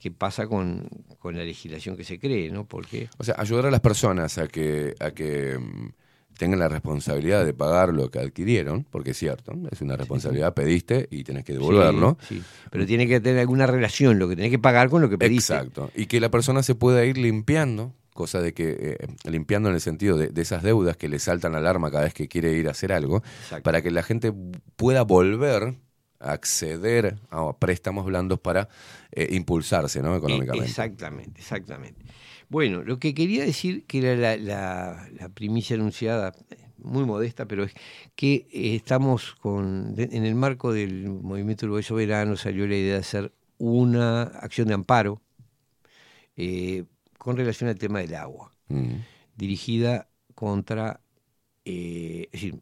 qué 0.00 0.10
pasa 0.10 0.46
con, 0.46 0.88
con 1.18 1.36
la 1.36 1.44
legislación 1.44 1.94
que 1.96 2.04
se 2.04 2.18
cree, 2.18 2.50
¿no? 2.50 2.66
Porque 2.66 3.08
O 3.18 3.24
sea, 3.24 3.34
ayudar 3.38 3.66
a 3.66 3.70
las 3.70 3.80
personas 3.80 4.38
a 4.38 4.48
que, 4.48 4.94
a 4.98 5.10
que 5.10 5.58
mm, 5.58 5.90
tengan 6.38 6.58
la 6.58 6.68
responsabilidad 6.68 7.44
de 7.44 7.52
pagar 7.52 7.92
lo 7.92 8.10
que 8.10 8.18
adquirieron, 8.18 8.84
porque 8.90 9.10
es 9.10 9.18
cierto, 9.18 9.52
es 9.70 9.82
una 9.82 9.94
responsabilidad, 9.96 10.54
pediste 10.54 11.06
y 11.10 11.22
tenés 11.22 11.44
que 11.44 11.52
devolverlo. 11.52 12.16
Sí, 12.26 12.38
sí. 12.38 12.42
Pero 12.70 12.86
tiene 12.86 13.06
que 13.06 13.20
tener 13.20 13.40
alguna 13.40 13.66
relación 13.66 14.18
lo 14.18 14.26
que 14.26 14.36
tenés 14.36 14.50
que 14.50 14.58
pagar 14.58 14.88
con 14.88 15.02
lo 15.02 15.10
que 15.10 15.18
pediste. 15.18 15.52
Exacto. 15.52 15.90
Y 15.94 16.06
que 16.06 16.18
la 16.18 16.30
persona 16.30 16.62
se 16.62 16.74
pueda 16.74 17.04
ir 17.04 17.18
limpiando, 17.18 17.92
cosa 18.20 18.40
de 18.40 18.52
que, 18.52 18.96
eh, 19.00 19.30
limpiando 19.30 19.68
en 19.70 19.74
el 19.76 19.80
sentido 19.80 20.16
de, 20.20 20.28
de 20.28 20.42
esas 20.42 20.62
deudas 20.62 20.96
que 20.96 21.08
le 21.08 21.18
saltan 21.18 21.54
alarma 21.54 21.90
cada 21.90 22.04
vez 22.04 22.14
que 22.14 22.28
quiere 22.28 22.52
ir 22.60 22.68
a 22.68 22.72
hacer 22.72 22.92
algo, 22.92 23.22
para 23.62 23.80
que 23.82 23.90
la 23.90 24.02
gente 24.02 24.32
pueda 24.76 25.02
volver 25.02 25.62
a 26.20 26.32
acceder 26.32 27.16
a 27.30 27.52
préstamos 27.58 28.04
blandos 28.04 28.38
para 28.40 28.68
eh, 29.12 29.28
impulsarse 29.40 30.02
¿no? 30.02 30.14
económicamente. 30.16 30.68
Exactamente, 30.68 31.40
exactamente. 31.40 32.00
Bueno, 32.48 32.82
lo 32.82 32.98
que 32.98 33.14
quería 33.14 33.44
decir, 33.44 33.84
que 33.86 33.98
era 34.00 34.14
la, 34.16 34.36
la- 34.36 35.08
la 35.18 35.28
primicia 35.30 35.76
anunciada, 35.76 36.32
muy 36.78 37.04
modesta, 37.04 37.46
pero 37.46 37.64
es 37.64 37.72
que 38.16 38.46
eh, 38.52 38.74
estamos 38.76 39.34
con, 39.40 39.94
en 39.98 40.24
el 40.24 40.34
marco 40.34 40.72
del 40.72 41.08
movimiento 41.10 41.66
Uruguay 41.66 41.82
Soberano 41.82 42.36
salió 42.36 42.66
la 42.66 42.76
idea 42.76 42.94
de 42.94 43.00
hacer 43.00 43.32
una 43.58 44.22
acción 44.22 44.68
de 44.68 44.74
amparo 44.74 45.20
eh, 46.36 46.84
con 47.20 47.36
relación 47.36 47.68
al 47.68 47.76
tema 47.78 47.98
del 48.00 48.14
agua, 48.14 48.50
Mm. 48.68 48.94
dirigida 49.36 50.08
contra, 50.34 51.00
eh, 51.66 52.28
es 52.32 52.40
decir, 52.40 52.58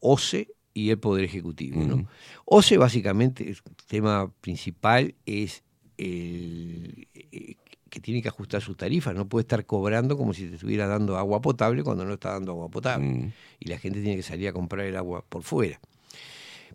OCE 0.00 0.48
y 0.74 0.90
el 0.90 0.98
Poder 0.98 1.24
Ejecutivo. 1.24 1.80
¿no? 1.82 1.96
Mm. 1.96 2.06
OCE 2.44 2.76
básicamente, 2.76 3.48
el 3.48 3.56
tema 3.86 4.30
principal 4.42 5.14
es 5.24 5.62
el, 5.96 7.08
eh, 7.14 7.56
que 7.88 8.00
tiene 8.00 8.20
que 8.22 8.28
ajustar 8.28 8.60
sus 8.60 8.76
tarifas, 8.76 9.14
no 9.14 9.26
puede 9.28 9.42
estar 9.42 9.64
cobrando 9.66 10.16
como 10.16 10.34
si 10.34 10.46
te 10.46 10.54
estuviera 10.56 10.86
dando 10.86 11.16
agua 11.16 11.40
potable 11.40 11.82
cuando 11.82 12.04
no 12.04 12.14
está 12.14 12.32
dando 12.32 12.52
agua 12.52 12.68
potable. 12.68 13.06
Mm. 13.08 13.32
Y 13.60 13.68
la 13.68 13.78
gente 13.78 14.00
tiene 14.02 14.16
que 14.16 14.22
salir 14.22 14.48
a 14.48 14.52
comprar 14.52 14.84
el 14.86 14.96
agua 14.96 15.24
por 15.28 15.42
fuera. 15.42 15.80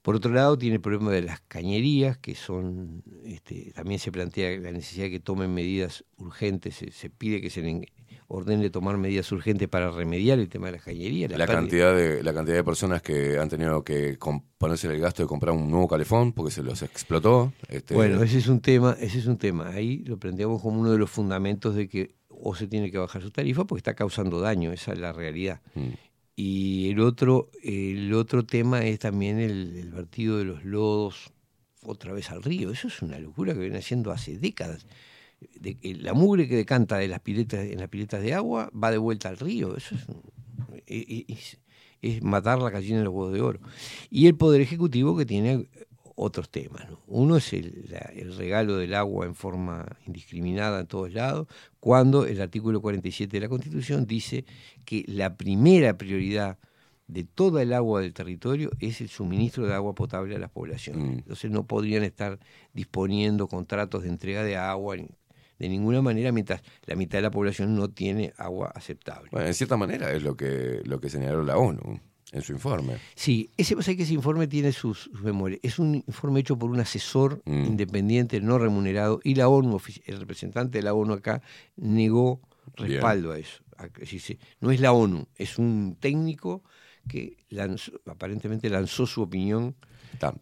Por 0.05 0.15
otro 0.15 0.31
lado, 0.31 0.55
tiene 0.55 0.75
el 0.75 0.81
problema 0.81 1.11
de 1.11 1.23
las 1.23 1.39
cañerías, 1.39 2.15
que 2.19 2.35
son, 2.35 3.01
este, 3.25 3.71
también 3.73 3.99
se 3.99 4.11
plantea 4.11 4.55
la 4.59 4.71
necesidad 4.71 5.05
de 5.05 5.09
que 5.09 5.19
tomen 5.19 5.51
medidas 5.51 6.05
urgentes, 6.17 6.75
se, 6.75 6.91
se 6.91 7.09
pide 7.09 7.41
que 7.41 7.49
se 7.49 7.89
ordene 8.27 8.69
tomar 8.69 8.97
medidas 8.97 9.31
urgentes 9.31 9.67
para 9.67 9.89
remediar 9.89 10.37
el 10.37 10.47
tema 10.47 10.67
de 10.67 10.73
las 10.73 10.83
cañerías. 10.83 11.31
La 11.31 11.47
cantidad, 11.47 11.95
de, 11.95 12.21
la 12.21 12.35
cantidad 12.35 12.55
de 12.55 12.63
personas 12.63 13.01
que 13.01 13.39
han 13.39 13.49
tenido 13.49 13.83
que 13.83 14.15
ponerse 14.59 14.93
el 14.93 14.99
gasto 14.99 15.23
de 15.23 15.27
comprar 15.27 15.55
un 15.55 15.71
nuevo 15.71 15.87
calefón 15.87 16.33
porque 16.33 16.51
se 16.51 16.61
los 16.61 16.83
explotó. 16.83 17.51
este, 17.67 17.95
Bueno, 17.95 18.21
ese 18.21 18.37
es 18.37 18.47
un 18.47 18.59
tema, 18.59 18.95
ese 18.99 19.17
es 19.17 19.25
un 19.25 19.37
tema. 19.37 19.69
Ahí 19.69 20.03
lo 20.05 20.19
planteamos 20.19 20.61
como 20.61 20.81
uno 20.81 20.91
de 20.91 20.99
los 20.99 21.09
fundamentos 21.09 21.73
de 21.73 21.89
que 21.89 22.13
o 22.29 22.53
se 22.53 22.67
tiene 22.67 22.91
que 22.91 22.99
bajar 22.99 23.23
su 23.23 23.31
tarifa 23.31 23.65
porque 23.65 23.79
está 23.79 23.95
causando 23.95 24.39
daño, 24.39 24.71
esa 24.71 24.93
es 24.93 24.99
la 24.99 25.13
realidad. 25.13 25.61
Mm. 25.73 25.89
Y 26.35 26.89
el 26.89 26.99
otro, 26.99 27.49
el 27.63 28.13
otro 28.13 28.45
tema 28.45 28.83
es 28.83 28.99
también 28.99 29.39
el, 29.39 29.89
vertido 29.91 30.37
de 30.37 30.45
los 30.45 30.65
lodos 30.65 31.31
otra 31.81 32.11
vez 32.11 32.29
al 32.29 32.43
río. 32.43 32.71
Eso 32.71 32.87
es 32.87 33.01
una 33.01 33.19
locura 33.19 33.53
que 33.53 33.59
viene 33.59 33.77
haciendo 33.77 34.11
hace 34.11 34.37
décadas. 34.37 34.85
De 35.59 35.77
la 35.99 36.13
mugre 36.13 36.47
que 36.47 36.55
decanta 36.55 36.97
de 36.97 37.07
las 37.07 37.19
piletas, 37.19 37.65
en 37.65 37.79
las 37.79 37.89
piletas 37.89 38.21
de 38.21 38.33
agua 38.33 38.69
va 38.71 38.91
de 38.91 38.97
vuelta 38.97 39.29
al 39.29 39.37
río. 39.37 39.77
Eso 39.77 39.95
es, 39.95 40.01
e- 40.87 41.25
e- 41.27 41.33
es, 41.33 41.57
es 42.01 42.21
matar 42.21 42.59
la 42.59 42.69
gallina 42.69 42.97
en 42.97 43.05
los 43.05 43.13
huevos 43.13 43.33
de 43.33 43.41
oro. 43.41 43.59
Y 44.09 44.27
el 44.27 44.35
Poder 44.35 44.61
Ejecutivo 44.61 45.15
que 45.17 45.25
tiene 45.25 45.67
otros 46.15 46.49
temas. 46.49 46.89
¿no? 46.89 46.99
Uno 47.07 47.37
es 47.37 47.51
el, 47.53 47.85
la- 47.89 48.11
el 48.15 48.35
regalo 48.37 48.77
del 48.77 48.93
agua 48.93 49.25
en 49.25 49.35
forma 49.35 49.85
indiscriminada 50.07 50.79
en 50.79 50.87
todos 50.87 51.13
lados, 51.13 51.47
cuando 51.79 52.25
el 52.25 52.41
artículo 52.41 52.81
47 52.81 53.31
de 53.37 53.41
la 53.41 53.49
Constitución 53.49 54.05
dice 54.07 54.45
que 54.85 55.03
la 55.07 55.35
primera 55.35 55.97
prioridad 55.97 56.57
de 57.07 57.23
toda 57.23 57.61
el 57.61 57.71
agua 57.73 58.01
del 58.01 58.13
territorio 58.13 58.71
es 58.79 58.99
el 59.01 59.09
suministro 59.09 59.67
de 59.67 59.73
agua 59.75 59.93
potable 59.93 60.35
a 60.35 60.39
las 60.39 60.49
poblaciones. 60.49 61.19
Entonces 61.19 61.51
no 61.51 61.67
podrían 61.67 62.03
estar 62.03 62.39
disponiendo 62.73 63.47
contratos 63.47 64.03
de 64.03 64.09
entrega 64.09 64.43
de 64.43 64.57
agua 64.57 64.95
de 64.95 65.69
ninguna 65.69 66.01
manera 66.01 66.31
mientras 66.31 66.61
la 66.85 66.95
mitad 66.95 67.17
de 67.19 67.21
la 67.23 67.31
población 67.31 67.75
no 67.75 67.89
tiene 67.89 68.33
agua 68.37 68.71
aceptable. 68.75 69.29
Bueno, 69.31 69.47
en 69.47 69.53
cierta 69.53 69.77
manera 69.77 70.11
es 70.11 70.23
lo 70.23 70.35
que, 70.35 70.81
lo 70.85 70.99
que 70.99 71.09
señaló 71.09 71.43
la 71.43 71.57
ONU 71.57 71.99
en 72.35 72.41
su 72.41 72.51
informe. 72.53 72.97
Sí, 73.15 73.49
ese 73.57 73.75
que 73.97 74.03
ese 74.03 74.13
informe 74.13 74.47
tiene 74.47 74.71
sus, 74.71 74.99
sus 75.11 75.21
memorias. 75.23 75.59
Es 75.63 75.79
un 75.79 75.95
informe 75.95 76.41
hecho 76.41 76.57
por 76.59 76.69
un 76.69 76.79
asesor 76.79 77.41
Mm. 77.45 77.65
independiente, 77.65 78.41
no 78.41 78.57
remunerado, 78.59 79.19
y 79.23 79.35
la 79.35 79.47
ONU, 79.47 79.79
el 80.05 80.19
representante 80.19 80.77
de 80.79 80.83
la 80.83 80.93
ONU 80.93 81.13
acá, 81.13 81.41
negó 81.77 82.41
Bien. 82.77 82.91
respaldo 82.91 83.31
a 83.31 83.39
eso. 83.39 83.63
A 83.77 83.87
sí, 84.05 84.19
sí. 84.19 84.37
No 84.59 84.71
es 84.71 84.79
la 84.79 84.91
ONU, 84.91 85.27
es 85.35 85.57
un 85.57 85.97
técnico 85.99 86.63
que 87.07 87.37
lanzó- 87.49 87.99
aparentemente 88.05 88.69
lanzó 88.69 89.05
su 89.05 89.21
opinión. 89.21 89.75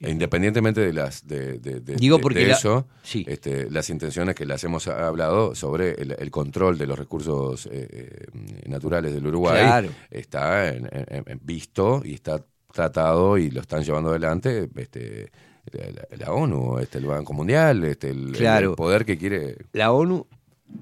Independientemente 0.01 0.81
de 0.81 0.93
las 0.93 1.27
de, 1.27 1.59
de- 1.59 1.79
de- 1.79 1.95
Digo 1.95 2.19
porque 2.19 2.39
de 2.39 2.47
la- 2.47 2.53
eso, 2.53 2.87
sí. 3.01 3.25
este, 3.27 3.69
las 3.69 3.89
intenciones 3.89 4.35
que 4.35 4.45
las 4.45 4.63
hemos 4.63 4.87
hablado 4.87 5.55
sobre 5.55 5.91
el, 6.01 6.15
el 6.17 6.31
control 6.31 6.77
de 6.77 6.87
los 6.87 6.97
recursos 6.97 7.65
eh, 7.67 7.87
eh, 7.91 8.69
naturales 8.69 9.13
del 9.13 9.25
Uruguay 9.27 9.61
Claro. 9.63 9.89
está 10.11 10.69
en- 10.69 10.89
en- 10.91 11.23
en 11.27 11.39
visto 11.43 12.01
y 12.05 12.13
está 12.13 12.43
tratado 12.71 13.37
y 13.37 13.49
lo 13.51 13.61
están 13.61 13.83
llevando 13.83 14.09
adelante 14.09 14.69
este, 14.75 15.31
la, 15.71 16.17
la 16.25 16.31
ONU, 16.33 16.79
este, 16.79 16.97
el 16.99 17.05
Banco 17.05 17.33
Mundial, 17.33 17.83
este, 17.83 18.09
el, 18.09 18.27
el- 18.29 18.31
Claro. 18.33 18.69
el 18.71 18.75
poder 18.75 19.05
que 19.05 19.17
quiere. 19.17 19.57
La 19.73 19.91
ONU, 19.91 20.25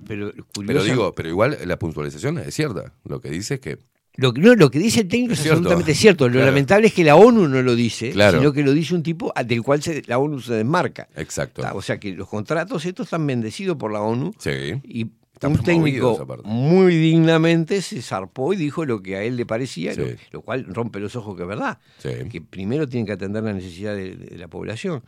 pero 0.08 0.32
Pero 0.66 0.84
digo, 0.84 1.14
pero 1.14 1.30
igual 1.30 1.58
la 1.66 1.78
puntualización 1.78 2.38
es 2.40 2.54
cierta. 2.56 2.94
Lo 3.04 3.20
que 3.20 3.30
dice 3.30 3.56
es 3.56 3.60
que 3.60 3.78
Lo, 4.18 4.34
que- 4.34 4.42
no, 4.42 4.56
lo 4.56 4.70
que 4.70 4.78
dice 4.80 5.02
el 5.02 5.08
técnico 5.08 5.34
es, 5.34 5.40
cierto. 5.40 5.58
absolutamente 5.60 5.94
cierto. 5.96 6.28
Lo 6.28 6.34
Claro. 6.34 6.48
lamentable 6.48 6.88
es 6.88 6.94
que 6.94 7.04
la 7.04 7.16
ONU 7.16 7.48
no 7.48 7.62
lo 7.62 7.76
dice, 7.76 8.12
Claro. 8.12 8.40
sino 8.40 8.52
que 8.54 8.62
lo 8.64 8.74
dice 8.74 8.94
un 8.94 9.04
tipo 9.04 9.34
del 9.46 9.62
cual 9.64 9.82
se- 9.82 10.04
la 10.06 10.18
ONU 10.20 10.40
se 10.42 10.54
desmarca. 10.54 11.08
Exacto. 11.16 11.64
O 11.74 11.82
sea 11.82 12.00
que 12.00 12.12
los 12.14 12.28
contratos 12.28 12.86
estos 12.86 13.08
están 13.08 13.26
bendecidos 13.26 13.78
por 13.78 13.92
la 13.92 14.02
ONU 14.02 14.34
Sí. 14.38 14.52
y 14.84 15.08
un 15.44 15.58
técnico 15.64 16.24
muy 16.44 16.96
dignamente 16.98 17.82
se 17.82 18.02
zarpó 18.04 18.54
y 18.54 18.58
dijo 18.58 18.86
lo 18.86 19.02
que 19.02 19.16
a 19.16 19.24
él 19.24 19.38
le 19.38 19.46
parecía, 19.48 19.94
Sí. 19.96 20.02
lo, 20.02 20.06
lo 20.34 20.42
cual 20.42 20.66
rompe 20.66 21.00
los 21.00 21.16
ojos 21.16 21.36
que 21.36 21.42
es 21.44 21.48
verdad. 21.48 21.80
Sí. 21.98 22.10
Que 22.30 22.42
primero 22.42 22.88
tienen 22.88 23.08
que 23.08 23.14
atender 23.14 23.42
la 23.44 23.54
necesidad 23.54 23.96
de, 23.96 24.16
de 24.18 24.38
la 24.38 24.48
población. 24.50 25.02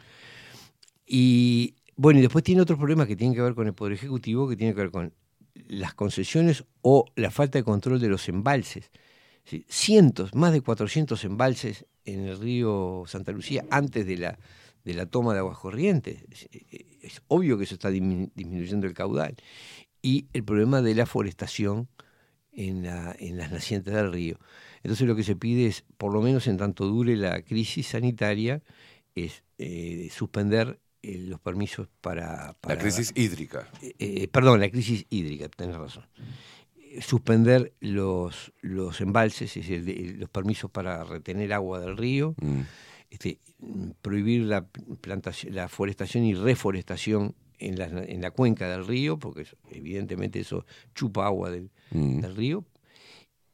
Y 1.06 1.76
bueno, 1.96 2.20
y 2.20 2.22
después 2.24 2.44
tiene 2.44 2.62
otros 2.62 2.80
problemas 2.80 3.08
que 3.08 3.16
tienen 3.16 3.36
que 3.36 3.42
ver 3.42 3.54
con 3.54 3.68
el 3.68 3.74
Poder 3.74 3.94
Ejecutivo, 3.94 4.48
que 4.50 4.56
tienen 4.56 4.74
que 4.76 4.82
ver 4.82 4.92
con 4.92 5.14
las 5.56 5.94
concesiones 5.94 6.66
o 6.82 7.06
la 7.16 7.32
falta 7.32 7.60
de 7.60 7.64
control 7.64 8.00
de 8.00 8.10
los 8.10 8.28
embalses. 8.30 8.92
Cientos, 9.68 10.34
más 10.36 10.54
de 10.54 10.62
400 10.62 11.24
embalses 11.26 11.86
en 12.06 12.22
el 12.22 12.40
río 12.40 13.04
Santa 13.08 13.32
Lucía 13.32 13.66
antes 13.70 14.06
de 14.06 14.18
la, 14.18 14.40
de 14.86 14.94
la 14.94 15.06
toma 15.06 15.34
de 15.34 15.40
aguas 15.40 15.58
corrientes. 15.58 16.24
Es, 16.32 16.48
es 17.02 17.22
obvio 17.28 17.58
que 17.58 17.66
eso 17.66 17.76
está 17.76 17.92
dismi- 17.92 18.32
disminuyendo 18.36 18.88
el 18.88 18.94
caudal. 18.94 19.36
Y 20.02 20.28
el 20.34 20.44
problema 20.44 20.82
de 20.82 20.96
la 20.96 21.06
forestación 21.06 21.90
en, 22.52 22.84
la- 22.84 23.16
en 23.20 23.38
las 23.38 23.52
nacientes 23.52 23.94
del 23.94 24.12
río. 24.14 24.40
Entonces 24.84 25.08
lo 25.08 25.16
que 25.16 25.24
se 25.24 25.36
pide 25.36 25.68
es, 25.68 25.84
por 25.98 26.14
lo 26.14 26.22
menos 26.22 26.48
en 26.48 26.58
tanto 26.58 26.86
dure 26.88 27.16
la 27.18 27.42
crisis 27.44 27.88
sanitaria, 27.88 28.62
es 29.16 29.44
eh, 29.58 30.10
suspender 30.12 30.80
eh, 31.04 31.18
los 31.28 31.40
permisos 31.40 31.88
para, 32.02 32.56
para- 32.62 32.76
la 32.76 32.82
crisis 32.82 33.12
hídrica. 33.16 33.70
eh, 34.00 34.28
perdón, 34.30 34.60
la 34.62 34.70
crisis 34.72 35.06
hídrica, 35.10 35.50
tenés 35.50 35.76
razón. 35.78 36.06
Eh, 36.78 37.02
Suspender 37.02 37.74
los, 37.80 38.54
los 38.62 39.00
embalses, 39.02 39.56
es 39.58 39.68
decir, 39.68 39.84
de- 39.84 40.14
los 40.18 40.30
permisos 40.30 40.72
para 40.72 41.04
retener 41.04 41.54
agua 41.54 41.80
del 41.80 41.98
río, 41.98 42.36
Mm. 42.42 42.62
este, 43.12 43.40
prohibir 44.02 44.42
la, 44.44 44.66
plantación, 45.02 45.54
la 45.54 45.68
forestación 45.68 46.24
y 46.24 46.34
reforestación 46.34 47.36
en 47.60 47.78
la, 47.78 47.86
en 47.86 48.22
la 48.22 48.32
cuenca 48.32 48.68
del 48.70 48.86
río, 48.88 49.18
porque 49.20 49.46
evidentemente 49.72 50.40
eso 50.40 50.66
chupa 50.96 51.26
agua 51.28 51.52
del, 51.52 51.70
Mm. 51.92 52.22
del 52.22 52.36
río, 52.36 52.66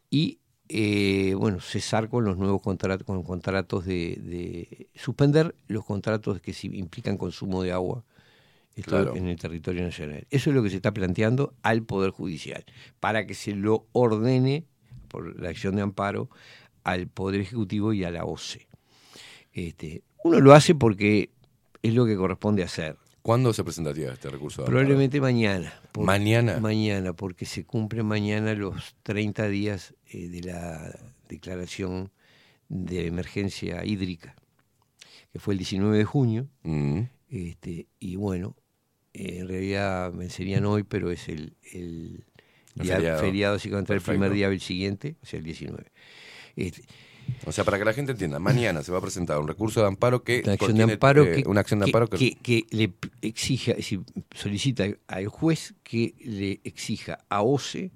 y 0.09 0.39
eh, 0.69 1.33
bueno, 1.35 1.59
cesar 1.59 2.09
con 2.09 2.23
los 2.25 2.37
nuevos 2.37 2.61
contratos, 2.61 3.05
con 3.05 3.23
contratos 3.23 3.85
de, 3.85 4.17
de- 4.21 4.87
suspender 4.95 5.55
los 5.67 5.83
contratos 5.83 6.39
que 6.41 6.55
implican 6.63 7.17
consumo 7.17 7.63
de 7.63 7.71
agua 7.71 8.03
Claro. 8.85 9.13
en 9.17 9.27
el 9.27 9.35
territorio 9.37 9.83
nacional. 9.83 10.25
Eso 10.29 10.51
es 10.51 10.55
lo 10.55 10.63
que 10.63 10.69
se 10.69 10.77
está 10.77 10.93
planteando 10.93 11.53
al 11.63 11.83
Poder 11.83 12.11
Judicial, 12.11 12.63
para 13.01 13.25
que 13.27 13.33
se 13.33 13.53
lo 13.53 13.87
ordene 13.91 14.63
por 15.09 15.37
la 15.41 15.49
acción 15.49 15.75
de 15.75 15.81
amparo 15.81 16.29
al 16.85 17.07
Poder 17.07 17.41
Ejecutivo 17.41 17.91
y 17.91 18.05
a 18.05 18.11
la 18.11 18.23
OCE. 18.23 18.67
Este, 19.51 20.01
uno 20.23 20.39
lo 20.39 20.53
hace 20.53 20.75
porque 20.75 21.29
es 21.83 21.93
lo 21.93 22.05
que 22.05 22.15
corresponde 22.15 22.63
hacer. 22.63 22.95
¿Cuándo 23.29 23.53
se 23.53 23.63
presentaría 23.63 24.11
este 24.11 24.27
recurso? 24.27 24.63
de? 24.63 24.65
Probablemente 24.65 25.21
mañana. 25.21 25.71
por- 25.91 26.03
¿Mañana? 26.03 26.59
Mañana, 26.59 27.13
porque 27.13 27.45
se 27.45 27.63
cumplen 27.63 28.07
mañana 28.07 28.55
los 28.55 28.95
30 29.03 29.47
días 29.49 29.93
eh, 30.11 30.29
de 30.29 30.41
la 30.41 30.97
declaración 31.27 32.09
de 32.69 33.05
emergencia 33.05 33.85
hídrica, 33.85 34.33
que 35.31 35.37
fue 35.37 35.53
el 35.53 35.59
19 35.59 35.95
de 35.99 36.05
junio. 36.05 36.47
Mm. 36.63 37.01
Este, 37.29 37.85
y 37.99 38.15
bueno, 38.15 38.55
eh, 39.13 39.37
en 39.41 39.47
realidad 39.47 40.11
vencerían 40.11 40.65
hoy, 40.65 40.81
pero 40.81 41.11
es 41.11 41.29
el, 41.29 41.55
el 41.71 42.25
El 42.77 42.81
día 42.83 43.15
feriado. 43.19 43.57
así 43.57 43.69
que 43.69 43.73
va 43.73 43.77
a 43.77 43.81
entrar 43.81 43.97
el 43.97 44.03
primer 44.03 44.31
día 44.33 44.49
del 44.49 44.59
siguiente, 44.59 45.17
o 45.21 45.25
sea, 45.27 45.37
el 45.37 45.45
19. 45.45 45.85
Este, 46.55 46.81
O 47.45 47.51
sea, 47.51 47.63
para 47.63 47.77
que 47.77 47.85
la 47.85 47.93
gente 47.93 48.11
entienda, 48.13 48.39
mañana 48.39 48.83
se 48.83 48.91
va 48.91 48.97
a 48.97 49.01
presentar 49.01 49.39
un 49.39 49.47
recurso 49.47 49.81
de 49.81 49.87
amparo 49.87 50.23
que 50.23 50.41
una 50.43 50.53
acción 50.53 50.57
de 50.73 50.81
contiene, 50.83 50.93
amparo 50.93 51.23
eh, 51.25 51.43
que, 51.43 51.49
una 51.49 51.59
acción 51.61 51.79
de 51.79 51.85
que- 51.85 51.89
amparo 51.89 52.07
que, 52.09 52.17
que- 52.17 52.65
que 52.65 52.65
le 52.75 52.93
exija, 53.21 53.71
es 53.71 53.77
decir, 53.77 54.01
solicita 54.35 54.85
al 55.07 55.27
juez 55.27 55.73
que 55.83 56.13
le 56.23 56.59
exija 56.63 57.19
a 57.29 57.41
OCE 57.41 57.91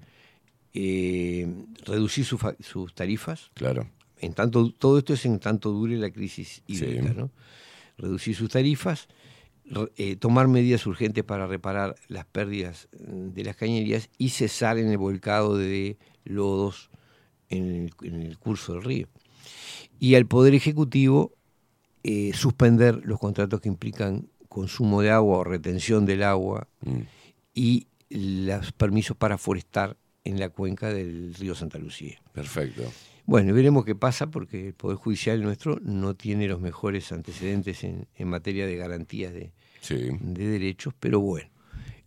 eh, 0.74 1.46
reducir 1.84 2.24
su 2.24 2.38
sus 2.60 2.94
tarifas. 2.94 3.50
Claro. 3.54 3.88
En 4.18 4.32
tanto, 4.32 4.70
todo 4.72 4.98
esto 4.98 5.12
es 5.14 5.24
en 5.26 5.38
tanto 5.38 5.70
dure 5.70 5.96
la 5.96 6.10
crisis 6.10 6.62
hídrica, 6.66 7.08
Sí. 7.10 7.14
¿no? 7.16 7.30
Reducir 7.98 8.34
sus 8.34 8.48
tarifas, 8.50 9.08
re- 9.66 9.92
eh, 9.96 10.16
tomar 10.16 10.48
medidas 10.48 10.86
urgentes 10.86 11.22
para 11.24 11.46
reparar 11.46 11.94
las 12.08 12.24
pérdidas 12.24 12.88
mm, 12.98 13.28
de 13.34 13.44
las 13.44 13.56
cañerías 13.56 14.08
y 14.18 14.30
cesar 14.30 14.78
en 14.78 14.88
el 14.90 14.98
volcado 14.98 15.56
de 15.56 15.96
lodos 16.24 16.90
en 17.50 17.90
el, 18.00 18.08
en 18.08 18.22
el 18.22 18.38
curso 18.38 18.72
del 18.74 18.82
río. 18.82 19.08
Y 20.00 20.14
al 20.16 20.26
Poder 20.26 20.54
Ejecutivo 20.54 21.32
eh, 22.02 22.32
suspender 22.34 23.00
los 23.04 23.18
contratos 23.18 23.60
que 23.60 23.68
implican 23.68 24.28
consumo 24.48 25.00
de 25.02 25.10
agua 25.10 25.38
o 25.38 25.44
retención 25.44 26.04
del 26.06 26.22
agua 26.22 26.68
Mm. 26.82 27.00
y 27.54 27.86
los 28.10 28.72
permisos 28.72 29.16
para 29.16 29.38
forestar 29.38 29.96
en 30.24 30.38
la 30.38 30.48
cuenca 30.50 30.90
del 30.92 31.34
río 31.34 31.54
Santa 31.54 31.78
Lucía. 31.78 32.20
Perfecto. 32.32 32.82
Bueno, 33.26 33.54
veremos 33.54 33.84
qué 33.86 33.94
pasa 33.94 34.30
porque 34.30 34.68
el 34.68 34.74
Poder 34.74 34.96
Judicial 34.98 35.42
nuestro 35.42 35.78
no 35.82 36.14
tiene 36.14 36.46
los 36.46 36.60
mejores 36.60 37.10
antecedentes 37.10 37.82
en, 37.84 38.06
en 38.16 38.28
materia 38.28 38.66
de 38.66 38.76
garantías 38.76 39.32
de, 39.32 39.52
Sí. 39.80 40.10
de 40.20 40.46
derechos, 40.46 40.94
pero 41.00 41.20
bueno, 41.20 41.48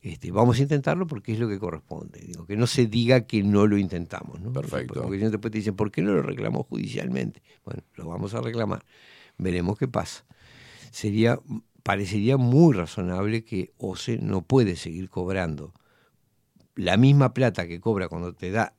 este, 0.08 0.32
vamos 0.32 0.60
a 0.60 0.62
intentarlo 0.62 1.08
porque 1.08 1.34
es 1.34 1.40
lo 1.40 1.48
que 1.48 1.60
corresponde. 1.60 2.20
Digo, 2.20 2.46
que 2.46 2.56
no 2.56 2.68
se 2.68 2.88
diga 2.88 3.26
que 3.28 3.44
no 3.44 3.68
lo 3.68 3.78
intentamos. 3.78 4.40
¿no? 4.42 4.52
Perfecto. 4.52 5.02
Porque 5.04 5.20
si 5.20 5.26
después 5.26 5.52
te 5.52 5.58
dicen, 5.58 5.76
¿por 5.76 5.92
qué 5.92 6.02
no 6.02 6.14
lo 6.14 6.22
reclamó 6.22 6.64
judicialmente? 6.64 7.42
Bueno, 7.66 7.84
lo 7.96 8.08
vamos 8.08 8.34
a 8.34 8.42
reclamar. 8.42 8.84
Veremos 9.38 9.78
qué 9.78 9.88
pasa. 9.88 10.26
Sería, 10.92 11.40
parecería 11.84 12.38
muy 12.38 12.74
razonable 12.76 13.44
que 13.44 13.74
OCE 13.78 14.18
no 14.18 14.42
puede 14.42 14.76
seguir 14.76 15.10
cobrando 15.10 15.74
la 16.76 16.98
misma 16.98 17.34
plata 17.34 17.68
que 17.68 17.80
cobra 17.80 18.08
cuando 18.08 18.34
te 18.34 18.52
da 18.52 18.74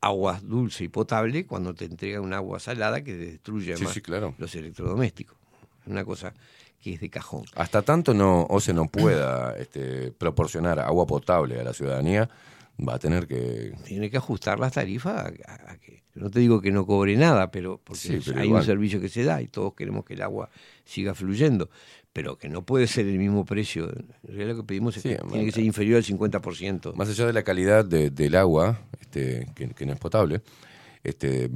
agua 0.00 0.40
dulce 0.42 0.84
y 0.84 0.88
potable, 0.88 1.46
cuando 1.46 1.74
te 1.74 1.84
entrega 1.84 2.20
un 2.20 2.32
agua 2.34 2.58
salada 2.60 3.02
que 3.04 3.14
destruye 3.16 3.76
Sí, 3.76 3.86
sí, 3.86 4.00
claro. 4.00 4.34
los 4.38 4.54
electrodomésticos. 4.54 5.38
Una 5.86 6.04
cosa 6.04 6.34
que 6.82 6.94
es 6.94 7.00
de 7.00 7.08
cajón. 7.08 7.44
Hasta 7.54 7.80
tanto 7.82 8.12
no 8.12 8.42
OCE 8.50 8.74
no 8.74 8.86
pueda 8.88 9.56
este, 9.56 10.10
proporcionar 10.12 10.78
agua 10.80 11.06
potable 11.06 11.58
a 11.60 11.64
la 11.64 11.72
ciudadanía, 11.72 12.28
va 12.86 12.94
a 12.94 12.98
tener 12.98 13.26
que... 13.26 13.74
Tiene 13.84 14.10
que 14.10 14.16
ajustar 14.16 14.58
las 14.58 14.72
tarifas 14.72 15.32
a, 15.46 15.76
que. 15.78 16.02
No 16.14 16.28
te 16.30 16.40
digo 16.40 16.60
que 16.60 16.70
no 16.72 16.84
cobre 16.84 17.16
nada, 17.16 17.50
pero 17.50 17.80
porque 17.82 18.00
Sí, 18.00 18.20
pero 18.24 18.40
hay 18.40 18.46
igual. 18.48 18.60
un 18.60 18.66
servicio 18.66 19.00
que 19.00 19.08
se 19.08 19.24
da 19.24 19.40
y 19.40 19.48
todos 19.48 19.72
queremos 19.74 20.04
que 20.04 20.12
el 20.14 20.20
agua 20.22 20.50
siga 20.84 21.14
fluyendo. 21.14 21.70
Pero 22.12 22.36
que 22.36 22.50
no 22.50 22.60
puede 22.66 22.86
ser 22.86 23.06
el 23.06 23.16
mismo 23.18 23.46
precio. 23.46 23.88
En 23.88 24.06
realidad 24.24 24.48
lo 24.48 24.56
que 24.56 24.66
pedimos 24.66 24.94
es 24.98 25.02
Sí, 25.02 25.08
que 25.08 25.16
tiene 25.30 25.46
que 25.46 25.52
ser 25.52 25.64
inferior 25.64 25.96
al 25.96 26.04
50%. 26.04 26.92
Más 26.94 27.08
allá 27.08 27.24
de 27.26 27.32
la 27.32 27.42
calidad 27.42 27.84
de- 27.86 28.10
del 28.10 28.34
agua, 28.36 28.80
este, 29.00 29.46
que, 29.54 29.68
que 29.70 29.86
no 29.86 29.94
es 29.94 29.98
potable, 29.98 30.42
este, 31.04 31.50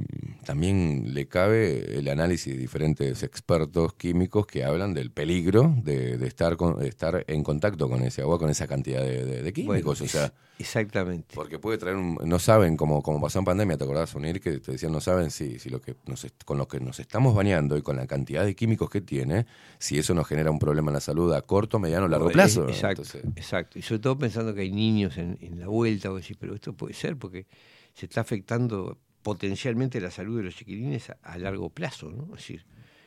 también 0.45 1.13
le 1.13 1.27
cabe 1.27 1.97
el 1.99 2.07
análisis 2.09 2.53
de 2.53 2.59
diferentes 2.59 3.23
expertos 3.23 3.93
químicos 3.93 4.45
que 4.45 4.63
hablan 4.63 4.93
del 4.93 5.11
peligro 5.11 5.73
de, 5.83 6.17
de 6.17 6.27
estar, 6.27 6.57
con- 6.57 6.79
de 6.79 6.87
estar 6.87 7.23
en 7.27 7.43
contacto 7.43 7.89
con 7.89 8.01
ese 8.03 8.21
agua, 8.21 8.37
con 8.39 8.49
esa 8.49 8.67
cantidad 8.67 9.01
de, 9.01 9.25
de- 9.25 9.41
de 9.43 9.51
Bueno, 9.51 9.51
químicos. 9.53 10.01
o 10.01 10.07
sea, 10.07 10.33
exactamente. 10.59 11.33
porque 11.35 11.59
puede 11.59 11.77
traer 11.77 11.95
un, 11.95 12.17
no 12.25 12.39
saben 12.39 12.75
como, 12.77 13.01
como 13.01 13.21
pasó 13.21 13.39
en 13.39 13.45
pandemia, 13.45 13.77
¿te 13.77 13.83
acordás, 13.85 14.13
Unir? 14.15 14.39
Que 14.41 14.59
te 14.59 14.73
decían, 14.73 14.91
no 14.91 14.99
saben 15.01 15.31
si, 15.31 15.59
si 15.59 15.69
lo 15.69 15.81
que 15.81 15.95
nos, 16.07 16.27
con 16.45 16.57
lo 16.57 16.67
que 16.67 16.79
nos 16.79 16.99
estamos 16.99 17.33
bañando 17.35 17.77
y 17.77 17.81
con 17.81 17.95
la 17.95 18.07
cantidad 18.07 18.43
de 18.45 18.55
químicos 18.55 18.89
que 18.89 19.01
tiene, 19.01 19.45
si 19.79 19.97
eso 19.97 20.13
nos 20.13 20.27
genera 20.27 20.51
un 20.51 20.59
problema 20.59 20.89
en 20.91 20.95
la 20.95 21.01
salud 21.01 21.33
a 21.33 21.41
corto, 21.41 21.79
mediano 21.79 22.05
o 22.05 22.09
largo 22.09 22.29
Eh, 22.29 22.33
plazo. 22.33 22.67
Exacto, 22.67 23.03
Entonces, 23.03 23.23
exacto. 23.35 23.79
Y 23.79 23.81
sobre 23.81 23.99
todo 23.99 24.17
pensando 24.17 24.53
que 24.53 24.61
hay 24.61 24.71
niños 24.71 25.17
en, 25.17 25.37
en 25.41 25.59
la 25.59 25.67
vuelta, 25.67 26.11
o 26.11 26.15
decir, 26.15 26.37
pero 26.39 26.53
esto 26.55 26.73
puede 26.73 26.93
ser 26.93 27.15
porque 27.17 27.47
se 27.93 28.05
está 28.05 28.21
afectando 28.21 28.97
potencialmente 29.23 30.01
la 30.01 30.11
salud 30.11 30.37
de 30.37 30.43
los 30.45 30.55
chiquilines 30.55 31.09
a, 31.09 31.17
a 31.23 31.37
largo 31.37 31.69
plazo, 31.69 32.11
¿no? 32.11 32.23
Es 32.35 32.41
decir, 32.41 32.65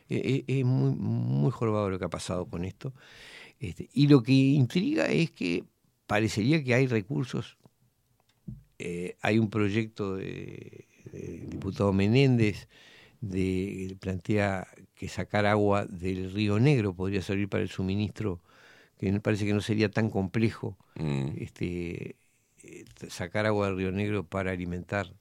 e- 0.09 0.45
e- 0.49 0.61
es, 0.61 0.65
muy, 0.65 0.93
muy 0.97 1.51
jorobado 1.51 1.91
lo 1.91 1.99
que 1.99 2.07
ha 2.07 2.11
pasado 2.11 2.47
con 2.47 2.65
esto. 2.65 2.95
Este, 3.61 3.89
y 3.95 4.09
lo 4.09 4.23
que 4.23 4.33
intriga 4.33 5.07
es 5.09 5.31
que 5.33 5.65
parecería 6.07 6.63
que 6.65 6.75
hay 6.75 6.87
recursos 6.87 7.59
eh, 8.79 9.17
hay 9.23 9.39
un 9.39 9.51
proyecto 9.51 10.17
de- 10.17 10.87
diputado 11.51 11.93
Menéndez 11.93 12.69
de 13.21 13.97
plantea 14.01 14.69
que 14.95 15.09
sacar 15.09 15.47
agua 15.47 15.87
del 15.87 16.33
río 16.33 16.59
Negro 16.61 16.95
podría 16.95 17.23
servir 17.23 17.49
para 17.49 17.63
el 17.63 17.71
suministro, 17.71 18.41
que 18.99 19.13
me 19.13 19.21
parece 19.21 19.47
que 19.47 19.55
no 19.55 19.61
sería 19.63 19.91
tan 19.91 20.11
complejo 20.11 20.79
este, 21.37 22.17
eh, 22.63 22.85
sacar 23.09 23.47
agua 23.47 23.69
del 23.69 23.77
río 23.79 23.93
Negro 23.93 24.25
para 24.27 24.53
alimentar 24.53 25.15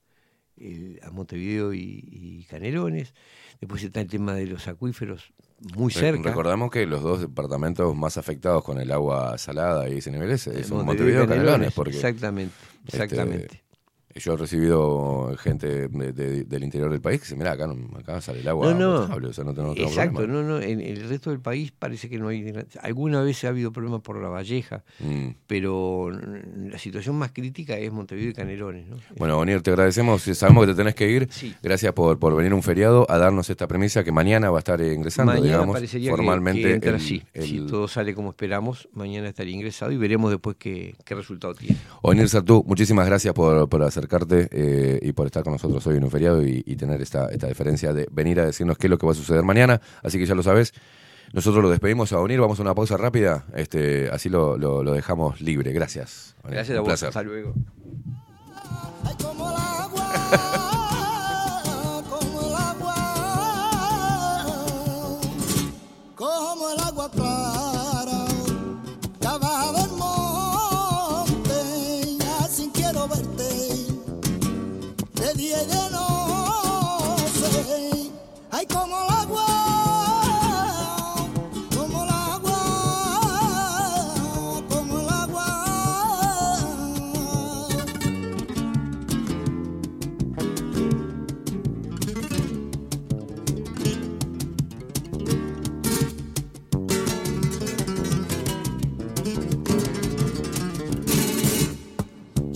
el- 0.59 0.99
a 1.03 1.11
Montevideo 1.11 1.73
y, 1.73 2.03
y 2.11 2.45
Canelones. 2.49 3.13
Después 3.59 3.83
está 3.83 4.01
el 4.01 4.07
tema 4.07 4.33
de 4.33 4.45
los 4.47 4.67
acuíferos 4.67 5.33
muy 5.75 5.91
cerca. 5.91 6.29
Recordamos 6.29 6.71
que 6.71 6.85
los 6.85 7.01
dos 7.01 7.19
departamentos 7.21 7.95
más 7.95 8.17
afectados 8.17 8.63
con 8.63 8.79
el 8.79 8.91
agua 8.91 9.37
salada 9.37 9.89
y 9.89 9.97
ese 9.97 10.11
nivel 10.11 10.31
es, 10.31 10.47
Montevideo 10.47 10.83
Montevideo 10.85 11.23
y 11.23 11.27
Canelones. 11.27 11.45
Canelones, 11.45 11.73
Porque, 11.73 11.95
exactamente, 11.95 12.53
este, 12.85 13.03
exactamente. 13.03 13.63
Yo 14.15 14.33
he 14.33 14.37
recibido 14.37 15.35
gente 15.37 15.87
de- 15.87 16.11
de- 16.13 16.43
del 16.43 16.63
interior 16.63 16.91
del 16.91 16.99
país 17.01 17.19
que 17.19 17.25
dice, 17.25 17.35
mira, 17.35 17.51
acá, 17.51 17.67
no- 17.67 17.97
acá 17.97 18.19
sale 18.21 18.39
el 18.41 18.47
agua 18.47 18.73
No, 18.73 19.07
no. 19.07 19.15
o 19.29 19.33
sea, 19.33 19.43
no 19.43 19.53
tengo 19.53 19.73
Exacto, 19.75 20.15
problema". 20.17 20.41
no, 20.41 20.43
no, 20.43 20.61
en 20.61 20.81
el 20.81 21.07
resto 21.07 21.29
del 21.29 21.39
país 21.39 21.71
parece 21.77 22.09
que 22.09 22.17
no 22.17 22.27
hay... 22.29 22.51
Alguna 22.81 23.21
vez 23.21 23.43
ha 23.45 23.49
habido 23.49 23.71
problemas 23.71 24.01
por 24.01 24.21
la 24.21 24.29
Valleja, 24.29 24.83
Mm. 24.99 25.29
pero 25.47 26.09
la 26.11 26.77
situación 26.79 27.15
más 27.17 27.31
crítica 27.31 27.77
es 27.77 27.91
Montevideo 27.91 28.31
y 28.31 28.33
Canelones, 28.33 28.87
¿no? 28.87 28.97
Bueno, 29.17 29.35
Bonir, 29.37 29.61
te 29.61 29.69
agradecemos. 29.71 30.23
Sabemos 30.23 30.65
que 30.65 30.71
te 30.73 30.77
tenés 30.77 30.95
que 30.95 31.09
ir. 31.09 31.29
Gracias 31.61 31.93
por, 31.93 32.17
por 32.19 32.35
venir 32.35 32.53
un 32.53 32.63
feriado 32.63 33.05
a 33.09 33.17
darnos 33.17 33.49
esta 33.49 33.67
premisa 33.67 34.03
que 34.03 34.11
mañana 34.11 34.49
va 34.49 34.57
a 34.57 34.59
estar 34.59 34.81
ingresando, 34.81 35.31
mañana 35.33 35.47
digamos, 35.47 35.73
parecería 35.75 36.11
formalmente. 36.11 36.61
que, 36.63 36.73
entra 36.73 36.89
el- 36.91 36.95
así. 36.97 37.23
el- 37.33 37.43
Si 37.43 37.59
todo 37.67 37.87
sale 37.87 38.13
como 38.15 38.29
esperamos, 38.31 38.89
mañana 38.93 39.29
estaría 39.29 39.53
ingresado 39.53 39.91
y 39.91 39.97
veremos 39.97 40.31
después 40.31 40.55
qué, 40.59 40.95
qué 41.05 41.15
resultado 41.15 41.53
tiene. 41.53 41.77
Onir 42.01 42.27
Sartú, 42.27 42.63
muchísimas 42.67 43.05
gracias 43.05 43.33
por, 43.33 43.67
por 43.69 43.83
acercarte 43.99 44.47
eh, 44.51 44.99
y 45.01 45.11
por 45.11 45.25
estar 45.27 45.43
con 45.43 45.53
nosotros 45.53 45.85
hoy 45.87 45.97
en 45.97 46.03
un 46.03 46.11
feriado 46.11 46.41
y, 46.45 46.63
y 46.65 46.75
tener 46.75 47.01
esta, 47.01 47.27
esta 47.27 47.47
diferencia 47.47 47.93
de 47.93 48.07
venir 48.11 48.39
a 48.39 48.45
decirnos 48.45 48.77
qué 48.77 48.87
es 48.87 48.91
lo 48.91 48.97
que 48.97 49.05
va 49.05 49.11
a 49.11 49.15
suceder 49.15 49.43
mañana. 49.43 49.81
Así 50.03 50.17
que 50.17 50.25
ya 50.25 50.35
lo 50.35 50.43
sabes. 50.43 50.73
Nosotros 51.31 51.61
lo 51.61 51.69
despedimos 51.69 52.11
a 52.11 52.19
Onir, 52.19 52.39
vamos 52.41 52.57
a 52.59 52.63
una 52.63 52.73
pausa 52.73 52.97
rápida, 52.97 53.45
este, 53.55 54.09
así 54.09 54.29
lo, 54.29 54.57
lo- 54.57 54.83
lo 54.83 54.93
dejamos 54.93 55.41
libre. 55.41 55.71
Gracias. 55.73 56.35
Gracias 56.43 56.75
a 56.77 56.81
vos, 56.81 56.87
placer. 56.89 57.09
hasta 57.09 57.21
luego. 57.21 57.53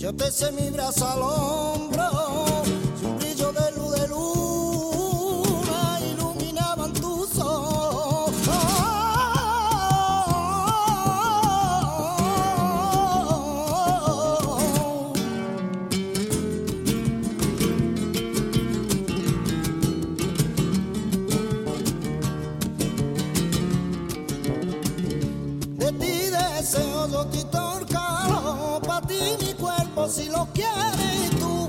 Yo 0.04 0.14
te 0.14 0.52
mi 0.52 0.68
brazo 0.68 1.08
al 1.08 1.22
deseo 26.64 27.06
yo 27.08 27.28
quitar 27.28 27.84
calor, 27.84 28.80
pa' 28.80 29.02
ti 29.02 29.36
mi 29.38 29.52
cuerpo 29.52 30.08
si 30.08 30.30
lo 30.30 30.48
quieres 30.54 31.30
tú. 31.38 31.68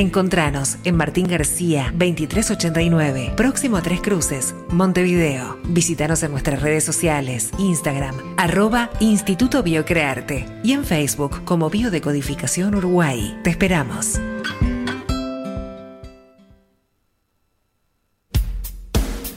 Encontranos 0.00 0.78
en 0.84 0.96
Martín 0.96 1.26
García 1.26 1.92
2389, 1.92 3.34
próximo 3.36 3.76
a 3.76 3.82
Tres 3.82 4.00
Cruces, 4.00 4.54
Montevideo. 4.70 5.58
Visítanos 5.64 6.22
en 6.22 6.30
nuestras 6.30 6.62
redes 6.62 6.84
sociales, 6.84 7.50
Instagram, 7.58 8.16
arroba 8.38 8.88
Instituto 9.00 9.62
Biocrearte 9.62 10.46
y 10.64 10.72
en 10.72 10.86
Facebook 10.86 11.44
como 11.44 11.68
Biodecodificación 11.68 12.76
Uruguay. 12.76 13.38
Te 13.44 13.50
esperamos. 13.50 14.18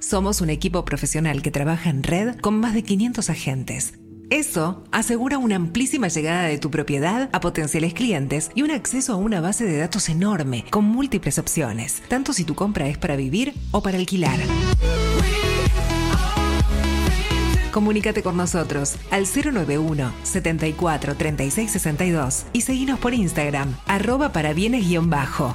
Somos 0.00 0.40
un 0.40 0.48
equipo 0.48 0.86
profesional 0.86 1.42
que 1.42 1.50
trabaja 1.50 1.90
en 1.90 2.02
red 2.02 2.40
con 2.40 2.58
más 2.58 2.72
de 2.72 2.82
500 2.82 3.28
agentes. 3.28 3.92
Eso 4.30 4.82
asegura 4.92 5.36
una 5.36 5.56
amplísima 5.56 6.08
llegada 6.08 6.44
de 6.44 6.56
tu 6.56 6.70
propiedad 6.70 7.28
a 7.34 7.40
potenciales 7.40 7.92
clientes 7.92 8.50
y 8.54 8.62
un 8.62 8.70
acceso 8.70 9.12
a 9.12 9.16
una 9.16 9.42
base 9.42 9.64
de 9.64 9.76
datos 9.76 10.08
enorme 10.08 10.64
con 10.70 10.86
múltiples 10.86 11.38
opciones, 11.38 12.02
tanto 12.08 12.32
si 12.32 12.44
tu 12.44 12.54
compra 12.54 12.88
es 12.88 12.96
para 12.96 13.14
vivir 13.14 13.52
o 13.72 13.82
para 13.82 13.98
alquilar. 13.98 14.38
Comunícate 17.70 18.22
con 18.22 18.38
nosotros 18.38 18.96
al 19.10 19.26
091 19.26 20.12
74 20.22 21.14
36 21.14 21.70
62 21.70 22.46
y 22.54 22.62
seguinos 22.62 22.98
por 22.98 23.12
Instagram, 23.12 23.76
arroba 23.86 24.32
para 24.32 24.54
bienes-bajo. 24.54 25.54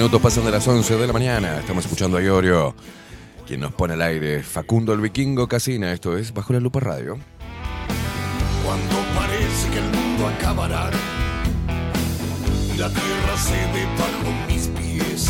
Minutos 0.00 0.22
pasan 0.22 0.46
de 0.46 0.50
las 0.50 0.66
11 0.66 0.96
de 0.96 1.06
la 1.06 1.12
mañana. 1.12 1.58
Estamos 1.58 1.84
escuchando 1.84 2.16
a 2.16 2.22
Iorio, 2.22 2.74
quien 3.46 3.60
nos 3.60 3.74
pone 3.74 3.92
al 3.92 4.00
aire. 4.00 4.42
Facundo 4.42 4.94
el 4.94 5.00
Vikingo 5.02 5.46
Casina. 5.46 5.92
Esto 5.92 6.16
es 6.16 6.32
Bajo 6.32 6.54
la 6.54 6.60
Lupa 6.60 6.80
Radio. 6.80 7.18
Cuando 8.64 8.96
parece 9.14 9.68
que 9.68 9.76
el 9.76 9.84
mundo 9.84 10.26
acabará 10.26 10.90
y 12.74 12.78
la 12.78 12.88
tierra 12.88 13.36
cede 13.36 13.84
bajo 13.98 14.32
mis 14.48 14.68
pies. 14.68 15.28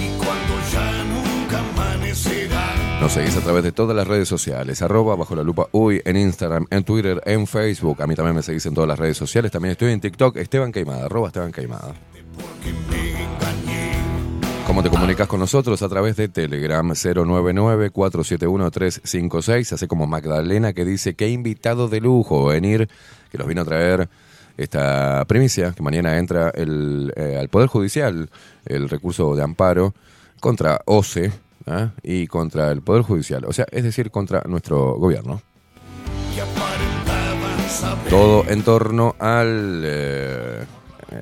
Y 0.00 0.08
cuando 0.16 0.54
ya 0.72 1.04
nunca 1.04 1.60
amanecerá. 1.60 2.98
Nos 3.00 3.12
seguís 3.12 3.36
a 3.36 3.40
través 3.40 3.62
de 3.62 3.70
todas 3.70 3.96
las 3.96 4.08
redes 4.08 4.26
sociales, 4.26 4.82
arroba 4.82 5.14
bajo 5.14 5.36
la 5.36 5.44
lupa 5.44 5.68
uy, 5.70 6.02
en 6.04 6.16
Instagram, 6.16 6.66
en 6.70 6.82
Twitter, 6.82 7.22
en 7.24 7.46
Facebook. 7.46 8.02
A 8.02 8.08
mí 8.08 8.16
también 8.16 8.34
me 8.34 8.42
seguís 8.42 8.66
en 8.66 8.74
todas 8.74 8.88
las 8.88 8.98
redes 8.98 9.16
sociales. 9.16 9.52
También 9.52 9.72
estoy 9.72 9.92
en 9.92 10.00
TikTok, 10.00 10.38
Esteban 10.38 10.72
Caimada, 10.72 11.06
arroba 11.06 11.28
Esteban 11.28 11.52
Caimada. 11.52 11.94
¿Cómo 14.72 14.82
te 14.82 14.88
comunicas 14.88 15.28
con 15.28 15.38
nosotros? 15.38 15.82
A 15.82 15.88
través 15.90 16.16
de 16.16 16.28
Telegram 16.28 16.88
099-471-356. 16.88 19.72
Hace 19.74 19.86
como 19.86 20.06
Magdalena 20.06 20.72
que 20.72 20.86
dice 20.86 21.12
que 21.12 21.28
invitado 21.28 21.88
de 21.88 22.00
lujo 22.00 22.46
venir, 22.46 22.88
que 23.30 23.36
nos 23.36 23.46
vino 23.46 23.60
a 23.60 23.64
traer 23.66 24.08
esta 24.56 25.22
primicia, 25.28 25.72
que 25.72 25.82
mañana 25.82 26.16
entra 26.16 26.48
el, 26.54 27.12
eh, 27.16 27.36
al 27.38 27.50
Poder 27.50 27.68
Judicial 27.68 28.30
el 28.64 28.88
recurso 28.88 29.36
de 29.36 29.42
amparo 29.42 29.92
contra 30.40 30.80
OCE 30.86 31.30
¿ah? 31.66 31.90
y 32.02 32.26
contra 32.26 32.72
el 32.72 32.80
Poder 32.80 33.02
Judicial. 33.02 33.44
O 33.44 33.52
sea, 33.52 33.66
es 33.70 33.84
decir, 33.84 34.10
contra 34.10 34.40
nuestro 34.46 34.94
gobierno. 34.94 35.42
Todo 38.08 38.46
en 38.48 38.62
torno 38.62 39.16
eh, 39.20 40.64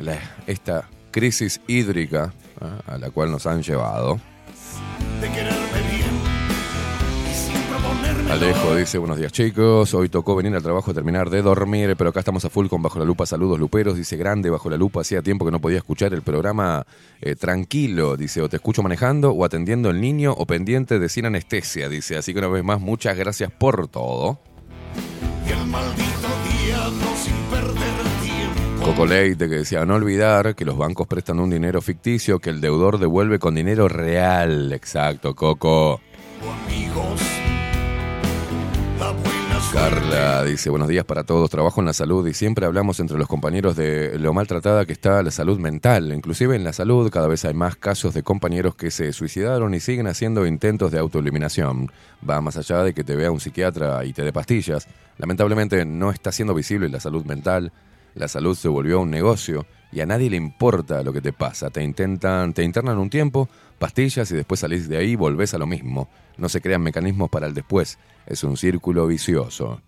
la- 0.02 0.36
esta 0.46 0.88
crisis 1.10 1.60
hídrica 1.66 2.32
¿ah? 2.60 2.78
a 2.86 2.98
la 2.98 3.10
cual 3.10 3.30
nos 3.30 3.46
han 3.46 3.62
llevado. 3.62 4.20
Alejo 8.30 8.76
dice, 8.76 8.98
buenos 8.98 9.18
días 9.18 9.32
chicos, 9.32 9.92
hoy 9.92 10.08
tocó 10.08 10.36
venir 10.36 10.54
al 10.54 10.62
trabajo 10.62 10.92
a 10.92 10.94
terminar 10.94 11.30
de 11.30 11.42
dormir, 11.42 11.96
pero 11.96 12.10
acá 12.10 12.20
estamos 12.20 12.44
a 12.44 12.50
full 12.50 12.68
con 12.68 12.80
Bajo 12.80 13.00
la 13.00 13.04
Lupa, 13.04 13.26
saludos 13.26 13.58
luperos, 13.58 13.96
dice 13.96 14.16
grande 14.16 14.50
Bajo 14.50 14.70
la 14.70 14.76
Lupa, 14.76 15.00
hacía 15.00 15.20
tiempo 15.20 15.44
que 15.44 15.50
no 15.50 15.60
podía 15.60 15.78
escuchar 15.78 16.14
el 16.14 16.22
programa 16.22 16.86
eh, 17.20 17.34
tranquilo, 17.34 18.16
dice, 18.16 18.40
o 18.40 18.48
te 18.48 18.56
escucho 18.56 18.84
manejando 18.84 19.32
o 19.32 19.44
atendiendo 19.44 19.88
al 19.88 20.00
niño 20.00 20.32
o 20.32 20.46
pendiente 20.46 21.00
de 21.00 21.08
sin 21.08 21.26
anestesia, 21.26 21.88
dice, 21.88 22.16
así 22.16 22.32
que 22.32 22.38
una 22.38 22.48
vez 22.48 22.62
más, 22.62 22.80
muchas 22.80 23.16
gracias 23.16 23.50
por 23.50 23.88
todo. 23.88 24.38
Y 25.48 25.50
el 25.50 25.66
Coco 28.90 29.06
Leite 29.06 29.48
que 29.48 29.54
decía, 29.54 29.86
no 29.86 29.94
olvidar 29.94 30.56
que 30.56 30.64
los 30.64 30.76
bancos 30.76 31.06
prestan 31.06 31.38
un 31.38 31.48
dinero 31.48 31.80
ficticio 31.80 32.40
que 32.40 32.50
el 32.50 32.60
deudor 32.60 32.98
devuelve 32.98 33.38
con 33.38 33.54
dinero 33.54 33.86
real. 33.86 34.72
Exacto, 34.72 35.36
Coco. 35.36 36.00
Amigos. 36.66 37.20
Carla 39.72 40.42
dice, 40.42 40.70
buenos 40.70 40.88
días 40.88 41.04
para 41.04 41.22
todos, 41.22 41.48
trabajo 41.48 41.80
en 41.80 41.86
la 41.86 41.92
salud 41.92 42.26
y 42.26 42.34
siempre 42.34 42.66
hablamos 42.66 42.98
entre 42.98 43.16
los 43.16 43.28
compañeros 43.28 43.76
de 43.76 44.18
lo 44.18 44.32
maltratada 44.32 44.84
que 44.84 44.92
está 44.92 45.22
la 45.22 45.30
salud 45.30 45.60
mental. 45.60 46.12
Inclusive 46.12 46.56
en 46.56 46.64
la 46.64 46.72
salud 46.72 47.08
cada 47.12 47.28
vez 47.28 47.44
hay 47.44 47.54
más 47.54 47.76
casos 47.76 48.12
de 48.12 48.24
compañeros 48.24 48.74
que 48.74 48.90
se 48.90 49.12
suicidaron 49.12 49.72
y 49.72 49.78
siguen 49.78 50.08
haciendo 50.08 50.46
intentos 50.46 50.90
de 50.90 50.98
autoeliminación. 50.98 51.92
Va 52.28 52.40
más 52.40 52.56
allá 52.56 52.82
de 52.82 52.92
que 52.92 53.04
te 53.04 53.14
vea 53.14 53.30
un 53.30 53.38
psiquiatra 53.38 54.04
y 54.04 54.12
te 54.12 54.24
dé 54.24 54.32
pastillas. 54.32 54.88
Lamentablemente 55.16 55.84
no 55.84 56.10
está 56.10 56.32
siendo 56.32 56.54
visible 56.54 56.88
la 56.88 56.98
salud 56.98 57.24
mental 57.24 57.72
la 58.14 58.28
salud 58.28 58.56
se 58.56 58.68
volvió 58.68 59.00
un 59.00 59.10
negocio 59.10 59.66
y 59.92 60.00
a 60.00 60.06
nadie 60.06 60.30
le 60.30 60.36
importa 60.36 61.02
lo 61.02 61.12
que 61.12 61.20
te 61.20 61.32
pasa. 61.32 61.70
Te 61.70 61.82
intentan, 61.82 62.52
te 62.52 62.62
internan 62.62 62.98
un 62.98 63.10
tiempo, 63.10 63.48
pastillas 63.78 64.30
y 64.30 64.36
después 64.36 64.60
salís 64.60 64.88
de 64.88 64.98
ahí 64.98 65.10
y 65.12 65.16
volvés 65.16 65.54
a 65.54 65.58
lo 65.58 65.66
mismo. 65.66 66.08
No 66.36 66.48
se 66.48 66.60
crean 66.60 66.82
mecanismos 66.82 67.30
para 67.30 67.46
el 67.46 67.54
después. 67.54 67.98
Es 68.26 68.44
un 68.44 68.56
círculo 68.56 69.06
vicioso. 69.06 69.80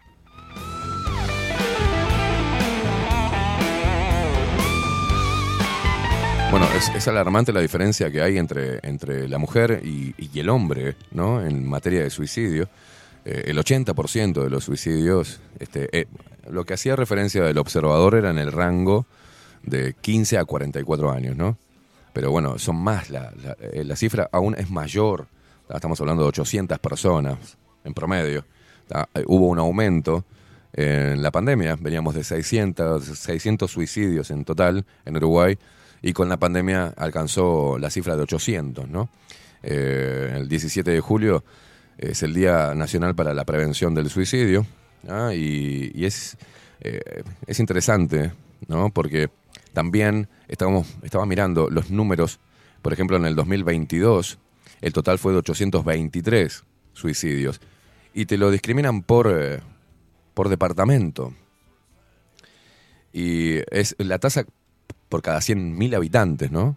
Bueno, 6.51 6.67
es, 6.95 7.09
alarmante 7.09 7.51
la 7.51 7.61
diferencia 7.61 8.11
que 8.11 8.21
hay 8.21 8.37
entre, 8.37 8.79
entre 8.83 9.27
la 9.27 9.39
mujer 9.39 9.81
y, 9.83 10.15
y 10.19 10.39
el 10.39 10.51
hombre, 10.51 10.97
¿no? 11.11 11.43
En 11.43 11.67
materia 11.67 12.03
de 12.03 12.11
suicidio. 12.11 12.69
Eh, 13.25 13.45
el 13.47 13.59
80% 13.59 14.43
de 14.43 14.51
los 14.51 14.65
suicidios, 14.65 15.41
este, 15.59 15.89
eh, 15.97 16.07
lo 16.51 16.65
que 16.65 16.75
hacía 16.75 16.97
referencia 16.97 17.43
del 17.45 17.59
observador 17.59 18.17
era 18.17 18.31
en 18.31 18.39
el 18.39 18.51
rango 18.51 19.07
de 19.63 19.95
15 20.01 20.39
a 20.39 20.45
44 20.45 21.13
años, 21.13 21.37
¿no? 21.37 21.57
Pero 22.13 22.31
bueno, 22.31 22.59
son 22.59 22.77
más, 22.77 23.11
la, 23.11 23.33
la, 23.43 23.57
eh, 23.61 23.97
cifra 23.97 24.29
aún 24.33 24.55
es 24.59 24.71
mayor. 24.71 25.27
Estamos 25.73 26.01
hablando 26.01 26.25
de 26.25 26.29
800 26.29 26.79
personas 26.79 27.57
en 27.85 27.95
promedio. 27.95 28.45
Eh, 29.15 29.25
Hubo 29.27 29.49
un 29.49 29.59
aumento 29.59 30.25
en 30.73 31.23
la 31.23 31.31
pandemia, 31.31 31.77
veníamos 31.81 32.15
de 32.15 32.25
600, 32.25 33.05
600 33.05 33.71
suicidios 33.71 34.31
en 34.31 34.45
total 34.45 34.85
en 35.05 35.17
Uruguay 35.17 35.57
y 36.03 36.13
con 36.13 36.29
la 36.29 36.39
pandemia 36.39 36.93
alcanzó 36.97 37.79
la 37.79 37.91
cifra 37.91 38.17
de 38.17 38.23
800, 38.23 38.89
¿no? 38.89 39.09
El 39.63 40.49
17 40.49 40.91
de 40.91 41.01
julio 41.01 41.45
es 41.99 42.23
el 42.23 42.35
Día 42.35 42.75
Nacional 42.75 43.15
para 43.15 43.35
la 43.35 43.45
Prevención 43.45 43.95
del 43.95 44.11
Suicidio 44.11 44.67
¿ah? 45.09 45.33
y, 45.35 46.05
es, 46.05 46.37
eh, 46.81 47.23
es 47.47 47.61
interesante, 47.61 48.33
¿no? 48.69 48.91
Porque 48.91 49.31
también 49.73 50.29
estábamos, 50.49 50.89
estaba 51.03 51.27
mirando 51.27 51.71
los 51.71 51.91
números, 51.91 52.41
por 52.83 52.93
ejemplo, 52.93 53.17
en 53.17 53.25
el 53.27 53.37
2022 53.37 54.39
el 54.83 54.93
total 54.93 55.19
fue 55.19 55.33
de 55.33 55.39
823 55.39 56.65
suicidios 56.93 57.61
y 58.13 58.27
te 58.27 58.37
lo 58.37 58.51
discriminan 58.51 59.03
por, 59.03 59.33
eh, 59.35 59.61
por 60.35 60.49
departamento. 60.49 61.33
Y 63.13 63.59
es 63.71 63.95
la 63.99 64.19
tasa 64.19 64.45
por 65.09 65.23
cada 65.23 65.39
100.000 65.39 65.95
habitantes, 65.95 66.51
¿no? 66.51 66.77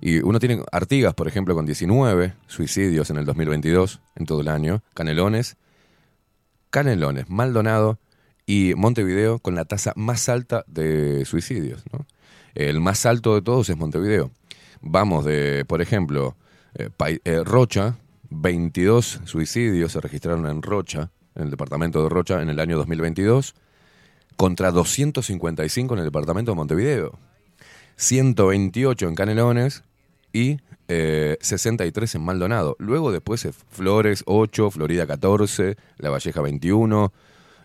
Y 0.00 0.18
uno 0.20 0.38
tiene 0.38 0.62
Artigas, 0.72 1.14
por 1.14 1.28
ejemplo, 1.28 1.54
con 1.54 1.66
19 1.66 2.34
suicidios 2.46 3.10
en 3.10 3.18
el 3.18 3.26
2022, 3.26 4.00
en 4.16 4.26
todo 4.26 4.40
el 4.40 4.48
año. 4.48 4.82
Canelones, 4.94 5.56
Canelones, 6.70 7.28
Maldonado 7.28 7.98
y 8.46 8.74
Montevideo 8.76 9.38
con 9.38 9.54
la 9.54 9.64
tasa 9.64 9.92
más 9.96 10.28
alta 10.28 10.64
de 10.66 11.24
suicidios, 11.24 11.84
¿no? 11.92 12.06
El 12.54 12.80
más 12.80 13.06
alto 13.06 13.34
de 13.34 13.42
todos 13.42 13.68
es 13.68 13.76
Montevideo. 13.76 14.30
Vamos 14.80 15.24
de, 15.24 15.64
por 15.66 15.82
ejemplo, 15.82 16.36
eh, 16.74 16.88
eh, 17.24 17.42
Rocha, 17.44 17.96
22 18.30 19.20
suicidios 19.24 19.92
se 19.92 20.00
registraron 20.00 20.46
en 20.46 20.62
Rocha, 20.62 21.10
en 21.34 21.44
el 21.44 21.50
departamento 21.50 22.02
de 22.02 22.08
Rocha, 22.08 22.42
en 22.42 22.48
el 22.48 22.58
año 22.58 22.76
2022, 22.78 23.54
contra 24.36 24.70
255 24.70 25.94
en 25.94 25.98
el 25.98 26.06
departamento 26.06 26.52
de 26.52 26.56
Montevideo. 26.56 27.18
128 27.96 29.08
en 29.08 29.14
Canelones 29.14 29.84
y 30.32 30.58
eh, 30.88 31.36
63 31.40 32.14
en 32.14 32.22
Maldonado. 32.22 32.76
Luego 32.78 33.12
después 33.12 33.44
eh, 33.44 33.52
Flores 33.52 34.22
8, 34.26 34.70
Florida 34.70 35.06
14, 35.06 35.76
La 35.98 36.10
Valleja 36.10 36.40
21, 36.40 37.12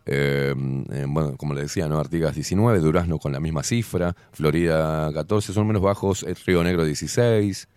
eh, 0.08 0.54
eh, 0.92 1.06
bueno, 1.08 1.36
como 1.36 1.56
le 1.56 1.62
decía, 1.62 1.88
¿no? 1.88 2.00
Artigas 2.00 2.36
19, 2.36 2.80
Durazno 2.80 3.18
con 3.18 3.32
la 3.32 3.40
misma 3.40 3.64
cifra, 3.64 4.16
Florida 4.32 5.12
14, 5.12 5.52
son 5.52 5.66
menos 5.66 5.82
bajos, 5.82 6.24
el 6.24 6.36
Río 6.36 6.64
Negro 6.64 6.86
16, 6.86 7.68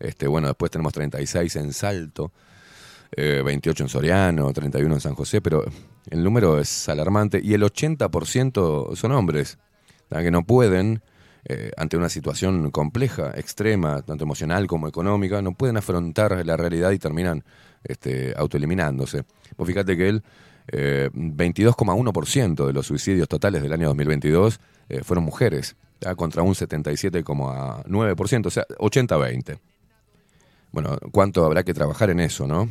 este, 0.00 0.26
bueno, 0.26 0.48
después 0.48 0.72
tenemos 0.72 0.92
36 0.92 1.54
en 1.56 1.72
Salto, 1.72 2.32
eh, 3.12 3.40
28 3.44 3.84
en 3.84 3.88
Soriano, 3.88 4.52
31 4.52 4.94
en 4.94 5.00
San 5.00 5.14
José, 5.14 5.40
pero 5.40 5.64
el 6.10 6.24
número 6.24 6.58
es 6.58 6.88
alarmante 6.88 7.40
y 7.42 7.54
el 7.54 7.62
80% 7.62 8.96
son 8.96 9.12
hombres, 9.12 9.58
que 10.10 10.30
no 10.32 10.44
pueden, 10.44 11.02
eh, 11.48 11.70
ante 11.76 11.96
una 11.96 12.08
situación 12.08 12.70
compleja, 12.70 13.32
extrema, 13.36 14.02
tanto 14.02 14.24
emocional 14.24 14.66
como 14.66 14.88
económica, 14.88 15.40
no 15.42 15.52
pueden 15.52 15.76
afrontar 15.76 16.44
la 16.44 16.56
realidad 16.56 16.90
y 16.90 16.98
terminan 16.98 17.44
este, 17.84 18.34
autoeliminándose. 18.36 19.24
Vos 19.56 19.66
fíjate 19.68 19.96
que 19.96 20.08
él, 20.08 20.22
eh, 20.72 21.08
22,1% 21.14 22.66
de 22.66 22.72
los 22.72 22.86
suicidios 22.86 23.28
totales 23.28 23.62
del 23.62 23.72
año 23.72 23.86
2022 23.88 24.58
eh, 24.88 25.02
fueron 25.04 25.24
mujeres, 25.24 25.76
contra 26.16 26.42
un 26.42 26.54
77,9%, 26.54 28.46
o 28.46 28.50
sea, 28.50 28.66
80-20. 28.78 29.58
Bueno, 30.72 30.98
¿cuánto 31.12 31.44
habrá 31.44 31.62
que 31.62 31.72
trabajar 31.72 32.10
en 32.10 32.20
eso, 32.20 32.46
no? 32.46 32.68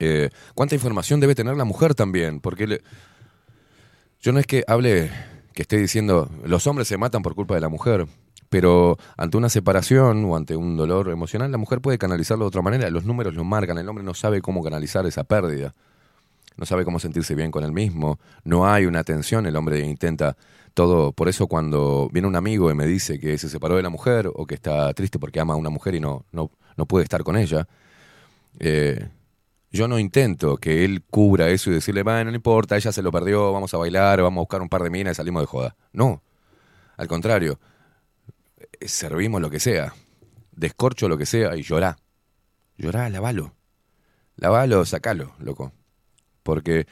Eh, 0.00 0.30
¿Cuánta 0.54 0.74
información 0.74 1.20
debe 1.20 1.34
tener 1.34 1.56
la 1.56 1.64
mujer 1.64 1.94
también? 1.94 2.40
Porque 2.40 2.66
le- 2.66 2.82
yo 4.20 4.32
no 4.32 4.40
es 4.40 4.46
que 4.46 4.64
hable, 4.66 5.10
que 5.54 5.62
esté 5.62 5.78
diciendo, 5.78 6.28
los 6.44 6.66
hombres 6.66 6.88
se 6.88 6.98
matan 6.98 7.22
por 7.22 7.34
culpa 7.34 7.54
de 7.54 7.60
la 7.60 7.68
mujer, 7.68 8.06
pero 8.50 8.98
ante 9.16 9.36
una 9.36 9.48
separación 9.48 10.24
o 10.24 10.36
ante 10.36 10.56
un 10.56 10.76
dolor 10.76 11.08
emocional, 11.10 11.50
la 11.50 11.58
mujer 11.58 11.80
puede 11.80 11.96
canalizarlo 11.96 12.44
de 12.44 12.48
otra 12.48 12.62
manera. 12.62 12.90
Los 12.90 13.04
números 13.04 13.34
lo 13.34 13.44
marcan, 13.44 13.78
el 13.78 13.88
hombre 13.88 14.04
no 14.04 14.14
sabe 14.14 14.42
cómo 14.42 14.62
canalizar 14.62 15.06
esa 15.06 15.24
pérdida, 15.24 15.72
no 16.56 16.66
sabe 16.66 16.84
cómo 16.84 16.98
sentirse 16.98 17.34
bien 17.34 17.50
con 17.50 17.64
él 17.64 17.72
mismo, 17.72 18.18
no 18.44 18.66
hay 18.66 18.86
una 18.86 19.00
atención, 19.00 19.46
el 19.46 19.56
hombre 19.56 19.80
intenta 19.80 20.36
todo. 20.74 21.12
Por 21.12 21.28
eso 21.28 21.46
cuando 21.46 22.08
viene 22.12 22.28
un 22.28 22.36
amigo 22.36 22.70
y 22.70 22.74
me 22.74 22.86
dice 22.86 23.18
que 23.18 23.38
se 23.38 23.48
separó 23.48 23.76
de 23.76 23.82
la 23.82 23.90
mujer 23.90 24.30
o 24.34 24.46
que 24.46 24.56
está 24.56 24.92
triste 24.92 25.18
porque 25.18 25.40
ama 25.40 25.54
a 25.54 25.56
una 25.56 25.70
mujer 25.70 25.94
y 25.94 26.00
no, 26.00 26.24
no, 26.32 26.50
no 26.76 26.86
puede 26.86 27.04
estar 27.04 27.22
con 27.22 27.36
ella, 27.36 27.68
eh, 28.58 29.08
yo 29.74 29.88
no 29.88 29.98
intento 29.98 30.56
que 30.56 30.84
él 30.84 31.02
cubra 31.10 31.48
eso 31.50 31.68
y 31.70 31.74
decirle, 31.74 32.04
bueno, 32.04 32.30
no 32.30 32.36
importa, 32.36 32.76
ella 32.76 32.92
se 32.92 33.02
lo 33.02 33.10
perdió, 33.10 33.52
vamos 33.52 33.74
a 33.74 33.78
bailar, 33.78 34.22
vamos 34.22 34.38
a 34.38 34.42
buscar 34.42 34.62
un 34.62 34.68
par 34.68 34.82
de 34.84 34.90
minas 34.90 35.12
y 35.12 35.16
salimos 35.16 35.42
de 35.42 35.46
joda. 35.46 35.76
No, 35.92 36.22
al 36.96 37.08
contrario, 37.08 37.58
eh, 38.80 38.86
servimos 38.88 39.40
lo 39.40 39.50
que 39.50 39.58
sea, 39.58 39.92
descorcho 40.52 41.08
lo 41.08 41.18
que 41.18 41.26
sea 41.26 41.56
y 41.56 41.62
llorá. 41.62 41.96
Llorá, 42.76 43.08
lavalo. 43.10 43.54
Lavalo, 44.36 44.84
sacalo, 44.84 45.32
loco. 45.38 45.72
Porque 46.44 46.86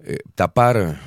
eh, 0.00 0.18
tapar, 0.34 0.98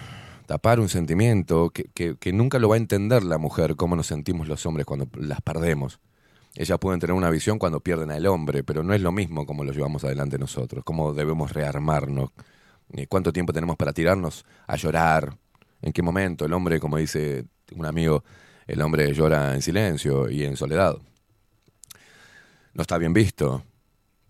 tapar 0.48 0.80
un 0.80 0.90
sentimiento 0.90 1.70
que, 1.70 1.86
que- 1.94 2.16
que 2.18 2.34
nunca 2.34 2.58
lo 2.60 2.70
va 2.70 2.76
a 2.76 2.80
entender 2.80 3.24
la 3.24 3.38
mujer, 3.38 3.76
cómo 3.76 3.96
nos 3.96 4.08
sentimos 4.08 4.48
los 4.48 4.66
hombres 4.66 4.86
cuando 4.86 5.08
las 5.16 5.42
perdemos. 5.42 6.00
Ellas 6.56 6.78
pueden 6.80 7.00
tener 7.00 7.16
una 7.16 7.30
visión 7.30 7.58
cuando 7.58 7.80
pierden 7.80 8.12
al 8.12 8.26
hombre, 8.26 8.64
pero 8.64 8.84
no 8.84 8.94
es 8.94 9.02
lo 9.02 9.12
mismo 9.12 9.46
como 9.46 9.64
lo 9.64 9.72
llevamos 9.72 10.04
adelante 10.04 10.38
nosotros, 10.38 10.84
cómo 10.84 11.14
debemos 11.14 11.54
rearmarnos, 11.54 12.32
eh, 12.94 13.08
cuánto 13.08 13.32
tiempo 13.32 13.54
tenemos 13.54 13.78
para 13.78 13.94
tirarnos 13.94 14.46
a 14.68 14.76
llorar, 14.76 15.38
en 15.82 15.94
qué 15.94 16.02
momento 16.02 16.46
el 16.46 16.54
hombre, 16.54 16.80
como 16.80 16.98
dice 16.98 17.46
un 17.74 17.86
amigo, 17.86 18.24
el 18.68 18.82
hombre 18.82 19.14
llora 19.14 19.56
en 19.56 19.62
silencio 19.62 20.30
y 20.30 20.44
en 20.44 20.58
soledad. 20.58 20.98
No 22.74 22.82
está 22.82 22.98
bien 22.98 23.14
visto, 23.14 23.64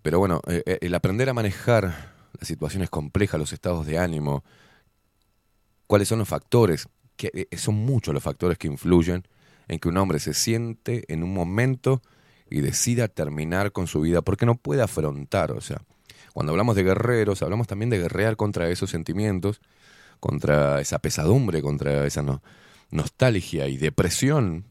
pero 0.03 0.19
bueno, 0.19 0.41
eh, 0.48 0.61
eh, 0.66 0.77
el 0.82 0.93
aprender 0.93 1.27
a 1.30 1.33
manejar 1.33 2.14
las 2.40 2.48
situaciones 2.48 2.90
complejas, 2.91 3.40
los 3.40 3.51
estados 3.51 3.88
de 3.88 3.98
ánimo, 3.98 4.43
cuáles 5.88 6.08
son 6.08 6.19
los 6.19 6.30
factores, 6.30 6.88
que 7.17 7.48
son 7.56 7.75
muchos 7.75 8.14
los 8.14 8.24
factores 8.24 8.58
que 8.58 8.67
influyen 8.67 9.24
en 9.72 9.80
que 9.80 9.88
un 9.88 9.95
hombre 9.95 10.19
se 10.19 10.33
siente 10.33 11.06
en 11.08 11.24
un 11.24 11.33
momento 11.33 12.01
y 12.50 12.59
decida 12.59 13.08
terminar 13.08 13.72
con 13.72 13.88
su 13.88 14.01
vida 14.01 14.22
porque 14.22 14.45
no 14.45 14.56
puede 14.56 14.82
afrontar, 14.82 15.53
o 15.53 15.61
sea, 15.61 15.82
cuando 16.33 16.51
hablamos 16.51 16.75
de 16.75 16.83
guerreros, 16.83 17.41
hablamos 17.41 17.67
también 17.67 17.90
de 17.90 17.98
guerrear 17.98 18.35
contra 18.35 18.69
esos 18.69 18.90
sentimientos, 18.90 19.61
contra 20.19 20.82
esa 20.82 21.00
pesadumbre, 21.00 21.61
contra 21.61 22.06
esa 22.06 22.22
no- 22.22 22.43
nostalgia 22.90 23.69
y 23.69 23.77
depresión, 23.77 24.66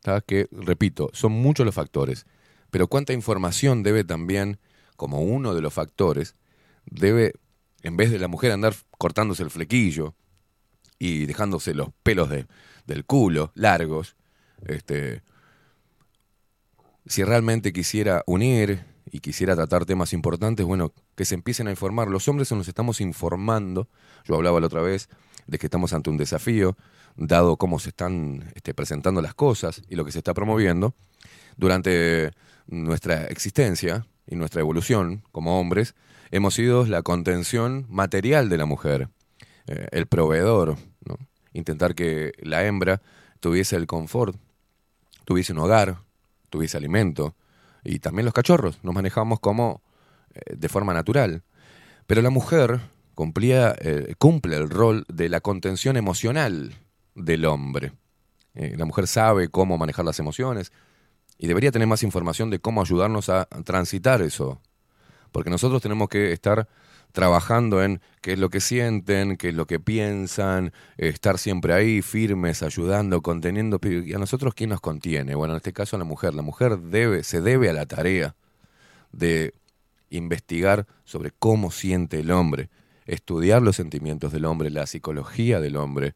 ¿tá? 0.00 0.20
que, 0.22 0.48
repito, 0.50 1.10
son 1.12 1.30
muchos 1.30 1.64
los 1.64 1.76
factores, 1.76 2.26
pero 2.72 2.88
cuánta 2.88 3.12
información 3.12 3.84
debe 3.84 4.02
también, 4.02 4.58
como 4.96 5.22
uno 5.22 5.54
de 5.54 5.60
los 5.62 5.72
factores, 5.72 6.34
debe, 6.86 7.34
en 7.84 7.96
vez 7.96 8.10
de 8.10 8.18
la 8.18 8.26
mujer 8.26 8.50
andar 8.50 8.74
cortándose 8.98 9.44
el 9.44 9.50
flequillo 9.50 10.16
y 10.98 11.26
dejándose 11.26 11.74
los 11.74 11.90
pelos 12.02 12.28
de- 12.28 12.46
del 12.86 13.04
culo 13.04 13.52
largos, 13.54 14.16
este, 14.66 15.22
si 17.06 17.24
realmente 17.24 17.72
quisiera 17.72 18.22
unir 18.26 18.84
y 19.10 19.20
quisiera 19.20 19.54
tratar 19.54 19.84
temas 19.84 20.12
importantes, 20.12 20.64
bueno, 20.64 20.92
que 21.16 21.24
se 21.24 21.34
empiecen 21.34 21.68
a 21.68 21.70
informar. 21.70 22.08
Los 22.08 22.28
hombres 22.28 22.50
nos 22.52 22.68
estamos 22.68 23.00
informando, 23.00 23.88
yo 24.24 24.34
hablaba 24.36 24.60
la 24.60 24.66
otra 24.66 24.80
vez 24.80 25.08
de 25.46 25.58
que 25.58 25.66
estamos 25.66 25.92
ante 25.92 26.10
un 26.10 26.16
desafío, 26.16 26.76
dado 27.16 27.56
cómo 27.56 27.78
se 27.78 27.90
están 27.90 28.50
este, 28.54 28.74
presentando 28.74 29.20
las 29.20 29.34
cosas 29.34 29.82
y 29.88 29.96
lo 29.96 30.04
que 30.04 30.12
se 30.12 30.18
está 30.18 30.34
promoviendo, 30.34 30.94
durante 31.56 32.30
nuestra 32.66 33.26
existencia 33.26 34.06
y 34.26 34.36
nuestra 34.36 34.60
evolución 34.60 35.22
como 35.32 35.60
hombres, 35.60 35.94
hemos 36.30 36.54
sido 36.54 36.86
la 36.86 37.02
contención 37.02 37.86
material 37.90 38.48
de 38.48 38.56
la 38.56 38.64
mujer, 38.64 39.08
eh, 39.66 39.88
el 39.92 40.06
proveedor, 40.06 40.76
intentar 41.52 41.94
que 41.94 42.32
la 42.40 42.64
hembra 42.64 43.02
tuviese 43.40 43.76
el 43.76 43.86
confort, 43.86 44.36
tuviese 45.24 45.52
un 45.52 45.58
hogar, 45.60 45.98
tuviese 46.50 46.76
alimento. 46.76 47.34
Y 47.84 47.98
también 47.98 48.24
los 48.24 48.34
cachorros, 48.34 48.78
nos 48.82 48.94
manejamos 48.94 49.40
como 49.40 49.82
eh, 50.34 50.56
de 50.56 50.68
forma 50.68 50.94
natural. 50.94 51.42
Pero 52.06 52.22
la 52.22 52.30
mujer 52.30 52.80
cumplía, 53.14 53.74
eh, 53.78 54.14
cumple 54.18 54.56
el 54.56 54.70
rol 54.70 55.04
de 55.08 55.28
la 55.28 55.40
contención 55.40 55.96
emocional 55.96 56.74
del 57.14 57.44
hombre. 57.44 57.92
Eh, 58.54 58.74
la 58.76 58.84
mujer 58.84 59.06
sabe 59.06 59.48
cómo 59.48 59.78
manejar 59.78 60.04
las 60.04 60.18
emociones 60.18 60.72
y 61.38 61.46
debería 61.46 61.72
tener 61.72 61.88
más 61.88 62.02
información 62.02 62.50
de 62.50 62.58
cómo 62.58 62.82
ayudarnos 62.82 63.28
a 63.28 63.46
transitar 63.64 64.22
eso. 64.22 64.60
Porque 65.32 65.50
nosotros 65.50 65.82
tenemos 65.82 66.08
que 66.08 66.32
estar 66.32 66.68
trabajando 67.12 67.82
en 67.82 68.00
qué 68.20 68.32
es 68.32 68.38
lo 68.38 68.48
que 68.48 68.60
sienten, 68.60 69.36
qué 69.36 69.50
es 69.50 69.54
lo 69.54 69.66
que 69.66 69.78
piensan, 69.78 70.72
estar 70.96 71.38
siempre 71.38 71.74
ahí, 71.74 72.02
firmes, 72.02 72.62
ayudando, 72.62 73.20
conteniendo. 73.20 73.78
¿Y 73.82 74.14
a 74.14 74.18
nosotros 74.18 74.54
quién 74.54 74.70
nos 74.70 74.80
contiene? 74.80 75.34
Bueno, 75.34 75.54
en 75.54 75.58
este 75.58 75.72
caso 75.72 75.96
la 75.98 76.04
mujer. 76.04 76.34
La 76.34 76.42
mujer 76.42 76.78
debe, 76.78 77.22
se 77.22 77.40
debe 77.40 77.68
a 77.70 77.72
la 77.72 77.86
tarea 77.86 78.34
de 79.12 79.54
investigar 80.10 80.86
sobre 81.04 81.30
cómo 81.30 81.70
siente 81.70 82.20
el 82.20 82.30
hombre, 82.30 82.70
estudiar 83.06 83.62
los 83.62 83.76
sentimientos 83.76 84.32
del 84.32 84.44
hombre, 84.44 84.70
la 84.70 84.86
psicología 84.86 85.60
del 85.60 85.76
hombre, 85.76 86.14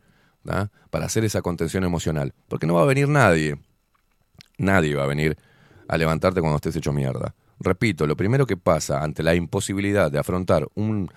para 0.90 1.06
hacer 1.06 1.24
esa 1.24 1.42
contención 1.42 1.84
emocional. 1.84 2.32
Porque 2.48 2.66
no 2.66 2.74
va 2.74 2.82
a 2.82 2.86
venir 2.86 3.08
nadie, 3.08 3.58
nadie 4.58 4.94
va 4.94 5.04
a 5.04 5.08
venir 5.08 5.36
a 5.88 5.98
levantarte 5.98 6.40
cuando 6.40 6.56
estés 6.56 6.76
hecho 6.76 6.92
mierda. 6.92 7.34
Repito, 7.58 8.06
lo 8.06 8.16
primero 8.16 8.46
que 8.46 8.56
pasa 8.56 9.02
ante 9.02 9.22
la 9.22 9.34
imposibilidad 9.34 10.10
de 10.10 10.18
afrontar 10.18 10.68
un, 10.74 11.10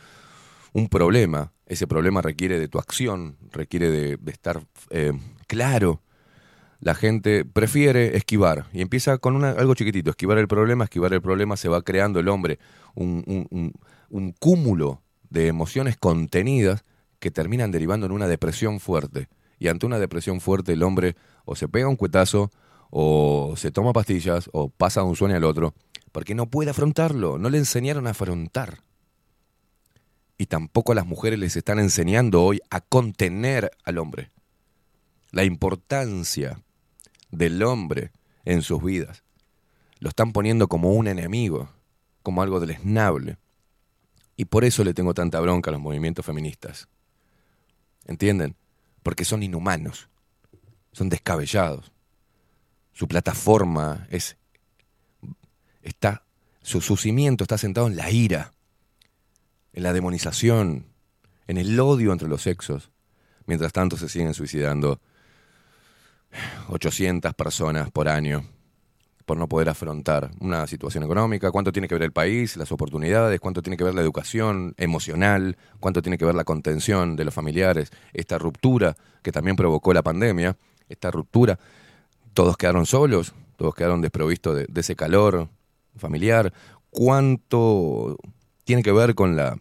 un 0.73 0.87
problema, 0.87 1.51
ese 1.65 1.85
problema 1.85 2.21
requiere 2.21 2.59
de 2.59 2.67
tu 2.67 2.79
acción, 2.79 3.37
requiere 3.51 3.89
de, 3.89 4.17
estar 4.31 4.63
eh, 4.89 5.11
claro. 5.47 6.01
La 6.81 6.95
gente 6.95 7.43
prefiere 7.43 8.15
esquivar 8.15 8.67
y 8.71 8.81
empieza 8.81 9.17
con 9.17 9.35
una- 9.35 9.51
algo 9.51 9.75
chiquitito, 9.75 10.11
esquivar 10.11 10.37
el 10.37 10.47
problema, 10.47 10.85
esquivar 10.85 11.11
el 11.13 11.21
problema, 11.21 11.57
se 11.57 11.67
va 11.67 11.81
creando 11.81 12.21
el 12.21 12.29
hombre 12.29 12.57
un- 12.95 13.23
un- 13.51 13.73
un 14.09 14.31
cúmulo 14.31 15.01
de 15.29 15.47
emociones 15.47 15.97
contenidas 15.97 16.85
que 17.19 17.31
terminan 17.31 17.71
derivando 17.71 18.05
en 18.05 18.13
una 18.13 18.27
depresión 18.27 18.79
fuerte. 18.79 19.27
Y 19.59 19.67
ante 19.67 19.85
una 19.85 19.99
depresión 19.99 20.39
fuerte 20.39 20.71
el 20.71 20.83
hombre 20.83 21.17
o 21.43 21.57
se 21.57 21.67
pega 21.67 21.89
un 21.89 21.97
cuetazo 21.97 22.49
o 22.91 23.55
se 23.57 23.71
toma 23.71 23.91
pastillas 23.91 24.49
o 24.53 24.69
pasa 24.69 25.01
de 25.01 25.07
un 25.07 25.15
sueño 25.17 25.35
al 25.35 25.43
otro 25.43 25.73
porque 26.11 26.35
no 26.35 26.47
puede 26.47 26.71
afrontarlo, 26.71 27.37
no 27.37 27.49
le 27.49 27.57
enseñaron 27.57 28.07
a 28.07 28.11
afrontar. 28.11 28.83
Y 30.37 30.45
tampoco 30.45 30.93
a 30.93 30.95
las 30.95 31.05
mujeres 31.05 31.37
les 31.39 31.55
están 31.55 31.79
enseñando 31.79 32.43
hoy 32.43 32.61
a 32.69 32.81
contener 32.81 33.71
al 33.83 33.97
hombre. 33.97 34.31
La 35.31 35.43
importancia 35.43 36.61
del 37.29 37.61
hombre 37.63 38.11
en 38.45 38.61
sus 38.61 38.83
vidas. 38.83 39.23
Lo 39.99 40.09
están 40.09 40.31
poniendo 40.31 40.67
como 40.67 40.93
un 40.93 41.07
enemigo, 41.07 41.69
como 42.23 42.41
algo 42.41 42.59
deleznable. 42.59 43.37
Y 44.35 44.45
por 44.45 44.63
eso 44.63 44.83
le 44.83 44.93
tengo 44.93 45.13
tanta 45.13 45.39
bronca 45.41 45.69
a 45.69 45.73
los 45.73 45.81
movimientos 45.81 46.25
feministas. 46.25 46.87
¿Entienden? 48.05 48.55
Porque 49.03 49.25
son 49.25 49.43
inhumanos, 49.43 50.09
son 50.93 51.09
descabellados. 51.09 51.91
Su 52.93 53.07
plataforma 53.07 54.07
es 54.09 54.37
está 55.81 56.23
su, 56.61 56.97
cimiento 56.97 57.43
está 57.43 57.57
sentado 57.57 57.87
en 57.87 57.95
la 57.95 58.11
ira, 58.11 58.53
en 59.73 59.83
la 59.83 59.93
demonización, 59.93 60.85
en 61.47 61.57
el 61.57 61.79
odio 61.79 62.11
entre 62.11 62.27
los 62.27 62.43
sexos. 62.43 62.91
Mientras 63.45 63.73
tanto 63.73 63.97
se 63.97 64.09
siguen 64.09 64.33
suicidando 64.33 64.99
800 66.67 67.33
personas 67.33 67.89
por 67.89 68.07
año 68.07 68.45
por 69.25 69.37
no 69.37 69.47
poder 69.47 69.69
afrontar 69.69 70.31
una 70.39 70.65
situación 70.65 71.03
económica, 71.03 71.51
cuánto 71.51 71.71
tiene 71.71 71.87
que 71.87 71.93
ver 71.93 72.03
el 72.03 72.11
país, 72.11 72.57
las 72.57 72.71
oportunidades, 72.71 73.39
cuánto 73.39 73.61
tiene 73.61 73.77
que 73.77 73.83
ver 73.83 73.93
la 73.93 74.01
educación 74.01 74.73
emocional, 74.77 75.55
cuánto 75.79 76.01
tiene 76.01 76.17
que 76.17 76.25
ver 76.25 76.33
la 76.33 76.43
contención 76.43 77.15
de 77.15 77.25
los 77.25 77.33
familiares, 77.33 77.91
esta 78.11 78.39
ruptura 78.39 78.95
que 79.21 79.31
también 79.31 79.55
provocó 79.55 79.93
la 79.93 80.01
pandemia, 80.01 80.57
esta 80.87 81.11
ruptura, 81.11 81.59
todos 82.33 82.57
quedaron 82.57 82.87
solos, 82.87 83.35
todos 83.55 83.75
quedaron 83.75 84.01
desprovistos 84.01 84.55
de, 84.55 84.65
de 84.67 84.81
ese 84.81 84.95
calor 84.95 85.47
familiar, 85.95 86.53
cuánto 86.89 88.17
tiene 88.63 88.83
que 88.83 88.91
ver 88.91 89.15
con 89.15 89.35
la, 89.35 89.57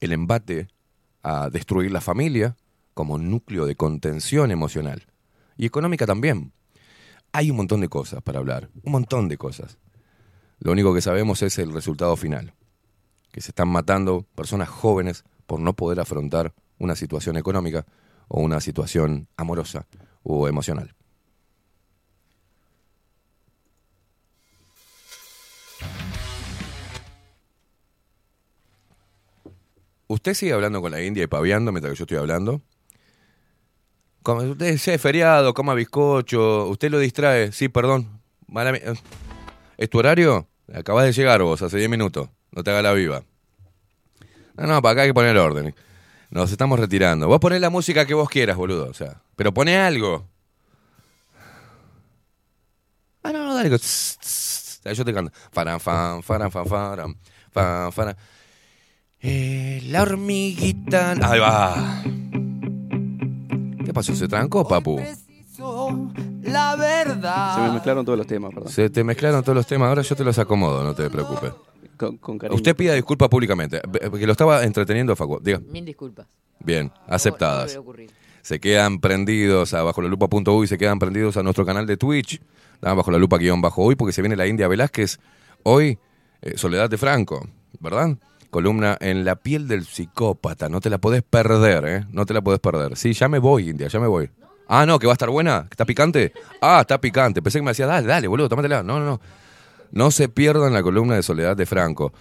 el 0.00 0.12
embate 0.12 0.68
a 1.22 1.50
destruir 1.50 1.90
la 1.90 2.00
familia 2.00 2.56
como 2.94 3.18
núcleo 3.18 3.66
de 3.66 3.76
contención 3.76 4.50
emocional 4.50 5.06
y 5.56 5.66
económica 5.66 6.06
también. 6.06 6.52
Hay 7.32 7.50
un 7.50 7.56
montón 7.58 7.80
de 7.80 7.88
cosas 7.88 8.22
para 8.22 8.38
hablar, 8.38 8.70
un 8.82 8.92
montón 8.92 9.28
de 9.28 9.36
cosas. 9.36 9.78
Lo 10.58 10.72
único 10.72 10.92
que 10.92 11.00
sabemos 11.00 11.42
es 11.42 11.58
el 11.58 11.72
resultado 11.72 12.16
final, 12.16 12.54
que 13.30 13.40
se 13.40 13.50
están 13.50 13.68
matando 13.68 14.26
personas 14.34 14.68
jóvenes 14.68 15.24
por 15.46 15.60
no 15.60 15.74
poder 15.74 16.00
afrontar 16.00 16.52
una 16.78 16.96
situación 16.96 17.36
económica 17.36 17.86
o 18.28 18.40
una 18.40 18.60
situación 18.60 19.28
amorosa 19.36 19.86
o 20.22 20.48
emocional. 20.48 20.94
Usted 30.10 30.34
sigue 30.34 30.52
hablando 30.52 30.80
con 30.80 30.90
la 30.90 31.00
India 31.00 31.22
y 31.22 31.28
paviando 31.28 31.70
mientras 31.70 31.92
que 31.92 31.98
yo 31.98 32.02
estoy 32.02 32.18
hablando. 32.18 32.60
Como 34.24 34.40
usted 34.40 34.76
sea 34.76 34.98
feriado, 34.98 35.54
coma 35.54 35.72
bizcocho, 35.74 36.66
usted 36.66 36.90
lo 36.90 36.98
distrae. 36.98 37.52
Sí, 37.52 37.68
perdón. 37.68 38.20
Mala 38.48 38.76
¿Es 39.76 39.88
tu 39.88 40.00
horario? 40.00 40.48
Acabas 40.74 41.04
de 41.04 41.12
llegar 41.12 41.40
vos, 41.42 41.62
hace 41.62 41.76
10 41.76 41.88
minutos. 41.88 42.28
No 42.50 42.64
te 42.64 42.72
haga 42.72 42.82
la 42.82 42.92
viva. 42.92 43.22
No, 44.56 44.66
no, 44.66 44.82
para 44.82 44.94
acá 44.94 45.02
hay 45.02 45.10
que 45.10 45.14
poner 45.14 45.38
orden. 45.38 45.76
Nos 46.30 46.50
estamos 46.50 46.80
retirando. 46.80 47.28
Vos 47.28 47.38
ponés 47.38 47.60
la 47.60 47.70
música 47.70 48.04
que 48.04 48.14
vos 48.14 48.28
quieras, 48.28 48.56
boludo. 48.56 48.90
O 48.90 48.94
sea, 48.94 49.22
pero 49.36 49.54
pone 49.54 49.78
algo. 49.78 50.26
Ah, 53.22 53.30
no, 53.30 53.44
no, 53.44 53.54
dale. 53.54 53.70
Yo 53.70 55.04
te 55.04 55.14
canto. 55.14 55.30
Faran, 55.52 55.78
fan, 55.78 56.20
faran, 56.24 56.50
fan, 56.50 56.66
faran, 56.66 57.92
faran. 57.92 58.16
Eh, 59.22 59.82
la 59.86 60.02
hormiguita. 60.02 61.12
Ahí 61.22 61.38
va. 61.40 62.02
¿Qué 63.84 63.92
pasó? 63.92 64.14
¿Se 64.14 64.28
trancó, 64.28 64.66
papu? 64.66 64.98
La 66.42 66.74
verdad. 66.76 67.54
Se 67.56 67.60
me 67.62 67.72
mezclaron 67.72 68.04
todos 68.04 68.16
los 68.18 68.26
temas, 68.26 68.52
perdón. 68.54 68.72
Se 68.72 68.88
te 68.88 69.04
mezclaron 69.04 69.42
todos 69.42 69.56
los 69.56 69.66
temas, 69.66 69.88
ahora 69.88 70.02
yo 70.02 70.16
te 70.16 70.24
los 70.24 70.38
acomodo, 70.38 70.82
no 70.82 70.94
te 70.94 71.10
preocupes. 71.10 71.52
Con, 71.98 72.16
con 72.16 72.38
cariño. 72.38 72.56
Usted 72.56 72.74
pida 72.74 72.94
disculpas 72.94 73.28
públicamente, 73.28 73.80
porque 74.10 74.24
lo 74.26 74.32
estaba 74.32 74.64
entreteniendo 74.64 75.12
a 75.12 75.16
Facu. 75.16 75.38
Diga. 75.42 75.60
Mil 75.70 75.84
disculpas. 75.84 76.26
Bien, 76.60 76.86
No, 76.86 76.92
no 77.08 77.14
aceptadas. 77.14 77.78
se 78.42 78.58
quedan 78.60 79.00
prendidos 79.00 79.74
a 79.74 79.82
bajo 79.82 80.00
la 80.00 80.08
lupa.uy, 80.08 80.66
se 80.66 80.78
quedan 80.78 80.98
prendidos 80.98 81.36
a 81.36 81.42
nuestro 81.42 81.66
canal 81.66 81.86
de 81.86 81.96
Twitch, 81.98 82.40
bajo 82.80 83.10
la 83.10 83.18
lupa 83.18 83.36
guion 83.36 83.60
bajo 83.60 83.84
uy, 83.84 83.96
porque 83.96 84.12
se 84.12 84.22
viene 84.22 84.36
la 84.36 84.46
India 84.46 84.66
Velázquez. 84.66 85.18
Hoy, 85.62 85.98
eh, 86.40 86.56
Soledad 86.56 86.88
de 86.88 86.96
Franco, 86.96 87.46
¿verdad? 87.80 88.16
Columna 88.50 88.96
en 89.00 89.24
la 89.24 89.36
piel 89.36 89.68
del 89.68 89.84
psicópata. 89.84 90.68
No 90.68 90.80
te 90.80 90.90
la 90.90 90.98
podés 90.98 91.22
perder, 91.22 91.84
¿eh? 91.86 92.06
No 92.10 92.26
te 92.26 92.34
la 92.34 92.42
podés 92.42 92.60
perder. 92.60 92.96
Sí, 92.96 93.12
ya 93.12 93.28
me 93.28 93.38
voy, 93.38 93.70
India, 93.70 93.88
ya 93.88 94.00
me 94.00 94.08
voy. 94.08 94.30
Ah, 94.68 94.86
no, 94.86 94.98
que 94.98 95.06
va 95.06 95.12
a 95.12 95.14
estar 95.14 95.30
buena, 95.30 95.62
que 95.62 95.74
está 95.74 95.84
picante. 95.84 96.32
Ah, 96.60 96.80
está 96.82 97.00
picante. 97.00 97.42
Pensé 97.42 97.58
que 97.58 97.64
me 97.64 97.70
decía, 97.70 97.86
dale, 97.86 98.06
dale, 98.06 98.28
boludo, 98.28 98.48
tómatela. 98.48 98.82
No, 98.82 98.98
no, 98.98 99.06
no. 99.06 99.20
No 99.92 100.10
se 100.10 100.28
pierdan 100.28 100.72
la 100.72 100.82
columna 100.82 101.16
de 101.16 101.22
Soledad 101.22 101.56
de 101.56 101.66
Franco. 101.66 102.12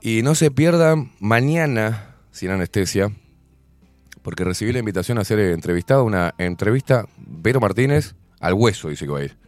Y 0.00 0.22
no 0.22 0.34
se 0.34 0.50
pierdan 0.50 1.12
mañana, 1.20 2.14
sin 2.30 2.50
anestesia, 2.50 3.12
porque 4.22 4.44
recibí 4.44 4.72
la 4.72 4.78
invitación 4.78 5.18
a 5.18 5.24
ser 5.24 5.40
entrevistado, 5.40 6.04
una 6.04 6.34
entrevista 6.38 7.06
Vero 7.16 7.60
Martínez 7.60 8.14
al 8.40 8.54
hueso, 8.54 8.88
dice 8.88 9.06
que. 9.06 9.47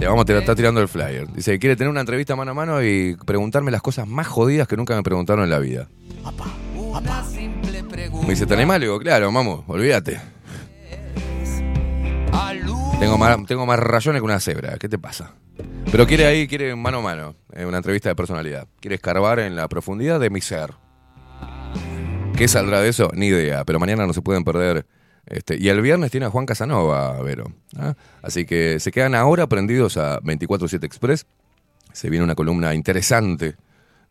Le 0.00 0.06
vamos 0.06 0.22
a 0.22 0.24
tirar, 0.24 0.40
está 0.40 0.54
tirando 0.54 0.80
el 0.80 0.88
flyer. 0.88 1.30
Dice 1.30 1.52
que 1.52 1.58
quiere 1.58 1.76
tener 1.76 1.90
una 1.90 2.00
entrevista 2.00 2.34
mano 2.34 2.52
a 2.52 2.54
mano 2.54 2.82
y 2.82 3.16
preguntarme 3.26 3.70
las 3.70 3.82
cosas 3.82 4.08
más 4.08 4.26
jodidas 4.26 4.66
que 4.66 4.74
nunca 4.74 4.96
me 4.96 5.02
preguntaron 5.02 5.44
en 5.44 5.50
la 5.50 5.58
vida. 5.58 5.88
Me 8.22 8.30
dice, 8.30 8.46
¿tenés 8.46 8.66
mal? 8.66 8.80
Le 8.80 8.86
digo, 8.86 8.98
claro, 8.98 9.30
vamos, 9.30 9.62
olvídate. 9.66 10.18
Tengo 12.98 13.18
más, 13.18 13.44
tengo 13.46 13.66
más 13.66 13.78
rayones 13.78 14.22
que 14.22 14.24
una 14.24 14.40
cebra, 14.40 14.78
¿qué 14.78 14.88
te 14.88 14.98
pasa? 14.98 15.34
Pero 15.92 16.06
quiere 16.06 16.24
ahí, 16.24 16.48
quiere 16.48 16.74
mano 16.74 16.98
a 16.98 17.02
mano, 17.02 17.34
eh, 17.52 17.66
una 17.66 17.76
entrevista 17.76 18.08
de 18.08 18.14
personalidad. 18.14 18.68
Quiere 18.80 18.94
escarbar 18.94 19.38
en 19.40 19.54
la 19.54 19.68
profundidad 19.68 20.18
de 20.18 20.30
mi 20.30 20.40
ser. 20.40 20.72
¿Qué 22.38 22.48
saldrá 22.48 22.80
de 22.80 22.88
eso? 22.88 23.10
Ni 23.12 23.26
idea, 23.26 23.66
pero 23.66 23.78
mañana 23.78 24.06
no 24.06 24.14
se 24.14 24.22
pueden 24.22 24.44
perder. 24.44 24.86
Este, 25.30 25.56
y 25.58 25.68
el 25.68 25.80
viernes 25.80 26.10
tiene 26.10 26.26
a 26.26 26.30
Juan 26.30 26.44
Casanova, 26.44 27.22
Vero. 27.22 27.52
¿ah? 27.78 27.94
Así 28.20 28.44
que 28.44 28.80
se 28.80 28.90
quedan 28.90 29.14
ahora 29.14 29.46
prendidos 29.46 29.96
a 29.96 30.20
24-7 30.20 30.84
Express. 30.84 31.24
Se 31.92 32.10
viene 32.10 32.24
una 32.24 32.34
columna 32.34 32.74
interesante 32.74 33.56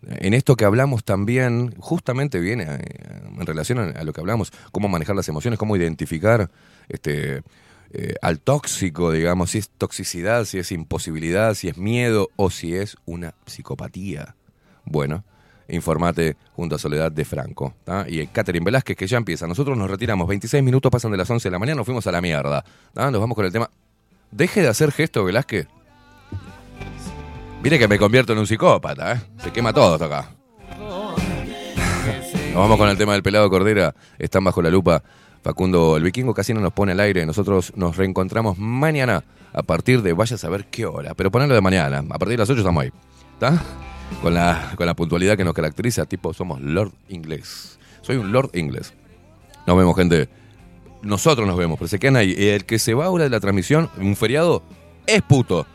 En 0.01 0.33
esto 0.33 0.55
que 0.55 0.65
hablamos 0.65 1.03
también, 1.03 1.75
justamente 1.77 2.39
viene 2.39 2.63
eh, 2.63 2.79
en 3.37 3.45
relación 3.45 3.79
a 3.79 4.03
lo 4.03 4.13
que 4.13 4.21
hablamos, 4.21 4.51
cómo 4.71 4.87
manejar 4.87 5.15
las 5.15 5.27
emociones, 5.27 5.59
cómo 5.59 5.75
identificar 5.75 6.49
este, 6.87 7.43
eh, 7.91 8.15
al 8.21 8.39
tóxico, 8.39 9.11
digamos, 9.11 9.51
si 9.51 9.57
es 9.57 9.69
toxicidad, 9.69 10.45
si 10.45 10.59
es 10.59 10.71
imposibilidad, 10.71 11.53
si 11.53 11.67
es 11.67 11.77
miedo 11.77 12.29
o 12.37 12.49
si 12.49 12.75
es 12.75 12.95
una 13.05 13.33
psicopatía. 13.45 14.35
Bueno, 14.85 15.25
informate 15.69 16.37
junto 16.53 16.75
a 16.75 16.79
Soledad 16.79 17.11
de 17.11 17.25
Franco. 17.25 17.73
Y 18.07 18.25
Catherine 18.27 18.63
Velázquez 18.63 18.95
que 18.97 19.07
ya 19.07 19.17
empieza. 19.17 19.47
Nosotros 19.47 19.77
nos 19.77 19.89
retiramos, 19.89 20.27
26 20.27 20.63
minutos 20.63 20.91
pasan 20.91 21.11
de 21.11 21.17
las 21.17 21.29
11 21.29 21.47
de 21.47 21.51
la 21.51 21.59
mañana, 21.59 21.77
nos 21.77 21.85
fuimos 21.85 22.05
a 22.07 22.11
la 22.11 22.21
mierda. 22.21 22.63
¿tá? 22.93 23.11
Nos 23.11 23.19
vamos 23.19 23.35
con 23.35 23.45
el 23.45 23.51
tema. 23.51 23.69
Deje 24.31 24.61
de 24.61 24.67
hacer 24.67 24.91
gesto, 24.91 25.23
Velázquez. 25.23 25.67
Mire 27.61 27.77
que 27.77 27.87
me 27.87 27.99
convierto 27.99 28.33
en 28.33 28.39
un 28.39 28.47
psicópata, 28.47 29.13
¿eh? 29.13 29.21
Se 29.43 29.51
quema 29.51 29.73
todo 29.73 29.95
esto 29.95 30.05
acá. 30.05 30.29
Nos 32.53 32.55
vamos 32.55 32.77
con 32.77 32.89
el 32.89 32.97
tema 32.97 33.13
del 33.13 33.23
pelado 33.23 33.49
Cordera. 33.49 33.93
Están 34.17 34.43
bajo 34.43 34.61
la 34.61 34.69
lupa. 34.69 35.03
Facundo, 35.43 35.97
el 35.97 36.03
vikingo 36.03 36.33
casi 36.33 36.53
no 36.53 36.61
nos 36.61 36.73
pone 36.73 36.93
al 36.93 36.99
aire. 36.99 37.25
Nosotros 37.25 37.73
nos 37.75 37.97
reencontramos 37.97 38.57
mañana 38.57 39.23
a 39.53 39.63
partir 39.63 40.01
de 40.01 40.13
vaya 40.13 40.35
a 40.35 40.39
saber 40.39 40.65
qué 40.65 40.85
hora. 40.85 41.13
Pero 41.13 41.31
ponelo 41.31 41.53
de 41.53 41.61
mañana. 41.61 41.99
A 41.99 42.17
partir 42.17 42.29
de 42.29 42.37
las 42.37 42.49
8 42.49 42.59
estamos 42.59 42.83
ahí. 42.83 42.91
¿Está? 43.33 43.61
Con 44.21 44.33
la, 44.33 44.73
con 44.75 44.85
la 44.85 44.95
puntualidad 44.95 45.37
que 45.37 45.43
nos 45.43 45.53
caracteriza. 45.53 46.05
Tipo, 46.05 46.33
somos 46.33 46.61
Lord 46.61 46.91
Inglés. 47.09 47.79
Soy 48.01 48.17
un 48.17 48.31
Lord 48.31 48.51
Inglés. 48.55 48.93
Nos 49.65 49.77
vemos, 49.77 49.95
gente. 49.95 50.29
Nosotros 51.01 51.47
nos 51.47 51.57
vemos, 51.57 51.77
pero 51.77 51.87
se 51.87 51.99
quedan 51.99 52.17
ahí. 52.17 52.35
El 52.37 52.65
que 52.65 52.79
se 52.79 52.93
va 52.93 53.05
ahora 53.05 53.23
de 53.23 53.29
la 53.29 53.39
transmisión, 53.39 53.89
un 53.97 54.15
feriado, 54.15 54.63
es 55.07 55.21
puto. 55.21 55.65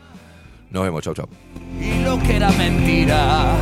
Nos 0.69 0.83
vemos, 0.83 1.03
chau, 1.03 1.13
chau. 1.13 1.27
Y 1.81 2.03
lo 2.03 2.19
que 2.19 2.35
era 2.35 2.51
mentira 2.51 3.55